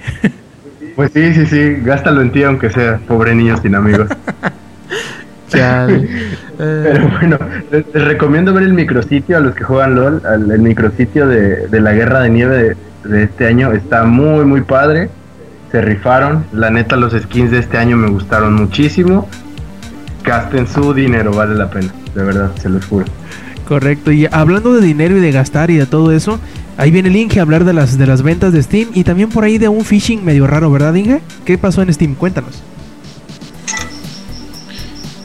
Pues 0.96 1.12
sí, 1.14 1.34
sí, 1.34 1.46
sí, 1.46 1.76
gástalo 1.84 2.22
en 2.22 2.32
ti 2.32 2.44
aunque 2.44 2.70
sea, 2.70 3.00
pobre 3.08 3.34
niño 3.36 3.58
sin 3.58 3.76
amigos. 3.76 4.10
Pero 6.58 7.10
bueno, 7.20 7.38
les, 7.72 7.86
les 7.94 8.04
recomiendo 8.06 8.54
ver 8.54 8.64
el 8.64 8.74
micrositio 8.74 9.38
a 9.38 9.40
los 9.40 9.56
que 9.56 9.64
juegan 9.64 9.96
LOL, 9.96 10.22
al- 10.26 10.52
el 10.52 10.60
micrositio 10.60 11.28
de, 11.28 11.68
de 11.68 11.80
la 11.82 11.94
guerra 11.94 12.22
de 12.22 12.30
nieve 12.30 12.76
de, 13.04 13.10
de 13.10 13.24
este 13.24 13.48
año. 13.48 13.72
Está 13.72 14.04
muy, 14.06 14.46
muy 14.46 14.62
padre. 14.62 15.10
Se 15.72 15.82
rifaron. 15.82 16.46
La 16.54 16.70
neta, 16.70 16.96
los 16.96 17.14
skins 17.14 17.52
de 17.52 17.60
este 17.60 17.78
año 17.78 17.96
me 17.98 18.10
gustaron 18.10 18.54
muchísimo. 18.56 19.30
Gasten 20.26 20.68
su 20.68 20.94
dinero, 20.94 21.32
vale 21.32 21.56
la 21.56 21.70
pena. 21.70 21.94
De 22.14 22.24
verdad, 22.24 22.52
se 22.62 22.70
los 22.70 22.86
juro. 22.86 23.06
Correcto. 23.68 24.12
Y 24.12 24.28
hablando 24.32 24.74
de 24.74 24.86
dinero 24.86 25.18
y 25.18 25.20
de 25.20 25.32
gastar 25.32 25.70
y 25.72 25.76
de 25.76 25.86
todo 25.86 26.12
eso, 26.12 26.40
ahí 26.78 26.92
viene 26.92 27.10
el 27.10 27.16
Inge 27.16 27.40
a 27.40 27.44
hablar 27.44 27.66
de 27.66 27.74
las, 27.74 27.98
de 27.98 28.08
las 28.08 28.22
ventas 28.22 28.54
de 28.54 28.62
Steam 28.62 28.90
y 28.94 29.04
también 29.04 29.30
por 29.30 29.44
ahí 29.44 29.58
de 29.58 29.68
un 29.68 29.84
phishing 29.84 30.24
medio 30.24 30.48
raro, 30.48 30.72
¿verdad, 30.72 30.94
Inge? 30.94 31.22
¿Qué 31.46 31.58
pasó 31.58 31.82
en 31.82 31.94
Steam? 31.94 32.16
Cuéntanos. 32.16 32.62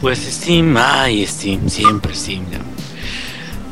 Pues 0.01 0.19
Steam, 0.19 0.77
ay 0.79 1.27
Steam, 1.27 1.69
siempre 1.69 2.15
Steam. 2.15 2.45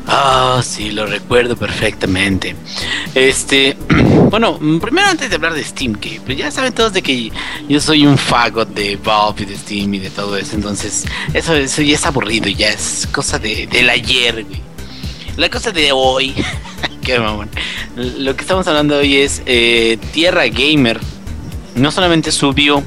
Ah, 0.05 0.61
sí, 0.63 0.91
lo 0.91 1.05
recuerdo 1.05 1.55
perfectamente. 1.55 2.55
Este, 3.13 3.77
bueno, 4.29 4.57
mm, 4.59 4.79
primero 4.79 5.07
antes 5.07 5.29
de 5.29 5.35
hablar 5.35 5.53
de 5.53 5.63
Steam, 5.63 5.95
que 5.95 6.21
pues 6.25 6.37
ya 6.37 6.51
saben 6.51 6.73
todos 6.73 6.93
de 6.93 7.01
que 7.01 7.31
yo 7.67 7.79
soy 7.79 8.05
un 8.05 8.17
fagot 8.17 8.69
de 8.69 8.95
Valve 8.97 9.43
y 9.43 9.45
de 9.45 9.55
Steam 9.55 9.93
y 9.95 9.99
de 9.99 10.09
todo 10.09 10.37
eso, 10.37 10.55
entonces 10.55 11.05
eso, 11.33 11.55
eso 11.55 11.81
ya 11.81 11.95
es 11.95 12.05
aburrido, 12.05 12.47
ya 12.49 12.69
es 12.69 13.07
cosa 13.11 13.39
de, 13.39 13.67
del 13.67 13.89
ayer, 13.89 14.43
güey. 14.45 14.61
La 15.37 15.49
cosa 15.49 15.71
de 15.71 15.91
hoy, 15.91 16.33
qué 17.03 17.19
mamón. 17.19 17.49
Lo 17.95 18.35
que 18.35 18.41
estamos 18.41 18.67
hablando 18.67 18.97
hoy 18.97 19.17
es 19.17 19.41
eh, 19.45 19.97
Tierra 20.11 20.47
Gamer. 20.47 20.99
No 21.75 21.91
solamente 21.91 22.31
subió 22.31 22.83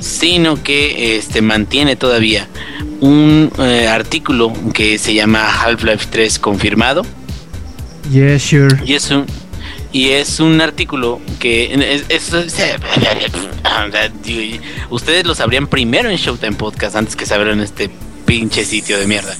sino 0.00 0.62
que 0.62 1.16
este 1.16 1.42
mantiene 1.42 1.96
todavía 1.96 2.48
un 3.00 3.50
eh, 3.58 3.88
artículo 3.88 4.52
que 4.72 4.98
se 4.98 5.14
llama 5.14 5.48
Half-Life 5.48 6.06
3 6.10 6.38
confirmado 6.38 7.04
Yes, 8.10 8.42
sure. 8.42 8.76
y 8.84 8.94
es 8.94 9.10
un 9.10 9.26
y 9.92 10.10
es 10.10 10.40
un 10.40 10.60
artículo 10.60 11.20
que 11.38 11.72
es- 11.72 12.04
es- 12.08 12.32
es- 12.32 12.54
ustedes 14.90 15.26
lo 15.26 15.34
sabrían 15.34 15.66
primero 15.66 16.10
en 16.10 16.16
Showtime 16.16 16.56
Podcast 16.56 16.96
antes 16.96 17.16
que 17.16 17.26
saberlo 17.26 17.52
en 17.52 17.60
este 17.60 17.90
pinche 18.26 18.64
sitio 18.66 18.98
de 18.98 19.06
mierda. 19.06 19.34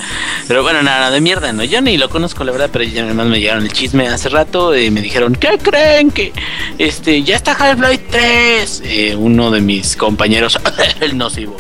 Pero 0.47 0.63
bueno, 0.63 0.83
nada 0.83 1.11
de 1.11 1.21
mierda, 1.21 1.53
no. 1.53 1.63
Yo 1.63 1.83
ni 1.83 1.99
lo 1.99 2.09
conozco, 2.09 2.43
la 2.45 2.53
verdad, 2.53 2.71
pero 2.73 2.85
ya 2.85 3.05
me 3.05 3.39
llegaron 3.39 3.65
el 3.65 3.73
chisme 3.73 4.09
hace 4.09 4.31
rato 4.31 4.75
y 4.77 4.91
me 4.91 5.03
dijeron, 5.03 5.35
¿qué 5.35 5.59
creen? 5.63 6.11
Que 6.11 6.33
este 6.79 7.23
ya 7.23 7.37
está 7.37 7.53
Half-Life 7.53 8.05
3. 8.11 8.83
Eh, 8.87 9.15
uno 9.15 9.51
de 9.51 9.61
mis 9.61 9.95
compañeros, 9.95 10.59
el 11.01 11.19
nocivo, 11.19 11.55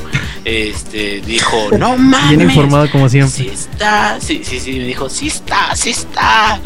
este 0.49 1.21
dijo, 1.21 1.69
no 1.79 1.97
mames. 1.97 2.37
Bien 2.37 2.51
informado 2.51 2.91
como 2.91 3.09
siempre. 3.09 3.33
Sí 3.33 3.49
está, 3.49 4.19
sí, 4.21 4.43
sí, 4.45 4.59
sí, 4.59 4.73
me 4.79 4.85
dijo, 4.85 5.09
sí 5.09 5.29
está, 5.29 5.75
sí 5.77 5.91
está. 5.91 6.61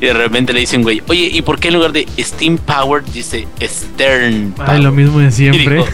Y 0.00 0.06
de 0.06 0.12
repente 0.12 0.52
le 0.52 0.60
dice 0.60 0.76
un 0.76 0.82
güey, 0.82 1.02
oye, 1.08 1.30
¿y 1.32 1.42
por 1.42 1.58
qué 1.58 1.68
en 1.68 1.74
lugar 1.74 1.92
de 1.92 2.06
Steam 2.18 2.58
Powered 2.58 3.06
dice 3.06 3.46
Stern 3.60 4.54
Ay, 4.58 4.82
lo 4.82 4.92
mismo 4.92 5.18
de 5.18 5.28
Y 5.28 5.32
siempre. 5.32 5.76
Dijo, 5.76 5.88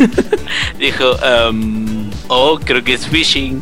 dijo 0.78 1.16
um, 1.50 2.10
oh, 2.28 2.58
creo 2.62 2.84
que 2.84 2.94
es 2.94 3.06
phishing. 3.06 3.60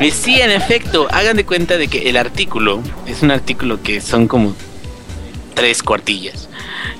Y 0.00 0.10
sí, 0.10 0.40
en 0.40 0.50
efecto, 0.50 1.06
hagan 1.10 1.36
de 1.36 1.44
cuenta 1.44 1.76
de 1.78 1.88
que 1.88 2.10
el 2.10 2.16
artículo 2.16 2.82
es 3.06 3.22
un 3.22 3.30
artículo 3.30 3.80
que 3.82 4.00
son 4.00 4.26
como 4.26 4.54
tres 5.54 5.82
cuartillas. 5.82 6.48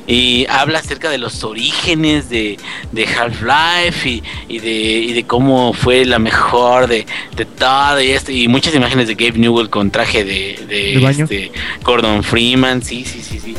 Y 0.07 0.47
habla 0.49 0.81
acerca 0.81 1.11
de 1.11 1.19
los 1.19 1.45
orígenes 1.45 2.29
de, 2.29 2.59
de 2.93 3.07
Half-Life 3.07 4.09
y, 4.09 4.23
y 4.49 4.59
de, 4.59 4.71
y 4.71 5.13
de 5.13 5.25
cómo 5.25 5.73
fue 5.73 6.05
la 6.05 6.19
mejor 6.19 6.87
de, 6.87 7.07
de 7.37 7.45
todo 7.45 8.01
y 8.01 8.11
esto. 8.11 8.33
Y 8.33 8.49
muchas 8.49 8.75
imágenes 8.75 9.09
de 9.09 9.15
Gabe 9.15 9.39
Newell 9.39 9.71
con 9.71 9.91
traje 9.91 10.25
de, 10.25 10.65
de, 10.69 11.05
este, 11.07 11.53
Gordon 11.83 12.23
Freeman. 12.23 12.83
Sí, 12.83 13.05
sí, 13.05 13.23
sí, 13.23 13.41
sí. 13.41 13.55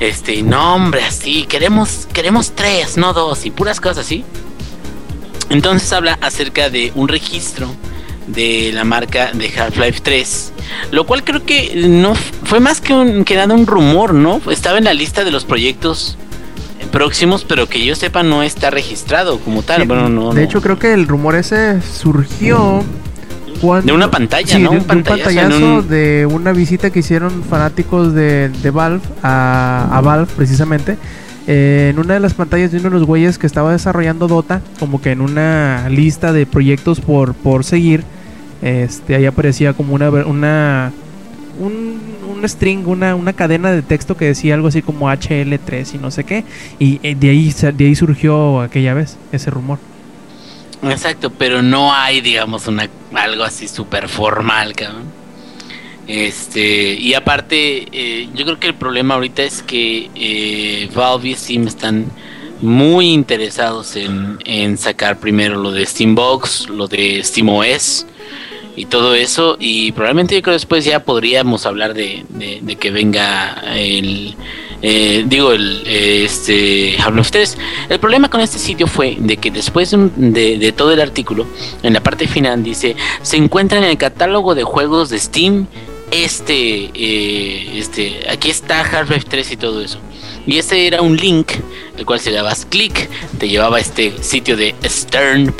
Este, 0.00 0.42
no, 0.42 0.74
hombre, 0.74 1.02
así. 1.02 1.44
Queremos, 1.44 2.08
queremos 2.12 2.52
tres, 2.54 2.96
no 2.96 3.12
dos. 3.12 3.44
Y 3.46 3.50
puras 3.50 3.80
cosas 3.80 4.06
así. 4.06 4.24
Entonces 5.50 5.92
habla 5.92 6.18
acerca 6.20 6.70
de 6.70 6.90
un 6.94 7.08
registro 7.08 7.70
de 8.26 8.70
la 8.72 8.84
marca 8.84 9.32
de 9.32 9.46
Half-Life 9.56 10.00
3, 10.02 10.52
lo 10.92 11.04
cual 11.06 11.24
creo 11.24 11.44
que 11.44 11.86
no 11.88 12.14
fue 12.14 12.60
más 12.60 12.80
que, 12.80 12.92
un, 12.94 13.24
que 13.24 13.36
nada 13.36 13.54
un 13.54 13.66
rumor, 13.66 14.14
¿no? 14.14 14.40
Estaba 14.50 14.78
en 14.78 14.84
la 14.84 14.94
lista 14.94 15.24
de 15.24 15.30
los 15.30 15.44
proyectos 15.44 16.16
próximos, 16.90 17.44
pero 17.44 17.68
que 17.68 17.84
yo 17.84 17.94
sepa 17.96 18.22
no 18.22 18.42
está 18.42 18.70
registrado 18.70 19.38
como 19.40 19.62
tal. 19.62 19.82
Sí, 19.82 19.86
bueno, 19.88 20.08
no, 20.08 20.32
de 20.32 20.40
no. 20.40 20.46
hecho, 20.46 20.60
creo 20.60 20.78
que 20.78 20.92
el 20.92 21.06
rumor 21.08 21.34
ese 21.34 21.80
surgió 21.82 22.82
cuando... 23.60 23.86
de 23.86 23.92
una 23.92 24.10
pantalla, 24.10 24.56
Sí, 24.56 24.62
¿no? 24.62 24.70
de, 24.70 24.76
un 24.78 24.86
de 24.86 24.94
un 24.94 25.02
pantallazo 25.02 25.30
en 25.30 25.34
pantallazo 25.44 25.74
un- 25.80 25.88
de 25.88 26.28
una 26.30 26.52
visita 26.52 26.90
que 26.90 27.00
hicieron 27.00 27.42
fanáticos 27.44 28.14
de, 28.14 28.48
de 28.48 28.70
Valve 28.70 29.00
a, 29.22 29.88
a 29.92 30.00
Valve 30.00 30.30
precisamente. 30.36 30.96
Eh, 31.46 31.88
en 31.92 31.98
una 31.98 32.14
de 32.14 32.20
las 32.20 32.32
pantallas 32.32 32.72
de 32.72 32.78
uno 32.78 32.88
de 32.88 32.94
los 32.98 33.04
güeyes 33.06 33.36
que 33.36 33.46
estaba 33.46 33.72
desarrollando 33.72 34.28
Dota, 34.28 34.62
como 34.80 35.02
que 35.02 35.10
en 35.10 35.20
una 35.20 35.88
lista 35.90 36.32
de 36.32 36.46
proyectos 36.46 37.00
por, 37.00 37.34
por 37.34 37.64
seguir, 37.64 38.02
este, 38.64 39.14
ahí 39.14 39.26
aparecía 39.26 39.74
como 39.74 39.94
una, 39.94 40.08
una 40.08 40.90
un, 41.60 42.00
un 42.34 42.48
string, 42.48 42.86
una, 42.88 43.14
una 43.14 43.34
cadena 43.34 43.70
de 43.70 43.82
texto 43.82 44.16
que 44.16 44.24
decía 44.24 44.54
algo 44.54 44.68
así 44.68 44.80
como 44.80 45.10
HL3 45.10 45.96
y 45.96 45.98
no 45.98 46.10
sé 46.10 46.24
qué, 46.24 46.44
y 46.78 46.98
eh, 47.02 47.14
de 47.14 47.28
ahí, 47.28 47.54
de 47.74 47.84
ahí 47.84 47.94
surgió 47.94 48.62
aquella 48.62 48.94
vez 48.94 49.18
ese 49.32 49.50
rumor. 49.50 49.78
Exacto, 50.82 51.30
pero 51.30 51.60
no 51.60 51.92
hay, 51.92 52.22
digamos, 52.22 52.66
una 52.66 52.88
algo 53.12 53.44
así 53.44 53.68
súper 53.68 54.08
formal, 54.08 54.72
cabrón. 54.74 55.04
Este, 56.06 56.94
y 56.94 57.12
aparte, 57.12 57.86
eh, 57.92 58.28
yo 58.34 58.46
creo 58.46 58.58
que 58.58 58.68
el 58.68 58.74
problema 58.74 59.14
ahorita 59.14 59.42
es 59.42 59.62
que 59.62 60.08
eh, 60.14 60.88
Valve 60.94 61.28
y 61.28 61.34
Steam 61.34 61.66
están 61.66 62.06
muy 62.62 63.12
interesados 63.12 63.94
en, 63.96 64.38
en 64.46 64.78
sacar 64.78 65.18
primero 65.18 65.56
lo 65.56 65.70
de 65.70 65.84
Steambox, 65.84 66.70
lo 66.70 66.88
de 66.88 67.22
SteamOS 67.22 68.06
y 68.76 68.86
todo 68.86 69.14
eso. 69.14 69.56
Y 69.58 69.92
probablemente 69.92 70.34
yo 70.34 70.42
creo 70.42 70.54
después 70.54 70.84
ya 70.84 71.00
podríamos 71.00 71.66
hablar 71.66 71.94
de, 71.94 72.24
que 72.78 72.90
venga 72.90 73.62
el. 73.76 74.34
eh, 74.82 75.24
digo, 75.26 75.52
el 75.52 75.82
este 75.86 76.96
Half-Life 76.98 77.30
3. 77.30 77.58
El 77.90 78.00
problema 78.00 78.28
con 78.28 78.40
este 78.40 78.58
sitio 78.58 78.86
fue 78.86 79.16
de 79.18 79.36
que 79.36 79.50
después 79.50 79.94
de, 80.16 80.74
todo 80.76 80.92
el 80.92 81.00
artículo, 81.00 81.46
en 81.82 81.92
la 81.92 82.02
parte 82.02 82.26
final 82.26 82.62
dice: 82.62 82.96
se 83.22 83.36
encuentra 83.36 83.78
en 83.78 83.84
el 83.84 83.98
catálogo 83.98 84.54
de 84.54 84.64
juegos 84.64 85.10
de 85.10 85.18
Steam. 85.18 85.66
Este, 86.10 86.90
eh, 86.94 87.78
este, 87.78 88.26
aquí 88.30 88.50
está 88.50 88.82
Half-Life 88.82 89.26
3 89.28 89.52
y 89.52 89.56
todo 89.56 89.80
eso. 89.80 89.98
Y 90.46 90.58
ese 90.58 90.86
era 90.86 91.00
un 91.00 91.16
link, 91.16 91.52
el 91.96 92.04
cual 92.04 92.20
si 92.20 92.28
le 92.30 92.36
dabas 92.36 92.66
clic, 92.66 93.08
te 93.38 93.48
llevaba 93.48 93.78
a 93.78 93.80
este 93.80 94.22
sitio 94.22 94.56
de 94.56 94.74
Stern 94.84 95.54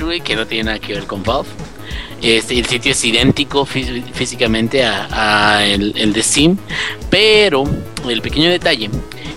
güey, 0.00 0.20
que 0.20 0.34
no 0.34 0.46
tiene 0.46 0.64
nada 0.64 0.78
que 0.80 0.94
ver 0.94 1.06
con 1.06 1.22
Valve. 1.22 1.48
Este, 2.22 2.58
el 2.58 2.66
sitio 2.66 2.92
es 2.92 3.04
idéntico 3.04 3.66
fí- 3.66 4.02
físicamente 4.12 4.82
a, 4.84 5.64
el, 5.66 5.92
el 5.96 6.12
de 6.12 6.22
Steam, 6.22 6.56
pero 7.10 7.64
el 8.08 8.22
pequeño 8.22 8.50
detalle 8.50 8.88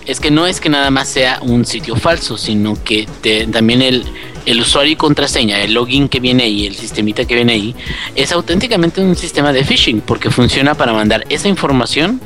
es 0.07 0.21
que 0.21 0.31
no 0.31 0.47
es 0.47 0.61
que 0.61 0.69
nada 0.69 0.89
más 0.89 1.09
sea 1.09 1.39
un 1.41 1.65
sitio 1.65 1.95
falso, 1.97 2.37
sino 2.37 2.81
que 2.81 3.07
también 3.51 3.81
el, 3.81 4.05
el 4.45 4.61
usuario 4.61 4.93
y 4.93 4.95
contraseña, 4.95 5.61
el 5.61 5.73
login 5.73 6.07
que 6.07 6.21
viene 6.21 6.43
ahí, 6.43 6.65
el 6.65 6.75
sistemita 6.75 7.25
que 7.25 7.35
viene 7.35 7.51
ahí, 7.51 7.75
es 8.15 8.31
auténticamente 8.31 9.01
un 9.01 9.17
sistema 9.17 9.51
de 9.51 9.65
phishing, 9.65 9.99
porque 9.99 10.31
funciona 10.31 10.75
para 10.75 10.93
mandar 10.93 11.25
esa 11.27 11.49
información 11.49 12.21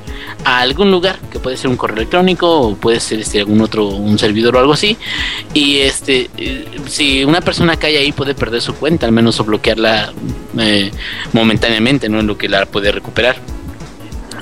a 0.45 0.59
algún 0.59 0.91
lugar, 0.91 1.17
que 1.31 1.39
puede 1.39 1.57
ser 1.57 1.71
un 1.71 1.77
correo 1.77 1.97
electrónico 1.97 2.47
o 2.47 2.75
puede 2.75 2.99
ser 2.99 3.19
este, 3.19 3.39
algún 3.39 3.59
otro, 3.61 3.87
un 3.87 4.19
servidor 4.19 4.55
o 4.55 4.59
algo 4.59 4.73
así. 4.73 4.95
Y 5.55 5.79
este, 5.79 6.29
si 6.85 7.25
una 7.25 7.41
persona 7.41 7.77
cae 7.77 7.97
ahí 7.97 8.11
puede 8.11 8.35
perder 8.35 8.61
su 8.61 8.75
cuenta, 8.75 9.07
al 9.07 9.11
menos 9.11 9.39
o 9.39 9.43
bloquearla 9.43 10.13
eh, 10.59 10.91
momentáneamente, 11.33 12.09
¿no? 12.09 12.19
En 12.19 12.27
lo 12.27 12.37
que 12.37 12.47
la 12.47 12.67
puede 12.67 12.91
recuperar. 12.91 13.37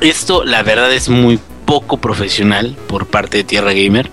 Esto, 0.01 0.43
la 0.43 0.63
verdad, 0.63 0.91
es 0.93 1.07
muy 1.07 1.39
poco 1.69 1.97
profesional 1.97 2.75
por 2.87 3.05
parte 3.05 3.37
de 3.37 3.43
Tierra 3.43 3.73
Gamer. 3.73 4.09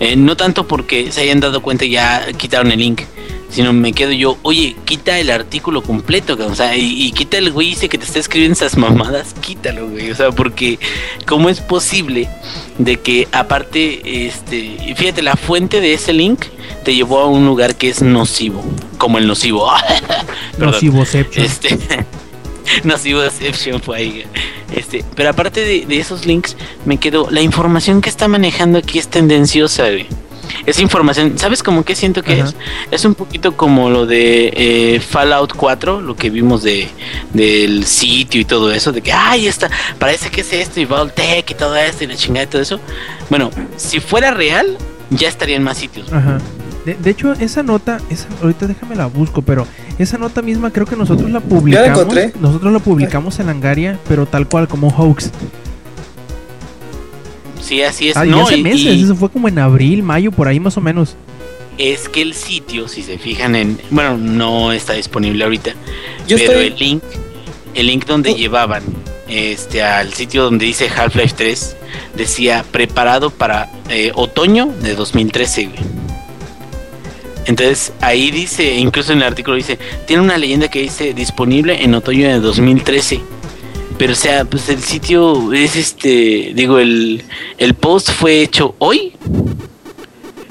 Eh, 0.00 0.16
no 0.16 0.36
tanto 0.36 0.66
porque 0.66 1.12
se 1.12 1.20
hayan 1.20 1.38
dado 1.38 1.62
cuenta 1.62 1.84
y 1.84 1.90
ya 1.90 2.26
quitaron 2.36 2.72
el 2.72 2.80
link, 2.80 3.02
sino 3.50 3.72
me 3.72 3.92
quedo 3.92 4.10
yo, 4.10 4.36
oye, 4.42 4.74
quita 4.84 5.16
el 5.20 5.30
artículo 5.30 5.80
completo, 5.80 6.36
o 6.44 6.54
sea, 6.56 6.76
y, 6.76 7.04
y 7.04 7.12
quita 7.12 7.38
el 7.38 7.52
güey 7.52 7.68
dice 7.68 7.88
que 7.88 7.98
te 7.98 8.04
está 8.04 8.18
escribiendo 8.18 8.54
esas 8.54 8.76
mamadas, 8.76 9.32
quítalo, 9.40 9.88
güey, 9.88 10.10
o 10.10 10.16
sea, 10.16 10.32
porque 10.32 10.80
cómo 11.24 11.48
es 11.48 11.60
posible 11.60 12.28
de 12.78 12.96
que 12.96 13.28
aparte, 13.30 14.26
este, 14.26 14.76
fíjate, 14.96 15.22
la 15.22 15.36
fuente 15.36 15.80
de 15.80 15.94
ese 15.94 16.12
link 16.12 16.46
te 16.84 16.96
llevó 16.96 17.20
a 17.20 17.28
un 17.28 17.46
lugar 17.46 17.76
que 17.76 17.90
es 17.90 18.02
nocivo, 18.02 18.64
como 18.98 19.18
el 19.18 19.28
nocivo. 19.28 19.70
Perdón. 20.58 20.72
Nocivoception. 20.72 21.46
Este, 22.76 22.88
Nocivoception 22.88 23.80
fue 23.80 23.98
ahí. 23.98 24.24
Este, 24.74 25.04
pero 25.14 25.30
aparte 25.30 25.60
de, 25.60 25.86
de 25.86 25.98
esos 25.98 26.26
links, 26.26 26.56
me 26.84 26.98
quedo, 26.98 27.28
la 27.30 27.40
información 27.40 28.00
que 28.00 28.08
está 28.08 28.28
manejando 28.28 28.78
aquí 28.78 28.98
es 28.98 29.08
tendenciosa, 29.08 29.84
güey. 29.84 30.06
Es 30.64 30.78
información, 30.80 31.38
¿sabes 31.38 31.62
cómo 31.62 31.84
que 31.84 31.94
siento 31.94 32.22
que 32.22 32.40
es? 32.40 32.54
Es 32.90 33.04
un 33.04 33.14
poquito 33.14 33.56
como 33.56 33.90
lo 33.90 34.06
de 34.06 34.50
eh, 34.54 35.00
Fallout 35.00 35.52
4, 35.54 36.00
lo 36.00 36.16
que 36.16 36.30
vimos 36.30 36.62
de 36.62 36.88
del 37.34 37.84
sitio 37.84 38.40
y 38.40 38.44
todo 38.46 38.72
eso, 38.72 38.92
de 38.92 39.02
que, 39.02 39.12
ay, 39.12 39.46
está, 39.46 39.70
parece 39.98 40.30
que 40.30 40.40
es 40.40 40.52
esto, 40.52 40.80
y 40.80 40.86
Valtech 40.86 41.50
y 41.50 41.54
todo 41.54 41.76
esto, 41.76 42.04
y 42.04 42.06
la 42.06 42.16
chingada 42.16 42.44
y 42.44 42.46
todo 42.48 42.62
eso. 42.62 42.80
Bueno, 43.28 43.50
si 43.76 44.00
fuera 44.00 44.30
real, 44.30 44.78
ya 45.10 45.28
estaría 45.28 45.56
en 45.56 45.62
más 45.62 45.76
sitios. 45.78 46.10
Ajá. 46.12 46.38
De, 46.86 46.94
de 46.94 47.10
hecho, 47.10 47.32
esa 47.34 47.62
nota, 47.62 48.00
esa, 48.08 48.26
ahorita 48.40 48.66
déjame 48.66 48.96
la 48.96 49.06
busco, 49.06 49.42
pero 49.42 49.66
esa 49.98 50.18
nota 50.18 50.42
misma 50.42 50.70
creo 50.72 50.86
que 50.86 50.96
nosotros 50.96 51.30
la 51.30 51.40
publicamos. 51.40 51.88
encontré. 51.88 52.32
Nosotros 52.40 52.72
la 52.72 52.78
publicamos 52.78 53.38
en 53.40 53.46
Langaria, 53.46 53.98
pero 54.08 54.26
tal 54.26 54.48
cual 54.48 54.68
como 54.68 54.88
hoax. 54.88 55.30
Sí, 57.60 57.82
así 57.82 58.08
es. 58.08 58.16
Ah, 58.16 58.24
y 58.26 58.30
no, 58.30 58.44
hace 58.46 58.56
y- 58.58 58.62
meses, 58.62 58.80
y- 58.80 59.02
eso 59.02 59.14
fue 59.14 59.28
como 59.30 59.48
en 59.48 59.58
abril, 59.58 60.02
mayo, 60.02 60.32
por 60.32 60.48
ahí 60.48 60.60
más 60.60 60.76
o 60.76 60.80
menos. 60.80 61.16
es 61.76 62.08
que 62.08 62.22
el 62.22 62.34
sitio, 62.34 62.88
si 62.88 63.02
se 63.02 63.18
fijan 63.18 63.54
en, 63.54 63.78
bueno, 63.90 64.16
no 64.18 64.72
está 64.72 64.94
disponible 64.94 65.44
ahorita, 65.44 65.70
Yo 66.26 66.36
pero 66.36 66.52
estoy- 66.54 66.66
el 66.66 66.76
link, 66.76 67.02
el 67.74 67.86
link 67.86 68.04
donde 68.04 68.30
Oh. 68.30 68.36
llevaban 68.36 68.82
este 69.28 69.80
al 69.82 70.12
sitio 70.12 70.42
donde 70.44 70.64
dice 70.66 70.88
Half-Life 70.88 71.34
3 71.36 71.76
decía 72.16 72.64
preparado 72.70 73.30
para 73.30 73.70
eh, 73.90 74.10
otoño 74.16 74.66
de 74.82 74.94
2013. 74.96 75.66
güey. 75.66 75.78
Entonces 77.46 77.92
ahí 78.00 78.30
dice, 78.30 78.74
incluso 78.74 79.12
en 79.12 79.18
el 79.18 79.24
artículo 79.24 79.56
dice, 79.56 79.78
tiene 80.06 80.22
una 80.22 80.36
leyenda 80.36 80.68
que 80.68 80.80
dice 80.80 81.14
disponible 81.14 81.82
en 81.82 81.94
otoño 81.94 82.28
de 82.28 82.40
2013. 82.40 83.20
Pero 83.98 84.12
o 84.12 84.16
sea, 84.16 84.44
pues 84.44 84.68
el 84.68 84.80
sitio 84.80 85.52
es 85.52 85.74
este, 85.74 86.52
digo, 86.54 86.78
el, 86.78 87.24
el 87.58 87.74
post 87.74 88.10
fue 88.12 88.42
hecho 88.42 88.74
hoy. 88.78 89.12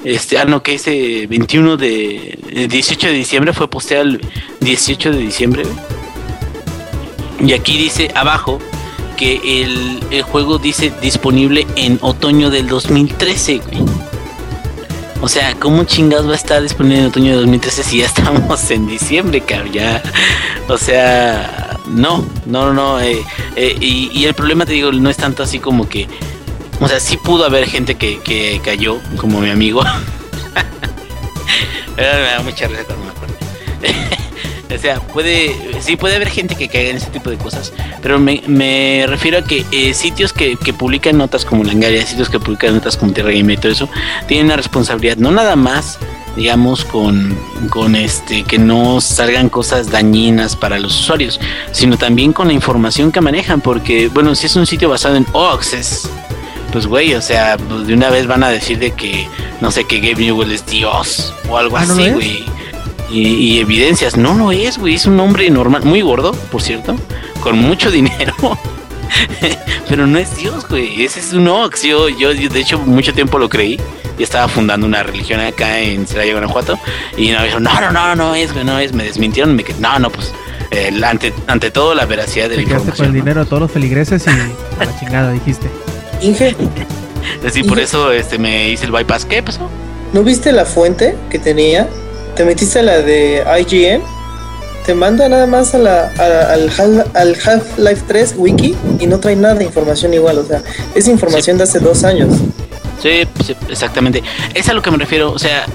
Este, 0.04 0.38
ah, 0.38 0.46
no, 0.46 0.64
que 0.64 0.76
ese 0.76 1.28
21 1.28 1.78
de, 1.78 2.40
el 2.52 2.68
18 2.68 3.08
de 3.08 3.14
diciembre 3.14 3.54
fue 3.54 3.70
posteado 3.70 4.04
el 4.04 4.22
18 4.62 5.12
de 5.12 5.18
diciembre. 5.18 5.64
Y 7.40 7.54
aquí 7.54 7.78
dice 7.78 8.10
abajo 8.16 8.60
que 9.16 9.40
el, 9.44 10.00
el 10.12 10.22
juego 10.24 10.58
dice 10.60 10.92
disponible 11.02 11.66
en 11.76 12.00
otoño 12.02 12.50
del 12.50 12.68
2013, 12.68 13.58
güey. 13.60 14.17
O 15.22 15.28
sea, 15.28 15.56
¿cómo 15.60 15.84
chingados 15.84 16.28
va 16.28 16.34
a 16.34 16.36
estar 16.36 16.62
disponible 16.62 17.00
en 17.00 17.06
otoño 17.08 17.32
de 17.32 17.38
2013 17.38 17.84
si 17.84 17.98
ya 18.00 18.06
estamos 18.06 18.70
en 18.70 18.88
diciembre, 18.88 19.42
cabrón? 19.42 19.74
Ya, 19.74 20.04
o 20.68 20.78
sea, 20.78 21.80
no, 21.88 22.26
no, 22.46 22.74
no, 22.74 23.00
eh, 23.00 23.24
eh, 23.56 23.76
y, 23.80 24.26
el 24.26 24.34
problema, 24.34 24.66
te 24.66 24.74
digo, 24.74 24.92
no 24.92 25.10
es 25.10 25.18
tanto 25.18 25.44
así 25.44 25.60
como 25.60 25.90
que, 25.90 26.08
o 26.80 26.88
sea, 26.88 27.00
sí 27.00 27.18
pudo 27.18 27.46
haber 27.46 27.68
gente 27.68 27.96
que, 27.96 28.20
que 28.20 28.62
cayó, 28.64 29.00
como 29.18 29.40
mi 29.40 29.50
amigo. 29.50 29.82
Pero 31.96 32.14
me 32.14 32.22
da 32.22 32.40
mucha 32.42 32.68
risa 32.68 32.84
me 33.04 33.10
acuerdo. 33.10 33.36
O 34.76 34.78
sea, 34.78 35.00
puede, 35.00 35.56
sí 35.82 35.96
puede 35.96 36.16
haber 36.16 36.30
gente 36.30 36.56
que 36.56 36.68
caiga 36.68 36.90
en 36.90 36.98
ese 36.98 37.10
tipo 37.10 37.30
de 37.30 37.38
cosas, 37.38 37.74
pero 38.02 38.20
me, 38.20 38.42
me 38.48 39.06
refiero 39.08 39.40
a 39.40 39.44
que 39.44 39.66
eh, 39.72 39.94
sitios 39.94 40.34
que, 40.34 40.56
que 40.58 40.74
publican 40.74 41.18
notas 41.18 41.46
como 41.46 41.64
Langaria, 41.64 42.06
sitios 42.06 42.30
que 42.30 42.40
publican 42.40 42.74
notas 42.76 42.98
como 42.98 43.14
Tierra 43.14 43.32
Gamer 43.32 43.58
y 43.58 43.62
todo 43.62 43.72
eso, 43.72 43.90
tienen 44.28 44.48
una 44.48 44.58
responsabilidad, 44.58 45.18
no 45.18 45.32
nada 45.32 45.56
más 45.56 46.00
digamos 46.36 46.86
con, 46.86 47.36
con 47.72 47.96
este 47.96 48.44
que 48.44 48.60
no 48.60 49.02
salgan 49.02 49.50
cosas 49.50 49.90
dañinas 49.90 50.56
para 50.56 50.78
los 50.78 51.00
usuarios, 51.02 51.40
sino 51.72 51.98
también 51.98 52.32
con 52.32 52.48
la 52.48 52.54
información 52.54 53.12
que 53.12 53.22
manejan, 53.22 53.60
porque 53.60 54.08
bueno, 54.10 54.36
si 54.36 54.46
es 54.46 54.56
un 54.56 54.68
sitio 54.68 54.90
basado 54.90 55.16
en 55.16 55.26
Access, 55.34 56.08
pues 56.72 56.86
güey, 56.86 57.16
o 57.16 57.22
sea, 57.22 57.58
pues 57.58 57.88
de 57.88 57.94
una 57.94 58.10
vez 58.10 58.28
van 58.28 58.44
a 58.44 58.50
decir 58.50 58.78
de 58.78 58.92
que 58.92 59.28
no 59.62 59.72
sé 59.72 59.86
que 59.86 60.00
Gabe 60.00 60.26
Newell 60.26 60.52
es 60.52 60.66
Dios 60.66 61.34
o 61.50 61.58
algo 61.58 61.78
Ah, 61.78 61.86
¿no 61.86 61.96
lo 61.96 62.02
así, 62.02 62.12
güey. 62.12 62.57
Y, 63.10 63.28
y 63.28 63.60
evidencias, 63.60 64.18
no 64.18 64.34
lo 64.34 64.52
es, 64.52 64.78
güey, 64.78 64.96
es 64.96 65.06
un 65.06 65.20
hombre 65.20 65.50
normal, 65.50 65.84
muy 65.86 66.02
gordo, 66.02 66.34
por 66.52 66.62
cierto, 66.62 66.96
con 67.42 67.58
mucho 67.58 67.90
dinero. 67.92 68.34
Pero 69.88 70.06
no 70.06 70.18
es 70.18 70.36
Dios, 70.38 70.68
güey. 70.68 71.04
Ese 71.04 71.20
es 71.20 71.34
un 71.34 71.48
Ox. 71.48 71.84
Yo, 71.84 72.10
yo, 72.10 72.34
yo, 72.34 72.50
de 72.50 72.60
hecho, 72.60 72.80
mucho 72.80 73.14
tiempo 73.14 73.40
lo 73.40 73.50
creí. 73.50 73.80
Y 74.18 74.24
estaba 74.24 74.48
fundando 74.48 74.86
una 74.86 75.04
religión 75.04 75.40
acá 75.40 75.80
en 75.80 76.08
Celaya, 76.08 76.34
Guanajuato. 76.34 76.78
Y 77.16 77.30
no, 77.30 77.42
dijeron, 77.42 77.64
no, 77.64 77.80
no, 77.80 77.92
no, 77.92 78.16
no 78.16 78.36
es, 78.36 78.52
güey, 78.52 78.66
no 78.66 78.78
es. 78.80 78.94
Me 78.94 79.04
desmintieron. 79.04 79.56
Me 79.56 79.64
quedé, 79.64 79.80
no, 79.80 79.98
no, 80.00 80.10
pues, 80.10 80.34
eh, 80.72 80.92
ante, 81.06 81.34
ante 81.48 81.72
todo, 81.72 81.96
la 81.96 82.06
veracidad 82.06 82.50
de 82.50 82.58
la 82.58 82.64
quedaste 82.64 82.92
con 82.92 83.06
el 83.06 83.06
información. 83.06 83.08
¿no? 83.08 83.14
dinero 83.14 83.44
de 83.44 83.50
todos 83.50 83.62
los 83.62 83.72
feligreses 83.72 84.26
y 84.26 84.30
a 84.30 84.86
la 84.86 85.00
chingada, 85.00 85.32
dijiste. 85.32 85.70
Inge, 86.22 86.56
Así, 87.46 87.64
por 87.64 87.80
eso 87.80 88.12
este, 88.12 88.38
me 88.38 88.70
hice 88.70 88.86
el 88.86 88.92
bypass. 88.92 89.26
¿Qué 89.26 89.42
pasó? 89.42 89.70
¿no 90.14 90.24
viste 90.24 90.52
la 90.52 90.66
fuente 90.66 91.16
que 91.30 91.40
tenía? 91.40 91.88
¿Te 92.38 92.46
metiste 92.46 92.80
a 92.80 92.84
la 92.84 93.02
de 93.02 93.44
IGN? 93.62 94.02
Te 94.86 94.94
manda 94.94 95.28
nada 95.28 95.48
más 95.48 95.74
a 95.76 95.80
la, 95.80 96.12
a- 96.18 96.54
al, 96.54 96.70
Half- 96.70 97.08
al 97.16 97.36
Half-Life 97.36 98.04
3 98.08 98.36
wiki 98.38 98.76
y 99.00 99.08
no 99.08 99.20
trae 99.20 99.36
nada 99.36 99.56
de 99.56 99.66
información 99.66 100.14
igual. 100.14 100.38
O 100.38 100.46
sea, 100.46 100.62
es 100.96 101.08
información 101.08 101.58
de 101.58 101.64
hace 101.64 101.80
dos 101.80 102.04
años. 102.04 102.30
Sí, 103.02 103.24
sí, 103.46 103.56
exactamente. 103.70 104.24
Es 104.54 104.70
a 104.70 104.74
lo 104.74 104.82
que 104.82 104.92
me 104.92 104.98
refiero. 104.98 105.32
O 105.32 105.40
sea, 105.40 105.66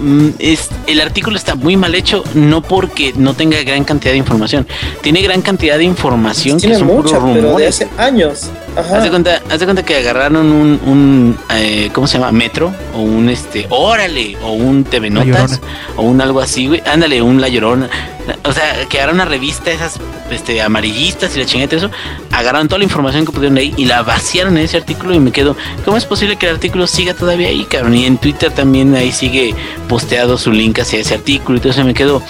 mm, 0.00 0.28
es, 0.38 0.68
el 0.86 1.00
artículo 1.00 1.36
está 1.36 1.54
muy 1.54 1.76
mal 1.76 1.94
hecho, 1.94 2.22
no 2.34 2.62
porque 2.62 3.12
no 3.16 3.34
tenga 3.34 3.60
gran 3.62 3.82
cantidad 3.84 4.12
de 4.12 4.18
información. 4.18 4.66
Tiene 5.00 5.22
gran 5.22 5.42
cantidad 5.42 5.76
de 5.76 5.84
información 5.84 6.56
que 6.58 6.62
Tiene 6.68 6.76
son 6.78 6.86
mucha, 6.86 7.18
puros 7.18 7.22
pero 7.24 7.34
de 7.34 7.40
rumores. 7.42 7.68
hace 7.68 7.88
años. 7.98 8.48
Haz 8.76 9.02
de 9.02 9.10
cuenta, 9.10 9.42
haz 9.50 9.60
de 9.60 9.66
cuenta 9.66 9.84
que 9.84 9.96
agarraron 9.96 10.50
un, 10.50 10.80
un 10.86 11.38
eh, 11.54 11.90
¿cómo 11.92 12.06
se 12.06 12.18
llama? 12.18 12.32
Metro 12.32 12.72
o 12.94 13.00
un 13.00 13.28
este, 13.28 13.66
órale, 13.68 14.36
o 14.42 14.52
un 14.52 14.84
TV 14.84 15.10
Notas 15.10 15.60
o 15.96 16.02
un 16.02 16.20
algo 16.20 16.40
así, 16.40 16.66
güey. 16.66 16.82
Ándale, 16.86 17.20
un 17.20 17.40
La 17.40 17.48
Llorona. 17.48 17.90
O 18.44 18.52
sea, 18.52 18.86
que 18.88 18.98
agarraron 18.98 19.20
una 19.20 19.24
revista 19.26 19.70
esas 19.70 19.98
este 20.30 20.62
amarillistas 20.62 21.36
y 21.36 21.40
la 21.40 21.44
chingada 21.44 21.64
y 21.64 21.68
todo 21.68 21.86
eso, 21.86 21.90
agarraron 22.30 22.68
toda 22.68 22.78
la 22.78 22.84
información 22.84 23.26
que 23.26 23.32
pudieron 23.32 23.58
ahí 23.58 23.74
y 23.76 23.84
la 23.84 24.02
vaciaron 24.02 24.56
en 24.56 24.64
ese 24.64 24.78
artículo 24.78 25.12
y 25.12 25.18
me 25.18 25.32
quedo, 25.32 25.56
¿cómo 25.84 25.96
es 25.98 26.06
posible 26.06 26.36
que 26.36 26.46
el 26.46 26.54
artículo 26.54 26.86
siga 26.86 27.12
todavía 27.12 27.48
ahí, 27.48 27.64
cabrón? 27.64 27.94
Y 27.94 28.06
en 28.06 28.16
Twitter 28.16 28.50
también 28.50 28.94
ahí 28.94 29.12
sigue 29.12 29.54
posteado 29.88 30.38
su 30.38 30.50
link 30.50 30.78
hacia 30.78 31.00
ese 31.00 31.14
artículo 31.14 31.58
y 31.58 31.60
todo 31.60 31.72
eso 31.72 31.84
me 31.84 31.94
quedo 31.94 32.22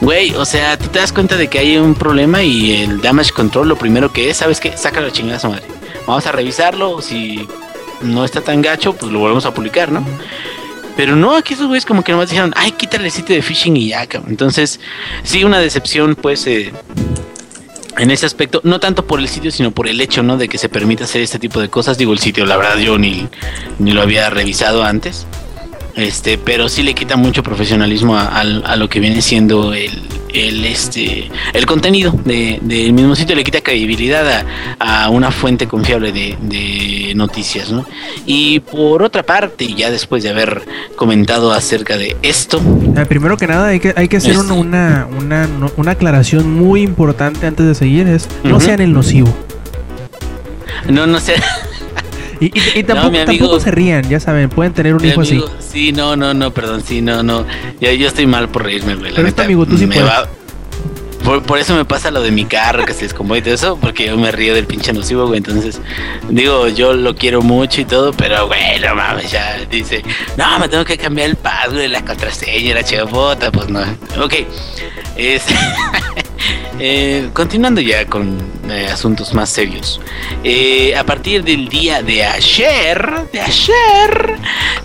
Güey, 0.00 0.34
o 0.34 0.46
sea, 0.46 0.78
tú 0.78 0.88
te 0.88 0.98
das 0.98 1.12
cuenta 1.12 1.36
de 1.36 1.48
que 1.48 1.58
hay 1.58 1.76
un 1.76 1.94
problema 1.94 2.42
y 2.42 2.72
el 2.82 3.02
damage 3.02 3.32
control 3.32 3.68
lo 3.68 3.76
primero 3.76 4.10
que 4.10 4.30
es, 4.30 4.38
¿sabes 4.38 4.58
qué? 4.58 4.74
Saca 4.76 5.00
la 5.00 5.12
chingada 5.12 5.36
a 5.36 5.40
su 5.40 5.48
madre. 5.50 5.79
Vamos 6.10 6.26
a 6.26 6.32
revisarlo, 6.32 7.00
si 7.00 7.46
no 8.00 8.24
está 8.24 8.40
tan 8.40 8.62
gacho, 8.62 8.94
pues 8.94 9.12
lo 9.12 9.20
volvemos 9.20 9.46
a 9.46 9.54
publicar, 9.54 9.92
¿no? 9.92 10.04
Pero 10.96 11.14
no, 11.14 11.36
aquí 11.36 11.54
esos 11.54 11.68
güeyes 11.68 11.86
como 11.86 12.02
que 12.02 12.10
nomás 12.10 12.30
dijeron, 12.30 12.52
ay, 12.56 12.72
quítale 12.72 13.04
el 13.04 13.12
sitio 13.12 13.36
de 13.36 13.42
phishing 13.42 13.76
y 13.76 13.90
ya, 13.90 14.04
cabrón. 14.08 14.28
Entonces, 14.32 14.80
sí, 15.22 15.44
una 15.44 15.60
decepción, 15.60 16.16
pues, 16.16 16.48
eh, 16.48 16.72
en 17.96 18.10
ese 18.10 18.26
aspecto, 18.26 18.60
no 18.64 18.80
tanto 18.80 19.06
por 19.06 19.20
el 19.20 19.28
sitio, 19.28 19.52
sino 19.52 19.70
por 19.70 19.86
el 19.86 20.00
hecho, 20.00 20.24
¿no? 20.24 20.36
De 20.36 20.48
que 20.48 20.58
se 20.58 20.68
permita 20.68 21.04
hacer 21.04 21.22
este 21.22 21.38
tipo 21.38 21.60
de 21.60 21.68
cosas. 21.68 21.96
Digo, 21.96 22.12
el 22.12 22.18
sitio, 22.18 22.44
la 22.44 22.56
verdad, 22.56 22.76
yo 22.78 22.98
ni, 22.98 23.28
ni 23.78 23.92
lo 23.92 24.02
había 24.02 24.28
revisado 24.30 24.82
antes. 24.82 25.28
Este, 25.96 26.38
pero 26.38 26.68
sí 26.68 26.82
le 26.82 26.94
quita 26.94 27.16
mucho 27.16 27.42
profesionalismo 27.42 28.16
a, 28.16 28.26
a 28.40 28.76
lo 28.76 28.88
que 28.88 29.00
viene 29.00 29.20
siendo 29.22 29.74
el, 29.74 29.90
el, 30.32 30.64
este, 30.64 31.28
el 31.52 31.66
contenido 31.66 32.12
de- 32.24 32.58
del 32.62 32.92
mismo 32.92 33.16
sitio, 33.16 33.34
le 33.34 33.42
quita 33.44 33.60
credibilidad 33.60 34.44
a, 34.78 35.04
a 35.04 35.10
una 35.10 35.30
fuente 35.30 35.66
confiable 35.66 36.12
de, 36.12 36.36
de 36.42 37.12
noticias, 37.16 37.70
¿no? 37.72 37.84
Y 38.24 38.60
por 38.60 39.02
otra 39.02 39.24
parte, 39.24 39.66
ya 39.74 39.90
después 39.90 40.22
de 40.22 40.30
haber 40.30 40.62
comentado 40.96 41.52
acerca 41.52 41.96
de 41.96 42.16
esto, 42.22 42.60
Eh, 42.96 43.04
primero 43.06 43.36
que 43.36 43.46
nada, 43.48 43.68
hay 43.68 43.80
que, 43.80 43.92
hay 43.96 44.06
que 44.08 44.18
hacer 44.18 44.32
Este. 44.36 44.52
una, 44.52 45.08
una, 45.18 45.48
una, 45.76 45.90
aclaración 45.90 46.52
muy 46.52 46.82
importante 46.82 47.46
antes 47.46 47.66
de 47.66 47.74
seguir: 47.74 48.06
es 48.06 48.28
no 48.44 48.60
sean 48.60 48.80
el 48.80 48.92
nocivo. 48.92 49.34
no, 50.88 51.06
no 51.06 51.18
sé, 51.20 51.34
Y, 52.40 52.46
y- 52.46 52.78
y 52.80 52.82
tampoco, 52.84 53.10
mi 53.10 53.18
amigo- 53.18 53.38
tampoco 53.46 53.60
se 53.60 53.70
rían, 53.70 54.08
ya 54.08 54.18
saben, 54.18 54.48
pueden 54.48 54.72
tener 54.72 54.94
un 54.94 55.04
hijo 55.04 55.20
amigo, 55.20 55.46
así. 55.58 55.68
sí, 55.72 55.92
no, 55.92 56.16
no, 56.16 56.32
no, 56.34 56.50
perdón, 56.52 56.82
sí, 56.84 57.00
no, 57.02 57.22
no, 57.22 57.46
yo, 57.80 57.90
yo 57.92 58.08
estoy 58.08 58.26
mal 58.26 58.48
por 58.48 58.64
reírme, 58.64 58.94
güey, 58.94 59.12
Pero 59.14 59.28
este 59.28 59.42
neta, 59.42 59.44
amigo, 59.44 59.66
tú 59.66 59.76
sí 59.76 59.86
puedes. 59.86 60.04
va- 60.04 60.26
Por, 61.24 61.42
por 61.42 61.58
eso 61.58 61.76
me 61.76 61.84
pasa 61.84 62.10
lo 62.10 62.22
de 62.22 62.30
mi 62.30 62.46
carro 62.46 62.86
que 62.86 62.94
se 62.94 63.02
descompone 63.02 63.40
y 63.40 63.42
todo 63.42 63.52
eso, 63.52 63.78
porque 63.78 64.06
yo 64.06 64.16
me 64.16 64.32
río 64.32 64.54
del 64.54 64.64
pinche 64.64 64.90
nocivo, 64.94 65.26
güey. 65.26 65.36
Entonces, 65.36 65.78
digo, 66.30 66.66
yo 66.68 66.94
lo 66.94 67.14
quiero 67.14 67.42
mucho 67.42 67.82
y 67.82 67.84
todo, 67.84 68.14
pero, 68.14 68.46
güey, 68.46 68.80
no 68.80 68.94
mames, 68.94 69.30
ya 69.30 69.58
dice, 69.70 70.02
no, 70.38 70.58
me 70.58 70.66
tengo 70.70 70.82
que 70.86 70.96
cambiar 70.96 71.28
el 71.28 71.36
password, 71.36 71.88
la 71.90 72.02
contraseña, 72.06 72.74
la 72.74 72.82
chivota, 72.82 73.52
pues 73.52 73.68
no. 73.68 73.80
Ok. 74.18 74.32
Es, 75.14 75.42
eh, 76.80 77.28
continuando 77.32 77.80
ya 77.80 78.06
con 78.06 78.38
eh, 78.70 78.88
asuntos 78.92 79.34
más 79.34 79.50
serios. 79.50 80.00
Eh, 80.42 80.94
a 80.96 81.04
partir 81.04 81.44
del 81.44 81.68
día 81.68 82.02
de 82.02 82.24
ayer, 82.24 83.28
de 83.32 83.40
ayer, 83.40 84.36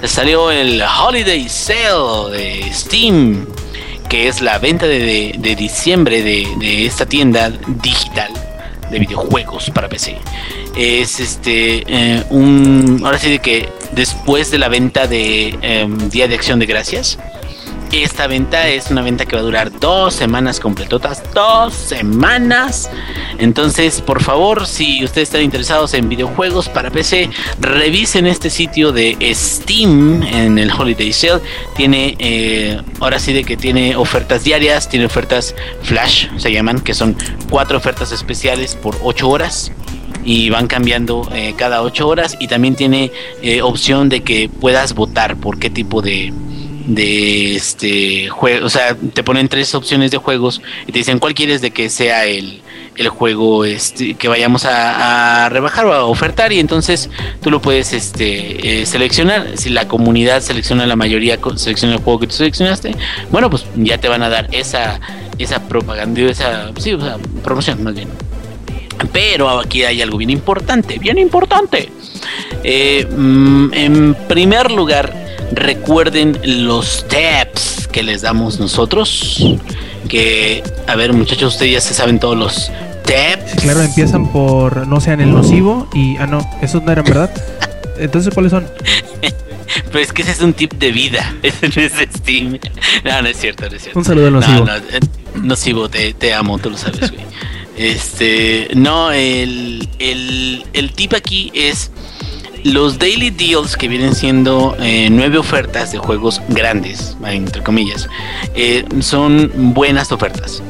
salió 0.04 0.52
el 0.52 0.82
Holiday 0.82 1.48
Sale 1.50 2.32
de 2.38 2.74
Steam, 2.74 3.46
que 4.10 4.28
es 4.28 4.41
la 4.41 4.60
venta 4.60 4.86
de, 4.86 5.00
de- 5.00 5.36
de 5.38 5.56
diciembre 5.56 6.22
de, 6.22 6.48
de 6.60 6.86
esta 6.86 7.06
tienda 7.06 7.50
digital 7.82 8.32
de 8.91 9.00
videojuegos 9.00 9.72
para 9.72 9.89
PC. 9.89 10.18
Es 10.78 11.20
este 11.20 11.84
eh, 11.88 12.24
un 12.30 13.02
ahora 13.04 13.18
sí 13.18 13.30
de 13.32 13.39
que 13.39 13.70
después 13.93 14.52
de 14.52 14.60
la 14.60 14.68
venta 14.68 15.08
de 15.08 15.58
em, 15.62 16.10
Día 16.10 16.28
de 16.28 16.36
Acción 16.36 16.60
de 16.60 16.66
Gracias, 16.66 17.18
esta 18.04 18.28
venta 18.28 18.68
es 18.68 18.91
una 18.91 19.02
venta 19.02 19.26
que 19.26 19.36
va 19.36 19.41
a 19.41 19.46
durar 19.46 19.80
dos 19.80 20.14
semanas 20.14 20.60
completotas, 20.60 21.24
dos 21.34 21.74
semanas. 21.74 22.89
Entonces, 23.38 24.02
por 24.02 24.22
favor, 24.22 24.68
si 24.68 25.04
ustedes 25.04 25.30
están 25.30 25.41
interesados 25.41 25.93
en 25.93 26.10
videojuegos 26.10 26.70
para 26.70 26.89
PC, 26.89 27.30
revisen 27.60 28.28
este 28.28 28.50
sitio 28.50 28.91
de 28.91 29.18
Steam 29.34 30.24
en 30.24 30.58
el 30.58 30.72
Holiday 30.72 31.14
Sale. 31.14 31.41
Tiene, 31.76 32.16
eh, 32.20 32.82
ahora 33.00 33.20
sí 33.20 33.34
de 33.34 33.43
que 33.43 33.58
tiene 33.58 33.96
ofertas 33.96 34.43
diarias, 34.43 34.89
tiene 34.89 35.06
ofertas 35.06 35.56
flash, 35.84 36.28
se 36.38 36.52
llaman, 36.52 36.82
que 36.82 36.93
son 36.93 37.16
cuatro 37.50 37.78
ofertas 37.78 38.12
especiales 38.12 38.76
por 38.76 38.98
ocho 39.04 39.30
horas 39.30 39.72
y 40.24 40.50
van 40.50 40.68
cambiando 40.68 41.30
eh, 41.34 41.54
cada 41.56 41.84
8 41.84 42.08
horas 42.08 42.36
y 42.39 42.48
también 42.48 42.76
tiene 42.76 43.12
eh, 43.43 43.62
opción 43.62 44.10
de 44.10 44.24
que 44.24 44.50
puedas 44.50 44.96
votar 44.96 45.38
por 45.38 45.60
qué 45.60 45.70
tipo 45.70 46.02
de 46.02 46.34
de 46.86 47.56
este 47.56 48.30
juego, 48.30 48.66
o 48.66 48.70
sea, 48.70 48.96
te 48.96 49.24
ponen 49.24 49.48
tres 49.48 49.74
opciones 49.76 50.12
de 50.12 50.18
juegos 50.18 50.62
y 50.88 50.92
te 50.92 51.00
dicen 51.00 51.20
cuál 51.20 51.34
quieres 51.34 51.62
de 51.62 51.72
que 51.72 51.90
sea 51.90 52.26
el, 52.26 52.62
el 52.96 53.10
juego 53.10 53.66
este, 53.66 54.14
que 54.14 54.28
vayamos 54.28 54.66
a, 54.66 55.50
rebajar 55.50 55.86
o 55.86 55.94
a 55.94 56.06
ofertar 56.06 56.52
y 56.54 56.60
entonces 56.60 57.10
tú 57.42 57.52
lo 57.52 57.62
puedes 57.62 57.94
este 57.94 58.82
eh, 58.82 58.86
seleccionar, 58.86 59.58
si 59.58 59.70
la 59.70 59.88
comunidad 59.88 60.42
selecciona 60.42 60.86
la 60.86 60.96
mayoría 60.96 61.40
selecciona 61.56 61.96
el 61.96 62.02
juego 62.02 62.20
que 62.20 62.28
tú 62.28 62.34
seleccionaste, 62.34 62.96
bueno 63.32 63.50
pues 63.50 63.66
ya 63.76 63.98
te 63.98 64.08
van 64.08 64.24
a 64.24 64.30
dar 64.30 64.48
esa 64.52 65.00
esa 65.38 65.68
propaganda, 65.68 66.22
esa 66.22 66.72
sí, 66.78 66.94
o 66.94 67.02
sea, 67.02 67.18
promoción 67.44 67.84
más 67.84 67.96
bien. 67.96 68.10
Pero 69.12 69.50
aquí 69.60 69.84
hay 69.84 70.02
algo 70.02 70.18
bien 70.18 70.30
importante, 70.30 70.98
bien 71.00 71.18
importante. 71.18 71.90
Eh, 72.64 73.06
mm, 73.06 73.74
en 73.74 74.16
primer 74.28 74.72
lugar, 74.72 75.24
recuerden 75.52 76.39
los 76.43 77.06
tips 77.08 77.88
que 77.88 78.04
les 78.04 78.22
damos 78.22 78.60
nosotros. 78.60 79.43
Que, 80.08 80.64
a 80.88 80.96
ver, 80.96 81.14
muchachos, 81.14 81.54
ustedes 81.54 81.74
ya 81.74 81.82
se 81.82 81.93
saben 81.93 82.20
todos 82.20 82.38
los 82.38 82.72
tips. 83.06 83.62
Claro, 83.62 83.82
empiezan 83.82 84.32
por 84.32 84.88
no 84.88 85.00
sean 85.02 85.22
el 85.22 85.32
nocivo 85.32 85.89
y. 85.93 86.18
Ah, 86.18 86.28
no, 86.28 86.39
esos 86.62 86.84
no 86.84 86.91
eran 86.91 87.06
verdad. 87.06 87.32
Entonces, 87.98 88.34
¿cuáles 88.34 88.52
son? 88.52 88.68
Pero 89.91 90.00
es 90.00 90.14
que 90.14 90.22
ese 90.22 90.32
es 90.32 90.41
un 90.41 90.54
tip 90.54 90.74
de 90.74 90.91
vida. 90.91 91.34
Ese 91.43 91.70
no 91.70 91.82
es 91.82 91.93
Steam. 92.18 92.60
No, 93.04 93.22
no 93.22 93.28
es 93.28 93.38
cierto, 93.38 93.70
no 93.70 93.76
es 93.76 93.82
cierto. 93.82 94.00
Un 94.00 94.06
saludo 94.06 94.28
al 94.28 94.34
nocivo. 94.34 94.60
No, 94.60 94.66
no, 94.66 94.76
eh, 94.76 95.00
nocivo, 95.36 95.89
te, 95.89 96.14
te 96.14 96.34
amo, 96.34 96.58
tú 96.60 96.70
lo 96.70 96.78
sabes, 96.78 97.12
güey. 97.12 97.26
Este, 97.78 98.70
no, 98.74 99.12
el, 99.12 99.89
el, 100.00 100.66
el 100.72 100.93
tip 100.93 101.14
aquí 101.14 101.52
es 101.54 101.91
los 102.66 102.97
daily 102.97 103.30
deals 103.30 103.78
que 103.78 103.88
vienen 103.88 104.16
siendo 104.16 104.76
eh, 104.80 105.07
nueve 105.11 105.38
ofertas 105.38 105.91
de 105.91 105.99
juegos 105.99 106.41
grandes, 106.49 107.16
entre 107.24 107.61
comillas, 107.61 108.09
eh, 108.55 108.84
son 109.01 109.51
buenas 109.74 110.11
ofertas. 110.11 110.63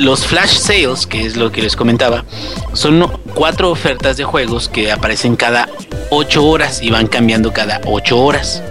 Los 0.00 0.26
flash 0.26 0.58
sales, 0.58 1.06
que 1.06 1.26
es 1.26 1.36
lo 1.36 1.52
que 1.52 1.62
les 1.62 1.76
comentaba, 1.76 2.24
son 2.72 3.10
cuatro 3.34 3.70
ofertas 3.70 4.16
de 4.16 4.24
juegos 4.24 4.68
que 4.68 4.90
aparecen 4.90 5.36
cada 5.36 5.68
ocho 6.10 6.44
horas 6.44 6.82
y 6.82 6.90
van 6.90 7.06
cambiando 7.06 7.52
cada 7.52 7.80
ocho 7.86 8.18
horas. 8.18 8.62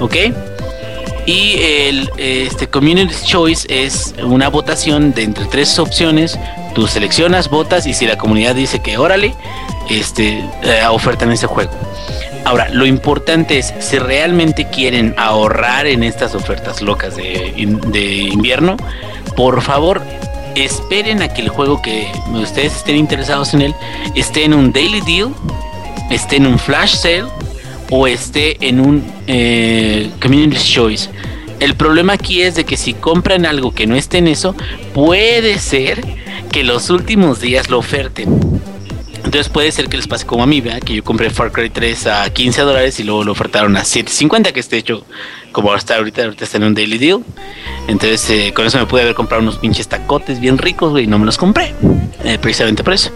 ¿Ok? 0.00 0.16
Y 1.26 1.56
el 1.60 2.10
este, 2.16 2.68
Community 2.68 3.14
Choice 3.24 3.66
es 3.68 4.14
una 4.22 4.48
votación 4.48 5.12
de 5.12 5.22
entre 5.22 5.44
tres 5.46 5.78
opciones. 5.78 6.38
Tú 6.74 6.86
seleccionas, 6.86 7.48
votas 7.48 7.86
y 7.86 7.94
si 7.94 8.06
la 8.06 8.18
comunidad 8.18 8.54
dice 8.54 8.80
que 8.80 8.98
órale, 8.98 9.34
este, 9.88 10.38
eh, 10.62 10.82
ofertan 10.90 11.30
ese 11.30 11.46
juego. 11.46 11.70
Ahora, 12.44 12.68
lo 12.70 12.86
importante 12.86 13.58
es 13.58 13.72
si 13.78 13.98
realmente 13.98 14.68
quieren 14.68 15.14
ahorrar 15.16 15.86
en 15.86 16.02
estas 16.02 16.34
ofertas 16.34 16.82
locas 16.82 17.14
de, 17.14 17.52
de 17.86 18.14
invierno, 18.14 18.76
por 19.36 19.62
favor 19.62 20.02
esperen 20.56 21.22
a 21.22 21.28
que 21.28 21.42
el 21.42 21.48
juego 21.48 21.80
que 21.80 22.10
ustedes 22.32 22.76
estén 22.76 22.96
interesados 22.96 23.54
en 23.54 23.62
él 23.62 23.74
esté 24.14 24.44
en 24.44 24.52
un 24.52 24.70
daily 24.72 25.00
deal, 25.02 25.34
esté 26.10 26.36
en 26.36 26.46
un 26.46 26.58
flash 26.58 26.94
sale 26.94 27.24
o 27.94 28.06
esté 28.06 28.56
en 28.66 28.80
un 28.80 29.04
eh, 29.26 30.10
community 30.20 30.56
choice. 30.56 31.10
El 31.60 31.74
problema 31.74 32.14
aquí 32.14 32.40
es 32.40 32.54
de 32.54 32.64
que 32.64 32.78
si 32.78 32.94
compran 32.94 33.44
algo 33.44 33.74
que 33.74 33.86
no 33.86 33.94
esté 33.96 34.18
en 34.18 34.28
eso, 34.28 34.56
puede 34.94 35.58
ser 35.58 36.02
que 36.50 36.64
los 36.64 36.88
últimos 36.88 37.40
días 37.40 37.68
lo 37.68 37.78
oferten. 37.78 38.40
Entonces 39.16 39.50
puede 39.50 39.70
ser 39.72 39.88
que 39.88 39.98
les 39.98 40.08
pase 40.08 40.26
como 40.26 40.42
a 40.42 40.46
mí, 40.46 40.62
¿verdad? 40.62 40.80
Que 40.80 40.94
yo 40.94 41.04
compré 41.04 41.28
Far 41.28 41.52
Cry 41.52 41.68
3 41.68 42.06
a 42.06 42.30
15 42.30 42.62
dólares 42.62 42.98
y 42.98 43.04
luego 43.04 43.24
lo 43.24 43.32
ofertaron 43.32 43.76
a 43.76 43.82
7.50, 43.82 44.52
que 44.52 44.60
este 44.60 44.78
hecho, 44.78 45.04
como 45.52 45.72
hasta 45.72 45.94
ahorita, 45.96 46.24
ahorita 46.24 46.44
está 46.44 46.56
en 46.56 46.64
un 46.64 46.74
daily 46.74 46.96
deal. 46.96 47.22
Entonces 47.88 48.28
eh, 48.30 48.52
con 48.54 48.64
eso 48.66 48.78
me 48.78 48.86
pude 48.86 49.02
haber 49.02 49.14
comprado 49.14 49.42
unos 49.42 49.58
pinches 49.58 49.86
tacotes 49.86 50.40
bien 50.40 50.56
ricos, 50.56 50.90
güey, 50.92 51.04
y 51.04 51.06
no 51.06 51.18
me 51.18 51.26
los 51.26 51.36
compré. 51.36 51.74
eh, 52.24 52.38
precisamente 52.40 52.82
por 52.84 52.94
eso. 52.94 53.10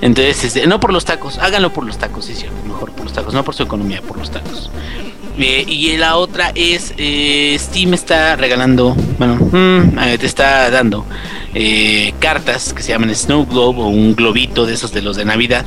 Entonces, 0.00 0.44
este, 0.44 0.66
no 0.66 0.80
por 0.80 0.92
los 0.92 1.04
tacos, 1.04 1.38
háganlo 1.38 1.72
por 1.72 1.84
los 1.84 1.98
tacos, 1.98 2.24
sí, 2.24 2.34
sí, 2.34 2.44
mejor 2.44 2.63
por 3.04 3.24
los 3.24 3.34
no 3.34 3.44
por 3.44 3.54
su 3.54 3.62
economía, 3.62 4.00
por 4.02 4.18
los 4.18 4.30
tacos. 4.30 4.70
Eh, 5.36 5.64
y 5.66 5.96
la 5.96 6.16
otra 6.16 6.52
es 6.54 6.94
eh, 6.96 7.56
Steam 7.58 7.92
está 7.94 8.36
regalando, 8.36 8.94
bueno, 9.18 9.34
mm, 9.34 9.98
eh, 9.98 10.18
te 10.18 10.26
está 10.26 10.70
dando 10.70 11.04
cartas 12.18 12.72
que 12.72 12.82
se 12.82 12.90
llaman 12.90 13.14
Snow 13.14 13.46
Globe 13.46 13.80
o 13.80 13.86
un 13.86 14.16
globito 14.16 14.66
de 14.66 14.74
esos 14.74 14.92
de 14.92 15.02
los 15.02 15.16
de 15.16 15.24
Navidad. 15.24 15.64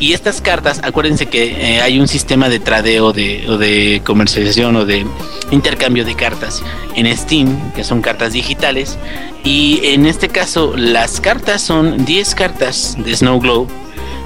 Y 0.00 0.12
estas 0.12 0.40
cartas, 0.40 0.80
acuérdense 0.82 1.26
que 1.26 1.80
hay 1.80 2.00
un 2.00 2.08
sistema 2.08 2.48
de 2.48 2.58
tradeo 2.58 3.12
de, 3.12 3.44
o 3.48 3.56
de 3.56 4.02
comercialización 4.04 4.74
o 4.74 4.84
de 4.84 5.06
intercambio 5.52 6.04
de 6.04 6.16
cartas 6.16 6.64
en 6.96 7.16
Steam, 7.16 7.72
que 7.74 7.84
son 7.84 8.02
cartas 8.02 8.32
digitales. 8.32 8.98
Y 9.44 9.80
en 9.84 10.04
este 10.04 10.28
caso, 10.28 10.74
las 10.76 11.20
cartas 11.20 11.62
son 11.62 12.04
10 12.04 12.34
cartas 12.34 12.96
de 12.98 13.14
Snow 13.14 13.38
Globe 13.38 13.72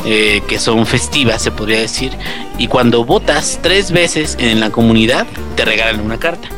eh, 0.05 0.43
que 0.47 0.59
son 0.59 0.87
festivas, 0.87 1.43
se 1.43 1.51
podría 1.51 1.81
decir. 1.81 2.13
Y 2.59 2.69
cuando 2.69 3.05
votas 3.05 3.59
tres 3.63 3.91
veces 3.91 4.37
en 4.39 4.61
la 4.61 4.71
comunidad, 4.71 5.27
te 5.57 5.65
regalan 5.65 6.01
una 6.01 6.19
carta. 6.19 6.49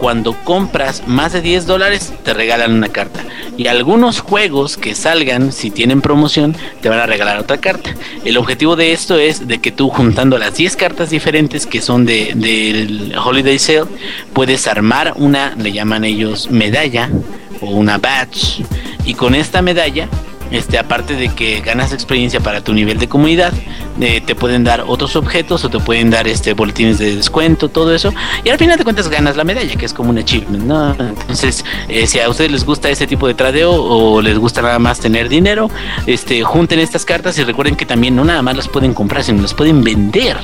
Cuando 0.00 0.32
compras 0.44 1.02
más 1.06 1.34
de 1.34 1.42
10 1.42 1.66
dólares, 1.66 2.12
te 2.24 2.32
regalan 2.32 2.72
una 2.72 2.88
carta. 2.88 3.20
Y 3.58 3.66
algunos 3.66 4.20
juegos 4.20 4.78
que 4.78 4.94
salgan, 4.94 5.52
si 5.52 5.70
tienen 5.70 6.00
promoción, 6.00 6.56
te 6.80 6.88
van 6.88 7.00
a 7.00 7.06
regalar 7.06 7.38
otra 7.38 7.58
carta. 7.58 7.94
El 8.24 8.38
objetivo 8.38 8.76
de 8.76 8.92
esto 8.92 9.18
es 9.18 9.46
de 9.46 9.58
que 9.58 9.72
tú 9.72 9.90
juntando 9.90 10.38
las 10.38 10.54
10 10.54 10.76
cartas 10.76 11.10
diferentes 11.10 11.66
que 11.66 11.82
son 11.82 12.06
de, 12.06 12.32
del 12.34 13.14
Holiday 13.14 13.58
Sale, 13.58 13.84
puedes 14.32 14.66
armar 14.66 15.12
una, 15.16 15.54
le 15.56 15.72
llaman 15.72 16.04
ellos 16.04 16.50
medalla 16.50 17.10
o 17.60 17.66
una 17.66 17.98
badge. 17.98 18.64
Y 19.04 19.12
con 19.12 19.34
esta 19.34 19.60
medalla 19.60 20.08
este, 20.50 20.78
aparte 20.78 21.14
de 21.14 21.28
que 21.28 21.60
ganas 21.60 21.92
experiencia 21.92 22.40
para 22.40 22.62
tu 22.62 22.72
nivel 22.72 22.98
de 22.98 23.08
comunidad, 23.08 23.52
eh, 24.00 24.20
te 24.24 24.34
pueden 24.34 24.64
dar 24.64 24.84
otros 24.86 25.14
objetos 25.16 25.64
o 25.64 25.68
te 25.68 25.78
pueden 25.78 26.10
dar 26.10 26.26
este 26.26 26.54
boletines 26.54 26.98
de 26.98 27.16
descuento, 27.16 27.68
todo 27.68 27.94
eso. 27.94 28.12
Y 28.44 28.48
al 28.48 28.58
final 28.58 28.78
de 28.78 28.84
cuentas 28.84 29.08
ganas 29.08 29.36
la 29.36 29.44
medalla, 29.44 29.74
que 29.76 29.84
es 29.84 29.92
como 29.92 30.10
un 30.10 30.18
achievement, 30.18 30.64
¿no? 30.64 30.90
Entonces, 30.92 31.64
eh, 31.88 32.06
si 32.06 32.18
a 32.18 32.28
ustedes 32.28 32.50
les 32.50 32.64
gusta 32.64 32.88
ese 32.88 33.06
tipo 33.06 33.26
de 33.26 33.34
tradeo 33.34 33.72
o 33.72 34.22
les 34.22 34.38
gusta 34.38 34.62
nada 34.62 34.78
más 34.78 35.00
tener 35.00 35.28
dinero, 35.28 35.70
este, 36.06 36.42
junten 36.42 36.78
estas 36.78 37.04
cartas 37.04 37.38
y 37.38 37.44
recuerden 37.44 37.76
que 37.76 37.86
también 37.86 38.16
no 38.16 38.24
nada 38.24 38.42
más 38.42 38.56
las 38.56 38.68
pueden 38.68 38.94
comprar, 38.94 39.22
sino 39.22 39.42
las 39.42 39.54
pueden 39.54 39.84
vender. 39.84 40.36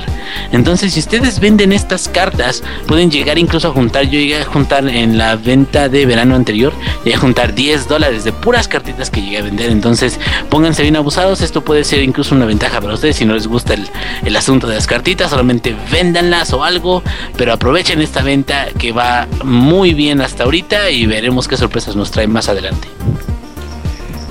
Entonces, 0.51 0.93
si 0.93 0.99
ustedes 0.99 1.39
venden 1.39 1.73
estas 1.73 2.07
cartas, 2.07 2.63
pueden 2.87 3.09
llegar 3.09 3.37
incluso 3.37 3.69
a 3.69 3.71
juntar, 3.71 4.05
yo 4.05 4.19
llegué 4.19 4.41
a 4.41 4.45
juntar 4.45 4.87
en 4.87 5.17
la 5.17 5.35
venta 5.35 5.89
de 5.89 6.05
verano 6.05 6.35
anterior, 6.35 6.73
llegué 7.03 7.15
a 7.15 7.19
juntar 7.19 7.55
10 7.55 7.87
dólares 7.87 8.23
de 8.23 8.31
puras 8.31 8.67
cartitas 8.67 9.09
que 9.09 9.21
llegué 9.21 9.39
a 9.39 9.41
vender. 9.41 9.71
Entonces, 9.71 9.96
Entonces, 9.97 10.19
pónganse 10.49 10.83
bien 10.83 10.95
abusados. 10.95 11.41
Esto 11.41 11.61
puede 11.61 11.83
ser 11.83 12.03
incluso 12.03 12.35
una 12.35 12.45
ventaja 12.45 12.79
para 12.79 12.93
ustedes 12.93 13.15
si 13.15 13.25
no 13.25 13.33
les 13.33 13.47
gusta 13.47 13.73
el, 13.73 13.87
el 14.23 14.35
asunto 14.35 14.67
de 14.67 14.75
las 14.75 14.85
cartitas. 14.85 15.31
Solamente 15.31 15.75
véndanlas 15.91 16.53
o 16.53 16.63
algo, 16.63 17.01
pero 17.35 17.51
aprovechen 17.51 17.99
esta 18.01 18.21
venta 18.21 18.67
que 18.77 18.91
va 18.91 19.27
muy 19.43 19.95
bien 19.95 20.21
hasta 20.21 20.43
ahorita 20.43 20.91
y 20.91 21.07
veremos 21.07 21.47
qué 21.47 21.57
sorpresas 21.57 21.95
nos 21.95 22.11
trae 22.11 22.27
más 22.27 22.47
adelante. 22.47 22.87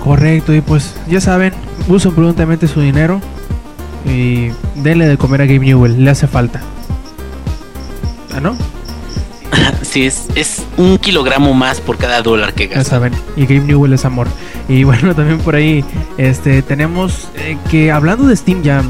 Correcto, 0.04 0.54
y 0.54 0.60
pues 0.60 0.94
ya 1.08 1.20
saben, 1.20 1.52
usen 1.88 2.14
prudentemente 2.14 2.68
su 2.68 2.80
dinero 2.80 3.20
y 4.04 4.50
denle 4.76 5.06
de 5.06 5.18
comer 5.18 5.42
a 5.42 5.46
Gabe 5.46 5.58
Newell, 5.58 6.04
le 6.04 6.10
hace 6.10 6.28
falta. 6.28 6.60
¿Ah, 8.32 8.38
no? 8.38 8.56
Sí, 9.82 10.04
es, 10.06 10.26
es 10.34 10.62
un 10.76 10.98
kilogramo 10.98 11.54
más 11.54 11.80
por 11.80 11.96
cada 11.96 12.20
dólar 12.22 12.54
que 12.54 12.68
Ya 12.68 12.76
gasta. 12.76 12.90
saben, 12.90 13.12
y 13.36 13.42
Gabe 13.46 13.60
Newell 13.60 13.92
es 13.92 14.04
amor. 14.04 14.26
Y 14.68 14.84
bueno, 14.84 15.14
también 15.14 15.38
por 15.38 15.54
ahí 15.54 15.84
este 16.18 16.62
tenemos 16.62 17.28
eh, 17.36 17.56
que 17.70 17.90
hablando 17.92 18.26
de 18.26 18.36
Steam 18.36 18.62
ya 18.62 18.82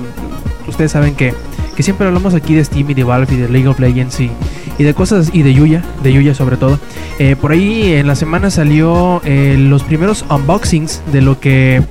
ustedes 0.66 0.93
saben 0.93 1.15
que, 1.15 1.35
que 1.77 1.82
siempre 1.82 2.07
hablamos 2.07 2.35
aquí 2.35 2.55
de 2.55 2.65
Steam 2.65 2.90
y 2.90 2.94
de 2.94 3.05
Valve 3.05 3.35
y 3.35 3.36
de 3.36 3.48
League 3.48 3.69
of 3.69 3.78
Legends 3.78 4.19
y, 4.20 4.31
y 4.78 4.85
de 4.85 4.94
cosas 4.94 5.31
y 5.32 5.43
de 5.43 5.53
Yuya, 5.53 5.85
de 6.03 6.12
Yuya 6.12 6.35
sobre 6.35 6.57
todo. 6.57 6.78
Eh, 7.19 7.36
por 7.40 7.53
ahí 7.53 7.93
en 7.93 8.07
la 8.07 8.16
semana 8.16 8.51
salió 8.51 9.20
eh, 9.24 9.57
los 9.59 9.82
primeros 9.82 10.24
unboxings 10.31 11.03
de 11.12 11.20
lo 11.20 11.39
que 11.39 11.82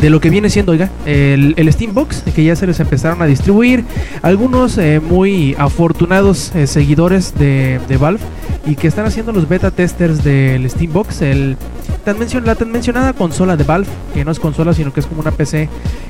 de 0.00 0.08
lo 0.08 0.20
que 0.20 0.30
viene 0.30 0.48
siendo, 0.48 0.72
oiga, 0.72 0.90
el, 1.04 1.52
el 1.58 1.70
Steam 1.70 1.92
Box, 1.92 2.22
que 2.34 2.42
ya 2.42 2.56
se 2.56 2.66
les 2.66 2.80
empezaron 2.80 3.20
a 3.20 3.26
distribuir. 3.26 3.84
Algunos 4.22 4.78
eh, 4.78 5.00
muy 5.00 5.54
afortunados 5.58 6.52
seguidores 6.64 7.34
de, 7.38 7.78
de 7.88 7.96
Valve 7.98 8.20
y 8.66 8.76
que 8.76 8.88
están 8.88 9.04
haciendo 9.04 9.32
los 9.32 9.48
beta 9.48 9.70
testers 9.70 10.24
del 10.24 10.68
Steam 10.70 10.92
Box, 10.92 11.20
el 11.20 11.56
tan 12.04 12.18
mencion- 12.18 12.44
la 12.44 12.54
tan 12.54 12.70
mencionada 12.72 13.12
consola 13.12 13.56
de 13.56 13.64
Valve, 13.64 13.88
que 14.14 14.24
no 14.24 14.30
es 14.32 14.40
consola, 14.40 14.72
sino 14.74 14.92
que 14.92 15.00
es 15.00 15.06
como 15.06 15.20
una 15.20 15.30
PC 15.30 15.68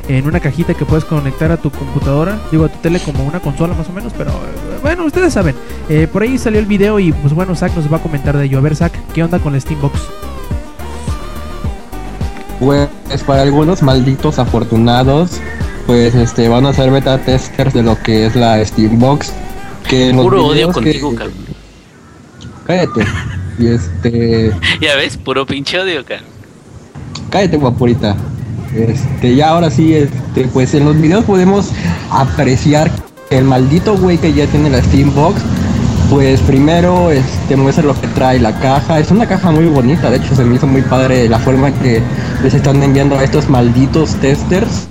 en 0.09 0.27
una 0.27 0.41
cajita 0.41 0.75
que 0.75 0.85
puedes 0.85 1.05
conectar 1.05 1.51
a 1.53 1.57
tu 1.57 1.71
computadora, 1.71 2.39
digo 2.51 2.65
a 2.65 2.69
tu 2.69 2.79
tele 2.79 2.99
como 3.01 3.25
una 3.25 3.41
consola 3.41 3.75
más 3.75 3.89
o 3.89 3.93
menos, 3.93 4.13
pero 4.17 4.31
eh, 4.31 4.79
bueno, 4.83 5.05
ustedes 5.05 5.33
saben. 5.33 5.55
Eh, 5.89 6.09
por 6.11 6.23
ahí 6.23 6.39
salió 6.39 6.59
el 6.61 6.67
video 6.67 6.99
y 6.99 7.13
pues 7.13 7.35
bueno, 7.35 7.55
Zack 7.55 7.75
nos 7.77 7.93
va 7.93 7.99
a 7.99 8.03
comentar 8.03 8.37
de 8.37 8.45
ello. 8.45 8.59
A 8.59 8.61
ver, 8.63 8.75
Zack, 8.77 8.93
¿qué 9.15 9.23
onda 9.23 9.39
con 9.39 9.55
el 9.55 9.61
Steam 9.61 9.81
Box? 9.81 10.01
Pues 12.61 12.89
para 13.27 13.43
algunos 13.43 13.83
malditos 13.83 14.39
afortunados, 14.39 15.33
pues 15.87 16.15
este 16.15 16.49
van 16.49 16.65
a 16.67 16.73
ser 16.73 16.91
beta 16.91 17.19
testers 17.19 17.75
de 17.75 17.83
lo 17.83 17.99
que 18.01 18.27
es 18.27 18.37
la 18.37 18.65
Steambox. 18.65 19.33
Que 19.89 20.13
Puro 20.15 20.47
odio 20.47 20.69
que- 20.69 20.75
contigo, 20.75 21.15
cabrón. 21.15 21.35
Cállate. 22.67 23.05
Y 23.63 23.69
este. 23.69 24.51
Ya 24.81 24.97
ves, 24.97 25.17
puro 25.17 25.47
pinche 25.47 25.79
odio, 25.79 26.05
cabrón. 26.05 26.27
Cállate, 27.31 27.57
guapurita. 27.57 28.17
Este, 28.75 29.37
ya 29.37 29.51
ahora 29.51 29.71
sí, 29.71 29.95
este, 29.95 30.49
pues 30.53 30.75
en 30.75 30.85
los 30.85 31.01
videos 31.01 31.25
podemos 31.25 31.71
apreciar 32.11 32.91
el 33.31 33.45
maldito 33.45 33.97
güey 33.97 34.19
que 34.19 34.33
ya 34.33 34.47
tiene 34.47 34.69
la 34.71 34.83
Steambox, 34.83 35.41
pues 36.11 36.41
primero 36.41 37.11
este, 37.11 37.55
muestra 37.55 37.85
lo 37.85 38.01
que 38.01 38.09
trae 38.09 38.41
la 38.41 38.59
caja. 38.59 38.99
Es 38.99 39.11
una 39.11 39.29
caja 39.29 39.53
muy 39.53 39.67
bonita, 39.67 40.11
de 40.11 40.17
hecho 40.17 40.35
se 40.35 40.45
me 40.45 40.57
hizo 40.57 40.67
muy 40.67 40.83
padre 40.83 41.29
la 41.29 41.39
forma 41.39 41.69
en 41.69 41.75
que 41.75 42.03
les 42.43 42.55
están 42.55 42.83
enviando 42.83 43.17
a 43.17 43.25
estos 43.25 43.49
malditos 43.49 44.17
testers 44.17 44.89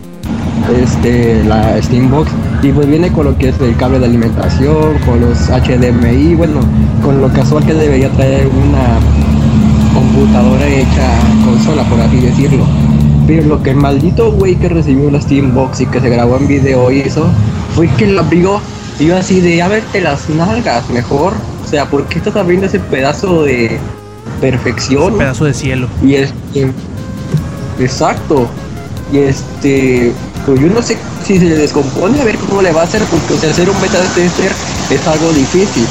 este 0.70 1.44
la 1.44 1.82
Steambox 1.82 2.32
y 2.64 2.72
pues 2.72 2.88
viene 2.88 3.12
con 3.12 3.26
lo 3.26 3.38
que 3.38 3.50
es 3.50 3.60
el 3.60 3.76
cable 3.76 4.00
de 4.00 4.06
alimentación, 4.06 4.98
con 5.06 5.20
los 5.20 5.50
HDMI, 5.50 6.36
bueno, 6.36 6.60
con 7.04 7.20
lo 7.20 7.28
casual 7.30 7.66
que 7.66 7.74
debería 7.74 8.10
traer 8.12 8.48
una 8.48 9.00
computadora 9.94 10.68
hecha 10.68 11.20
consola, 11.44 11.84
por 11.84 12.00
así 12.00 12.18
decirlo. 12.18 12.66
Pero 13.26 13.44
lo 13.48 13.64
que 13.64 13.72
el 13.72 13.78
maldito 13.78 14.32
güey 14.32 14.56
que 14.56 14.70
recibió 14.70 15.10
la 15.10 15.22
Steambox 15.22 15.82
y 15.82 15.86
que 15.88 16.00
se 16.02 16.10
grabó 16.10 16.38
en 16.38 16.48
video 16.48 16.92
hizo 16.92 17.28
fue 17.76 17.88
que 17.88 18.08
la 18.08 18.22
abrió 18.22 18.62
y 19.00 19.08
yo 19.08 19.18
así 19.18 19.40
de 19.40 19.62
a 19.62 19.68
verte 19.68 20.00
las 20.00 20.30
nalgas 20.30 20.88
mejor. 20.92 21.34
O 21.64 21.68
sea, 21.68 21.90
¿por 21.90 22.06
qué 22.06 22.20
estás 22.20 22.36
abriendo 22.36 22.68
ese 22.68 22.80
pedazo 22.80 23.44
de 23.44 23.80
perfección? 24.40 25.14
Un 25.14 25.18
pedazo 25.18 25.46
de 25.46 25.54
cielo. 25.54 25.88
Y 26.04 26.16
este. 26.16 26.72
Exacto. 27.80 28.48
Y 29.12 29.18
este. 29.20 30.12
Pues 30.46 30.60
yo 30.60 30.68
no 30.68 30.82
sé 30.82 30.98
si 31.24 31.38
se 31.38 31.46
descompone 31.46 32.20
a 32.20 32.24
ver 32.24 32.38
cómo 32.38 32.62
le 32.62 32.72
va 32.72 32.82
a 32.82 32.84
hacer, 32.86 33.02
porque 33.04 33.48
hacer 33.48 33.70
un 33.70 33.80
beta 33.82 34.00
tester 34.16 34.52
es 34.90 35.08
algo 35.08 35.32
difícil. 35.34 35.86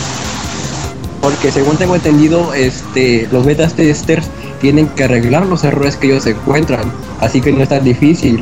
Porque 1.20 1.52
según 1.52 1.76
tengo 1.76 1.94
entendido, 1.94 2.52
este, 2.54 3.28
los 3.30 3.44
beta 3.44 3.68
testers 3.68 4.26
tienen 4.60 4.88
que 4.88 5.04
arreglar 5.04 5.46
los 5.46 5.64
errores 5.64 5.96
que 5.96 6.08
ellos 6.08 6.26
encuentran. 6.26 6.90
Así 7.20 7.40
que 7.40 7.52
no 7.52 7.62
es 7.62 7.68
tan 7.68 7.84
difícil. 7.84 8.40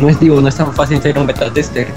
No 0.00 0.08
es 0.08 0.18
digo, 0.18 0.40
no 0.40 0.48
es 0.48 0.54
tan 0.54 0.72
fácil 0.72 1.00
ser 1.02 1.18
un 1.18 1.26
beta 1.26 1.52
tester. 1.52 1.88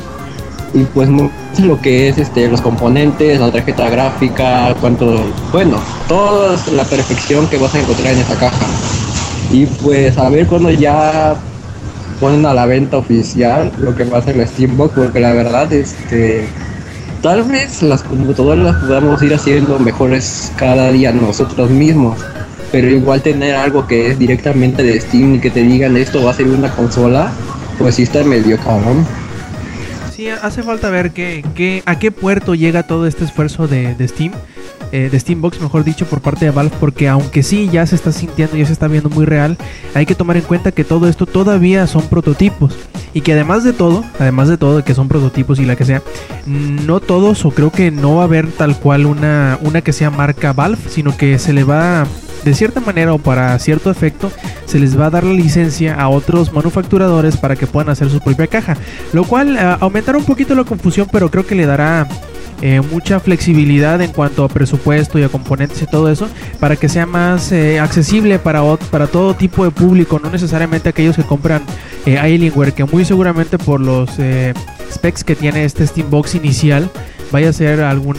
Y 0.74 0.84
pues 0.84 1.10
lo 1.10 1.82
que 1.82 2.10
es 2.10 2.18
este 2.18 2.48
los 2.50 2.62
componentes, 2.62 3.40
la 3.40 3.52
tarjeta 3.52 3.90
gráfica, 3.90 4.76
cuánto, 4.82 5.24
bueno, 5.52 5.80
toda 6.08 6.58
la 6.74 6.84
perfección 6.84 7.48
que 7.48 7.58
vas 7.58 7.74
a 7.74 7.80
encontrar 7.80 8.14
en 8.14 8.20
esta 8.20 8.36
caja. 8.36 8.66
Y 9.52 9.66
pues 9.66 10.18
a 10.18 10.30
ver 10.30 10.46
cuando 10.46 10.70
ya 10.70 11.36
ponen 12.20 12.46
a 12.46 12.54
la 12.54 12.66
venta 12.66 12.98
oficial 12.98 13.72
lo 13.80 13.96
que 13.96 14.04
va 14.04 14.20
a 14.20 14.22
ser 14.22 14.38
la 14.38 14.48
Steambox, 14.48 14.94
porque 14.96 15.20
la 15.20 15.34
verdad, 15.34 15.72
este, 15.72 16.48
tal 17.22 17.44
vez 17.44 17.82
las 17.84 18.04
computadoras 18.04 18.64
las 18.64 18.76
podamos 18.84 19.22
ir 19.22 19.34
haciendo 19.34 19.80
mejores 19.80 20.52
cada 20.56 20.92
día 20.92 21.12
nosotros 21.12 21.70
mismos, 21.70 22.20
pero 22.72 22.90
igual 22.90 23.22
tener 23.22 23.56
algo 23.56 23.88
que 23.88 24.08
es 24.08 24.20
directamente 24.20 24.84
de 24.84 25.00
Steam 25.00 25.36
y 25.36 25.40
que 25.40 25.50
te 25.50 25.64
digan 25.64 25.98
esto 25.98 26.24
va 26.24 26.32
a 26.32 26.34
ser 26.34 26.48
una 26.48 26.72
consola, 26.72 27.32
pues 27.78 27.96
sí 27.96 28.04
está 28.04 28.24
medio 28.24 28.58
cabrón. 28.58 29.06
Sí, 30.14 30.30
hace 30.30 30.64
falta 30.64 30.90
ver 30.90 31.12
qué, 31.12 31.46
qué, 31.54 31.84
a 31.86 32.00
qué 32.00 32.12
puerto 32.12 32.56
llega 32.56 32.84
todo 32.84 33.06
este 33.06 33.24
esfuerzo 33.24 33.68
de, 33.68 33.94
de 33.94 34.08
Steam, 34.08 34.32
eh, 34.92 35.10
de 35.12 35.20
Steambox, 35.20 35.60
mejor 35.62 35.84
dicho, 35.84 36.06
por 36.06 36.22
parte 36.22 36.46
de 36.46 36.52
Valve, 36.52 36.76
porque 36.80 37.10
aunque 37.10 37.44
sí 37.44 37.70
ya 37.72 37.86
se 37.86 37.96
está 37.96 38.12
sintiendo, 38.12 38.56
ya 38.56 38.66
se 38.66 38.74
está 38.74 38.88
viendo 38.88 39.10
muy 39.10 39.26
real, 39.26 39.58
hay 39.94 40.06
que 40.06 40.16
tomar 40.16 40.38
en 40.38 40.44
cuenta 40.44 40.72
que 40.72 40.84
todo 40.84 41.08
esto 41.08 41.26
todavía 41.26 41.88
son 41.88 42.04
prototipos. 42.04 42.76
Y 43.14 43.22
que 43.22 43.34
además 43.34 43.64
de 43.64 43.74
todo, 43.74 44.04
además 44.20 44.48
de 44.48 44.58
todo, 44.58 44.84
que 44.84 44.94
son 44.94 45.08
prototipos 45.08 45.60
y 45.60 45.66
la 45.66 45.76
que 45.76 45.86
sea, 45.86 46.02
no 46.46 47.00
todos, 47.00 47.44
o 47.46 47.52
creo 47.52 47.72
que 47.72 47.92
no 47.92 48.16
va 48.16 48.22
a 48.22 48.26
haber 48.26 48.52
tal 48.52 48.78
cual 48.78 49.06
una, 49.06 49.58
una 49.62 49.82
que 49.82 49.94
sea 49.94 50.10
marca 50.10 50.54
Valve, 50.54 50.82
sino 50.90 51.18
que 51.18 51.40
se 51.40 51.52
le 51.52 51.64
va, 51.64 52.06
de 52.48 52.54
cierta 52.54 52.80
manera 52.80 53.14
o 53.14 53.18
para 53.18 53.60
cierto 53.60 53.92
efecto, 53.92 54.32
se 54.66 54.80
les 54.80 54.98
va 54.98 55.08
a 55.08 55.10
dar 55.10 55.26
la 55.26 55.34
licencia 55.34 55.96
a 55.96 56.08
otros 56.08 56.54
manufacturadores 56.54 57.36
para 57.36 57.58
que 57.58 57.68
puedan 57.68 57.90
hacer 57.90 58.10
su 58.10 58.22
propia 58.22 58.48
caja. 58.48 58.78
Lo 59.12 59.26
cual 59.26 59.58
eh, 59.58 59.78
aumentará 59.82 60.18
un 60.18 60.24
poquito 60.24 60.56
la 60.56 60.64
confusión, 60.64 61.10
pero 61.12 61.30
creo 61.30 61.46
que 61.46 61.56
le 61.56 61.66
dará 61.66 62.08
eh, 62.62 62.82
mucha 62.90 63.20
flexibilidad 63.20 64.02
en 64.02 64.14
cuanto 64.14 64.46
a 64.46 64.48
presupuesto 64.48 65.20
y 65.20 65.24
a 65.24 65.30
componentes 65.30 65.82
y 65.82 65.88
todo 65.88 66.10
eso, 66.10 66.30
para 66.62 66.78
que 66.78 66.88
sea 66.88 67.06
más 67.06 67.52
eh, 67.52 67.82
accesible 67.82 68.40
para, 68.40 68.64
para 68.90 69.08
todo 69.08 69.34
tipo 69.34 69.66
de 69.66 69.72
público, 69.72 70.20
no 70.24 70.30
necesariamente 70.30 70.88
aquellos 70.88 71.18
que 71.18 71.24
compran 71.24 71.62
eh, 72.06 72.18
Alienware, 72.18 72.74
que 72.74 72.86
muy 72.86 73.04
seguramente 73.04 73.58
por 73.58 73.82
los 73.82 74.10
eh, 74.20 74.54
specs 74.90 75.26
que 75.26 75.36
tiene 75.36 75.66
este 75.66 75.86
Steambox 75.86 76.36
inicial, 76.36 76.90
vaya 77.32 77.50
a 77.50 77.54
ser 77.54 77.82
algún... 77.82 78.16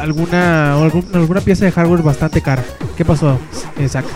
alguna 0.00 0.74
alguna 0.74 1.40
pieza 1.40 1.64
de 1.64 1.72
hardware 1.72 2.02
bastante 2.02 2.40
cara. 2.40 2.64
¿Qué 2.96 3.04
pasó, 3.04 3.38
Exacto. 3.78 4.12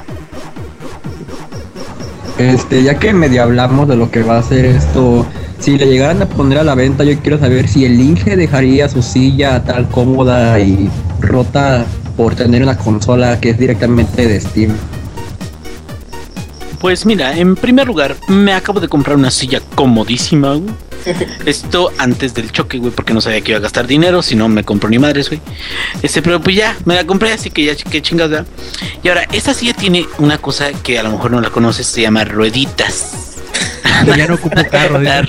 Este, 2.39 2.83
ya 2.83 2.99
que 2.99 3.13
medio 3.13 3.43
hablamos 3.43 3.87
de 3.89 3.97
lo 3.97 4.11
que 4.11 4.23
va 4.23 4.39
a 4.39 4.43
ser 4.43 4.65
esto, 4.65 5.27
si 5.59 5.79
le 5.79 5.87
llegaran 5.87 6.23
a 6.23 6.27
poner 6.27 6.59
a 6.59 6.65
la 6.65 6.75
venta, 6.75 7.05
yo 7.05 7.17
quiero 7.21 7.39
saber 7.39 7.69
si 7.69 7.85
el 7.85 8.01
Inge 8.01 8.37
dejaría 8.37 8.89
su 8.89 9.03
silla 9.03 9.63
tan 9.63 9.85
cómoda 9.85 10.59
y 10.59 10.91
rota 11.21 11.85
por 12.17 12.35
tener 12.35 12.63
una 12.63 12.77
consola 12.77 13.39
que 13.39 13.51
es 13.51 13.59
directamente 13.59 14.27
de 14.27 14.41
Steam. 14.41 14.73
Pues 16.83 17.07
mira, 17.07 17.39
en 17.39 17.55
primer 17.55 17.87
lugar, 17.87 18.17
me 18.27 18.53
acabo 18.53 18.81
de 18.81 18.89
comprar 18.89 19.17
una 19.17 19.31
silla 19.31 19.61
comodísima, 19.77 20.55
güey. 20.57 20.75
Esto 21.47 21.93
antes 21.97 22.35
del 22.35 22.51
choque, 22.51 22.79
güey, 22.79 22.91
porque 22.91 23.15
no 23.15 23.21
sabía 23.21 23.41
que 23.41 23.53
iba 23.53 23.59
a 23.59 23.63
gastar 23.63 23.87
dinero, 23.87 24.21
si 24.21 24.35
no 24.35 24.49
me 24.49 24.65
compro 24.65 24.91
ni 24.91 24.99
madres, 24.99 25.29
güey. 25.29 25.41
Este, 26.03 26.23
pero 26.23 26.41
pues 26.41 26.57
ya, 26.57 26.77
me 26.85 26.97
la 26.97 27.07
compré, 27.07 27.33
así 27.33 27.51
que 27.51 27.65
ya, 27.65 27.77
qué 27.77 28.03
chingada. 28.03 28.47
Y 29.01 29.09
ahora, 29.09 29.29
esta 29.31 29.55
silla 29.55 29.75
tiene 29.75 30.09
una 30.19 30.39
cosa 30.39 30.73
que 30.73 30.99
a 30.99 31.05
lo 31.05 31.13
mejor 31.13 31.31
no 31.31 31.41
la 31.41 31.51
conoces, 31.51 31.87
se 31.87 32.03
llama 32.03 32.25
rueditas. 32.25 33.22
Que 34.05 34.11
ya 34.19 34.27
no 34.27 34.35
ocupo 34.35 34.63
carro. 34.71 34.99
dice. 35.01 35.25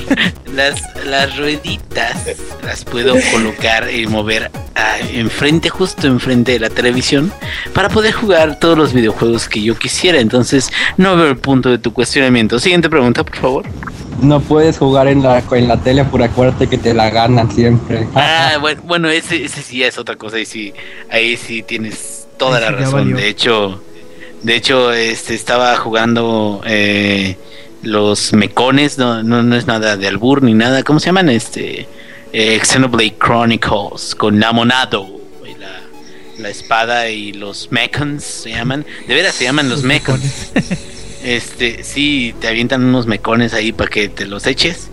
Las, 1.05 1.37
rueditas 1.37 2.15
las 2.63 2.85
puedo 2.85 3.15
colocar 3.31 3.89
y 3.91 4.05
mover 4.07 4.51
ah, 4.75 4.97
enfrente, 5.11 5.69
justo 5.69 6.07
enfrente 6.07 6.53
de 6.53 6.59
la 6.59 6.69
televisión, 6.69 7.31
para 7.73 7.89
poder 7.89 8.13
jugar 8.13 8.59
todos 8.59 8.77
los 8.77 8.93
videojuegos 8.93 9.49
que 9.49 9.61
yo 9.61 9.75
quisiera. 9.77 10.19
Entonces, 10.19 10.71
no 10.97 11.15
veo 11.15 11.27
el 11.27 11.37
punto 11.37 11.69
de 11.69 11.77
tu 11.79 11.91
cuestionamiento. 11.93 12.59
Siguiente 12.59 12.89
pregunta, 12.89 13.23
por 13.23 13.35
favor. 13.35 13.65
No 14.21 14.39
puedes 14.39 14.77
jugar 14.77 15.07
en 15.07 15.23
la, 15.23 15.43
en 15.51 15.67
la 15.67 15.77
tele 15.77 16.05
por 16.05 16.21
acuérdate 16.21 16.67
que 16.67 16.77
te 16.77 16.93
la 16.93 17.09
ganan 17.09 17.51
siempre. 17.51 18.07
Ah, 18.15 18.57
bueno, 18.61 18.81
bueno 18.85 19.09
ese, 19.09 19.43
ese 19.43 19.61
sí 19.61 19.83
es 19.83 19.97
otra 19.97 20.15
cosa. 20.15 20.37
Ahí 20.37 20.45
sí, 20.45 20.73
ahí 21.09 21.35
sí 21.35 21.63
tienes 21.63 22.27
toda 22.37 22.57
Ahí 22.57 22.63
la 22.63 22.69
sí 22.77 22.83
razón. 22.83 23.13
De 23.13 23.27
hecho, 23.27 23.81
De 24.43 24.55
hecho, 24.55 24.91
este 24.93 25.33
estaba 25.33 25.75
jugando 25.77 26.61
eh, 26.65 27.37
los 27.83 28.33
mecones, 28.33 28.97
no, 28.97 29.23
no, 29.23 29.43
no 29.43 29.55
es 29.55 29.67
nada 29.67 29.97
de 29.97 30.07
albur 30.07 30.41
ni 30.43 30.53
nada. 30.53 30.83
¿Cómo 30.83 30.99
se 30.99 31.07
llaman? 31.07 31.29
Este 31.29 31.87
eh, 32.31 32.59
Xenoblade 32.63 33.15
Chronicles 33.19 34.15
con 34.15 34.39
Namonado, 34.39 35.07
y 35.45 35.59
la, 35.59 35.81
la 36.39 36.49
espada 36.49 37.09
y 37.09 37.33
los 37.33 37.71
mechans 37.71 38.23
se 38.23 38.49
llaman. 38.51 38.85
De 39.07 39.13
veras 39.15 39.35
se 39.35 39.43
llaman 39.45 39.69
los 39.69 39.83
mechans. 39.83 40.51
Este, 41.23 41.85
sí, 41.85 42.35
te 42.41 42.49
avientan 42.49 42.83
unos 42.83 43.07
mecones 43.07 43.53
ahí 43.53 43.71
para 43.71 43.89
que 43.89 44.09
te 44.09 44.25
los 44.25 44.45
eches 44.45 44.89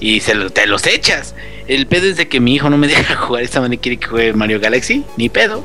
y 0.00 0.20
se 0.20 0.34
lo- 0.34 0.50
te 0.50 0.66
los 0.66 0.86
echas. 0.86 1.34
El 1.68 1.86
pedo 1.86 2.06
es 2.06 2.16
de 2.16 2.28
que 2.28 2.40
mi 2.40 2.54
hijo 2.54 2.68
no 2.70 2.76
me 2.78 2.86
deja 2.88 3.16
jugar 3.16 3.42
esta 3.42 3.60
manera 3.60 3.80
quiere 3.80 3.96
que 3.98 4.06
juegue 4.06 4.32
Mario 4.32 4.60
Galaxy, 4.60 5.04
ni 5.16 5.28
pedo. 5.28 5.64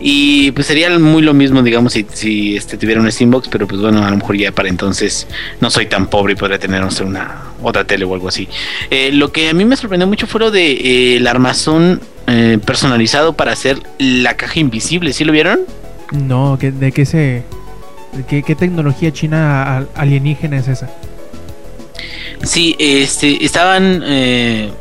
Y 0.00 0.50
pues 0.52 0.66
sería 0.66 0.90
muy 0.98 1.22
lo 1.22 1.34
mismo, 1.34 1.62
digamos, 1.62 1.92
si, 1.92 2.06
si 2.12 2.56
este 2.56 2.76
tuviera 2.76 3.00
un 3.00 3.10
Steambox, 3.10 3.48
pero 3.48 3.66
pues 3.66 3.80
bueno, 3.80 4.04
a 4.04 4.10
lo 4.10 4.16
mejor 4.16 4.36
ya 4.36 4.52
para 4.52 4.68
entonces 4.68 5.26
no 5.60 5.70
soy 5.70 5.86
tan 5.86 6.06
pobre 6.08 6.32
y 6.32 6.36
podría 6.36 6.58
tener 6.58 6.80
no 6.80 6.90
sé, 6.90 7.04
una 7.04 7.42
otra 7.62 7.84
tele 7.84 8.04
o 8.04 8.14
algo 8.14 8.28
así. 8.28 8.48
Eh, 8.90 9.10
lo 9.12 9.30
que 9.32 9.48
a 9.50 9.54
mí 9.54 9.64
me 9.64 9.76
sorprendió 9.76 10.06
mucho 10.06 10.26
fue 10.26 10.40
lo 10.40 10.50
de 10.50 10.72
eh, 10.72 11.16
el 11.16 11.26
armazón 11.26 12.00
eh, 12.26 12.58
personalizado 12.64 13.34
para 13.34 13.52
hacer 13.52 13.78
la 13.98 14.34
caja 14.36 14.58
invisible, 14.60 15.12
¿sí 15.12 15.24
lo 15.24 15.32
vieron? 15.32 15.60
No, 16.12 16.56
¿qué- 16.60 16.72
¿de 16.72 16.92
qué 16.92 17.04
se... 17.06 17.42
qué, 18.28 18.42
qué 18.42 18.54
tecnología 18.54 19.12
china 19.12 19.76
al- 19.76 19.88
alienígena 19.94 20.58
es 20.58 20.68
esa? 20.68 20.90
Sí, 22.44 22.74
este, 22.78 23.44
estaban 23.44 24.02
eh, 24.04 24.72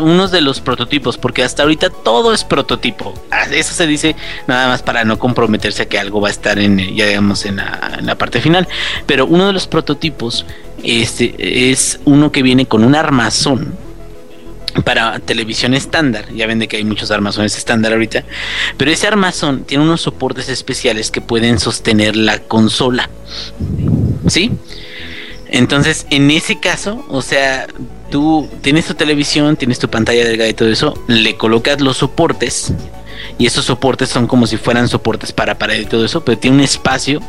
unos 0.00 0.30
de 0.30 0.40
los 0.42 0.60
prototipos, 0.60 1.16
porque 1.16 1.42
hasta 1.42 1.62
ahorita 1.62 1.88
todo 1.88 2.34
es 2.34 2.44
prototipo. 2.44 3.14
Ah, 3.30 3.44
Eso 3.50 3.72
se 3.72 3.86
dice 3.86 4.14
nada 4.46 4.68
más 4.68 4.82
para 4.82 5.04
no 5.04 5.18
comprometerse 5.18 5.84
a 5.84 5.88
que 5.88 5.98
algo 5.98 6.20
va 6.20 6.28
a 6.28 6.30
estar 6.30 6.58
en, 6.58 6.78
ya 6.94 7.06
digamos, 7.06 7.46
en 7.46 7.56
la, 7.56 7.96
en 7.98 8.06
la 8.06 8.16
parte 8.16 8.40
final. 8.40 8.68
Pero 9.06 9.26
uno 9.26 9.46
de 9.46 9.52
los 9.54 9.66
prototipos 9.66 10.44
este, 10.82 11.70
es 11.70 12.00
uno 12.04 12.30
que 12.30 12.42
viene 12.42 12.66
con 12.66 12.84
un 12.84 12.94
armazón 12.94 13.74
para 14.84 15.18
televisión 15.20 15.72
estándar. 15.72 16.26
Ya 16.34 16.46
ven 16.46 16.58
de 16.58 16.68
que 16.68 16.76
hay 16.76 16.84
muchos 16.84 17.10
armazones 17.10 17.56
estándar 17.56 17.92
ahorita. 17.92 18.24
Pero 18.76 18.90
ese 18.90 19.06
armazón 19.06 19.64
tiene 19.64 19.84
unos 19.84 20.02
soportes 20.02 20.50
especiales 20.50 21.10
que 21.10 21.22
pueden 21.22 21.58
sostener 21.58 22.16
la 22.16 22.40
consola. 22.40 23.08
¿Sí? 24.28 24.52
Entonces, 25.48 26.06
en 26.10 26.30
ese 26.30 26.58
caso, 26.58 27.04
o 27.08 27.22
sea, 27.22 27.66
tú 28.10 28.48
tienes 28.62 28.86
tu 28.86 28.94
televisión, 28.94 29.56
tienes 29.56 29.78
tu 29.78 29.88
pantalla 29.88 30.24
delgada 30.24 30.50
y 30.50 30.54
todo 30.54 30.68
eso, 30.68 30.94
le 31.06 31.36
colocas 31.36 31.80
los 31.80 31.98
soportes 31.98 32.72
y 33.38 33.46
esos 33.46 33.64
soportes 33.64 34.08
son 34.08 34.26
como 34.26 34.46
si 34.46 34.56
fueran 34.56 34.88
soportes 34.88 35.32
para 35.32 35.58
pared 35.58 35.80
y 35.80 35.86
todo 35.86 36.04
eso, 36.04 36.24
pero 36.24 36.38
tiene 36.38 36.56
un 36.56 36.62
espacio 36.62 37.20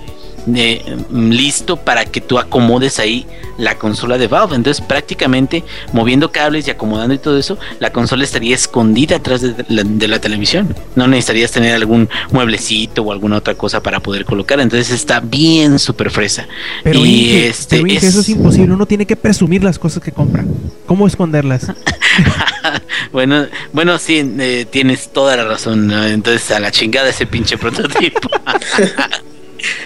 de, 0.47 0.81
mm, 1.11 1.29
listo 1.29 1.77
para 1.77 2.05
que 2.05 2.21
tú 2.21 2.39
acomodes 2.39 2.97
ahí 2.99 3.27
la 3.59 3.77
consola 3.77 4.17
de 4.17 4.27
Valve. 4.27 4.55
Entonces, 4.55 4.83
prácticamente 4.85 5.63
moviendo 5.93 6.31
cables 6.31 6.67
y 6.67 6.71
acomodando 6.71 7.13
y 7.13 7.17
todo 7.19 7.37
eso, 7.37 7.57
la 7.79 7.91
consola 7.91 8.23
estaría 8.23 8.55
escondida 8.55 9.17
atrás 9.17 9.41
de 9.41 9.53
la, 9.69 9.83
de 9.83 10.07
la 10.07 10.19
televisión. 10.19 10.75
No 10.95 11.07
necesitarías 11.07 11.51
tener 11.51 11.75
algún 11.75 12.09
mueblecito 12.31 13.03
o 13.03 13.11
alguna 13.11 13.37
otra 13.37 13.53
cosa 13.55 13.81
para 13.83 13.99
poder 13.99 14.25
colocar. 14.25 14.59
Entonces, 14.59 14.89
está 14.91 15.19
bien 15.19 15.77
súper 15.79 16.09
fresa. 16.09 16.47
Pero, 16.83 16.99
Y 17.05 17.09
Inge, 17.29 17.47
este 17.49 17.75
pero, 17.77 17.87
Inge, 17.87 17.97
es- 17.97 18.03
eso 18.05 18.21
es 18.21 18.29
imposible. 18.29 18.73
Uno 18.73 18.85
tiene 18.85 19.05
que 19.05 19.15
presumir 19.15 19.63
las 19.63 19.77
cosas 19.77 20.01
que 20.01 20.11
compra. 20.11 20.45
¿Cómo 20.85 21.05
esconderlas? 21.07 21.67
bueno, 23.11 23.47
bueno, 23.73 23.97
sí, 23.97 24.21
eh, 24.39 24.65
tienes 24.69 25.09
toda 25.11 25.35
la 25.35 25.45
razón. 25.45 25.87
¿no? 25.87 26.05
Entonces, 26.05 26.49
a 26.51 26.59
la 26.59 26.71
chingada 26.71 27.09
ese 27.09 27.25
pinche 27.25 27.57
prototipo. 27.57 28.29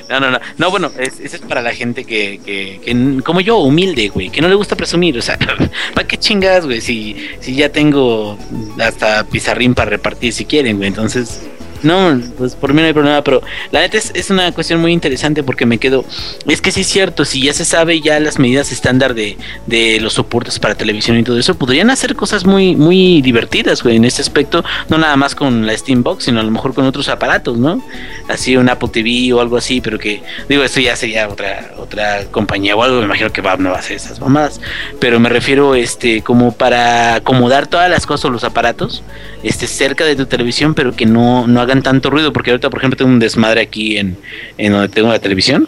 no, 0.10 0.20
no, 0.20 0.32
no. 0.32 0.40
No, 0.58 0.72
bueno, 0.72 0.92
es- 0.98 1.20
eso 1.20 1.36
es 1.36 1.42
para 1.42 1.62
la 1.62 1.74
gente 1.74 2.04
que, 2.06 2.40
que, 2.46 2.80
que 2.84 3.22
como 3.24 3.42
yo, 3.42 3.58
humilde, 3.60 4.10
güey, 4.10 4.30
que 4.30 4.42
no 4.42 4.48
le 4.48 4.56
gusta 4.56 4.76
presumir. 4.76 5.18
O 5.18 5.22
sea, 5.22 5.38
¿para 5.94 6.08
qué 6.08 6.18
chingadas, 6.18 6.66
güey? 6.66 6.82
Si, 6.82 7.16
si 7.40 7.56
ya 7.56 7.70
tengo 7.70 8.38
hasta 8.80 9.24
pizarrín 9.26 9.74
para 9.74 9.90
repartir 9.92 10.34
si 10.34 10.46
quieren, 10.46 10.78
güey. 10.78 10.88
Entonces, 10.90 11.42
no, 11.84 12.20
pues 12.38 12.56
por 12.56 12.74
mí 12.74 12.82
no 12.82 12.88
hay 12.88 12.94
problema, 12.94 13.24
pero 13.24 13.42
la 13.72 13.82
neta 13.82 13.98
es, 13.98 14.12
es 14.14 14.30
una 14.30 14.52
cuestión 14.52 14.80
muy 14.80 14.92
interesante 14.92 15.44
porque 15.44 15.66
me 15.66 15.78
quedo, 15.78 16.06
es 16.48 16.62
que 16.62 16.72
sí 16.72 16.82
es 16.82 16.88
cierto, 16.88 17.26
si 17.26 17.42
ya 17.44 17.54
se 17.54 17.66
sabe 17.66 18.02
ya 18.02 18.20
las 18.20 18.40
medidas 18.40 18.72
estándar 18.72 19.14
de, 19.14 19.38
de 19.68 20.00
los 20.00 20.14
soportes 20.14 20.60
para 20.60 20.76
televisión 20.76 21.18
y 21.18 21.24
todo 21.24 21.38
eso, 21.40 21.56
podrían 21.56 21.90
hacer 21.90 22.16
cosas 22.16 22.46
muy, 22.46 22.76
muy 22.76 23.22
divertidas, 23.22 23.84
güey, 23.84 23.98
en 23.98 24.06
este 24.06 24.22
aspecto, 24.22 24.64
no 24.90 24.98
nada 24.98 25.16
más 25.16 25.36
con 25.36 25.66
la 25.66 25.76
Steambox, 25.78 26.26
sino 26.26 26.40
a 26.40 26.44
lo 26.44 26.52
mejor 26.52 26.74
con 26.74 26.86
otros 26.86 27.10
aparatos, 27.10 27.58
¿no? 27.58 27.84
Así 28.28 28.56
un 28.56 28.70
Apple 28.70 28.90
TV 28.90 29.34
o 29.34 29.42
algo 29.42 29.58
así, 29.58 29.82
pero 29.82 30.00
que, 30.00 30.22
digo, 30.48 30.64
esto 30.64 30.80
ya 30.80 30.96
sería 30.96 31.28
otra, 31.28 31.72
otra 31.78 32.26
compañía 32.26 32.76
o 32.76 32.84
algo, 32.84 33.00
me 33.00 33.06
imagino 33.06 33.32
que 33.32 33.42
Valve 33.42 33.64
no 33.64 33.70
va 33.72 33.78
a 33.78 33.80
hacer 33.80 33.96
esas 33.96 34.20
mamadas, 34.20 34.62
pero 35.00 35.20
me 35.20 35.30
refiero, 35.30 35.76
este, 35.76 36.22
como 36.22 36.52
para 36.52 37.16
acomodar 37.16 37.68
todas 37.68 37.90
las 37.90 38.06
cosas 38.06 38.26
o 38.26 38.30
los 38.30 38.44
aparatos, 38.44 39.04
este, 39.44 39.68
cerca 39.68 40.06
de 40.06 40.16
tu 40.16 40.26
televisión, 40.26 40.74
pero 40.74 40.96
que 40.96 41.06
no, 41.06 41.48
no 41.48 41.62
hagan 41.72 41.84
tanto 41.84 42.10
ruido, 42.10 42.34
porque 42.34 42.52
ahorita, 42.52 42.70
por 42.70 42.80
ejemplo, 42.80 42.98
tengo 42.98 43.12
un 43.12 43.20
desmadre 43.20 43.62
aquí 43.62 43.98
en, 43.98 44.18
en 44.58 44.74
donde 44.74 44.90
tengo 44.90 45.10
la 45.10 45.20
televisión. 45.20 45.68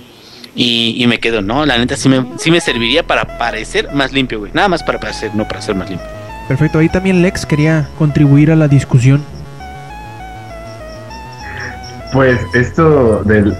Y, 0.55 0.95
y 0.97 1.07
me 1.07 1.19
quedo, 1.19 1.41
no, 1.41 1.65
la 1.65 1.77
neta 1.77 1.95
sí 1.95 2.09
me, 2.09 2.25
sí 2.37 2.51
me 2.51 2.59
serviría 2.59 3.07
para 3.07 3.39
parecer 3.39 3.91
más 3.93 4.11
limpio, 4.11 4.39
güey. 4.39 4.51
Nada 4.53 4.67
más 4.67 4.83
para 4.83 4.99
parecer, 4.99 5.33
no 5.33 5.47
para 5.47 5.61
ser 5.61 5.75
más 5.75 5.89
limpio. 5.89 6.07
Perfecto. 6.47 6.79
Ahí 6.79 6.89
también 6.89 7.21
Lex 7.21 7.45
quería 7.45 7.89
contribuir 7.97 8.51
a 8.51 8.55
la 8.55 8.67
discusión. 8.67 9.23
Pues 12.11 12.39
esto 12.53 13.23
del, 13.23 13.55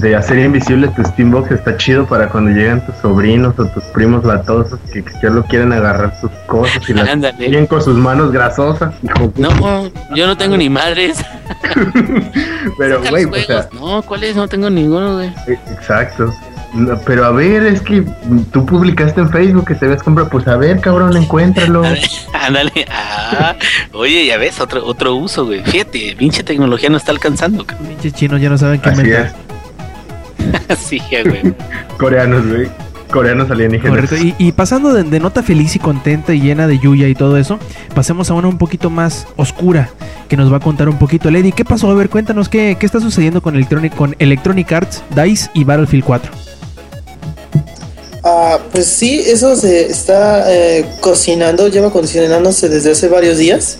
de 0.00 0.16
hacer 0.16 0.38
invisible 0.38 0.88
tu 0.88 1.02
Steambox 1.02 1.50
está 1.50 1.76
chido 1.76 2.06
para 2.06 2.28
cuando 2.28 2.50
llegan 2.50 2.84
tus 2.84 2.96
sobrinos 2.96 3.58
o 3.58 3.66
tus 3.66 3.84
primos 3.84 4.24
latosos 4.24 4.78
que, 4.92 5.02
que 5.02 5.12
solo 5.20 5.44
quieren 5.44 5.72
agarrar 5.72 6.18
sus 6.20 6.30
cosas 6.46 6.88
y 6.88 6.94
las 6.94 7.08
siguen 7.36 7.66
con 7.66 7.82
sus 7.82 7.96
manos 7.96 8.32
grasosas. 8.32 8.94
hijo 9.02 9.32
No, 9.36 9.90
yo 10.14 10.26
no 10.26 10.36
tengo 10.36 10.56
ni 10.56 10.68
madres. 10.68 11.18
pero 12.78 13.00
güey, 13.08 13.24
o 13.24 13.34
sea. 13.34 13.68
No, 13.72 14.02
¿cuáles? 14.02 14.36
No 14.36 14.48
tengo 14.48 14.70
ninguno, 14.70 15.14
güey. 15.14 15.28
eh, 15.46 15.58
exacto. 15.70 16.32
No, 16.74 16.98
pero 17.06 17.24
a 17.24 17.30
ver, 17.30 17.62
es 17.62 17.80
que 17.80 18.04
tú 18.52 18.66
publicaste 18.66 19.20
en 19.20 19.30
Facebook 19.30 19.66
que 19.66 19.74
te 19.74 19.86
habías 19.86 20.02
comprado, 20.02 20.28
pues 20.28 20.46
a 20.46 20.56
ver, 20.56 20.80
cabrón, 20.80 21.16
encuéntralo. 21.16 21.82
Ándale. 22.34 22.86
Ah, 22.90 23.56
oye, 23.92 24.26
ya 24.26 24.36
ves, 24.36 24.60
otro, 24.60 24.84
otro 24.84 25.14
uso, 25.14 25.46
güey. 25.46 25.62
Fíjate, 25.64 26.14
pinche 26.18 26.42
tecnología 26.42 26.90
no 26.90 26.98
está 26.98 27.12
alcanzando. 27.12 27.64
Pinches 27.66 28.12
chinos 28.12 28.40
ya 28.40 28.50
no 28.50 28.58
saben 28.58 28.80
qué 28.80 28.90
Así 28.90 29.10
es, 29.10 29.32
Sí, 30.78 31.00
güey. 31.10 31.54
coreanos, 31.98 32.46
güey. 32.46 32.68
Coreanos 33.10 33.50
alienígenas. 33.50 33.94
Correcto. 33.94 34.16
Y, 34.16 34.34
y 34.38 34.52
pasando 34.52 34.92
de, 34.92 35.04
de 35.04 35.20
nota 35.20 35.42
feliz 35.42 35.76
y 35.76 35.78
contenta 35.78 36.34
y 36.34 36.40
llena 36.40 36.66
de 36.66 36.78
Yuya 36.78 37.06
y 37.08 37.14
todo 37.14 37.36
eso, 37.36 37.58
pasemos 37.94 38.30
a 38.30 38.34
una 38.34 38.48
un 38.48 38.58
poquito 38.58 38.90
más 38.90 39.26
oscura 39.36 39.90
que 40.28 40.36
nos 40.36 40.52
va 40.52 40.56
a 40.56 40.60
contar 40.60 40.88
un 40.88 40.98
poquito 40.98 41.30
Lady. 41.30 41.52
¿Qué 41.52 41.64
pasó? 41.64 41.90
A 41.90 41.94
ver, 41.94 42.10
cuéntanos 42.10 42.48
qué, 42.48 42.76
qué 42.78 42.86
está 42.86 43.00
sucediendo 43.00 43.42
con 43.42 43.54
Electronic, 43.54 43.94
con 43.94 44.16
Electronic 44.18 44.72
Arts, 44.72 45.02
DICE 45.14 45.50
y 45.54 45.64
Battlefield 45.64 46.04
4. 46.04 46.32
Ah, 48.28 48.58
pues 48.72 48.86
sí, 48.86 49.20
eso 49.24 49.54
se 49.54 49.86
está 49.86 50.52
eh, 50.52 50.84
cocinando, 51.00 51.68
lleva 51.68 51.90
cocinándose 51.90 52.68
desde 52.68 52.90
hace 52.90 53.08
varios 53.08 53.38
días. 53.38 53.78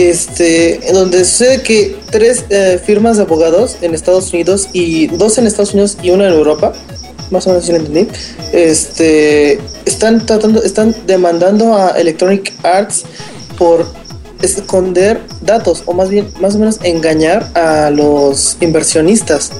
Este, 0.00 0.88
en 0.88 0.94
donde 0.94 1.26
sucede 1.26 1.60
que 1.60 1.94
tres 2.10 2.46
eh, 2.48 2.80
firmas 2.82 3.18
de 3.18 3.24
abogados 3.24 3.76
en 3.82 3.94
Estados 3.94 4.32
Unidos 4.32 4.70
y 4.72 5.08
dos 5.08 5.36
en 5.36 5.46
Estados 5.46 5.74
Unidos 5.74 5.98
y 6.02 6.08
una 6.08 6.26
en 6.26 6.32
Europa, 6.32 6.72
más 7.30 7.46
o 7.46 7.50
menos 7.50 7.66
si 7.66 7.72
lo 7.72 7.76
entendí, 7.76 8.08
este, 8.54 9.60
están 9.84 10.24
tratando, 10.24 10.62
están 10.62 10.96
demandando 11.06 11.76
a 11.76 11.90
Electronic 11.90 12.50
Arts 12.62 13.04
por 13.58 13.86
esconder 14.40 15.20
datos 15.42 15.82
o 15.84 15.92
más 15.92 16.08
bien, 16.08 16.32
más 16.40 16.54
o 16.54 16.60
menos 16.60 16.78
engañar 16.82 17.50
a 17.54 17.90
los 17.90 18.56
inversionistas. 18.62 19.52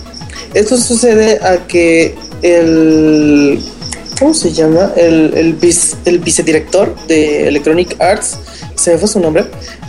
Esto 0.55 0.79
sucede 0.79 1.39
a 1.45 1.67
que 1.67 2.15
el 2.41 3.61
¿cómo 4.19 4.35
se 4.35 4.53
llama? 4.53 4.93
El, 4.97 5.33
el, 5.35 5.55
vice- 5.55 5.97
el 6.05 6.19
vicedirector 6.19 6.95
de 7.07 7.49
Electronic 7.49 7.97
Arts, 8.01 8.37
se 8.75 8.93
me 8.93 8.99
fue 8.99 9.09
su 9.09 9.21
nombre, 9.21 9.45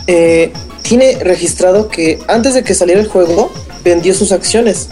eh, 0.06 0.52
tiene 0.82 1.18
registrado 1.22 1.88
que 1.88 2.18
antes 2.28 2.54
de 2.54 2.62
que 2.64 2.74
saliera 2.74 3.00
el 3.00 3.08
juego, 3.08 3.50
vendió 3.84 4.14
sus 4.14 4.32
acciones. 4.32 4.88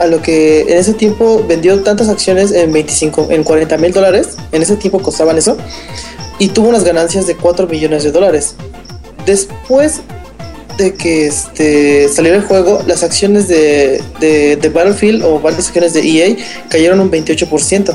A 0.00 0.06
lo 0.06 0.20
que 0.20 0.62
en 0.62 0.76
ese 0.78 0.92
tiempo 0.94 1.44
vendió 1.46 1.80
tantas 1.82 2.08
acciones 2.08 2.50
en 2.50 2.72
25, 2.72 3.28
en 3.30 3.44
40 3.44 3.76
mil 3.78 3.92
dólares, 3.92 4.30
en 4.50 4.60
ese 4.62 4.76
tiempo 4.76 5.00
costaban 5.00 5.38
eso, 5.38 5.56
y 6.40 6.48
tuvo 6.48 6.68
unas 6.68 6.82
ganancias 6.84 7.26
de 7.28 7.36
4 7.36 7.68
millones 7.68 8.02
de 8.02 8.10
dólares. 8.10 8.54
Después 9.24 10.00
de 10.78 10.94
que 10.94 11.28
este, 11.28 12.08
saliera 12.08 12.36
el 12.36 12.42
juego, 12.42 12.82
las 12.88 13.04
acciones 13.04 13.46
de, 13.46 14.02
de, 14.18 14.56
de 14.56 14.68
Battlefield 14.70 15.22
o 15.24 15.38
varias 15.38 15.68
acciones 15.68 15.92
de 15.94 16.00
EA 16.00 16.36
cayeron 16.68 16.98
un 16.98 17.10
28%. 17.12 17.94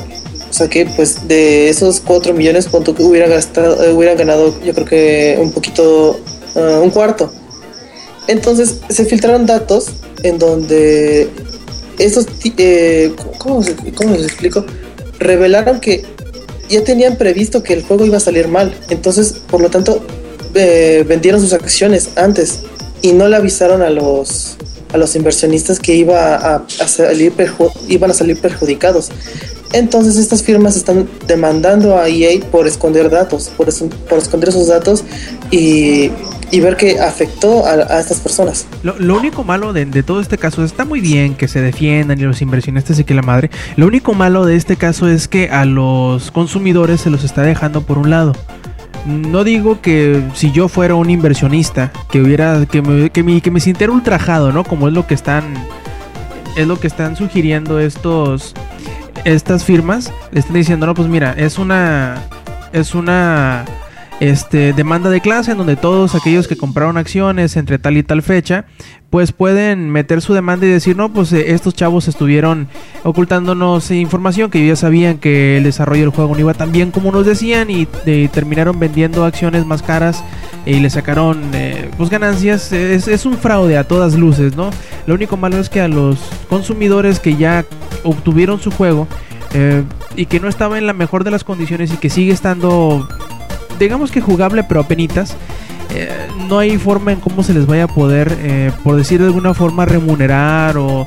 O 0.49 0.53
sea 0.53 0.67
que 0.67 0.85
pues 0.85 1.27
de 1.27 1.69
esos 1.69 1.99
4 2.01 2.33
millones 2.33 2.67
punto 2.67 2.95
que 2.95 3.03
hubiera 3.03 3.27
gastado, 3.27 3.83
eh, 3.83 3.93
hubieran 3.93 4.17
ganado 4.17 4.53
yo 4.63 4.73
creo 4.73 4.85
que 4.85 5.37
un 5.41 5.51
poquito, 5.51 6.19
ah, 6.55 6.79
un 6.81 6.89
cuarto. 6.89 7.31
Entonces 8.27 8.79
se 8.89 9.05
filtraron 9.05 9.45
datos 9.45 9.87
en 10.23 10.37
donde 10.39 11.29
estos, 11.97 12.25
ti- 12.27 12.53
eh, 12.57 13.13
¿cómo, 13.37 13.63
¿cómo 13.95 14.15
les 14.15 14.23
explico? 14.25 14.65
Revelaron 15.19 15.79
que 15.79 16.03
ya 16.69 16.83
tenían 16.83 17.17
previsto 17.17 17.63
que 17.63 17.73
el 17.73 17.83
juego 17.83 18.05
iba 18.05 18.17
a 18.17 18.19
salir 18.21 18.47
mal, 18.47 18.73
entonces, 18.89 19.33
por 19.49 19.59
lo 19.61 19.69
tanto, 19.69 20.05
eh, 20.53 21.03
vendieron 21.07 21.41
sus 21.41 21.53
acciones 21.53 22.09
antes 22.15 22.59
y 23.01 23.13
no 23.13 23.27
le 23.27 23.35
avisaron 23.35 23.81
a 23.81 23.89
los 23.89 24.57
a 24.93 24.97
los 24.97 25.15
inversionistas 25.15 25.79
que 25.79 25.95
iba 25.95 26.35
a, 26.35 26.63
salir 26.87 27.33
iban 27.87 28.11
a 28.11 28.13
salir 28.13 28.39
perjudicados. 28.39 29.11
Entonces 29.71 30.17
estas 30.17 30.41
firmas 30.41 30.75
están 30.75 31.07
demandando 31.27 31.95
a 31.97 32.07
EA 32.09 32.39
por 32.51 32.67
esconder 32.67 33.09
datos, 33.09 33.49
por, 33.55 33.69
es- 33.69 33.83
por 34.09 34.17
esconder 34.17 34.49
esos 34.49 34.67
datos 34.67 35.03
y, 35.51 36.09
ver 36.59 36.75
que 36.75 36.99
afectó 36.99 37.63
a, 37.67 37.99
estas 37.99 38.19
personas. 38.19 38.65
Lo, 38.81 38.97
lo 38.97 39.15
único 39.15 39.43
malo 39.43 39.71
de, 39.71 39.85
de 39.85 40.01
todo 40.01 40.21
este 40.21 40.39
caso 40.39 40.63
está 40.65 40.85
muy 40.85 40.99
bien 41.01 41.35
que 41.35 41.47
se 41.47 41.61
defiendan 41.61 42.19
y 42.19 42.23
los 42.23 42.41
inversionistas 42.41 42.97
y 42.97 43.03
que 43.03 43.13
la 43.13 43.21
madre. 43.21 43.51
Lo 43.75 43.85
único 43.85 44.15
malo 44.15 44.45
de 44.45 44.55
este 44.55 44.75
caso 44.75 45.07
es 45.07 45.27
que 45.27 45.49
a 45.51 45.65
los 45.65 46.31
consumidores 46.31 47.01
se 47.01 47.11
los 47.11 47.23
está 47.23 47.43
dejando 47.43 47.81
por 47.81 47.99
un 47.99 48.09
lado. 48.09 48.33
No 49.05 49.43
digo 49.43 49.81
que 49.81 50.21
si 50.33 50.51
yo 50.51 50.67
fuera 50.67 50.95
un 50.95 51.09
inversionista 51.09 51.91
que 52.11 52.21
hubiera 52.21 52.65
que 52.65 52.81
me, 52.81 53.09
que 53.09 53.51
me, 53.51 53.59
sintiera 53.59 53.93
ultrajado, 53.93 54.51
¿no? 54.51 54.63
Como 54.63 54.87
es 54.87 54.93
lo 54.93 55.07
que 55.07 55.13
están 55.13 55.53
es 56.57 56.67
lo 56.67 56.79
que 56.79 56.87
están 56.87 57.15
sugiriendo 57.15 57.79
estos 57.79 58.53
estas 59.25 59.63
firmas. 59.63 60.11
Le 60.31 60.39
están 60.39 60.55
diciendo, 60.55 60.85
no, 60.85 60.93
pues 60.93 61.07
mira, 61.07 61.33
es 61.37 61.57
una 61.57 62.17
es 62.73 62.93
una 62.93 63.65
este, 64.19 64.73
demanda 64.73 65.09
de 65.09 65.21
clase 65.21 65.51
en 65.51 65.57
donde 65.57 65.75
todos 65.75 66.15
aquellos 66.15 66.47
que 66.47 66.57
compraron 66.57 66.97
acciones 66.97 67.55
entre 67.55 67.79
tal 67.79 67.97
y 67.97 68.03
tal 68.03 68.21
fecha, 68.21 68.65
pues 69.09 69.31
pueden 69.31 69.89
meter 69.89 70.21
su 70.21 70.33
demanda 70.33 70.65
y 70.65 70.69
decir, 70.69 70.95
no, 70.95 71.09
pues 71.11 71.33
eh, 71.33 71.53
estos 71.53 71.73
chavos 71.73 72.07
estuvieron 72.07 72.67
ocultándonos 73.03 73.89
información 73.91 74.51
que 74.51 74.65
ya 74.65 74.75
sabían 74.75 75.17
que 75.17 75.57
el 75.57 75.63
desarrollo 75.63 76.01
del 76.01 76.09
juego 76.11 76.33
no 76.33 76.39
iba 76.39 76.53
tan 76.53 76.71
bien 76.71 76.91
como 76.91 77.11
nos 77.11 77.25
decían 77.25 77.69
y 77.69 77.87
eh, 78.05 78.29
terminaron 78.31 78.79
vendiendo 78.79 79.25
acciones 79.25 79.65
más 79.65 79.81
caras 79.81 80.23
y 80.65 80.79
le 80.79 80.89
sacaron 80.89 81.41
eh, 81.53 81.89
pues 81.97 82.09
ganancias. 82.09 82.71
Es, 82.71 83.07
es 83.07 83.25
un 83.25 83.37
fraude 83.37 83.77
a 83.77 83.83
todas 83.83 84.15
luces, 84.15 84.55
¿no? 84.55 84.69
Lo 85.07 85.15
único 85.15 85.37
malo 85.37 85.57
es 85.57 85.69
que 85.69 85.81
a 85.81 85.87
los 85.87 86.19
consumidores 86.49 87.19
que 87.19 87.35
ya 87.35 87.65
obtuvieron 88.03 88.59
su 88.59 88.71
juego 88.71 89.07
eh, 89.53 89.83
y 90.15 90.27
que 90.27 90.39
no 90.39 90.47
estaba 90.47 90.77
en 90.77 90.85
la 90.85 90.93
mejor 90.93 91.23
de 91.23 91.31
las 91.31 91.43
condiciones 91.43 91.91
y 91.91 91.97
que 91.97 92.09
sigue 92.09 92.31
estando 92.31 93.07
digamos 93.79 94.11
que 94.11 94.21
jugable 94.21 94.63
pero 94.63 94.81
apenitas 94.81 95.35
eh, 95.91 96.27
no 96.47 96.59
hay 96.59 96.77
forma 96.77 97.11
en 97.11 97.19
cómo 97.19 97.41
se 97.43 97.53
les 97.53 97.65
vaya 97.65 97.85
a 97.85 97.87
poder 97.87 98.37
eh, 98.41 98.71
por 98.83 98.95
decir 98.95 99.19
de 99.21 99.27
alguna 99.27 99.53
forma 99.53 99.85
remunerar 99.85 100.77
o, 100.77 101.05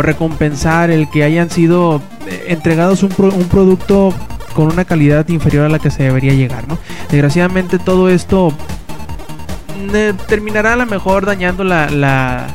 recompensar 0.00 0.90
el 0.90 1.10
que 1.10 1.22
hayan 1.22 1.50
sido 1.50 2.00
eh, 2.26 2.46
entregados 2.48 3.02
un, 3.02 3.10
pro- 3.10 3.32
un 3.32 3.44
producto 3.44 4.14
con 4.54 4.66
una 4.68 4.84
calidad 4.86 5.28
inferior 5.28 5.66
a 5.66 5.68
la 5.68 5.78
que 5.78 5.90
se 5.90 6.02
debería 6.04 6.32
llegar 6.32 6.66
¿no? 6.66 6.78
desgraciadamente 7.10 7.78
todo 7.78 8.08
esto 8.08 8.52
terminará 10.28 10.74
a 10.74 10.76
lo 10.76 10.86
mejor 10.86 11.26
dañando 11.26 11.64
la, 11.64 12.46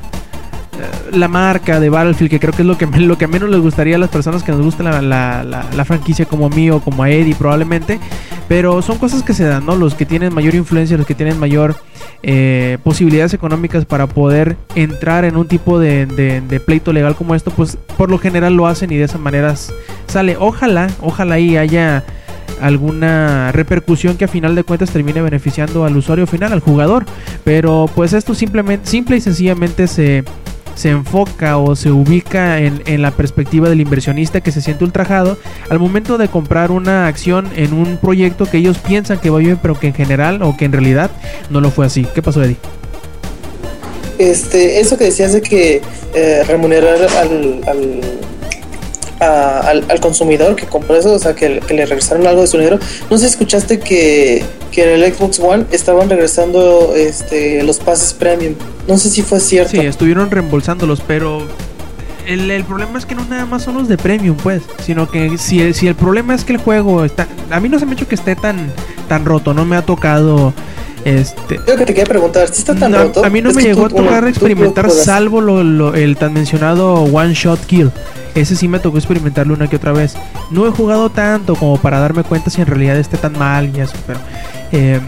la 1.12 1.28
marca 1.28 1.80
de 1.80 1.90
Battlefield, 1.90 2.30
que 2.30 2.40
creo 2.40 2.54
que 2.54 2.62
es 2.62 2.68
lo 2.68 2.78
que, 2.78 2.86
lo 2.86 3.18
que 3.18 3.28
menos 3.28 3.49
les 3.49 3.60
gustaría 3.60 3.95
a 3.95 3.99
las 3.99 4.10
personas 4.10 4.44
que 4.44 4.52
nos 4.52 4.62
gusta 4.62 4.84
la, 4.84 5.02
la- 5.02 5.86
franquicia 5.86 6.26
como 6.26 6.48
a 6.48 6.49
mí 6.49 6.70
o 6.70 6.80
como 6.80 7.04
a 7.04 7.10
Eddie 7.10 7.36
probablemente. 7.36 7.99
Pero 8.48 8.82
son 8.82 8.98
cosas 8.98 9.24
que 9.24 9.34
se 9.34 9.44
dan, 9.44 9.66
¿no? 9.66 9.76
Los 9.76 9.94
que 9.95 10.06
tienen 10.06 10.34
mayor 10.34 10.56
influencia, 10.56 10.98
los 10.98 11.06
que 11.06 11.16
tienen 11.16 11.40
mayor 11.40 11.76
eh, 12.24 12.78
posibilidades 12.84 13.34
económicas 13.34 13.86
para 13.86 14.08
poder 14.08 14.58
entrar 14.76 15.26
en 15.26 15.36
un 15.38 15.48
tipo 15.48 15.80
de, 15.80 16.62
pleito 16.66 16.94
legal 16.94 17.16
como 17.16 17.36
esto, 17.36 17.52
pues 17.52 17.78
por 17.98 18.10
lo 18.10 18.18
general 18.18 18.56
lo 18.56 18.68
hacen 18.68 18.91
y 18.91 18.95
de 18.98 19.04
esa 19.04 19.18
manera 19.18 19.54
sale. 20.08 20.38
Ojalá, 20.40 20.88
ojalá 21.02 21.36
ahí 21.36 21.58
haya 21.58 22.04
alguna 22.62 23.52
repercusión 23.52 24.18
que 24.18 24.26
a 24.26 24.28
final 24.28 24.56
de 24.56 24.64
cuentas 24.64 24.90
termine 24.90 25.22
beneficiando 25.22 25.86
al 25.86 25.95
usuario 25.95 26.26
final, 26.28 26.54
al 26.54 26.60
jugador. 26.60 27.06
Pero 27.44 27.90
pues 27.95 28.14
esto 28.14 28.34
simplemente, 28.34 28.88
simple 28.90 29.18
y 29.18 29.22
sencillamente 29.22 29.88
se, 29.88 30.24
se 30.78 30.91
enfoca 30.91 31.58
o 31.58 31.76
se 31.76 31.91
ubica 31.91 32.60
en, 32.60 32.84
en 32.86 33.02
la 33.02 33.12
perspectiva 33.12 33.68
del 33.68 33.82
inversionista 33.82 34.41
que 34.41 34.52
se 34.52 34.62
siente 34.62 34.86
ultrajado 34.86 35.38
al 35.70 35.80
momento 35.80 36.18
de 36.18 36.28
comprar 36.28 36.72
una 36.72 37.08
acción 37.08 37.49
en 37.56 37.74
un 37.74 37.98
proyecto 37.98 38.45
que 38.45 38.58
ellos 38.58 38.78
piensan 38.78 39.20
que 39.20 39.30
va 39.30 39.40
bien, 39.40 39.60
pero 39.62 39.78
que 39.78 39.88
en 39.88 39.94
general 39.94 40.41
o 40.44 40.56
que 40.56 40.66
en 40.66 40.72
realidad 40.72 41.12
no 41.49 41.62
lo 41.62 41.72
fue 41.72 41.88
así. 41.88 42.06
¿Qué 42.14 42.22
pasó, 42.22 42.44
Eddie? 42.44 42.58
Este, 44.20 44.80
eso 44.80 44.98
que 44.98 45.06
decías 45.06 45.34
de 45.34 45.41
que 45.41 45.82
eh, 46.14 46.44
remunerar 46.48 46.98
al, 47.02 47.62
al, 47.68 48.02
a- 49.19 49.60
al, 49.61 49.85
al 49.89 49.99
consumidor 49.99 50.56
que 50.56 50.65
compró 50.65 50.95
eso, 50.95 51.14
o 51.14 51.19
sea, 51.19 51.35
que, 51.35 51.60
que 51.60 51.73
le 51.73 51.85
regresaron 51.85 52.26
algo 52.27 52.41
de 52.41 52.48
su 52.48 52.57
dinero. 52.57 52.80
No 53.10 53.18
sé 53.18 53.26
si 53.26 53.31
escuchaste 53.31 53.80
que, 53.80 54.44
que 54.72 54.84
en 54.84 55.02
el 55.03 55.14
Xbox 55.14 55.39
One 55.39 55.65
estaban 55.72 56.10
regresando 56.10 56.94
este, 56.95 57.64
los 57.64 57.80
pases 57.80 58.14
premium. 58.14 58.53
No 58.88 58.98
sé 58.98 59.10
si 59.10 59.22
fue 59.22 59.39
cierto. 59.39 59.72
Sí, 59.72 59.80
estuvieron 59.80 60.30
reembolsándolos, 60.31 61.02
pero 61.07 61.41
el, 62.26 62.49
el 62.52 62.64
problema 62.64 62.99
es 62.99 63.06
que 63.06 63.15
no 63.15 63.26
nada 63.26 63.45
más 63.45 63.64
son 63.64 63.76
los 63.76 63.88
de 63.88 63.98
premium, 63.98 64.35
pues, 64.38 64.61
sino 64.85 65.10
que 65.10 65.38
si 65.38 65.61
el, 65.61 65.73
si 65.73 65.88
el 65.88 65.95
problema 65.95 66.35
es 66.35 66.44
que 66.44 66.53
el 66.53 66.60
juego 66.60 67.03
está... 67.06 67.27
A 67.52 67.60
mí 67.60 67.69
no 67.69 67.80
se 67.80 67.85
me 67.85 67.91
ha 67.91 67.95
hecho 67.95 68.07
que 68.07 68.15
esté 68.15 68.35
tan, 68.35 68.72
tan 69.07 69.26
roto, 69.26 69.53
no 69.53 69.65
me 69.65 69.76
ha 69.77 69.81
tocado... 69.81 70.53
Este, 71.06 71.56
Yo 71.65 71.77
que 71.77 71.85
te 71.85 71.94
quería 71.94 72.03
preguntar, 72.06 72.49
si 72.49 72.60
está 72.60 72.76
tan 72.76 72.91
No, 72.91 72.98
roto. 73.03 73.23
a 73.23 73.30
mí 73.30 73.41
no 73.41 73.52
Es 73.52 73.56
me 73.56 73.61
llegó 73.64 73.85
a 73.85 73.89
tú- 73.89 73.95
tocar 73.95 74.27
experimentar 74.27 74.91
salvo 74.91 75.39
lo, 75.39 75.64
lo- 75.64 75.94
el 75.95 76.18
tan 76.18 76.34
mencionado 76.34 76.95
One 77.03 77.34
Shot 77.34 77.65
Kill. 77.65 77.91
Ese 78.42 78.56
sí 78.56 78.68
me 78.68 78.80
tocó 78.80 78.98
experimentarlo 78.98 79.54
una 79.54 79.68
que 79.68 79.76
otra 79.76 79.92
vez. 79.92 80.16
No 80.52 80.68
he 80.68 80.72
jugado 80.72 81.10
tanto 81.10 81.56
como 81.56 81.78
para 81.78 82.00
darme 82.00 82.24
cuenta 82.24 82.50
si 82.50 82.62
en 82.62 82.68
realidad 82.68 82.98
esté 82.98 83.18
tan 83.18 83.38
mal 83.38 83.76
y 83.76 83.80
eso, 83.80 83.96
pero 84.06 84.20
eh, 84.72 85.00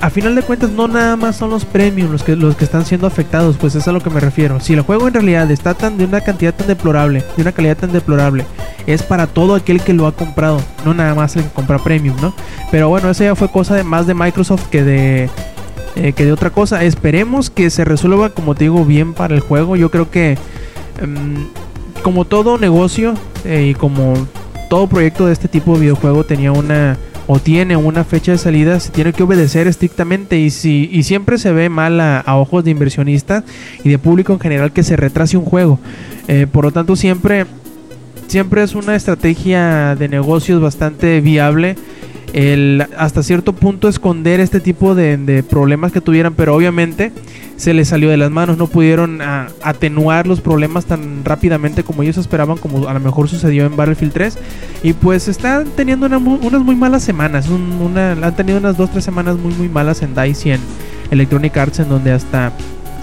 a 0.00 0.10
final 0.10 0.34
de 0.34 0.42
cuentas 0.42 0.70
no 0.70 0.86
nada 0.86 1.16
más 1.16 1.36
son 1.36 1.50
los 1.50 1.64
premium 1.64 2.12
los 2.12 2.22
que 2.22 2.36
los 2.36 2.56
que 2.56 2.64
están 2.64 2.84
siendo 2.84 3.06
afectados, 3.06 3.56
pues 3.56 3.74
es 3.74 3.88
a 3.88 3.92
lo 3.92 4.00
que 4.00 4.10
me 4.10 4.20
refiero. 4.20 4.60
Si 4.60 4.74
el 4.74 4.82
juego 4.82 5.08
en 5.08 5.14
realidad 5.14 5.50
está 5.50 5.74
tan 5.74 5.96
de 5.96 6.04
una 6.04 6.20
cantidad 6.20 6.54
tan 6.54 6.66
deplorable, 6.66 7.24
de 7.36 7.42
una 7.42 7.52
calidad 7.52 7.76
tan 7.76 7.92
deplorable, 7.92 8.44
es 8.86 9.02
para 9.02 9.26
todo 9.26 9.54
aquel 9.54 9.80
que 9.80 9.94
lo 9.94 10.06
ha 10.06 10.12
comprado, 10.12 10.60
no 10.84 10.92
nada 10.92 11.14
más 11.14 11.36
el 11.36 11.44
que 11.44 11.48
compra 11.50 11.78
premium, 11.78 12.16
¿no? 12.20 12.34
Pero 12.70 12.88
bueno, 12.88 13.08
eso 13.08 13.24
ya 13.24 13.34
fue 13.34 13.50
cosa 13.50 13.76
de 13.76 13.84
más 13.84 14.06
de 14.06 14.14
Microsoft 14.14 14.66
que 14.68 14.82
de 14.82 15.30
eh, 15.96 16.12
que 16.12 16.24
de 16.24 16.32
otra 16.32 16.50
cosa. 16.50 16.82
Esperemos 16.84 17.50
que 17.50 17.70
se 17.70 17.84
resuelva, 17.84 18.30
como 18.30 18.54
te 18.54 18.64
digo, 18.64 18.84
bien 18.84 19.14
para 19.14 19.34
el 19.34 19.40
juego. 19.40 19.76
Yo 19.76 19.90
creo 19.90 20.10
que, 20.10 20.36
em, 21.00 21.46
como 22.04 22.26
todo 22.26 22.58
negocio 22.58 23.14
eh, 23.46 23.68
y 23.70 23.74
como 23.74 24.12
todo 24.68 24.86
proyecto 24.86 25.24
de 25.24 25.32
este 25.32 25.48
tipo 25.48 25.72
de 25.72 25.80
videojuego 25.80 26.22
tenía 26.24 26.52
una 26.52 26.98
o 27.26 27.38
tiene 27.38 27.78
una 27.78 28.04
fecha 28.04 28.32
de 28.32 28.36
salida, 28.36 28.78
se 28.78 28.90
tiene 28.90 29.14
que 29.14 29.22
obedecer 29.22 29.66
estrictamente 29.66 30.38
y 30.38 30.50
si 30.50 30.90
y 30.92 31.04
siempre 31.04 31.38
se 31.38 31.50
ve 31.50 31.70
mal 31.70 31.98
a, 32.00 32.20
a 32.20 32.36
ojos 32.36 32.62
de 32.62 32.72
inversionistas 32.72 33.44
y 33.82 33.88
de 33.88 33.96
público 33.96 34.34
en 34.34 34.40
general 34.40 34.70
que 34.70 34.82
se 34.82 34.96
retrase 34.96 35.38
un 35.38 35.46
juego. 35.46 35.78
Eh, 36.28 36.46
por 36.46 36.66
lo 36.66 36.72
tanto, 36.72 36.94
siempre 36.94 37.46
siempre 38.26 38.62
es 38.62 38.74
una 38.74 38.94
estrategia 38.96 39.96
de 39.96 40.06
negocios 40.10 40.60
bastante 40.60 41.22
viable 41.22 41.76
el 42.34 42.84
hasta 42.98 43.22
cierto 43.22 43.52
punto 43.52 43.88
esconder 43.88 44.40
este 44.40 44.58
tipo 44.58 44.96
de, 44.96 45.44
problemas 45.48 45.92
que 45.92 46.00
tuvieran, 46.00 46.34
pero 46.34 46.54
obviamente 46.54 47.12
se 47.56 47.72
les 47.72 47.88
salió 47.88 48.10
de 48.10 48.16
las 48.16 48.32
manos, 48.32 48.58
no 48.58 48.66
pudieron 48.66 49.22
ah, 49.22 49.46
atenuar 49.62 50.26
los 50.26 50.40
problemas 50.40 50.84
tan 50.84 51.24
rápidamente 51.24 51.84
como 51.84 52.02
ellos 52.02 52.16
esperaban, 52.16 52.58
como 52.58 52.88
a 52.88 52.92
lo 52.92 52.98
mejor 52.98 53.28
sucedió 53.28 53.64
en 53.66 53.76
Battlefield 53.76 54.12
3, 54.12 54.38
y 54.82 54.92
pues 54.94 55.28
están 55.28 55.68
teniendo 55.76 56.06
unas 56.06 56.60
muy 56.62 56.74
malas 56.74 57.04
semanas, 57.04 57.46
han 57.48 58.36
tenido 58.36 58.58
unas 58.58 58.76
dos 58.76 58.90
tres 58.90 59.04
semanas 59.04 59.36
muy 59.38 59.54
muy 59.54 59.68
malas 59.68 60.02
en 60.02 60.16
DICE 60.16 60.48
y 60.48 60.52
en 60.52 60.60
Electronic 61.12 61.56
Arts, 61.56 61.78
en 61.78 61.88
donde 61.88 62.10
hasta 62.10 62.52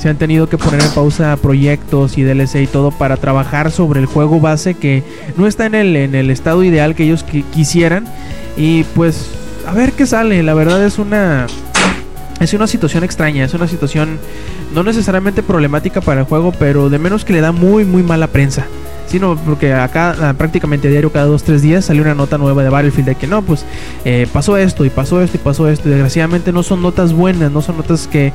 se 0.02 0.10
han 0.10 0.18
tenido 0.18 0.50
que 0.50 0.58
poner 0.58 0.82
en 0.82 0.90
pausa 0.92 1.38
proyectos 1.38 2.18
y 2.18 2.24
DLC 2.24 2.56
y 2.64 2.68
todo 2.68 2.90
para 2.90 3.18
trabajar 3.18 3.72
sobre 3.72 4.00
el 4.00 4.08
juego 4.08 4.40
base 4.40 4.74
que 4.74 5.04
no 5.38 5.46
está 5.46 5.68
en 5.68 5.76
el, 5.76 5.96
en 5.96 6.16
el 6.16 6.32
estado 6.32 6.64
ideal 6.64 6.96
que 6.96 7.04
ellos 7.04 7.24
qui- 7.24 7.44
quisieran. 7.54 8.06
Y 8.58 8.84
pues 8.96 9.30
a 9.68 9.74
ver 9.74 9.92
qué 9.94 10.08
sale. 10.08 10.42
La 10.42 10.56
verdad 10.56 10.84
es 10.84 10.98
una 10.98 11.46
es 12.40 12.54
una 12.54 12.66
situación 12.66 13.04
extraña, 13.04 13.46
es 13.46 13.54
una 13.54 13.68
situación 13.68 14.18
no 14.74 14.82
necesariamente 14.82 15.44
problemática 15.44 16.02
para 16.02 16.22
el 16.22 16.26
juego, 16.26 16.52
pero 16.52 16.90
de 16.90 16.98
menos 16.98 17.24
que 17.24 17.34
le 17.34 17.42
da 17.42 17.52
muy 17.52 17.86
muy 17.86 18.02
mala 18.02 18.26
prensa. 18.26 18.66
Sino 19.06 19.36
porque 19.36 19.74
acá 19.74 20.16
ah, 20.22 20.34
prácticamente 20.36 20.88
a 20.88 20.92
diario 20.92 21.12
cada 21.12 21.26
dos 21.26 21.44
tres 21.44 21.62
días 21.62 21.86
sale 21.86 22.02
una 22.02 22.16
nota 22.16 22.38
nueva 22.40 22.64
de 22.64 22.70
Battlefield 22.70 23.10
de 23.10 23.16
que 23.16 23.28
no, 23.28 23.42
pues 23.44 23.66
eh, 24.06 24.26
pasó 24.34 24.58
esto 24.58 24.84
y 24.86 24.90
pasó 24.90 25.22
esto 25.22 25.38
y 25.38 25.40
pasó 25.40 25.70
esto. 25.70 25.90
Y 25.90 25.92
desgraciadamente 25.92 26.52
no 26.52 26.64
son 26.64 26.82
notas 26.82 27.14
buenas, 27.14 27.52
no 27.52 27.62
son 27.62 27.78
notas 27.78 28.08
que 28.08 28.34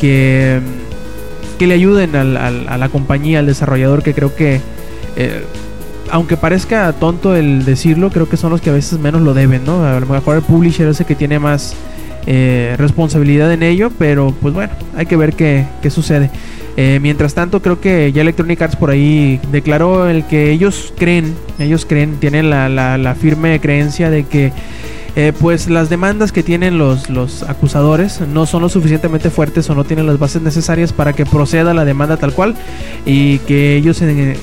que, 0.00 0.60
que 1.62 1.68
le 1.68 1.74
ayuden 1.74 2.16
al- 2.16 2.36
al- 2.36 2.68
a 2.68 2.76
la 2.76 2.88
compañía, 2.88 3.38
al 3.38 3.46
desarrollador, 3.46 4.02
que 4.02 4.14
creo 4.14 4.34
que, 4.34 4.60
eh, 5.16 5.44
aunque 6.10 6.36
parezca 6.36 6.92
tonto 6.92 7.36
el 7.36 7.64
decirlo, 7.64 8.10
creo 8.10 8.28
que 8.28 8.36
son 8.36 8.50
los 8.50 8.60
que 8.60 8.70
a 8.70 8.72
veces 8.72 8.98
menos 8.98 9.22
lo 9.22 9.32
deben, 9.32 9.64
¿no? 9.64 9.84
A 9.86 10.00
lo 10.00 10.06
mejor 10.06 10.36
el 10.36 10.42
publisher 10.42 10.88
es 10.88 10.98
el 11.00 11.06
que 11.06 11.14
tiene 11.14 11.38
más 11.38 11.74
eh, 12.26 12.74
responsabilidad 12.78 13.52
en 13.52 13.62
ello, 13.62 13.90
pero 13.98 14.32
pues 14.40 14.54
bueno, 14.54 14.72
hay 14.96 15.06
que 15.06 15.16
ver 15.16 15.34
qué, 15.34 15.64
qué 15.82 15.90
sucede. 15.90 16.30
Eh, 16.76 16.98
mientras 17.02 17.34
tanto, 17.34 17.60
creo 17.62 17.80
que 17.80 18.12
ya 18.12 18.22
Electronic 18.22 18.60
Arts 18.62 18.76
por 18.76 18.90
ahí 18.90 19.40
declaró 19.52 20.08
el 20.08 20.24
que 20.26 20.50
ellos 20.52 20.92
creen, 20.96 21.34
ellos 21.58 21.84
creen, 21.84 22.16
tienen 22.20 22.48
la, 22.50 22.68
la- 22.68 22.96
la 22.98 23.14
firme 23.14 23.58
creencia 23.60 24.08
de 24.10 24.24
que 24.24 24.52
eh, 25.14 25.32
pues 25.38 25.68
las 25.68 25.90
demandas 25.90 26.32
que 26.32 26.42
tienen 26.42 26.78
los, 26.78 27.10
los 27.10 27.42
acusadores 27.42 28.22
no 28.22 28.46
son 28.46 28.62
lo 28.62 28.70
suficientemente 28.70 29.28
fuertes 29.28 29.68
o 29.68 29.74
no 29.74 29.84
tienen 29.84 30.06
las 30.06 30.18
bases 30.18 30.40
necesarias 30.40 30.92
para 30.94 31.12
que 31.12 31.26
proceda 31.26 31.74
la 31.74 31.84
demanda 31.84 32.16
tal 32.16 32.32
cual 32.32 32.54
y 33.04 33.38
que 33.40 33.76
ellos 33.76 34.00
eh, 34.00 34.38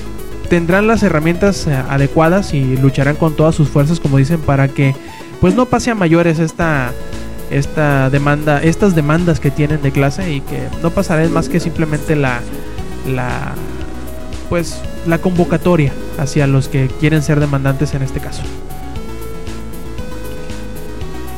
tendrán 0.48 0.86
las 0.86 1.02
herramientas 1.02 1.66
eh, 1.66 1.74
adecuadas 1.74 2.54
y 2.54 2.76
lucharán 2.76 3.16
con 3.16 3.34
todas 3.34 3.56
sus 3.56 3.68
fuerzas 3.68 3.98
como 3.98 4.18
dicen 4.18 4.40
para 4.40 4.68
que 4.68 4.94
pues 5.40 5.56
no 5.56 5.66
pase 5.66 5.90
a 5.90 5.96
mayores 5.96 6.38
esta 6.38 6.92
esta 7.50 8.08
demanda 8.08 8.62
estas 8.62 8.94
demandas 8.94 9.40
que 9.40 9.50
tienen 9.50 9.82
de 9.82 9.90
clase 9.90 10.32
y 10.32 10.40
que 10.40 10.68
no 10.82 10.90
pasará 10.90 11.28
más 11.30 11.48
que 11.48 11.58
simplemente 11.58 12.14
la 12.14 12.40
la 13.08 13.54
pues 14.48 14.80
la 15.06 15.18
convocatoria 15.18 15.92
hacia 16.16 16.46
los 16.46 16.68
que 16.68 16.88
quieren 17.00 17.22
ser 17.22 17.40
demandantes 17.40 17.94
en 17.94 18.02
este 18.02 18.20
caso. 18.20 18.42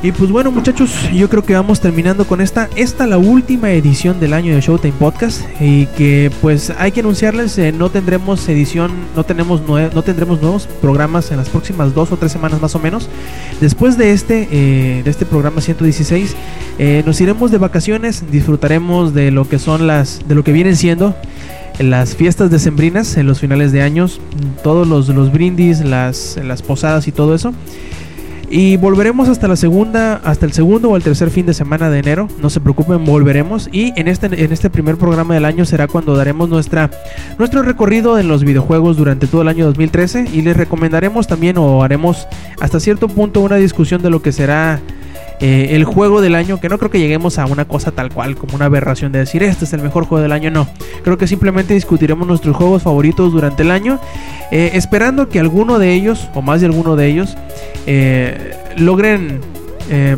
Y 0.04 0.10
pues 0.10 0.32
bueno 0.32 0.50
muchachos, 0.50 1.08
yo 1.12 1.28
creo 1.28 1.44
que 1.44 1.54
vamos 1.54 1.80
terminando 1.80 2.26
con 2.26 2.40
esta, 2.40 2.68
esta 2.74 3.06
la 3.06 3.18
última 3.18 3.70
edición 3.70 4.18
del 4.18 4.32
año 4.32 4.52
de 4.52 4.60
Showtime 4.60 4.94
Podcast 4.98 5.42
y 5.60 5.86
que 5.86 6.28
pues 6.40 6.72
hay 6.76 6.90
que 6.90 7.00
anunciarles, 7.00 7.56
eh, 7.58 7.70
no 7.70 7.88
tendremos 7.88 8.48
edición, 8.48 8.90
no 9.14 9.22
tenemos 9.22 9.62
no 9.62 10.02
tendremos 10.02 10.42
nuevos 10.42 10.66
programas 10.80 11.30
en 11.30 11.36
las 11.36 11.48
próximas 11.48 11.94
dos 11.94 12.10
o 12.10 12.16
tres 12.16 12.32
semanas 12.32 12.60
más 12.60 12.74
o 12.74 12.80
menos. 12.80 13.08
Después 13.60 13.96
de 13.96 14.10
este, 14.10 14.48
eh, 14.50 15.02
de 15.04 15.10
este 15.10 15.24
programa 15.24 15.60
116, 15.60 16.34
eh, 16.80 17.04
nos 17.06 17.20
iremos 17.20 17.52
de 17.52 17.58
vacaciones, 17.58 18.24
disfrutaremos 18.28 19.14
de 19.14 19.30
lo 19.30 19.48
que 19.48 19.60
son 19.60 19.86
las, 19.86 20.26
de 20.26 20.34
lo 20.34 20.42
que 20.42 20.50
vienen 20.50 20.74
siendo 20.74 21.14
las 21.78 22.16
fiestas 22.16 22.50
decembrinas 22.50 23.16
en 23.16 23.28
los 23.28 23.38
finales 23.38 23.70
de 23.70 23.82
años, 23.82 24.20
todos 24.64 24.86
los, 24.88 25.08
los 25.10 25.32
brindis, 25.32 25.78
las, 25.80 26.40
las 26.42 26.60
posadas 26.60 27.06
y 27.06 27.12
todo 27.12 27.36
eso. 27.36 27.54
Y 28.54 28.76
volveremos 28.76 29.30
hasta 29.30 29.48
la 29.48 29.56
segunda, 29.56 30.20
hasta 30.24 30.44
el 30.44 30.52
segundo 30.52 30.90
o 30.90 30.96
el 30.98 31.02
tercer 31.02 31.30
fin 31.30 31.46
de 31.46 31.54
semana 31.54 31.88
de 31.88 32.00
enero. 32.00 32.28
No 32.38 32.50
se 32.50 32.60
preocupen, 32.60 33.02
volveremos. 33.06 33.70
Y 33.72 33.98
en 33.98 34.08
este, 34.08 34.26
en 34.26 34.52
este 34.52 34.68
primer 34.68 34.98
programa 34.98 35.32
del 35.32 35.46
año 35.46 35.64
será 35.64 35.88
cuando 35.88 36.14
daremos 36.14 36.50
nuestra, 36.50 36.90
nuestro 37.38 37.62
recorrido 37.62 38.18
en 38.18 38.28
los 38.28 38.44
videojuegos 38.44 38.98
durante 38.98 39.26
todo 39.26 39.40
el 39.40 39.48
año 39.48 39.64
2013. 39.64 40.26
Y 40.34 40.42
les 40.42 40.54
recomendaremos 40.54 41.26
también 41.26 41.56
o 41.56 41.82
haremos 41.82 42.28
hasta 42.60 42.78
cierto 42.78 43.08
punto 43.08 43.40
una 43.40 43.56
discusión 43.56 44.02
de 44.02 44.10
lo 44.10 44.20
que 44.20 44.32
será 44.32 44.82
eh, 45.42 45.74
el 45.76 45.84
juego 45.84 46.22
del 46.22 46.34
año. 46.34 46.58
Que 46.60 46.68
no 46.70 46.78
creo 46.78 46.90
que 46.90 46.98
lleguemos 46.98 47.38
a 47.38 47.46
una 47.46 47.66
cosa 47.66 47.90
tal 47.90 48.10
cual 48.10 48.36
como 48.36 48.54
una 48.54 48.66
aberración 48.66 49.12
de 49.12 49.18
decir 49.18 49.42
este 49.42 49.66
es 49.66 49.72
el 49.74 49.82
mejor 49.82 50.06
juego 50.06 50.22
del 50.22 50.32
año. 50.32 50.50
No, 50.50 50.66
creo 51.02 51.18
que 51.18 51.26
simplemente 51.26 51.74
discutiremos 51.74 52.26
nuestros 52.26 52.56
juegos 52.56 52.82
favoritos 52.82 53.32
durante 53.32 53.62
el 53.62 53.70
año. 53.70 53.98
eh, 54.50 54.70
esperando 54.74 55.28
que 55.28 55.40
alguno 55.40 55.78
de 55.78 55.92
ellos, 55.92 56.28
o 56.34 56.42
más 56.42 56.60
de 56.60 56.66
alguno 56.66 56.96
de 56.96 57.08
ellos, 57.08 57.36
eh, 57.86 58.56
logren 58.76 59.40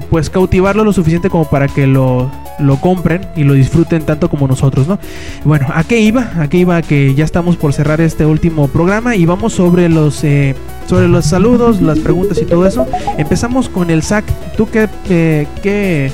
pues 0.08 0.30
cautivarlo 0.30 0.84
lo 0.84 0.92
suficiente 0.92 1.30
como 1.30 1.50
para 1.50 1.66
que 1.66 1.88
lo, 1.88 2.30
lo 2.58 2.76
compren 2.76 3.26
y 3.36 3.44
lo 3.44 3.54
disfruten 3.54 4.02
tanto 4.04 4.28
como 4.28 4.46
nosotros, 4.46 4.86
¿no? 4.86 4.98
Bueno, 5.44 5.66
¿a 5.74 5.84
qué 5.84 6.00
iba? 6.00 6.30
¿A 6.38 6.48
qué 6.48 6.58
iba? 6.58 6.82
Que 6.82 7.14
ya 7.14 7.24
estamos 7.24 7.56
por 7.56 7.72
cerrar 7.72 8.00
este 8.00 8.26
último 8.26 8.68
programa 8.68 9.16
y 9.16 9.26
vamos 9.26 9.54
sobre 9.54 9.88
los 9.88 10.24
eh, 10.24 10.54
sobre 10.86 11.08
los 11.08 11.24
saludos, 11.24 11.80
las 11.80 11.98
preguntas 11.98 12.38
y 12.40 12.44
todo 12.44 12.66
eso. 12.66 12.86
Empezamos 13.18 13.68
con 13.68 13.90
el 13.90 14.02
SAC. 14.02 14.24
¿Tú 14.56 14.68
qué, 14.68 14.88
eh, 15.08 15.46
qué, 15.62 16.12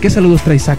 qué 0.00 0.10
saludos 0.10 0.42
traes, 0.42 0.62
SAC? 0.62 0.78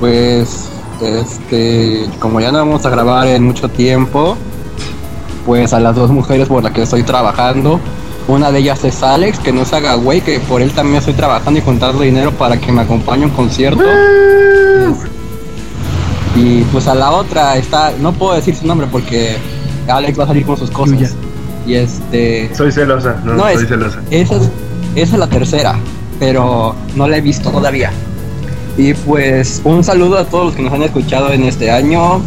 Pues, 0.00 0.68
este, 1.02 2.06
como 2.18 2.40
ya 2.40 2.52
no 2.52 2.58
vamos 2.58 2.84
a 2.84 2.90
grabar 2.90 3.26
en 3.28 3.44
mucho 3.44 3.68
tiempo, 3.68 4.36
pues 5.44 5.72
a 5.72 5.80
las 5.80 5.94
dos 5.94 6.10
mujeres 6.10 6.48
por 6.48 6.62
las 6.62 6.72
que 6.72 6.82
estoy 6.82 7.02
trabajando, 7.02 7.80
una 8.28 8.50
de 8.50 8.58
ellas 8.58 8.82
es 8.84 9.02
Alex, 9.02 9.38
que 9.38 9.52
no 9.52 9.64
se 9.64 9.76
haga 9.76 9.94
güey, 9.94 10.20
que 10.20 10.40
por 10.40 10.60
él 10.62 10.72
también 10.72 10.98
estoy 10.98 11.14
trabajando 11.14 11.58
y 11.60 11.62
juntando 11.62 12.02
dinero 12.02 12.32
para 12.32 12.56
que 12.60 12.72
me 12.72 12.82
acompañe 12.82 13.22
a 13.24 13.26
un 13.26 13.32
concierto. 13.32 13.84
Y 16.34 16.62
pues 16.64 16.86
a 16.86 16.94
la 16.94 17.12
otra 17.12 17.56
está, 17.56 17.92
no 17.98 18.12
puedo 18.12 18.34
decir 18.34 18.54
su 18.54 18.66
nombre 18.66 18.86
porque 18.90 19.36
Alex 19.88 20.18
va 20.18 20.24
a 20.24 20.26
salir 20.26 20.44
con 20.44 20.56
sus 20.56 20.70
cosas. 20.70 21.14
Y 21.66 21.74
este, 21.74 22.50
Soy 22.54 22.70
celosa, 22.70 23.20
no, 23.24 23.34
No, 23.34 23.44
soy 23.44 23.62
es- 23.64 23.68
celosa. 23.68 24.00
esa 24.10 24.36
es, 24.36 24.42
esa 24.94 25.12
es 25.14 25.18
la 25.18 25.26
tercera, 25.28 25.78
pero 26.20 26.74
no 26.94 27.08
la 27.08 27.16
he 27.16 27.20
visto 27.20 27.50
todavía. 27.50 27.90
Y 28.76 28.92
pues 28.92 29.62
un 29.64 29.82
saludo 29.82 30.18
a 30.18 30.24
todos 30.24 30.46
los 30.46 30.54
que 30.54 30.62
nos 30.62 30.72
han 30.74 30.82
escuchado 30.82 31.32
en 31.32 31.44
este 31.44 31.70
año. 31.70 32.20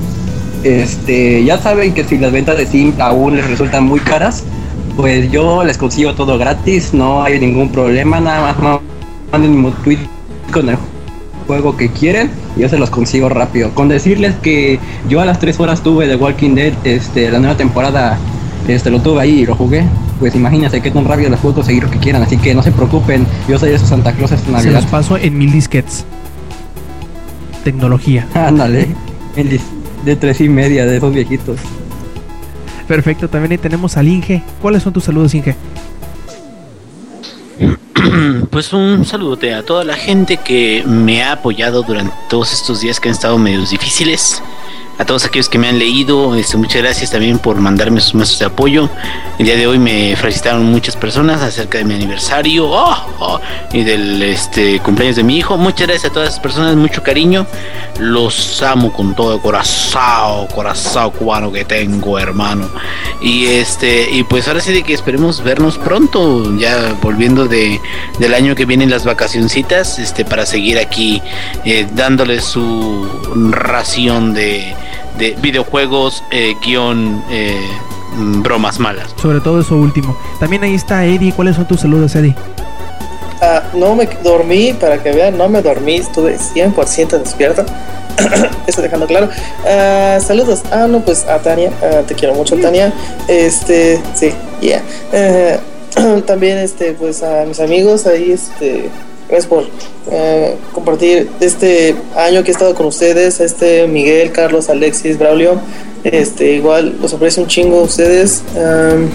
Este, 0.63 1.43
ya 1.45 1.57
saben 1.59 1.93
que 1.93 2.03
si 2.03 2.17
las 2.17 2.31
ventas 2.31 2.57
de 2.57 2.65
Steam 2.65 2.93
aún 2.99 3.35
les 3.37 3.47
resultan 3.47 3.83
muy 3.85 3.99
caras, 3.99 4.43
pues 4.99 5.31
yo 5.31 5.63
les 5.63 5.77
consigo 5.77 6.13
todo 6.13 6.37
gratis, 6.37 6.93
no 6.93 7.23
hay 7.23 7.39
ningún 7.39 7.71
problema, 7.71 8.19
nada 8.19 8.41
más 8.41 8.59
ma- 8.59 8.81
manden 9.31 9.63
un 9.63 9.71
tweet 9.75 9.99
con 10.51 10.67
el 10.67 10.77
juego 11.47 11.77
que 11.77 11.87
quieren 11.89 12.29
y 12.57 12.61
yo 12.63 12.67
se 12.67 12.77
los 12.77 12.89
consigo 12.89 13.29
rápido. 13.29 13.69
Con 13.73 13.87
decirles 13.87 14.35
que 14.41 14.77
yo 15.07 15.21
a 15.21 15.25
las 15.25 15.39
3 15.39 15.57
horas 15.61 15.81
tuve 15.83 16.05
The 16.09 16.17
Walking 16.17 16.53
Dead, 16.53 16.73
este, 16.83 17.31
la 17.31 17.39
nueva 17.39 17.55
temporada, 17.55 18.17
este, 18.67 18.89
lo 18.91 18.99
tuve 19.01 19.21
ahí 19.21 19.39
y 19.39 19.45
lo 19.45 19.55
jugué. 19.55 19.85
Pues 20.19 20.35
imagínense 20.35 20.81
qué 20.81 20.91
tan 20.91 21.05
rápido 21.05 21.29
les 21.29 21.39
puedo 21.39 21.55
conseguir 21.55 21.83
lo 21.83 21.89
que 21.91 21.99
quieran, 21.99 22.21
así 22.21 22.35
que 22.35 22.53
no 22.53 22.61
se 22.61 22.73
preocupen, 22.73 23.25
yo 23.47 23.57
soy 23.57 23.69
de 23.71 23.79
Santa 23.79 24.11
Claus 24.11 24.33
esta 24.33 24.47
Se 24.47 24.51
Navidad. 24.51 24.73
los 24.81 24.85
paso 24.87 25.15
en 25.15 25.37
mil 25.37 25.49
disquets. 25.49 26.03
Tecnología. 27.63 28.27
Ándale, 28.33 28.87
de 30.03 30.15
tres 30.17 30.41
y 30.41 30.49
media 30.49 30.85
de 30.85 30.97
esos 30.97 31.13
viejitos. 31.13 31.57
Perfecto, 32.89 33.29
también 33.29 33.51
ahí 33.51 33.57
tenemos 33.59 33.95
al 33.97 34.07
Inge. 34.07 34.41
¿Cuáles 34.59 34.81
son 34.81 34.91
tus 34.91 35.03
saludos, 35.03 35.35
Inge? 35.35 35.55
Pues 38.49 38.73
un 38.73 39.05
saludote 39.05 39.53
a 39.53 39.63
toda 39.63 39.83
la 39.83 39.95
gente 39.95 40.37
que 40.37 40.83
me 40.87 41.21
ha 41.21 41.33
apoyado 41.33 41.83
durante 41.83 42.15
todos 42.29 42.51
estos 42.51 42.81
días 42.81 42.99
que 42.99 43.09
han 43.09 43.13
estado 43.13 43.37
medios 43.37 43.69
difíciles. 43.69 44.41
A 44.99 45.05
todos 45.05 45.23
aquellos 45.23 45.47
que 45.47 45.57
me 45.57 45.69
han 45.69 45.79
leído, 45.79 46.35
este, 46.35 46.57
muchas 46.57 46.81
gracias 46.81 47.11
también 47.11 47.39
por 47.39 47.55
mandarme 47.55 48.01
sus 48.01 48.15
mensajes 48.15 48.39
de 48.39 48.45
apoyo. 48.47 48.89
El 49.37 49.45
día 49.45 49.55
de 49.55 49.65
hoy 49.65 49.79
me 49.79 50.13
felicitaron 50.17 50.65
muchas 50.65 50.97
personas 50.97 51.41
acerca 51.41 51.77
de 51.77 51.85
mi 51.85 51.93
aniversario 51.93 52.69
oh, 52.69 52.97
oh, 53.19 53.39
y 53.71 53.85
del 53.85 54.21
este, 54.21 54.81
cumpleaños 54.81 55.15
de 55.15 55.23
mi 55.23 55.37
hijo. 55.37 55.57
Muchas 55.57 55.87
gracias 55.87 56.11
a 56.11 56.13
todas 56.13 56.27
esas 56.27 56.41
personas, 56.41 56.75
mucho 56.75 57.01
cariño. 57.01 57.47
Los 57.97 58.61
amo 58.61 58.91
con 58.91 59.15
todo 59.15 59.35
el 59.35 59.41
corazón, 59.41 60.47
corazón 60.47 61.11
cubano 61.11 61.49
que 61.49 61.63
tengo, 61.63 62.19
hermano. 62.19 62.69
Y 63.21 63.45
este, 63.45 64.11
y 64.11 64.23
pues 64.23 64.49
ahora 64.49 64.59
sí 64.59 64.73
de 64.73 64.83
que 64.83 64.93
esperemos 64.93 65.41
vernos 65.41 65.77
pronto, 65.77 66.57
ya 66.57 66.93
volviendo 67.01 67.47
de, 67.47 67.79
del 68.19 68.33
año 68.33 68.53
que 68.53 68.65
vienen 68.65 68.89
las 68.89 69.05
vacacioncitas, 69.05 69.97
este, 69.97 70.25
para 70.25 70.45
seguir 70.45 70.77
aquí 70.77 71.21
eh, 71.63 71.87
dándoles 71.93 72.43
su 72.43 73.07
ración 73.53 74.33
de, 74.33 74.75
de 75.17 75.31
videojuegos, 75.41 76.23
eh, 76.31 76.55
guion, 76.63 77.23
eh, 77.29 77.59
bromas 78.41 78.79
malas. 78.79 79.13
Sobre 79.21 79.39
todo 79.39 79.61
eso 79.61 79.75
último. 79.75 80.17
También 80.39 80.63
ahí 80.63 80.75
está 80.75 81.05
Eddie. 81.05 81.33
¿Cuáles 81.33 81.55
son 81.55 81.67
tus 81.67 81.81
saludos, 81.81 82.15
Eddie? 82.15 82.35
Ah, 83.41 83.63
no 83.73 83.95
me 83.95 84.05
dormí, 84.21 84.73
para 84.73 85.01
que 85.01 85.11
vean, 85.11 85.37
no 85.37 85.47
me 85.47 85.61
dormí, 85.61 85.95
estuve 85.95 86.37
100% 86.37 87.19
despierto. 87.19 87.65
Eso 88.67 88.81
dejando 88.81 89.07
claro. 89.07 89.29
Ah, 89.65 90.19
saludos. 90.25 90.61
Ah, 90.71 90.87
no, 90.87 90.99
pues 91.01 91.25
a 91.25 91.39
Tania. 91.39 91.71
ah, 91.81 92.01
te 92.05 92.15
quiero 92.15 92.35
mucho, 92.35 92.57
Tania. 92.57 92.91
Este, 93.27 94.01
sí, 94.13 94.33
yeah. 94.59 94.83
Eh, 95.13 95.57
también, 96.25 96.57
este, 96.57 96.93
pues 96.93 97.23
a 97.23 97.45
mis 97.45 97.59
amigos 97.59 98.05
ahí, 98.07 98.31
este, 98.31 98.89
gracias 99.29 99.47
por 99.47 99.65
eh, 100.11 100.55
compartir 100.73 101.29
este 101.39 101.95
año 102.15 102.43
que 102.43 102.49
he 102.49 102.53
estado 102.53 102.73
con 102.73 102.87
ustedes. 102.87 103.39
Este, 103.39 103.87
Miguel, 103.87 104.31
Carlos, 104.31 104.69
Alexis, 104.69 105.17
Braulio. 105.17 105.61
Este, 106.03 106.53
igual 106.53 106.97
los 107.01 107.13
aprecio 107.13 107.43
un 107.43 107.49
chingo 107.49 107.79
a 107.79 107.83
ustedes. 107.83 108.41
Am, 108.57 109.09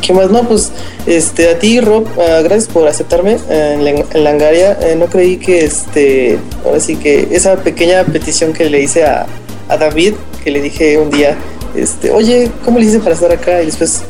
¿Qué 0.00 0.12
más? 0.12 0.30
No, 0.30 0.46
pues 0.46 0.70
este, 1.06 1.50
a 1.50 1.58
ti, 1.58 1.80
Rob, 1.80 2.06
ah, 2.18 2.40
gracias 2.42 2.68
por 2.68 2.86
aceptarme 2.86 3.38
eh, 3.50 3.72
en, 3.74 3.84
la, 3.84 3.90
en 3.90 4.24
Langaria. 4.24 4.78
Eh, 4.80 4.94
no 4.96 5.06
creí 5.06 5.36
que, 5.36 5.64
este, 5.64 6.38
ahora 6.64 6.78
sí 6.78 6.96
que 6.96 7.28
esa 7.32 7.56
pequeña 7.56 8.04
petición 8.04 8.52
que 8.52 8.70
le 8.70 8.82
hice 8.82 9.04
a, 9.04 9.26
a 9.68 9.76
David, 9.76 10.14
que 10.44 10.52
le 10.52 10.60
dije 10.60 10.96
un 10.98 11.10
día, 11.10 11.36
este, 11.74 12.12
oye, 12.12 12.52
¿cómo 12.64 12.78
le 12.78 12.86
hice 12.86 13.00
para 13.00 13.14
estar 13.14 13.32
acá? 13.32 13.62
Y 13.62 13.66
después 13.66 14.02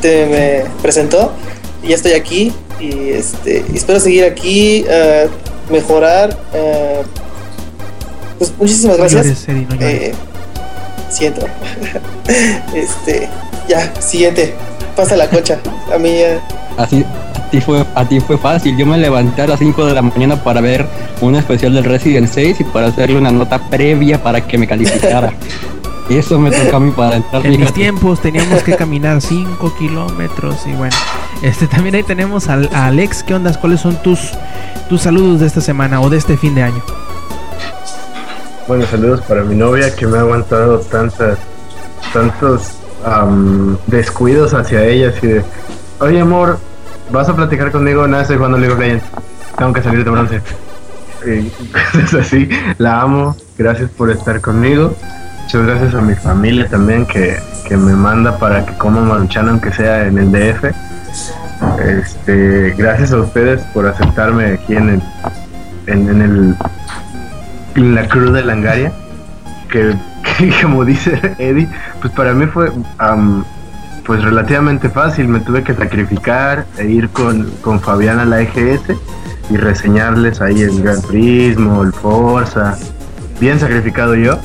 te 0.00 0.26
me 0.26 0.64
presentó 0.80 1.32
y 1.82 1.88
ya 1.88 1.96
estoy 1.96 2.12
aquí 2.12 2.52
y 2.82 3.10
este, 3.10 3.64
espero 3.72 4.00
seguir 4.00 4.24
aquí, 4.24 4.84
ah, 4.90 5.26
mejorar. 5.70 6.36
ah, 6.54 7.02
pues 8.38 8.52
muchísimas 8.58 8.98
No 8.98 9.04
gracias. 9.04 9.24
llores, 9.24 9.48
Eddie, 9.48 9.66
no. 9.68 9.86
Eh, 9.86 10.12
siento. 11.08 11.46
este, 12.74 13.28
ya, 13.68 13.94
siguiente. 14.00 14.54
Pasa 14.96 15.16
la 15.16 15.28
cocha. 15.30 15.58
A 15.94 15.98
mí 15.98 16.18
ya. 16.18 16.40
Así, 16.76 17.04
A 17.36 17.50
ti, 17.50 17.60
fue, 17.60 17.84
a 17.94 18.04
ti 18.08 18.18
fue 18.20 18.36
fácil. 18.36 18.76
Yo 18.76 18.84
me 18.84 18.98
levanté 18.98 19.42
a 19.42 19.46
las 19.46 19.58
5 19.60 19.86
de 19.86 19.94
la 19.94 20.02
mañana 20.02 20.42
para 20.42 20.60
ver 20.60 20.86
un 21.20 21.36
especial 21.36 21.74
del 21.74 21.84
Resident 21.84 22.28
6 22.28 22.60
y 22.60 22.64
para 22.64 22.88
hacerle 22.88 23.16
una 23.18 23.30
nota 23.30 23.58
previa 23.70 24.22
para 24.22 24.40
que 24.46 24.58
me 24.58 24.66
calificara. 24.66 25.32
Eso 26.10 26.38
me 26.38 26.50
tocó 26.50 26.76
a 26.76 26.80
mí 26.80 26.90
para 26.90 27.16
entrar. 27.16 27.46
En 27.46 27.60
mis 27.60 27.72
tiempos 27.72 28.20
teníamos 28.20 28.62
que 28.64 28.74
caminar 28.74 29.22
5 29.22 29.74
kilómetros 29.78 30.56
y 30.66 30.72
bueno. 30.72 30.96
Este 31.42 31.66
también 31.66 31.96
ahí 31.96 32.04
tenemos 32.04 32.48
al, 32.48 32.70
a 32.72 32.86
Alex. 32.86 33.24
¿Qué 33.24 33.34
ondas? 33.34 33.58
¿Cuáles 33.58 33.80
son 33.80 34.00
tus, 34.00 34.30
tus 34.88 35.02
saludos 35.02 35.40
de 35.40 35.46
esta 35.46 35.60
semana 35.60 36.00
o 36.00 36.08
de 36.08 36.16
este 36.16 36.36
fin 36.36 36.54
de 36.54 36.62
año? 36.62 36.82
Bueno, 38.68 38.86
saludos 38.86 39.22
para 39.22 39.42
mi 39.42 39.56
novia 39.56 39.94
que 39.94 40.06
me 40.06 40.18
ha 40.18 40.20
aguantado 40.20 40.78
tantas, 40.78 41.38
tantos 42.12 42.76
am, 43.04 43.76
descuidos 43.88 44.54
hacia 44.54 44.84
ella, 44.84 45.08
así 45.08 45.26
de, 45.26 45.44
oye 45.98 46.20
amor, 46.20 46.58
¿vas 47.10 47.28
a 47.28 47.34
platicar 47.34 47.72
conmigo? 47.72 48.06
Nada, 48.06 48.22
estoy 48.22 48.36
jugando 48.36 48.58
League 48.58 48.72
of 48.72 48.78
Legends, 48.78 49.04
tengo 49.58 49.72
que 49.72 49.82
salir 49.82 50.04
de 50.04 50.10
bronce. 50.10 50.40
Y 51.24 51.50
cosas 51.70 52.14
así, 52.14 52.48
la 52.78 53.00
amo, 53.00 53.36
gracias 53.56 53.88
por 53.90 54.10
estar 54.10 54.40
conmigo. 54.40 54.92
Muchas 55.42 55.66
gracias 55.66 55.94
a 55.94 56.00
mi 56.00 56.16
familia 56.16 56.68
también 56.68 57.06
que, 57.06 57.36
que 57.68 57.76
me 57.76 57.94
manda 57.94 58.38
para 58.38 58.66
que 58.66 58.76
coma 58.76 59.02
maruchan 59.02 59.48
aunque 59.48 59.72
sea 59.72 60.06
en 60.06 60.18
el 60.18 60.32
DF. 60.32 60.91
Este, 61.84 62.74
gracias 62.76 63.12
a 63.12 63.18
ustedes 63.18 63.60
por 63.74 63.86
aceptarme 63.86 64.54
aquí 64.54 64.74
en 64.74 64.88
el, 64.88 65.02
en, 65.86 66.22
el 66.22 66.56
en 67.74 67.94
la 67.94 68.08
cruz 68.08 68.32
de 68.32 68.42
Langaria, 68.42 68.92
que, 69.70 69.94
como 70.62 70.84
dice 70.84 71.34
Eddie, 71.38 71.68
pues 72.00 72.12
para 72.14 72.32
mí 72.32 72.46
fue 72.46 72.72
am, 72.98 73.44
pues 74.04 74.22
relativamente 74.22 74.88
fácil, 74.88 75.28
me 75.28 75.40
tuve 75.40 75.62
que 75.62 75.74
sacrificar 75.74 76.66
e 76.78 76.86
ir 76.86 77.08
con, 77.10 77.50
con 77.60 77.80
Fabián 77.80 78.18
a 78.18 78.24
la 78.24 78.40
EGS 78.42 78.82
y 79.50 79.56
reseñarles 79.56 80.40
ahí 80.40 80.62
el 80.62 80.82
Gran 80.82 81.00
Turismo, 81.02 81.82
el 81.82 81.92
Forza, 81.92 82.76
bien 83.40 83.58
sacrificado 83.58 84.14
yo. 84.14 84.38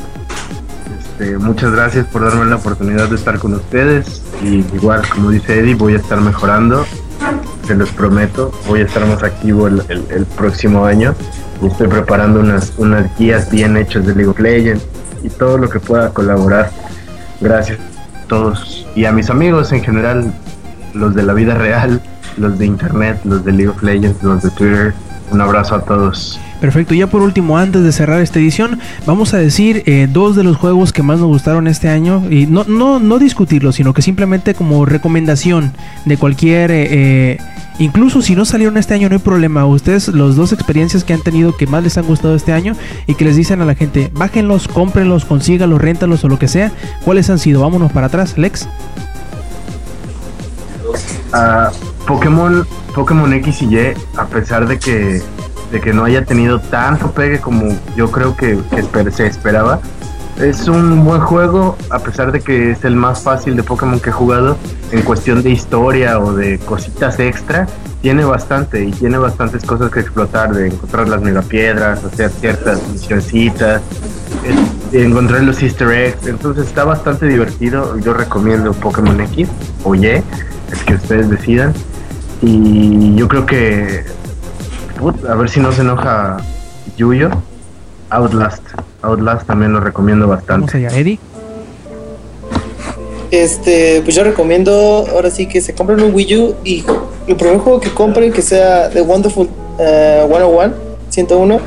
Este, 1.19 1.37
muchas 1.37 1.71
gracias 1.71 2.05
por 2.07 2.23
darme 2.23 2.45
la 2.45 2.57
oportunidad 2.57 3.09
de 3.09 3.15
estar 3.15 3.39
con 3.39 3.55
ustedes 3.55 4.21
y 4.43 4.57
igual 4.75 5.01
como 5.09 5.31
dice 5.31 5.59
Eddie 5.59 5.73
voy 5.75 5.93
a 5.93 5.97
estar 5.97 6.21
mejorando, 6.21 6.85
se 7.65 7.73
los 7.75 7.89
prometo, 7.89 8.51
voy 8.67 8.81
a 8.81 8.83
estar 8.83 9.05
más 9.07 9.23
activo 9.23 9.67
el, 9.67 9.81
el- 9.89 10.05
el 10.11 10.25
próximo 10.25 10.85
año 10.85 11.15
y 11.61 11.67
estoy 11.67 11.87
preparando 11.87 12.39
unas, 12.39 12.71
unas 12.77 13.05
guías 13.17 13.49
bien 13.49 13.77
hechas 13.77 14.05
de 14.05 14.13
League 14.13 14.29
of 14.29 14.39
Legends 14.39 14.85
y 15.23 15.29
todo 15.29 15.57
lo 15.57 15.67
que 15.69 15.79
pueda 15.79 16.09
colaborar. 16.11 16.69
Gracias 17.41 17.79
a 17.79 18.27
todos 18.27 18.85
y 18.95 19.05
a 19.05 19.11
mis 19.11 19.31
amigos 19.31 19.71
en 19.71 19.83
general, 19.83 20.31
los 20.93 21.15
de 21.15 21.23
la 21.23 21.33
vida 21.33 21.55
real, 21.55 21.99
los 22.37 22.59
de 22.59 22.67
internet, 22.67 23.19
los 23.23 23.43
de 23.43 23.53
League 23.53 23.69
of 23.69 23.81
Legends, 23.81 24.21
los 24.21 24.43
de 24.43 24.49
Twitter. 24.51 24.93
Un 25.31 25.41
abrazo 25.41 25.75
a 25.75 25.81
todos. 25.81 26.39
Perfecto, 26.61 26.93
ya 26.93 27.07
por 27.07 27.21
último, 27.21 27.57
antes 27.57 27.83
de 27.83 27.91
cerrar 27.91 28.21
esta 28.21 28.39
edición, 28.39 28.79
vamos 29.05 29.33
a 29.33 29.37
decir 29.37 29.83
eh, 29.85 30.07
dos 30.11 30.35
de 30.35 30.43
los 30.43 30.57
juegos 30.57 30.91
que 30.91 31.03
más 31.03 31.19
nos 31.19 31.27
gustaron 31.27 31.67
este 31.67 31.89
año. 31.89 32.23
Y 32.31 32.47
no, 32.47 32.63
no, 32.63 32.99
no 32.99 33.19
discutirlo, 33.19 33.71
sino 33.71 33.93
que 33.93 34.01
simplemente 34.01 34.53
como 34.53 34.85
recomendación 34.85 35.73
de 36.05 36.17
cualquier... 36.17 36.71
eh, 36.71 36.87
eh, 36.89 37.37
incluso 37.79 38.23
si 38.23 38.35
no 38.35 38.45
salieron 38.45 38.77
este 38.77 38.95
año, 38.95 39.09
no 39.09 39.15
hay 39.15 39.21
problema. 39.21 39.65
Ustedes, 39.65 40.07
los 40.07 40.35
dos 40.35 40.51
experiencias 40.53 41.03
que 41.03 41.13
han 41.13 41.21
tenido 41.21 41.55
que 41.55 41.67
más 41.67 41.83
les 41.83 41.97
han 41.97 42.05
gustado 42.05 42.35
este 42.35 42.53
año 42.53 42.73
y 43.05 43.13
que 43.13 43.25
les 43.25 43.35
dicen 43.35 43.61
a 43.61 43.65
la 43.65 43.75
gente, 43.75 44.09
bájenlos, 44.13 44.67
cómprenlos, 44.67 45.25
consígalos, 45.25 45.79
réntalos 45.79 46.23
o 46.23 46.27
lo 46.27 46.39
que 46.39 46.47
sea. 46.47 46.71
¿Cuáles 47.05 47.29
han 47.29 47.37
sido? 47.37 47.61
Vámonos 47.61 47.91
para 47.91 48.07
atrás, 48.07 48.37
Lex. 48.37 48.67
Ah, 51.33 51.69
Pokémon, 52.07 52.65
Pokémon 52.95 53.31
X 53.33 53.61
y 53.63 53.75
Y, 53.75 53.93
a 54.15 54.25
pesar 54.25 54.67
de 54.67 54.79
que, 54.79 55.21
de 55.71 55.81
que 55.81 55.93
no 55.93 56.05
haya 56.05 56.23
tenido 56.23 56.59
tanto 56.59 57.11
pegue 57.11 57.39
como 57.39 57.77
yo 57.95 58.09
creo 58.09 58.35
que, 58.35 58.57
se 59.11 59.27
esperaba, 59.27 59.81
es 60.39 60.67
un 60.67 61.03
buen 61.03 61.19
juego, 61.19 61.75
a 61.89 61.99
pesar 61.99 62.31
de 62.31 62.39
que 62.39 62.71
es 62.71 62.85
el 62.85 62.95
más 62.95 63.23
fácil 63.23 63.55
de 63.55 63.63
Pokémon 63.63 63.99
que 63.99 64.09
he 64.09 64.13
jugado 64.13 64.57
en 64.91 65.01
cuestión 65.01 65.43
de 65.43 65.49
historia 65.49 66.19
o 66.19 66.33
de 66.33 66.59
cositas 66.59 67.19
extra. 67.19 67.67
Tiene 68.01 68.23
bastante 68.23 68.83
y 68.83 68.91
tiene 68.91 69.17
bastantes 69.17 69.65
cosas 69.65 69.91
que 69.91 69.99
explotar, 69.99 70.53
de 70.53 70.67
encontrar 70.67 71.09
las 71.09 71.21
megapiedras, 71.21 72.03
hacer 72.03 72.29
ciertas 72.29 72.87
misioncitas, 72.89 73.81
eh, 74.93 75.03
encontrar 75.03 75.41
los 75.41 75.61
easter 75.63 75.89
eggs. 75.89 76.27
Entonces 76.27 76.67
está 76.67 76.83
bastante 76.83 77.25
divertido. 77.25 77.97
Yo 77.99 78.13
recomiendo 78.13 78.71
Pokémon 78.73 79.19
X 79.19 79.49
o 79.83 79.95
Y, 79.95 80.05
el 80.05 80.23
que 80.85 80.93
ustedes 80.93 81.29
decidan. 81.31 81.73
Y 82.41 83.15
yo 83.15 83.27
creo 83.27 83.45
que, 83.45 84.03
put, 84.99 85.25
a 85.25 85.35
ver 85.35 85.49
si 85.49 85.59
no 85.59 85.71
se 85.71 85.81
enoja 85.81 86.37
Yuyo, 86.97 87.29
Outlast. 88.09 88.63
Outlast 89.01 89.47
también 89.47 89.73
lo 89.73 89.79
recomiendo 89.79 90.27
bastante. 90.27 90.77
allá, 90.77 90.97
Eddie. 90.97 91.19
Este, 93.31 94.01
pues 94.03 94.15
yo 94.15 94.23
recomiendo 94.23 95.05
ahora 95.11 95.29
sí 95.29 95.47
que 95.47 95.59
se 95.59 95.73
compren 95.75 96.01
un 96.01 96.13
Wii 96.13 96.37
U 96.37 96.55
y 96.63 96.85
el 97.27 97.35
primer 97.35 97.57
juego 97.57 97.81
que 97.81 97.89
compren 97.89 98.31
que 98.31 98.41
sea 98.41 98.89
The 98.89 99.01
Wonderful 99.01 99.49
eh, 99.79 100.25
101, 100.27 100.73
101. 101.09 101.59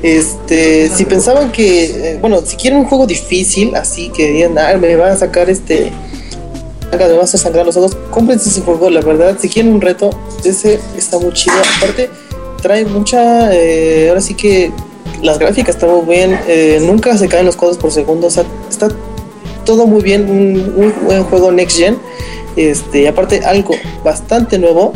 Este, 0.00 0.88
si 0.90 1.04
pensaban 1.06 1.50
que, 1.50 2.12
eh, 2.12 2.18
bueno, 2.20 2.40
si 2.44 2.56
quieren 2.56 2.78
un 2.78 2.84
juego 2.86 3.04
difícil, 3.04 3.74
así 3.74 4.10
que 4.10 4.30
digan, 4.30 4.56
ah, 4.58 4.76
me 4.78 4.94
van 4.94 5.10
a 5.10 5.16
sacar 5.16 5.50
este, 5.50 5.90
me 6.96 7.12
va 7.12 7.20
a 7.20 7.24
hacer 7.24 7.40
sangrar 7.40 7.66
los 7.66 7.76
ojos, 7.76 7.96
cómprense 8.10 8.48
ese 8.48 8.62
juego, 8.62 8.90
la 8.90 9.00
verdad. 9.00 9.36
Si 9.40 9.48
quieren 9.48 9.72
un 9.72 9.80
reto, 9.80 10.10
ese 10.44 10.80
está 10.96 11.18
muy 11.18 11.32
chido. 11.32 11.56
Aparte, 11.78 12.10
trae 12.62 12.84
mucha, 12.84 13.54
eh, 13.54 14.08
ahora 14.08 14.20
sí 14.20 14.34
que 14.34 14.72
las 15.22 15.38
gráficas 15.38 15.74
están 15.74 15.90
muy 15.90 16.06
bien, 16.06 16.38
eh, 16.48 16.80
nunca 16.82 17.16
se 17.16 17.28
caen 17.28 17.46
los 17.46 17.56
cuadros 17.56 17.78
por 17.78 17.90
segundo, 17.90 18.28
está 18.28 18.44
todo 19.64 19.86
muy 19.86 20.02
bien, 20.02 20.30
un, 20.30 20.94
buen 21.04 21.24
juego 21.24 21.52
next 21.52 21.78
gen. 21.78 21.98
Este, 22.56 23.06
aparte 23.06 23.40
algo 23.44 23.74
bastante 24.02 24.58
nuevo. 24.58 24.92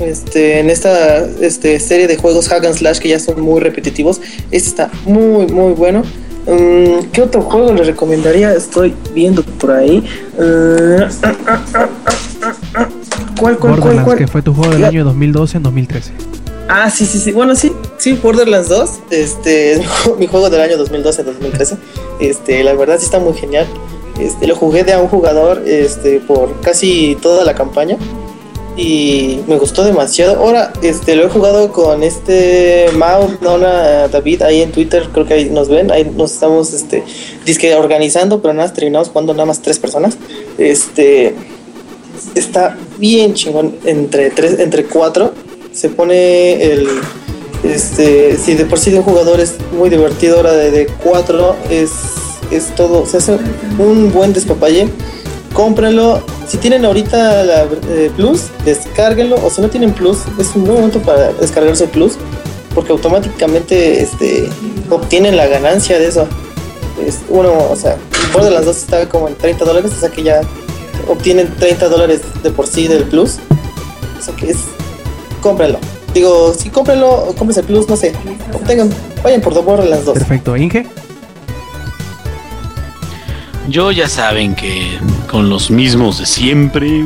Este, 0.00 0.60
en 0.60 0.70
esta 0.70 1.26
este, 1.40 1.80
serie 1.80 2.06
de 2.06 2.16
juegos 2.16 2.48
hack 2.48 2.64
slash 2.72 2.98
que 2.98 3.08
ya 3.08 3.18
son 3.18 3.40
muy 3.40 3.60
repetitivos, 3.60 4.20
este 4.52 4.68
está 4.68 4.90
muy 5.06 5.46
muy 5.46 5.72
bueno. 5.72 6.02
Mm, 6.48 7.10
¿Qué 7.12 7.20
otro 7.22 7.42
juego 7.42 7.74
les 7.74 7.86
recomendaría? 7.86 8.54
Estoy 8.54 8.94
viendo 9.14 9.42
por 9.42 9.72
ahí. 9.72 10.02
Eh, 10.38 11.08
ah. 11.22 11.58
¿Cuál, 13.38 13.58
cuál, 13.58 13.74
Borderlands, 13.74 14.04
cuál? 14.04 14.18
que 14.18 14.26
fue 14.26 14.40
tu 14.40 14.54
juego 14.54 14.72
del 14.72 14.84
año 14.84 15.04
2012 15.04 15.58
en 15.58 15.62
2013. 15.62 16.12
Ah, 16.68 16.90
sí, 16.90 17.04
sí, 17.06 17.18
sí. 17.18 17.32
Bueno, 17.32 17.54
sí, 17.54 17.72
sí, 17.98 18.14
Borderlands 18.14 18.68
2. 18.68 18.90
Este 19.10 19.72
es 19.72 19.80
mi 20.18 20.26
juego 20.26 20.48
del 20.48 20.62
año 20.62 20.78
2012-2013. 20.78 21.76
Este, 22.20 22.64
la 22.64 22.72
verdad 22.74 22.98
sí 22.98 23.04
está 23.04 23.18
muy 23.18 23.34
genial. 23.34 23.66
Este, 24.18 24.46
lo 24.46 24.56
jugué 24.56 24.84
de 24.84 24.94
a 24.94 25.00
un 25.00 25.08
jugador 25.08 25.62
este, 25.66 26.18
por 26.20 26.60
casi 26.62 27.16
toda 27.20 27.44
la 27.44 27.54
campaña. 27.54 27.98
Y 28.78 29.40
me 29.48 29.58
gustó 29.58 29.82
demasiado. 29.82 30.36
Ahora, 30.36 30.72
este, 30.82 31.16
lo 31.16 31.26
he 31.26 31.28
jugado 31.28 31.72
con 31.72 32.04
este 32.04 32.86
Mao, 32.94 33.28
Nona, 33.40 34.06
David, 34.06 34.42
ahí 34.42 34.62
en 34.62 34.70
Twitter, 34.70 35.08
creo 35.12 35.26
que 35.26 35.34
ahí 35.34 35.50
nos 35.50 35.68
ven, 35.68 35.90
ahí 35.90 36.08
nos 36.16 36.32
estamos 36.32 36.72
este, 36.72 37.02
organizando, 37.76 38.40
pero 38.40 38.54
nada 38.54 38.72
terminamos 38.72 39.08
jugando 39.08 39.32
nada 39.32 39.46
más 39.46 39.60
tres 39.62 39.80
personas. 39.80 40.16
Este 40.58 41.34
está 42.36 42.78
bien 42.98 43.34
chingón 43.34 43.74
entre 43.84 44.30
tres, 44.30 44.60
entre 44.60 44.84
cuatro. 44.84 45.32
Se 45.72 45.88
pone 45.88 46.62
el 46.62 46.86
este, 47.64 48.36
si 48.36 48.54
de 48.54 48.64
por 48.64 48.78
sí 48.78 48.92
de 48.92 48.98
un 48.98 49.02
jugador 49.02 49.40
es 49.40 49.56
muy 49.76 49.90
divertido, 49.90 50.36
ahora 50.36 50.52
de, 50.52 50.70
de 50.70 50.86
cuatro 50.86 51.56
es, 51.68 51.90
es 52.52 52.72
todo, 52.76 53.06
se 53.06 53.16
hace 53.16 53.38
un 53.76 54.12
buen 54.12 54.32
despapalle. 54.32 54.88
Cómprenlo. 55.58 56.22
Si 56.46 56.56
tienen 56.56 56.84
ahorita 56.84 57.42
la 57.42 57.66
eh, 57.88 58.12
Plus, 58.14 58.44
descárguenlo. 58.64 59.44
O 59.44 59.50
si 59.50 59.60
no 59.60 59.68
tienen 59.68 59.92
Plus, 59.92 60.18
es 60.38 60.54
un 60.54 60.62
buen 60.62 60.76
momento 60.76 61.00
para 61.00 61.32
descargarse 61.32 61.82
el 61.82 61.90
Plus. 61.90 62.12
Porque 62.76 62.92
automáticamente 62.92 64.00
este, 64.00 64.48
obtienen 64.88 65.36
la 65.36 65.48
ganancia 65.48 65.98
de 65.98 66.06
eso. 66.06 66.28
Es, 67.04 67.22
uno, 67.28 67.50
o 67.72 67.74
sea, 67.74 67.96
Borderlands 68.32 68.66
2 68.66 68.76
está 68.76 69.08
como 69.08 69.26
en 69.26 69.34
30 69.34 69.64
dólares, 69.64 69.90
o 69.96 69.98
sea 69.98 70.10
que 70.10 70.22
ya 70.22 70.42
obtienen 71.08 71.52
30 71.56 71.88
dólares 71.88 72.20
de 72.40 72.50
por 72.50 72.68
sí 72.68 72.86
del 72.86 73.02
Plus. 73.02 73.38
O 74.16 74.22
sea 74.22 74.36
que 74.36 74.52
es. 74.52 74.58
Cómprenlo. 75.40 75.80
Digo, 76.14 76.54
si 76.56 76.70
cómprenlo 76.70 77.34
cómprense 77.36 77.62
el 77.62 77.66
Plus, 77.66 77.88
no 77.88 77.96
sé. 77.96 78.12
Obtengan, 78.54 78.90
vayan 79.24 79.40
por 79.40 79.54
The 79.54 79.60
Borderlands 79.60 80.04
2. 80.04 80.14
Perfecto, 80.18 80.56
Inge. 80.56 80.86
Yo 83.68 83.92
ya 83.92 84.08
saben 84.08 84.54
que 84.54 84.98
con 85.30 85.48
los 85.48 85.70
mismos 85.70 86.18
de 86.18 86.26
siempre. 86.26 87.04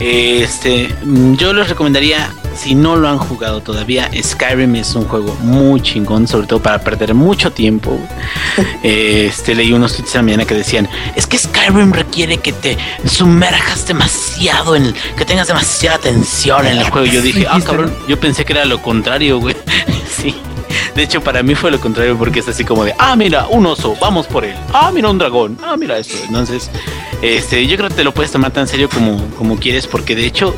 Este, 0.00 0.94
yo 1.38 1.52
les 1.52 1.68
recomendaría 1.68 2.30
si 2.56 2.74
no 2.74 2.96
lo 2.96 3.08
han 3.08 3.18
jugado 3.18 3.60
todavía, 3.60 4.10
Skyrim 4.20 4.76
es 4.76 4.94
un 4.94 5.04
juego 5.04 5.36
muy 5.40 5.80
chingón, 5.80 6.28
sobre 6.28 6.46
todo 6.46 6.60
para 6.60 6.80
perder 6.80 7.14
mucho 7.14 7.50
tiempo. 7.52 7.98
este 8.82 9.54
leí 9.54 9.72
unos 9.72 9.94
tweets 9.94 10.12
también 10.12 10.44
que 10.46 10.54
decían, 10.54 10.88
es 11.16 11.26
que 11.26 11.38
Skyrim 11.38 11.92
requiere 11.92 12.38
que 12.38 12.52
te 12.52 12.78
sumerjas 13.06 13.86
demasiado 13.86 14.76
en 14.76 14.94
que 15.16 15.24
tengas 15.24 15.48
demasiada 15.48 15.96
atención 15.96 16.66
en 16.66 16.78
el 16.78 16.90
juego. 16.90 17.06
Yo 17.06 17.22
dije, 17.22 17.46
ah, 17.48 17.60
cabrón, 17.64 17.92
yo 18.08 18.18
pensé 18.18 18.44
que 18.44 18.52
era 18.52 18.64
lo 18.64 18.80
contrario, 18.82 19.38
güey. 19.38 19.56
sí. 20.08 20.34
De 20.94 21.02
hecho, 21.02 21.20
para 21.22 21.42
mí 21.42 21.54
fue 21.54 21.70
lo 21.70 21.80
contrario 21.80 22.16
porque 22.18 22.40
es 22.40 22.48
así 22.48 22.64
como 22.64 22.84
de, 22.84 22.94
ah, 22.98 23.16
mira, 23.16 23.46
un 23.48 23.66
oso, 23.66 23.96
vamos 24.00 24.26
por 24.26 24.44
él. 24.44 24.54
Ah, 24.72 24.90
mira, 24.92 25.10
un 25.10 25.18
dragón. 25.18 25.58
Ah, 25.62 25.76
mira 25.76 25.98
esto. 25.98 26.16
Entonces, 26.26 26.70
este, 27.22 27.66
yo 27.66 27.76
creo 27.76 27.88
que 27.88 27.96
te 27.96 28.04
lo 28.04 28.12
puedes 28.12 28.32
tomar 28.32 28.52
tan 28.52 28.68
serio 28.68 28.88
como, 28.88 29.18
como 29.36 29.58
quieres 29.58 29.86
porque 29.86 30.14
de 30.14 30.26
hecho 30.26 30.54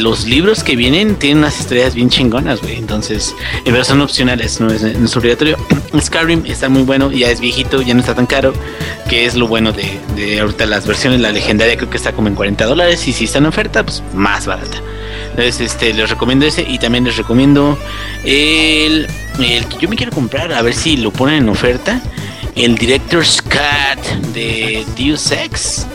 los 0.00 0.24
libros 0.24 0.64
que 0.64 0.74
vienen 0.74 1.16
tienen 1.16 1.38
unas 1.38 1.58
historias 1.60 1.94
bien 1.94 2.08
chingonas, 2.08 2.60
güey. 2.62 2.76
Entonces, 2.76 3.34
pero 3.64 3.84
son 3.84 4.00
opcionales, 4.00 4.60
no 4.60 4.70
es, 4.70 4.82
no 4.82 5.04
es 5.04 5.16
obligatorio. 5.16 5.56
Skyrim 6.00 6.46
está 6.46 6.68
muy 6.68 6.82
bueno, 6.82 7.10
ya 7.10 7.30
es 7.30 7.40
viejito, 7.40 7.82
ya 7.82 7.94
no 7.94 8.00
está 8.00 8.14
tan 8.14 8.26
caro, 8.26 8.52
que 9.08 9.26
es 9.26 9.34
lo 9.34 9.46
bueno 9.46 9.72
de, 9.72 9.98
de 10.16 10.40
ahorita 10.40 10.66
las 10.66 10.86
versiones. 10.86 11.20
La 11.20 11.32
legendaria 11.32 11.76
creo 11.76 11.90
que 11.90 11.98
está 11.98 12.12
como 12.12 12.28
en 12.28 12.34
40 12.34 12.64
dólares 12.64 13.06
y 13.06 13.12
si 13.12 13.24
está 13.24 13.38
en 13.38 13.46
oferta, 13.46 13.84
pues 13.84 14.02
más 14.14 14.46
barata. 14.46 14.78
Entonces, 15.30 15.60
este, 15.60 15.92
les 15.92 16.08
recomiendo 16.08 16.46
ese 16.46 16.62
y 16.62 16.78
también 16.78 17.04
les 17.04 17.16
recomiendo 17.16 17.78
el, 18.24 19.08
el 19.42 19.66
que 19.66 19.78
yo 19.78 19.88
me 19.88 19.96
quiero 19.96 20.12
comprar, 20.12 20.52
a 20.52 20.62
ver 20.62 20.74
si 20.74 20.96
lo 20.96 21.12
ponen 21.12 21.36
en 21.36 21.48
oferta. 21.48 22.00
El 22.54 22.76
Director's 22.76 23.42
Cut 23.42 24.04
de 24.32 24.84
Deus 24.96 25.30
Ex. 25.30 25.86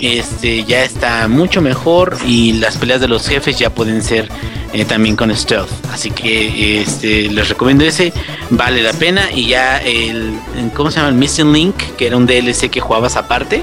Este 0.00 0.64
ya 0.64 0.84
está 0.84 1.26
mucho 1.26 1.60
mejor 1.60 2.16
y 2.24 2.52
las 2.52 2.76
peleas 2.76 3.00
de 3.00 3.08
los 3.08 3.26
jefes 3.26 3.58
ya 3.58 3.70
pueden 3.70 4.00
ser 4.02 4.28
eh, 4.72 4.84
también 4.84 5.16
con 5.16 5.34
stealth. 5.34 5.70
Así 5.90 6.10
que 6.10 6.82
este, 6.82 7.28
les 7.30 7.48
recomiendo 7.48 7.84
ese, 7.84 8.12
vale 8.50 8.82
la 8.82 8.92
pena. 8.92 9.32
Y 9.32 9.48
ya 9.48 9.78
el, 9.78 10.38
¿cómo 10.74 10.90
se 10.90 10.98
llama? 10.98 11.08
El 11.08 11.14
Missing 11.14 11.52
Link, 11.52 11.76
que 11.96 12.06
era 12.06 12.16
un 12.16 12.26
DLC 12.26 12.70
que 12.70 12.80
jugabas 12.80 13.16
aparte, 13.16 13.62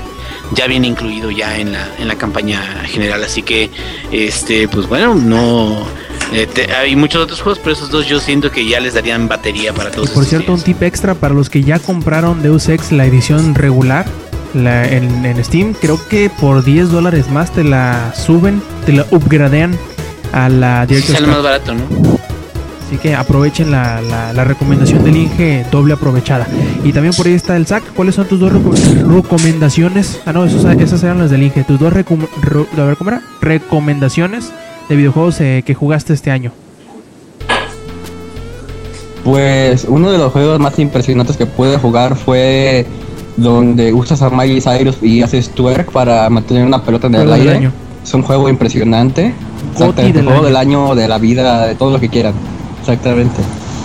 ya 0.54 0.68
viene 0.68 0.88
incluido 0.88 1.32
ya 1.32 1.58
en 1.58 1.72
la, 1.74 1.88
en 2.00 2.08
la 2.08 2.16
campaña 2.16 2.62
general. 2.86 3.24
Así 3.24 3.44
que, 3.44 3.70
este, 4.12 4.68
pues 4.68 4.88
bueno, 4.88 5.16
no. 5.16 6.05
Eh, 6.34 6.48
te- 6.52 6.74
hay 6.74 6.96
muchos 6.96 7.24
otros 7.24 7.42
juegos, 7.42 7.60
pero 7.64 7.74
esos 7.74 7.90
dos 7.90 8.08
yo 8.08 8.20
siento 8.20 8.52
que 8.52 8.68
ya 8.68 8.80
les 8.80 8.94
darían 8.94 9.28
batería 9.28 9.74
para 9.74 9.92
todos. 9.92 10.10
Y 10.10 10.14
por 10.14 10.26
cierto, 10.26 10.52
un 10.52 10.58
días. 10.58 10.66
tip 10.66 10.84
extra 10.84 11.14
para 11.16 11.34
los 11.34 11.50
que 11.50 11.64
ya 11.64 11.80
compraron 11.80 12.42
Deus 12.42 12.70
Ex 12.70 12.92
la 12.92 13.06
edición 13.06 13.56
regular 13.56 14.06
la, 14.54 14.88
en, 14.88 15.26
en 15.26 15.44
Steam, 15.44 15.74
creo 15.74 16.00
que 16.08 16.30
por 16.30 16.64
10 16.64 16.90
dólares 16.90 17.30
más 17.30 17.52
te 17.52 17.64
la 17.64 18.14
suben, 18.16 18.62
te 18.86 18.94
la 18.94 19.06
upgradean 19.12 19.78
a 20.32 20.50
la 20.50 20.86
Sí 20.90 21.02
sale 21.02 21.28
más 21.28 21.44
barato, 21.44 21.74
¿no? 21.74 21.82
Así 22.88 22.98
que 22.98 23.16
aprovechen 23.16 23.72
la, 23.72 24.00
la- 24.02 24.32
la 24.32 24.44
recomendación 24.44 25.04
del 25.04 25.16
Inge 25.18 25.66
doble 25.72 25.96
aprovechada. 25.96 26.48
Y 26.84 26.94
también 26.94 27.14
por 27.16 27.26
ahí 27.26 27.34
está 27.34 27.58
el 27.58 27.66
SAC. 27.66 27.84
¿Cuáles 27.96 28.14
son 28.16 28.28
tus 28.28 28.40
dos 28.40 28.54
reco- 28.54 28.76
recomendaciones? 29.18 30.20
Ah, 30.26 30.34
no, 30.34 30.46
esos- 30.46 30.66
esas 30.66 31.02
eran 31.04 31.18
las 31.18 31.32
del 31.32 31.42
Inge. 31.44 31.64
Tus 31.64 31.80
dos 31.80 31.92
ro- 31.92 32.68
a 32.78 32.84
ver, 32.84 32.96
¿cómo 32.96 33.10
era? 33.10 33.22
recomendaciones 33.42 34.52
de 34.90 34.96
videojuegos 34.96 35.42
eh, 35.42 35.64
que 35.66 35.74
jugaste 35.74 36.14
este 36.14 36.32
año. 36.32 36.52
Pues 39.24 39.86
uno 39.90 40.12
de 40.12 40.18
los 40.18 40.32
juegos 40.32 40.60
más 40.60 40.78
impresionantes 40.78 41.36
que 41.36 41.48
pude 41.48 41.78
jugar 41.78 42.16
fue 42.16 42.86
donde 43.38 43.92
usas 43.92 44.22
a 44.22 44.30
Miley 44.30 44.62
Cyrus 44.62 44.98
y 45.02 45.24
haces 45.24 45.50
twerk 45.50 45.92
para 45.92 46.30
mantener 46.30 46.66
una 46.66 46.84
pelota 46.84 47.08
en 47.08 47.16
el 47.16 47.34
aire. 47.34 47.56
año. 47.56 47.72
Es 48.04 48.14
un 48.14 48.22
juego 48.22 48.50
impresionante. 48.50 49.34
Exactamente, 49.74 50.20
del 50.20 50.28
juego 50.28 50.40
año. 50.42 50.48
del 50.48 50.56
año, 50.56 50.96
de 50.96 51.08
la 51.08 51.18
vida, 51.18 51.66
de 51.66 51.76
todo 51.76 51.92
lo 51.92 52.00
que 52.00 52.10
quieran. 52.10 52.34
Exactamente. 52.80 53.42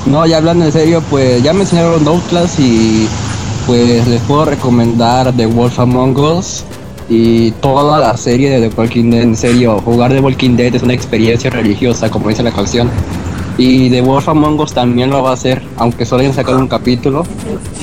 No, 0.06 0.27
ya 0.27 0.36
hablando 0.36 0.66
en 0.66 0.72
serio, 0.72 1.02
pues 1.09 1.43
ya 1.43 1.52
me 1.52 1.60
enseñaron 1.60 2.06
Outlast 2.06 2.60
y 2.60 3.09
pues 3.66 4.06
les 4.06 4.20
puedo 4.22 4.44
recomendar 4.44 5.32
The 5.32 5.47
Wolf 5.47 5.78
Among 5.78 6.18
Us 6.18 6.64
y 7.11 7.51
toda 7.51 7.99
la 7.99 8.16
serie 8.16 8.49
de 8.49 8.69
The 8.69 8.81
Walking 8.81 9.11
Dead. 9.11 9.23
En 9.23 9.37
serio, 9.37 9.81
jugar 9.85 10.12
The 10.12 10.20
Walking 10.20 10.57
Dead 10.57 10.74
es 10.74 10.82
una 10.82 10.95
experiencia 10.95 11.51
religiosa, 11.51 12.09
como 12.09 12.28
dice 12.28 12.45
la 12.45 12.53
canción. 12.53 12.89
Y 13.59 13.91
The 13.91 14.01
Wolf 14.01 14.28
Among 14.28 14.61
Us 14.61 14.73
también 14.73 15.11
lo 15.11 15.20
va 15.23 15.31
a 15.31 15.32
hacer, 15.35 15.61
aunque 15.77 16.07
solo 16.07 16.20
hayan 16.20 16.32
sacado 16.32 16.59
un 16.59 16.69
capítulo. 16.69 17.24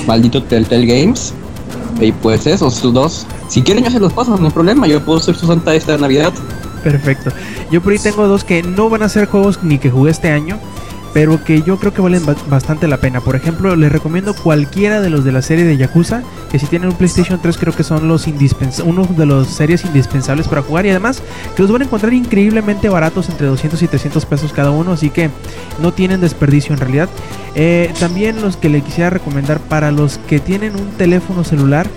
Maldito 0.06 0.42
Telltale 0.42 0.86
Games. 0.86 1.34
Y 2.00 2.10
pues 2.10 2.46
esos, 2.46 2.74
sus 2.74 2.94
dos. 2.94 3.26
Si 3.48 3.62
quieren 3.62 3.84
yo 3.84 3.90
se 3.90 4.00
los 4.00 4.14
paso, 4.14 4.36
no 4.38 4.46
hay 4.46 4.52
problema. 4.52 4.86
Yo 4.86 5.04
puedo 5.04 5.20
ser 5.20 5.36
su 5.36 5.46
santa 5.46 5.74
esta 5.74 5.98
Navidad. 5.98 6.32
Perfecto. 6.82 7.30
Yo 7.70 7.82
por 7.82 7.92
ahí 7.92 7.98
tengo 7.98 8.26
dos 8.26 8.44
que 8.44 8.62
no 8.62 8.88
van 8.88 9.02
a 9.02 9.10
ser 9.10 9.26
juegos 9.26 9.62
ni 9.62 9.78
que 9.78 9.90
jugué 9.90 10.10
este 10.10 10.30
año, 10.30 10.58
pero 11.14 11.42
que 11.44 11.62
yo 11.62 11.78
creo 11.78 11.92
que 11.94 12.00
valen 12.02 12.24
ba- 12.24 12.36
bastante 12.48 12.86
la 12.88 12.98
pena. 12.98 13.20
Por 13.20 13.34
ejemplo, 13.36 13.74
les 13.76 13.90
recomiendo 13.90 14.34
cualquiera 14.34 15.00
de 15.00 15.10
los 15.10 15.24
de 15.24 15.32
la 15.32 15.42
serie 15.42 15.64
de 15.64 15.76
Yakuza, 15.76 16.22
que 16.50 16.58
si 16.58 16.66
tienen 16.66 16.88
un 16.90 16.94
PlayStation 16.96 17.40
3 17.40 17.56
creo 17.58 17.74
que 17.74 17.82
son 17.82 18.06
los 18.08 18.26
uno 18.84 19.04
de 19.04 19.26
los 19.26 19.48
series 19.48 19.84
indispensables 19.84 20.48
para 20.48 20.62
jugar 20.62 20.86
y 20.86 20.90
además 20.90 21.22
que 21.56 21.62
los 21.62 21.72
van 21.72 21.82
a 21.82 21.84
encontrar 21.86 22.12
increíblemente 22.12 22.88
baratos 22.88 23.28
entre 23.28 23.46
200 23.46 23.82
y 23.82 23.88
300 23.88 24.26
pesos 24.26 24.52
cada 24.52 24.70
uno, 24.70 24.92
así 24.92 25.10
que 25.10 25.30
no 25.80 25.92
tienen 25.92 26.20
desperdicio 26.20 26.72
en 26.74 26.80
realidad. 26.80 27.08
Eh, 27.54 27.92
también 27.98 28.40
los 28.42 28.56
que 28.56 28.68
le 28.68 28.80
quisiera 28.82 29.10
recomendar 29.10 29.58
para 29.60 29.90
los 29.90 30.18
que 30.28 30.38
tienen 30.40 30.76
un 30.76 30.88
teléfono 30.92 31.42
celular 31.44 31.88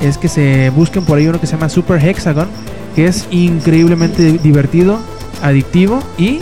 es 0.00 0.18
que 0.18 0.28
se 0.28 0.70
busquen 0.70 1.04
por 1.04 1.18
ahí 1.18 1.26
uno 1.26 1.40
que 1.40 1.46
se 1.46 1.52
llama 1.52 1.68
Super 1.68 2.04
Hexagon, 2.04 2.48
que 2.94 3.06
es 3.06 3.26
increíblemente 3.30 4.38
divertido, 4.38 4.98
adictivo 5.42 6.00
y 6.18 6.40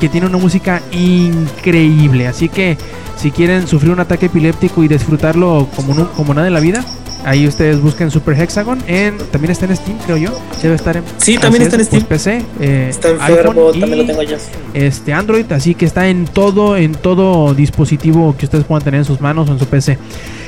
que 0.00 0.08
tiene 0.08 0.26
una 0.26 0.38
música 0.38 0.82
increíble. 0.92 2.26
Así 2.26 2.48
que 2.48 2.76
si 3.16 3.30
quieren 3.30 3.66
sufrir 3.66 3.92
un 3.92 4.00
ataque 4.00 4.26
epiléptico 4.26 4.84
y 4.84 4.88
disfrutarlo 4.88 5.68
como, 5.74 6.08
como 6.10 6.34
nada 6.34 6.46
en 6.46 6.54
la 6.54 6.60
vida, 6.60 6.84
ahí 7.24 7.46
ustedes 7.46 7.80
busquen 7.80 8.10
Super 8.10 8.40
Hexagon. 8.40 8.78
En, 8.86 9.18
también 9.18 9.50
está 9.50 9.66
en 9.66 9.76
Steam, 9.76 9.98
creo 10.04 10.16
yo. 10.16 10.30
Debe 10.62 10.74
estar 10.76 10.96
en 10.96 11.04
Sí, 11.18 11.38
también 11.38 11.62
está 11.62 11.76
en 11.76 11.86
pues, 11.86 11.88
Steam. 11.88 12.04
PC, 12.04 12.44
eh, 12.60 12.86
Está 12.90 13.10
enfermo, 13.10 13.68
iPhone 13.68 13.80
también 13.80 13.94
y 13.94 14.02
lo 14.02 14.06
tengo 14.06 14.22
yo. 14.22 14.36
este 14.74 15.12
Android, 15.12 15.50
así 15.52 15.74
que 15.74 15.84
está 15.86 16.08
en 16.08 16.24
todo, 16.26 16.76
en 16.76 16.92
todo 16.92 17.54
dispositivo 17.54 18.34
que 18.38 18.46
ustedes 18.46 18.64
puedan 18.64 18.84
tener 18.84 18.98
en 18.98 19.04
sus 19.04 19.20
manos 19.20 19.48
o 19.48 19.52
en 19.52 19.58
su 19.58 19.66
PC. 19.66 19.98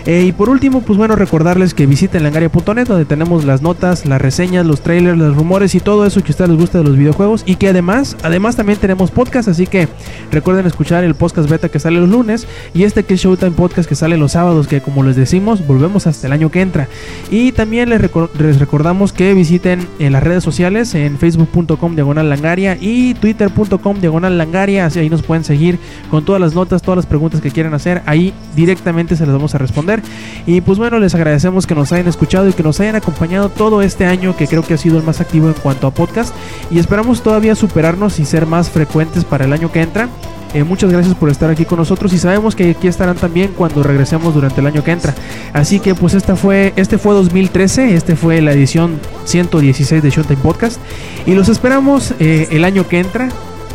Eh, 0.09 0.25
y 0.25 0.33
por 0.33 0.49
último, 0.49 0.81
pues 0.81 0.97
bueno, 0.97 1.17
recordarles 1.17 1.75
que 1.75 1.85
visiten 1.85 2.23
langaria.net 2.23 2.87
donde 2.87 3.05
tenemos 3.05 3.45
las 3.45 3.61
notas, 3.61 4.07
las 4.07 4.19
reseñas, 4.19 4.65
los 4.65 4.81
trailers, 4.81 5.19
los 5.19 5.37
rumores 5.37 5.75
y 5.75 5.81
todo 5.81 6.07
eso 6.07 6.23
que 6.23 6.29
a 6.29 6.31
ustedes 6.31 6.49
les 6.49 6.59
gusta 6.59 6.79
de 6.79 6.85
los 6.85 6.97
videojuegos. 6.97 7.43
Y 7.45 7.57
que 7.57 7.69
además, 7.69 8.17
además 8.23 8.57
también 8.57 8.79
tenemos 8.79 9.11
podcast, 9.11 9.49
así 9.51 9.67
que 9.67 9.87
recuerden 10.33 10.65
escuchar 10.65 11.05
el 11.05 11.15
podcast 11.15 11.51
beta 11.51 11.69
que 11.69 11.79
sale 11.79 12.01
los 12.01 12.09
lunes 12.09 12.49
y 12.73 12.85
este 12.85 13.03
que 13.03 13.13
es 13.13 13.21
Showtime 13.21 13.51
Podcast 13.51 13.87
que 13.87 13.95
sale 13.95 14.17
los 14.17 14.33
sábados, 14.33 14.67
que 14.67 14.81
como 14.81 15.03
les 15.03 15.15
decimos, 15.15 15.67
volvemos 15.67 16.07
hasta 16.07 16.27
el 16.27 16.33
año 16.33 16.51
que 16.51 16.63
entra. 16.63 16.89
Y 17.31 17.53
también 17.53 17.91
les, 17.91 18.01
les 18.39 18.59
recordamos 18.59 19.13
que 19.13 19.35
visiten 19.35 19.87
en 19.99 20.15
las 20.15 20.23
redes 20.23 20.43
sociales, 20.43 20.95
en 20.95 21.19
facebook.com 21.19 21.97
diagonal 21.97 22.31
langaria 22.31 22.79
y 22.81 23.13
twitter.com 23.13 24.01
diagonal 24.01 24.39
langaria, 24.39 24.87
así 24.87 25.01
ahí 25.01 25.11
nos 25.11 25.21
pueden 25.21 25.45
seguir 25.45 25.79
con 26.11 26.25
todas 26.25 26.41
las 26.41 26.55
notas, 26.55 26.81
todas 26.81 26.97
las 26.97 27.07
preguntas 27.07 27.43
que 27.43 27.51
quieran 27.51 27.75
hacer, 27.75 28.01
ahí 28.07 28.33
directamente 28.57 29.15
se 29.15 29.27
las 29.27 29.35
vamos 29.35 29.55
a 29.55 29.59
responder. 29.59 29.98
Y 30.47 30.61
pues 30.61 30.79
bueno, 30.79 30.99
les 30.99 31.15
agradecemos 31.15 31.67
que 31.67 31.75
nos 31.75 31.93
hayan 31.93 32.09
escuchado 32.09 32.49
y 32.49 32.53
que 32.53 32.63
nos 32.63 32.81
hayan 32.81 32.97
acompañado 32.97 33.49
todo 33.49 33.83
este 33.83 34.07
año, 34.07 34.37
que 34.37 34.47
creo 34.47 34.63
que 34.63 34.75
ha 34.75 34.79
sido 34.79 34.99
el 34.99 35.05
más 35.05 35.21
activo 35.21 35.49
en 35.49 35.55
cuanto 35.55 35.87
a 35.87 35.91
podcast, 35.91 36.35
y 36.71 36.79
esperamos 36.79 37.23
todavía 37.23 37.55
superarnos 37.55 38.19
y 38.19 38.25
ser 38.25 38.47
más 38.47 38.71
frecuentes 38.71 39.25
para 39.25 39.45
el 39.45 39.53
año 39.53 39.71
que 39.73 39.83
entra. 39.83 40.09
Eh, 40.55 40.65
muchas 40.65 40.91
gracias 40.91 41.15
por 41.15 41.29
estar 41.29 41.51
aquí 41.51 41.65
con 41.65 41.79
nosotros 41.79 42.13
y 42.13 42.19
sabemos 42.19 42.57
que 42.57 42.71
aquí 42.71 42.89
estarán 42.89 43.17
también 43.17 43.53
cuando 43.55 43.83
regresemos 43.83 44.33
durante 44.35 44.61
el 44.61 44.67
año 44.67 44.83
que 44.83 44.93
entra. 44.93 45.15
Así 45.53 45.79
que 45.79 45.95
pues 45.95 46.15
esta 46.15 46.37
fue, 46.37 46.73
este 46.77 46.97
fue 46.97 47.15
2013, 47.15 47.95
este 47.95 48.17
fue 48.17 48.41
la 48.41 48.53
edición 48.53 48.99
116 49.25 50.03
de 50.03 50.11
Showtime 50.11 50.41
Podcast 50.41 50.81
y 51.27 51.35
los 51.35 51.49
esperamos 51.49 52.15
eh, 52.19 52.49
el 52.51 52.65
año 52.65 52.89
que 52.89 53.01
entra. 53.01 53.29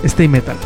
Stay 0.03 0.27
Metal. 0.27 0.57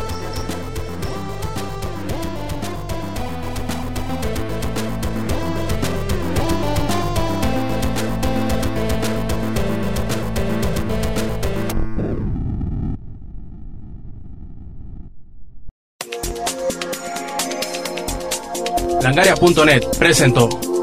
Langaria.net 19.47 19.97
presentó 19.97 20.76